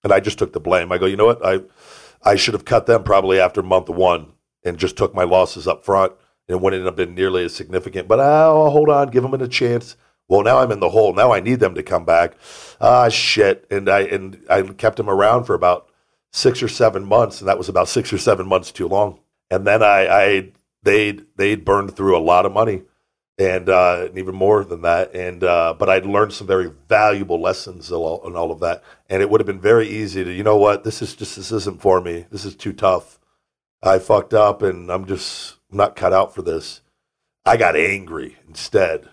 and 0.02 0.12
I 0.12 0.20
just 0.20 0.38
took 0.38 0.52
the 0.52 0.60
blame. 0.60 0.90
I 0.92 0.98
go, 0.98 1.06
you 1.06 1.16
know 1.16 1.26
what? 1.26 1.44
I 1.44 1.60
I 2.24 2.36
should 2.36 2.54
have 2.54 2.64
cut 2.64 2.86
them 2.86 3.04
probably 3.04 3.38
after 3.40 3.62
month 3.62 3.88
one 3.88 4.32
and 4.64 4.78
just 4.78 4.96
took 4.96 5.14
my 5.14 5.22
losses 5.22 5.68
up 5.68 5.84
front. 5.84 6.12
and 6.48 6.56
It 6.56 6.60
wouldn't 6.60 6.84
have 6.84 6.96
been 6.96 7.14
nearly 7.14 7.44
as 7.44 7.54
significant. 7.54 8.08
But 8.08 8.18
oh, 8.20 8.70
hold 8.70 8.88
on, 8.88 9.08
give 9.08 9.22
them 9.22 9.34
a 9.34 9.48
chance. 9.48 9.96
Well, 10.28 10.42
now 10.42 10.58
I'm 10.58 10.72
in 10.72 10.80
the 10.80 10.90
hole. 10.90 11.14
Now 11.14 11.32
I 11.32 11.38
need 11.38 11.60
them 11.60 11.76
to 11.76 11.84
come 11.84 12.04
back. 12.04 12.36
Ah, 12.80 13.08
shit. 13.08 13.64
And 13.70 13.88
I 13.88 14.00
and 14.00 14.44
I 14.50 14.62
kept 14.62 14.96
them 14.96 15.08
around 15.08 15.44
for 15.44 15.54
about 15.54 15.88
six 16.32 16.62
or 16.62 16.68
seven 16.68 17.04
months, 17.04 17.40
and 17.40 17.48
that 17.48 17.58
was 17.58 17.68
about 17.68 17.88
six 17.88 18.12
or 18.12 18.18
seven 18.18 18.46
months 18.46 18.72
too 18.72 18.88
long. 18.88 19.20
And 19.50 19.66
then 19.66 19.82
I, 19.82 20.06
I 20.08 20.52
they'd 20.82 21.24
they'd 21.36 21.64
burned 21.64 21.94
through 21.96 22.16
a 22.16 22.18
lot 22.18 22.44
of 22.44 22.52
money 22.52 22.82
and, 23.38 23.68
uh, 23.68 24.06
and 24.08 24.18
even 24.18 24.34
more 24.34 24.64
than 24.64 24.82
that. 24.82 25.14
And 25.14 25.44
uh, 25.44 25.74
but 25.78 25.88
I'd 25.88 26.06
learned 26.06 26.32
some 26.32 26.46
very 26.46 26.72
valuable 26.88 27.40
lessons 27.40 27.90
and 27.90 27.98
all, 27.98 28.34
all 28.36 28.50
of 28.50 28.60
that. 28.60 28.82
And 29.08 29.22
it 29.22 29.30
would 29.30 29.40
have 29.40 29.46
been 29.46 29.60
very 29.60 29.88
easy 29.88 30.24
to, 30.24 30.32
you 30.32 30.42
know 30.42 30.56
what, 30.56 30.84
this 30.84 31.02
is 31.02 31.14
just 31.14 31.36
this 31.36 31.52
isn't 31.52 31.80
for 31.80 32.00
me. 32.00 32.26
This 32.30 32.44
is 32.44 32.56
too 32.56 32.72
tough. 32.72 33.18
I 33.82 33.98
fucked 33.98 34.34
up, 34.34 34.62
and 34.62 34.90
I'm 34.90 35.06
just 35.06 35.56
not 35.70 35.96
cut 35.96 36.12
out 36.12 36.34
for 36.34 36.42
this. 36.42 36.80
I 37.44 37.56
got 37.56 37.76
angry 37.76 38.36
instead, 38.48 39.08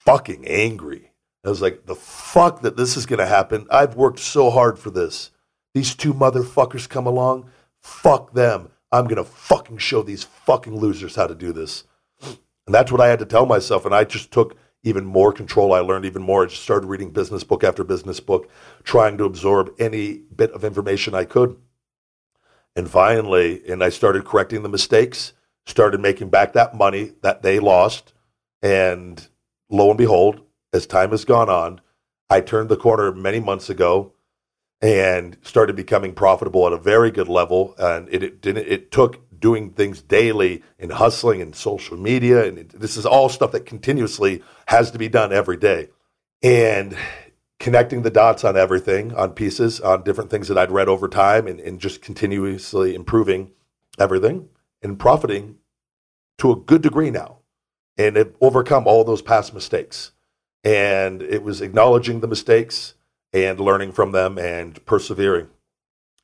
fucking 0.00 0.46
angry. 0.46 1.12
I 1.44 1.48
was 1.48 1.62
like, 1.62 1.86
the 1.86 1.94
fuck 1.94 2.60
that 2.62 2.76
this 2.76 2.96
is 2.96 3.06
to 3.18 3.26
happen. 3.26 3.66
I've 3.70 3.96
worked 3.96 4.18
so 4.18 4.50
hard 4.50 4.78
for 4.78 4.90
this. 4.90 5.30
These 5.74 5.94
two 5.94 6.12
motherfuckers 6.12 6.88
come 6.88 7.06
along. 7.06 7.50
Fuck 7.80 8.32
them. 8.32 8.70
I'm 8.92 9.06
to 9.16 9.24
fucking 9.24 9.78
show 9.78 10.02
these 10.02 10.24
fucking 10.24 10.76
losers 10.76 11.16
how 11.16 11.26
to 11.26 11.34
do 11.34 11.52
this. 11.52 11.84
And 12.66 12.74
that's 12.74 12.92
what 12.92 13.00
I 13.00 13.08
had 13.08 13.18
to 13.18 13.26
tell 13.26 13.46
myself. 13.46 13.84
And 13.84 13.94
I 13.94 14.04
just 14.04 14.30
took 14.30 14.56
even 14.84 15.04
more 15.04 15.32
control. 15.32 15.72
I 15.72 15.80
learned 15.80 16.04
even 16.04 16.22
more. 16.22 16.44
I 16.44 16.48
just 16.48 16.62
started 16.62 16.86
reading 16.86 17.10
business 17.10 17.44
book 17.44 17.64
after 17.64 17.84
business 17.84 18.20
book, 18.20 18.50
trying 18.82 19.18
to 19.18 19.24
absorb 19.24 19.72
any 19.78 20.22
bit 20.34 20.50
of 20.52 20.64
information 20.64 21.14
I 21.14 21.24
could. 21.24 21.56
And 22.74 22.90
finally, 22.90 23.62
and 23.68 23.82
I 23.84 23.90
started 23.90 24.24
correcting 24.24 24.62
the 24.62 24.68
mistakes, 24.68 25.34
started 25.66 26.00
making 26.00 26.30
back 26.30 26.52
that 26.54 26.74
money 26.74 27.12
that 27.22 27.42
they 27.42 27.58
lost. 27.58 28.12
And 28.62 29.26
lo 29.70 29.90
and 29.90 29.98
behold, 29.98 30.40
as 30.72 30.86
time 30.86 31.10
has 31.10 31.24
gone 31.24 31.50
on, 31.50 31.80
I 32.30 32.40
turned 32.40 32.68
the 32.68 32.76
corner 32.76 33.12
many 33.12 33.40
months 33.40 33.68
ago 33.68 34.14
and 34.80 35.36
started 35.42 35.76
becoming 35.76 36.14
profitable 36.14 36.66
at 36.66 36.72
a 36.72 36.78
very 36.78 37.10
good 37.10 37.28
level. 37.28 37.74
And 37.78 38.08
it, 38.10 38.22
it 38.22 38.40
didn't. 38.40 38.66
It 38.66 38.90
took 38.90 39.20
doing 39.42 39.70
things 39.70 40.00
daily 40.00 40.62
and 40.78 40.90
hustling 40.92 41.42
and 41.42 41.54
social 41.54 41.98
media. 41.98 42.46
And 42.46 42.70
this 42.70 42.96
is 42.96 43.04
all 43.04 43.28
stuff 43.28 43.52
that 43.52 43.66
continuously 43.66 44.42
has 44.68 44.90
to 44.92 44.98
be 44.98 45.08
done 45.08 45.32
every 45.32 45.58
day. 45.58 45.90
And 46.42 46.96
connecting 47.60 48.02
the 48.02 48.10
dots 48.10 48.44
on 48.44 48.56
everything, 48.56 49.14
on 49.14 49.32
pieces, 49.32 49.80
on 49.80 50.02
different 50.02 50.30
things 50.30 50.48
that 50.48 50.56
I'd 50.56 50.70
read 50.70 50.88
over 50.88 51.08
time, 51.08 51.46
and, 51.46 51.60
and 51.60 51.78
just 51.78 52.00
continuously 52.00 52.94
improving 52.94 53.50
everything 53.98 54.48
and 54.80 54.98
profiting 54.98 55.56
to 56.38 56.50
a 56.50 56.56
good 56.56 56.80
degree 56.80 57.10
now 57.10 57.42
and 57.96 58.16
it 58.16 58.34
overcome 58.40 58.86
all 58.86 59.04
those 59.04 59.22
past 59.22 59.54
mistakes. 59.54 60.12
And 60.64 61.22
it 61.22 61.42
was 61.42 61.60
acknowledging 61.60 62.20
the 62.20 62.28
mistakes 62.28 62.94
and 63.32 63.58
learning 63.58 63.92
from 63.92 64.12
them 64.12 64.38
and 64.38 64.84
persevering. 64.86 65.48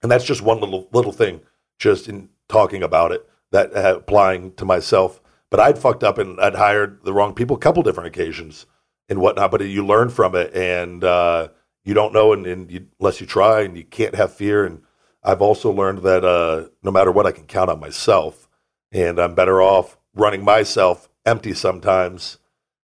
And 0.02 0.10
that's 0.10 0.24
just 0.24 0.42
one 0.42 0.60
little 0.60 0.88
little 0.92 1.12
thing, 1.12 1.40
just 1.78 2.08
in 2.08 2.28
talking 2.48 2.82
about 2.82 3.12
it, 3.12 3.28
that 3.52 3.74
uh, 3.74 3.96
applying 3.96 4.52
to 4.54 4.64
myself. 4.64 5.20
But 5.50 5.60
I'd 5.60 5.78
fucked 5.78 6.04
up 6.04 6.18
and 6.18 6.40
I'd 6.40 6.54
hired 6.54 7.04
the 7.04 7.12
wrong 7.12 7.34
people 7.34 7.56
a 7.56 7.60
couple 7.60 7.82
different 7.82 8.08
occasions 8.08 8.66
and 9.08 9.20
whatnot. 9.20 9.50
But 9.50 9.62
you 9.62 9.84
learn 9.84 10.10
from 10.10 10.34
it, 10.34 10.54
and 10.54 11.02
uh, 11.02 11.48
you 11.84 11.94
don't 11.94 12.12
know, 12.12 12.32
and, 12.32 12.46
and 12.46 12.70
you, 12.70 12.86
unless 13.00 13.20
you 13.20 13.26
try, 13.26 13.62
and 13.62 13.76
you 13.76 13.84
can't 13.84 14.14
have 14.14 14.32
fear. 14.32 14.64
And 14.64 14.82
I've 15.22 15.42
also 15.42 15.70
learned 15.70 16.02
that 16.02 16.24
uh, 16.24 16.68
no 16.82 16.90
matter 16.90 17.10
what, 17.10 17.26
I 17.26 17.32
can 17.32 17.46
count 17.46 17.70
on 17.70 17.80
myself, 17.80 18.48
and 18.92 19.18
I'm 19.18 19.34
better 19.34 19.62
off 19.62 19.96
running 20.14 20.44
myself 20.44 21.08
empty 21.24 21.54
sometimes 21.54 22.38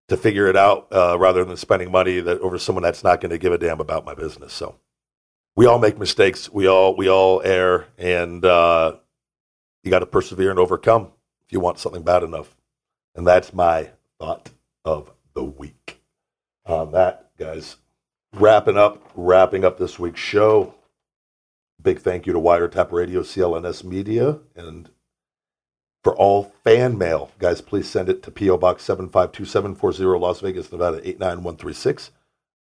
to 0.09 0.17
figure 0.17 0.47
it 0.47 0.55
out 0.57 0.87
uh, 0.91 1.17
rather 1.17 1.45
than 1.45 1.55
spending 1.55 1.91
money 1.91 2.19
that 2.19 2.39
over 2.41 2.57
someone 2.57 2.83
that's 2.83 3.03
not 3.03 3.21
going 3.21 3.29
to 3.29 3.37
give 3.37 3.53
a 3.53 3.57
damn 3.57 3.79
about 3.79 4.05
my 4.05 4.13
business. 4.13 4.53
So 4.53 4.79
we 5.55 5.65
all 5.65 5.79
make 5.79 5.97
mistakes. 5.97 6.51
We 6.51 6.67
all 6.67 6.95
we 6.95 7.09
all 7.09 7.41
err, 7.43 7.87
and 7.97 8.43
uh, 8.43 8.97
you 9.83 9.91
got 9.91 9.99
to 9.99 10.05
persevere 10.05 10.49
and 10.49 10.59
overcome 10.59 11.11
if 11.45 11.51
you 11.51 11.59
want 11.59 11.79
something 11.79 12.03
bad 12.03 12.23
enough. 12.23 12.55
And 13.15 13.27
that's 13.27 13.53
my 13.53 13.89
thought 14.19 14.49
of 14.85 15.11
the 15.33 15.43
week. 15.43 16.01
On 16.65 16.91
that, 16.93 17.29
guys, 17.37 17.77
wrapping 18.33 18.77
up, 18.77 19.11
wrapping 19.15 19.65
up 19.65 19.77
this 19.77 19.99
week's 19.99 20.19
show. 20.19 20.73
Big 21.81 21.99
thank 21.99 22.25
you 22.25 22.33
to 22.33 22.39
Wiretap 22.39 22.91
Radio, 22.91 23.21
CLNS 23.21 23.83
Media, 23.83 24.39
and 24.55 24.89
for 26.03 26.15
all 26.15 26.53
fan 26.63 26.97
mail, 26.97 27.31
guys, 27.39 27.61
please 27.61 27.89
send 27.89 28.09
it 28.09 28.23
to 28.23 28.31
P.O. 28.31 28.57
Box 28.57 28.85
752-740 28.87 30.19
Las 30.19 30.39
Vegas, 30.39 30.71
Nevada 30.71 30.97
89136. 30.97 32.11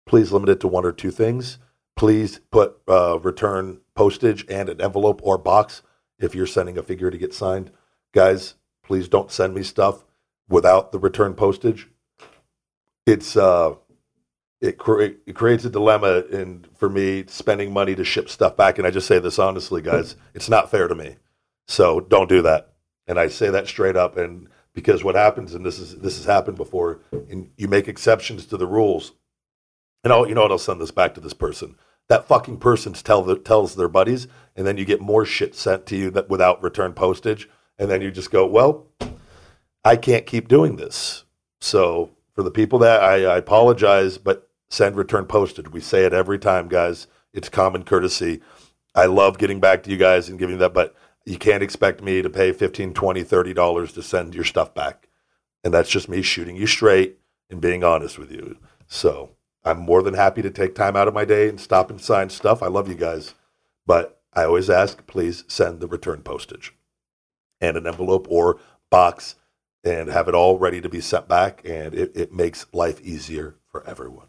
Please 0.06 0.32
limit 0.32 0.48
it 0.48 0.60
to 0.60 0.68
one 0.68 0.84
or 0.84 0.92
two 0.92 1.10
things. 1.10 1.58
Please 1.96 2.40
put 2.50 2.80
uh, 2.88 3.18
return 3.20 3.80
postage 3.94 4.44
and 4.48 4.68
an 4.68 4.80
envelope 4.80 5.20
or 5.22 5.38
box 5.38 5.82
if 6.22 6.34
you're 6.34 6.46
sending 6.46 6.78
a 6.78 6.82
figure 6.82 7.10
to 7.10 7.18
get 7.18 7.34
signed. 7.34 7.70
Guys, 8.14 8.54
please 8.82 9.08
don't 9.08 9.30
send 9.30 9.54
me 9.54 9.62
stuff 9.62 10.04
without 10.48 10.92
the 10.92 10.98
return 10.98 11.34
postage. 11.34 11.88
It's 13.06 13.36
uh, 13.36 13.74
it, 14.60 14.78
cre- 14.78 15.16
it 15.26 15.34
creates 15.34 15.64
a 15.64 15.70
dilemma 15.70 16.22
and 16.32 16.68
for 16.76 16.88
me 16.88 17.24
spending 17.26 17.72
money 17.72 17.94
to 17.96 18.04
ship 18.04 18.28
stuff 18.30 18.56
back. 18.56 18.78
And 18.78 18.86
I 18.86 18.90
just 18.90 19.08
say 19.08 19.18
this 19.18 19.38
honestly, 19.38 19.82
guys, 19.82 20.14
it's 20.34 20.48
not 20.48 20.70
fair 20.70 20.86
to 20.86 20.94
me. 20.94 21.16
So 21.66 22.00
don't 22.00 22.28
do 22.28 22.42
that. 22.42 22.72
And 23.06 23.18
I 23.18 23.28
say 23.28 23.50
that 23.50 23.66
straight 23.66 23.96
up. 23.96 24.16
And 24.16 24.48
because 24.72 25.02
what 25.02 25.16
happens, 25.16 25.54
and 25.54 25.66
this 25.66 25.80
is 25.80 25.98
this 25.98 26.16
has 26.16 26.26
happened 26.26 26.56
before, 26.56 27.00
and 27.10 27.50
you 27.56 27.66
make 27.66 27.88
exceptions 27.88 28.46
to 28.46 28.56
the 28.56 28.66
rules. 28.66 29.12
And 30.04 30.12
I'll, 30.12 30.28
you 30.28 30.34
know 30.34 30.42
what? 30.42 30.52
I'll 30.52 30.58
send 30.58 30.80
this 30.80 30.90
back 30.90 31.14
to 31.14 31.20
this 31.20 31.34
person 31.34 31.76
that 32.08 32.26
fucking 32.26 32.58
person 32.58 32.92
tell 32.92 33.22
the, 33.22 33.36
tells 33.36 33.74
their 33.74 33.88
buddies, 33.88 34.28
and 34.56 34.66
then 34.66 34.76
you 34.76 34.84
get 34.84 35.00
more 35.00 35.24
shit 35.24 35.54
sent 35.54 35.86
to 35.86 35.96
you 35.96 36.10
that 36.10 36.28
without 36.28 36.62
return 36.62 36.92
postage, 36.92 37.48
and 37.78 37.90
then 37.90 38.02
you 38.02 38.10
just 38.10 38.30
go, 38.30 38.46
well, 38.46 38.86
I 39.84 39.96
can't 39.96 40.26
keep 40.26 40.48
doing 40.48 40.76
this. 40.76 41.24
So 41.60 42.10
for 42.34 42.42
the 42.42 42.50
people 42.50 42.78
that 42.80 43.02
I, 43.02 43.24
I 43.24 43.38
apologize, 43.38 44.18
but 44.18 44.48
send 44.72 44.96
return 44.96 45.26
postage. 45.26 45.70
We 45.70 45.80
say 45.80 46.04
it 46.04 46.14
every 46.14 46.38
time, 46.38 46.68
guys. 46.68 47.06
It's 47.34 47.48
common 47.48 47.84
courtesy. 47.84 48.40
I 48.94 49.06
love 49.06 49.38
getting 49.38 49.60
back 49.60 49.82
to 49.82 49.90
you 49.90 49.96
guys 49.96 50.28
and 50.28 50.38
giving 50.38 50.58
that, 50.58 50.74
but 50.74 50.94
you 51.24 51.38
can't 51.38 51.62
expect 51.62 52.02
me 52.02 52.22
to 52.22 52.30
pay 52.30 52.52
15 52.52 52.94
20 52.94 53.22
$30 53.22 53.94
to 53.94 54.02
send 54.02 54.34
your 54.34 54.44
stuff 54.44 54.74
back. 54.74 55.08
And 55.62 55.72
that's 55.72 55.90
just 55.90 56.08
me 56.08 56.22
shooting 56.22 56.56
you 56.56 56.66
straight 56.66 57.18
and 57.50 57.60
being 57.60 57.84
honest 57.84 58.18
with 58.18 58.32
you. 58.32 58.56
So 58.86 59.30
I'm 59.64 59.78
more 59.78 60.02
than 60.02 60.14
happy 60.14 60.42
to 60.42 60.50
take 60.50 60.74
time 60.74 60.96
out 60.96 61.08
of 61.08 61.14
my 61.14 61.24
day 61.24 61.48
and 61.48 61.60
stop 61.60 61.90
and 61.90 62.00
sign 62.00 62.30
stuff. 62.30 62.62
I 62.62 62.66
love 62.66 62.88
you 62.88 62.94
guys. 62.94 63.34
But 63.86 64.20
I 64.32 64.44
always 64.44 64.70
ask, 64.70 65.06
please 65.06 65.44
send 65.46 65.80
the 65.80 65.86
return 65.86 66.22
postage 66.22 66.74
and 67.60 67.76
an 67.76 67.86
envelope 67.86 68.26
or 68.30 68.58
box 68.90 69.36
and 69.84 70.08
have 70.08 70.28
it 70.28 70.34
all 70.34 70.58
ready 70.58 70.80
to 70.80 70.88
be 70.88 71.00
sent 71.00 71.28
back. 71.28 71.62
And 71.64 71.94
it, 71.94 72.12
it 72.14 72.32
makes 72.32 72.66
life 72.72 73.00
easier 73.02 73.56
for 73.68 73.86
everyone. 73.86 74.28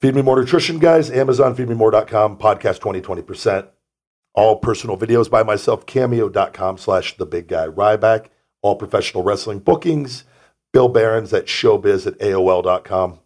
Feed 0.00 0.14
Me 0.14 0.22
More 0.22 0.38
Nutrition, 0.38 0.78
guys. 0.78 1.10
Amazon, 1.10 1.56
feedmemore.com, 1.56 2.38
podcast 2.38 2.78
20, 2.80 3.00
20%. 3.00 3.68
All 4.34 4.56
personal 4.56 4.96
videos 4.96 5.28
by 5.28 5.42
myself, 5.42 5.86
cameo.com 5.86 6.78
slash 6.78 7.16
the 7.16 7.26
big 7.26 7.48
guy 7.48 7.66
Ryback. 7.66 8.26
All 8.62 8.76
professional 8.76 9.24
wrestling 9.24 9.58
bookings, 9.58 10.24
Bill 10.72 10.88
Barons 10.88 11.32
at 11.32 11.46
showbiz 11.46 12.06
at 12.06 12.18
AOL.com 12.18 13.20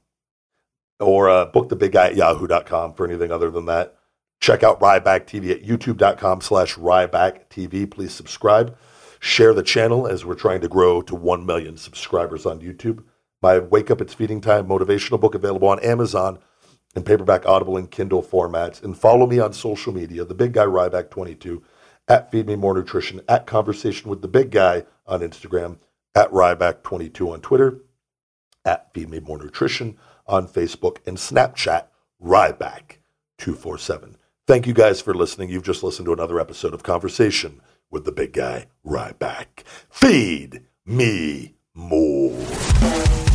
or 1.02 1.28
uh, 1.28 1.46
book 1.46 1.68
the 1.68 1.76
big 1.76 1.92
guy 1.92 2.06
at 2.06 2.16
yahoo.com 2.16 2.94
for 2.94 3.06
anything 3.06 3.30
other 3.30 3.50
than 3.50 3.66
that. 3.66 3.96
Check 4.40 4.62
out 4.62 4.80
Ryback 4.80 5.26
TV 5.26 5.50
at 5.52 5.62
youtube.com 5.62 6.40
slash 6.40 6.74
Ryback 6.74 7.48
TV. 7.48 7.88
Please 7.88 8.12
subscribe. 8.12 8.76
Share 9.20 9.54
the 9.54 9.62
channel 9.62 10.06
as 10.06 10.24
we're 10.24 10.34
trying 10.34 10.60
to 10.62 10.68
grow 10.68 11.00
to 11.02 11.14
1 11.14 11.46
million 11.46 11.76
subscribers 11.76 12.44
on 12.44 12.60
YouTube. 12.60 13.04
My 13.40 13.60
Wake 13.60 13.90
Up 13.90 14.00
It's 14.00 14.14
Feeding 14.14 14.40
Time 14.40 14.66
motivational 14.66 15.20
book 15.20 15.34
available 15.34 15.68
on 15.68 15.78
Amazon 15.80 16.38
in 16.96 17.04
paperback, 17.04 17.46
Audible, 17.46 17.76
and 17.76 17.90
Kindle 17.90 18.22
formats. 18.22 18.82
And 18.82 18.96
follow 18.96 19.26
me 19.26 19.38
on 19.38 19.52
social 19.52 19.92
media, 19.92 20.24
the 20.24 20.34
big 20.34 20.54
guy 20.54 20.64
Ryback 20.64 21.10
22 21.10 21.62
at 22.08 22.30
Feed 22.30 22.46
Me 22.46 22.56
More 22.56 22.74
Nutrition, 22.74 23.20
at 23.28 23.46
Conversation 23.46 24.10
with 24.10 24.22
the 24.22 24.28
Big 24.28 24.50
Guy 24.50 24.84
on 25.06 25.20
Instagram, 25.20 25.78
at 26.14 26.30
Ryback 26.30 26.82
22 26.82 27.32
on 27.32 27.40
Twitter, 27.40 27.78
at 28.64 28.92
Feed 28.92 29.08
Me 29.08 29.20
More 29.20 29.38
Nutrition 29.38 29.96
on 30.26 30.46
Facebook, 30.46 30.98
and 31.06 31.16
Snapchat, 31.16 31.86
Ryback 32.22 32.98
247. 33.38 34.16
Thank 34.46 34.66
you 34.66 34.74
guys 34.74 35.00
for 35.00 35.14
listening. 35.14 35.50
You've 35.50 35.62
just 35.62 35.82
listened 35.82 36.06
to 36.06 36.12
another 36.12 36.40
episode 36.40 36.74
of 36.74 36.82
Conversation 36.82 37.60
with 37.90 38.04
the 38.04 38.12
Big 38.12 38.32
Guy 38.32 38.66
Ryback. 38.84 39.64
Feed 39.88 40.64
me 40.84 41.54
more. 41.74 43.31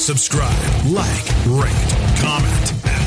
Subscribe, 0.00 0.86
like, 0.86 1.26
rate, 1.46 1.94
comment 2.22 2.99